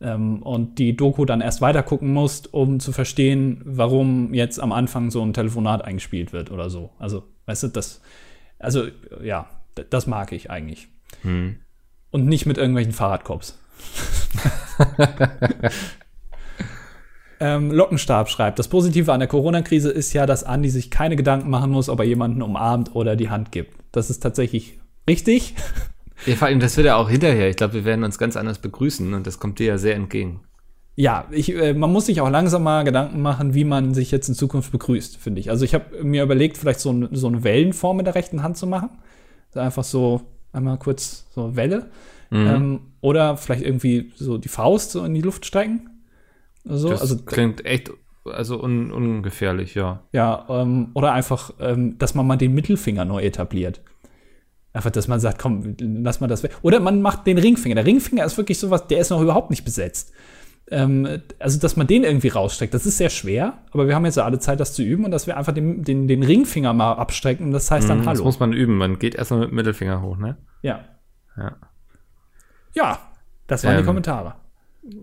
Ähm, 0.00 0.42
und 0.42 0.78
die 0.78 0.96
Doku 0.96 1.24
dann 1.24 1.40
erst 1.40 1.60
weiter 1.60 1.82
gucken 1.82 2.12
musst, 2.12 2.54
um 2.54 2.78
zu 2.78 2.92
verstehen, 2.92 3.60
warum 3.64 4.32
jetzt 4.32 4.60
am 4.60 4.72
Anfang 4.72 5.10
so 5.10 5.22
ein 5.22 5.32
Telefonat 5.32 5.84
eingespielt 5.84 6.32
wird 6.32 6.50
oder 6.52 6.70
so. 6.70 6.90
Also, 6.98 7.24
weißt 7.46 7.64
du, 7.64 7.68
das, 7.68 8.00
also 8.58 8.84
ja, 9.22 9.48
das 9.90 10.06
mag 10.06 10.32
ich 10.32 10.50
eigentlich. 10.50 10.88
Hm. 11.22 11.56
Und 12.10 12.26
nicht 12.26 12.46
mit 12.46 12.58
irgendwelchen 12.58 12.92
Fahrradcops. 12.92 13.58
ähm, 17.40 17.70
Lockenstab 17.70 18.28
schreibt, 18.30 18.58
das 18.58 18.68
Positive 18.68 19.12
an 19.12 19.20
der 19.20 19.28
Corona-Krise 19.28 19.90
ist 19.90 20.12
ja, 20.12 20.26
dass 20.26 20.44
Andi 20.44 20.70
sich 20.70 20.90
keine 20.90 21.16
Gedanken 21.16 21.50
machen 21.50 21.70
muss, 21.70 21.88
ob 21.88 21.98
er 22.00 22.06
jemanden 22.06 22.42
umarmt 22.42 22.94
oder 22.94 23.16
die 23.16 23.30
Hand 23.30 23.52
gibt. 23.52 23.74
Das 23.92 24.10
ist 24.10 24.20
tatsächlich 24.20 24.78
richtig. 25.08 25.54
Ja, 26.26 26.34
vor 26.34 26.48
allem, 26.48 26.60
das 26.60 26.76
wird 26.76 26.86
ja 26.86 26.96
auch 26.96 27.08
hinterher. 27.08 27.48
Ich 27.48 27.56
glaube, 27.56 27.74
wir 27.74 27.84
werden 27.84 28.04
uns 28.04 28.18
ganz 28.18 28.36
anders 28.36 28.58
begrüßen 28.58 29.14
und 29.14 29.26
das 29.26 29.38
kommt 29.38 29.58
dir 29.58 29.66
ja 29.66 29.78
sehr 29.78 29.94
entgegen. 29.94 30.40
Ja, 30.96 31.26
ich, 31.30 31.54
äh, 31.54 31.74
man 31.74 31.92
muss 31.92 32.06
sich 32.06 32.20
auch 32.20 32.28
langsam 32.28 32.64
mal 32.64 32.82
Gedanken 32.82 33.22
machen, 33.22 33.54
wie 33.54 33.64
man 33.64 33.94
sich 33.94 34.10
jetzt 34.10 34.28
in 34.28 34.34
Zukunft 34.34 34.72
begrüßt, 34.72 35.16
finde 35.16 35.40
ich. 35.40 35.48
Also 35.48 35.64
ich 35.64 35.72
habe 35.72 36.02
mir 36.02 36.24
überlegt, 36.24 36.58
vielleicht 36.58 36.80
so, 36.80 36.90
ein, 36.90 37.08
so 37.12 37.28
eine 37.28 37.44
Wellenform 37.44 37.98
mit 37.98 38.06
der 38.06 38.16
rechten 38.16 38.42
Hand 38.42 38.56
zu 38.56 38.66
machen. 38.66 38.90
Also 39.50 39.60
einfach 39.60 39.84
so 39.84 40.22
einmal 40.52 40.76
kurz 40.78 41.26
so 41.30 41.54
Welle. 41.54 41.90
Mhm. 42.30 42.46
Ähm, 42.46 42.80
oder 43.00 43.36
vielleicht 43.36 43.62
irgendwie 43.62 44.12
so 44.16 44.38
die 44.38 44.48
Faust 44.48 44.90
so 44.90 45.04
in 45.04 45.14
die 45.14 45.20
Luft 45.20 45.46
stecken. 45.46 45.88
So, 46.64 46.88
das 46.88 47.00
also 47.00 47.18
klingt 47.18 47.64
echt 47.64 47.92
also 48.24 48.60
un, 48.62 48.90
ungefährlich, 48.90 49.74
ja. 49.74 50.02
Ja, 50.12 50.46
ähm, 50.48 50.90
oder 50.94 51.12
einfach, 51.12 51.52
ähm, 51.60 51.96
dass 51.98 52.14
man 52.14 52.26
mal 52.26 52.36
den 52.36 52.54
Mittelfinger 52.54 53.04
neu 53.04 53.22
etabliert. 53.22 53.80
Einfach, 54.78 54.90
dass 54.92 55.08
man 55.08 55.18
sagt, 55.18 55.40
komm, 55.40 55.74
lass 55.80 56.20
mal 56.20 56.28
das 56.28 56.44
weg. 56.44 56.52
Oder 56.62 56.78
man 56.78 57.02
macht 57.02 57.26
den 57.26 57.36
Ringfinger. 57.36 57.74
Der 57.74 57.84
Ringfinger 57.84 58.24
ist 58.24 58.38
wirklich 58.38 58.60
sowas, 58.60 58.86
der 58.86 59.00
ist 59.00 59.10
noch 59.10 59.20
überhaupt 59.20 59.50
nicht 59.50 59.64
besetzt. 59.64 60.12
Ähm, 60.70 61.20
also, 61.40 61.58
dass 61.58 61.76
man 61.76 61.88
den 61.88 62.04
irgendwie 62.04 62.28
rausstreckt, 62.28 62.72
das 62.74 62.86
ist 62.86 62.96
sehr 62.98 63.10
schwer, 63.10 63.58
aber 63.72 63.88
wir 63.88 63.96
haben 63.96 64.04
jetzt 64.04 64.18
ja 64.18 64.24
alle 64.24 64.38
Zeit, 64.38 64.60
das 64.60 64.74
zu 64.74 64.84
üben 64.84 65.04
und 65.04 65.10
dass 65.10 65.26
wir 65.26 65.36
einfach 65.36 65.52
den, 65.52 65.82
den, 65.82 66.06
den 66.06 66.22
Ringfinger 66.22 66.72
mal 66.74 66.92
abstrecken 66.92 67.46
und 67.46 67.50
das 67.50 67.68
heißt 67.72 67.88
dann 67.88 67.98
Das 67.98 68.06
Hallo. 68.06 68.22
muss 68.22 68.38
man 68.38 68.52
üben. 68.52 68.76
Man 68.78 69.00
geht 69.00 69.16
erstmal 69.16 69.40
mit 69.40 69.50
dem 69.50 69.54
Mittelfinger 69.56 70.00
hoch, 70.00 70.16
ne? 70.16 70.36
Ja. 70.62 70.84
Ja. 71.36 71.56
Ja, 72.74 72.98
das 73.48 73.64
waren 73.64 73.72
Ähm, 73.74 73.80
die 73.80 73.86
Kommentare. 73.86 74.34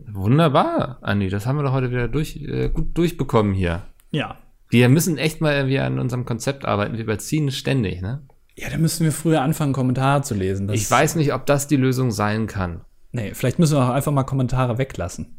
Wunderbar, 0.07 0.99
Andi. 1.01 1.27
Das 1.27 1.45
haben 1.45 1.57
wir 1.57 1.63
doch 1.63 1.73
heute 1.73 1.91
wieder 1.91 2.07
durch, 2.07 2.37
äh, 2.37 2.69
gut 2.69 2.97
durchbekommen 2.97 3.53
hier. 3.53 3.83
Ja. 4.11 4.37
Wir 4.69 4.87
müssen 4.87 5.17
echt 5.17 5.41
mal 5.41 5.53
irgendwie 5.53 5.79
an 5.79 5.99
unserem 5.99 6.23
Konzept 6.23 6.63
arbeiten. 6.63 6.93
Wir 6.93 7.03
überziehen 7.03 7.51
ständig, 7.51 8.01
ne? 8.01 8.21
Ja, 8.57 8.69
da 8.69 8.77
müssen 8.77 9.03
wir 9.03 9.11
früher 9.11 9.41
anfangen, 9.41 9.73
Kommentare 9.73 10.21
zu 10.21 10.33
lesen. 10.33 10.67
Das- 10.67 10.77
Ich 10.77 10.89
weiß 10.89 11.15
nicht, 11.15 11.33
ob 11.33 11.45
das 11.45 11.67
die 11.67 11.75
Lösung 11.75 12.11
sein 12.11 12.47
kann. 12.47 12.81
Nee, 13.11 13.33
vielleicht 13.33 13.59
müssen 13.59 13.75
wir 13.77 13.83
auch 13.83 13.89
einfach 13.93 14.11
mal 14.11 14.23
Kommentare 14.23 14.77
weglassen. 14.77 15.37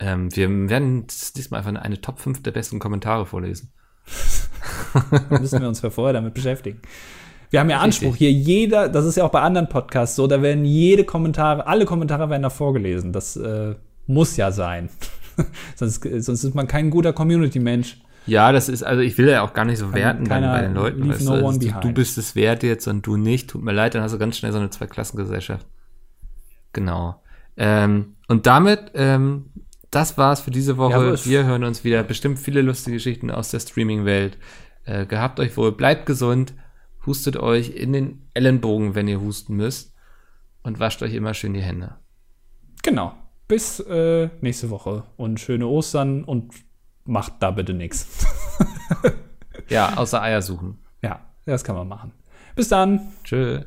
Ähm, 0.00 0.34
wir 0.34 0.48
werden 0.68 1.06
diesmal 1.36 1.58
einfach 1.64 1.80
eine, 1.80 2.00
Top 2.00 2.18
5 2.18 2.42
der 2.42 2.50
besten 2.50 2.78
Kommentare 2.78 3.26
vorlesen. 3.26 3.72
Da 5.10 5.38
müssen 5.40 5.60
wir 5.60 5.68
uns 5.68 5.82
ja 5.82 5.90
vorher 5.90 6.12
damit 6.14 6.34
beschäftigen. 6.34 6.80
Wir 7.50 7.60
haben 7.60 7.68
ja 7.68 7.82
Richtig. 7.82 8.02
Anspruch 8.06 8.16
hier, 8.16 8.32
jeder, 8.32 8.88
das 8.88 9.04
ist 9.04 9.16
ja 9.16 9.24
auch 9.24 9.30
bei 9.30 9.40
anderen 9.40 9.68
Podcasts 9.68 10.16
so, 10.16 10.26
da 10.26 10.40
werden 10.40 10.64
jede 10.64 11.04
Kommentare, 11.04 11.66
alle 11.66 11.84
Kommentare 11.84 12.30
werden 12.30 12.42
da 12.42 12.50
vorgelesen. 12.50 13.12
Das 13.12 13.36
äh, 13.36 13.74
muss 14.06 14.36
ja 14.36 14.52
sein. 14.52 14.88
sonst, 15.76 16.02
sonst 16.02 16.44
ist 16.44 16.54
man 16.54 16.66
kein 16.68 16.90
guter 16.90 17.12
Community-Mensch. 17.12 17.98
Ja, 18.26 18.52
das 18.52 18.68
ist, 18.68 18.82
also 18.82 19.02
ich 19.02 19.18
will 19.18 19.28
ja 19.28 19.42
auch 19.42 19.52
gar 19.52 19.64
nicht 19.64 19.78
so 19.78 19.92
werten 19.92 20.24
dann 20.24 20.42
bei 20.42 20.62
den 20.62 20.74
Leuten. 20.74 21.08
Weißt 21.08 21.22
no 21.22 21.36
du, 21.36 21.46
also, 21.46 21.58
du, 21.58 21.66
behind. 21.66 21.84
du 21.84 21.92
bist 21.92 22.16
es 22.16 22.34
wert 22.34 22.62
jetzt 22.62 22.86
und 22.86 23.06
du 23.06 23.16
nicht. 23.16 23.50
Tut 23.50 23.62
mir 23.62 23.72
leid, 23.72 23.94
dann 23.94 24.02
hast 24.02 24.12
du 24.12 24.18
ganz 24.18 24.38
schnell 24.38 24.52
so 24.52 24.58
eine 24.58 24.70
Zweiklassengesellschaft. 24.70 25.66
Genau. 26.72 27.22
Ähm, 27.56 28.16
und 28.28 28.46
damit, 28.46 28.92
ähm, 28.94 29.50
das 29.90 30.16
war's 30.16 30.40
für 30.40 30.50
diese 30.50 30.76
Woche. 30.76 30.92
Jawohl. 30.92 31.24
Wir 31.24 31.44
hören 31.44 31.64
uns 31.64 31.84
wieder. 31.84 32.02
Bestimmt 32.02 32.38
viele 32.38 32.62
lustige 32.62 32.96
Geschichten 32.96 33.30
aus 33.30 33.50
der 33.50 33.60
Streaming-Welt. 33.60 34.38
Äh, 34.84 35.06
gehabt 35.06 35.38
euch 35.38 35.56
wohl, 35.56 35.72
bleibt 35.72 36.06
gesund, 36.06 36.54
hustet 37.06 37.36
euch 37.36 37.76
in 37.76 37.92
den 37.92 38.22
Ellenbogen, 38.34 38.94
wenn 38.94 39.08
ihr 39.08 39.20
husten 39.20 39.54
müsst. 39.54 39.94
Und 40.62 40.80
wascht 40.80 41.02
euch 41.02 41.12
immer 41.12 41.34
schön 41.34 41.52
die 41.52 41.60
Hände. 41.60 41.96
Genau. 42.82 43.14
Bis 43.46 43.80
äh, 43.80 44.30
nächste 44.40 44.70
Woche 44.70 45.04
und 45.16 45.38
schöne 45.38 45.66
Ostern 45.66 46.24
und 46.24 46.54
macht 47.04 47.34
da 47.40 47.50
bitte 47.50 47.74
nichts. 47.74 48.26
Ja, 49.68 49.94
außer 49.96 50.20
Eier 50.20 50.42
suchen. 50.42 50.78
Ja, 51.02 51.20
das 51.46 51.64
kann 51.64 51.76
man 51.76 51.88
machen. 51.88 52.12
Bis 52.54 52.68
dann. 52.68 53.12
Tschö. 53.24 53.62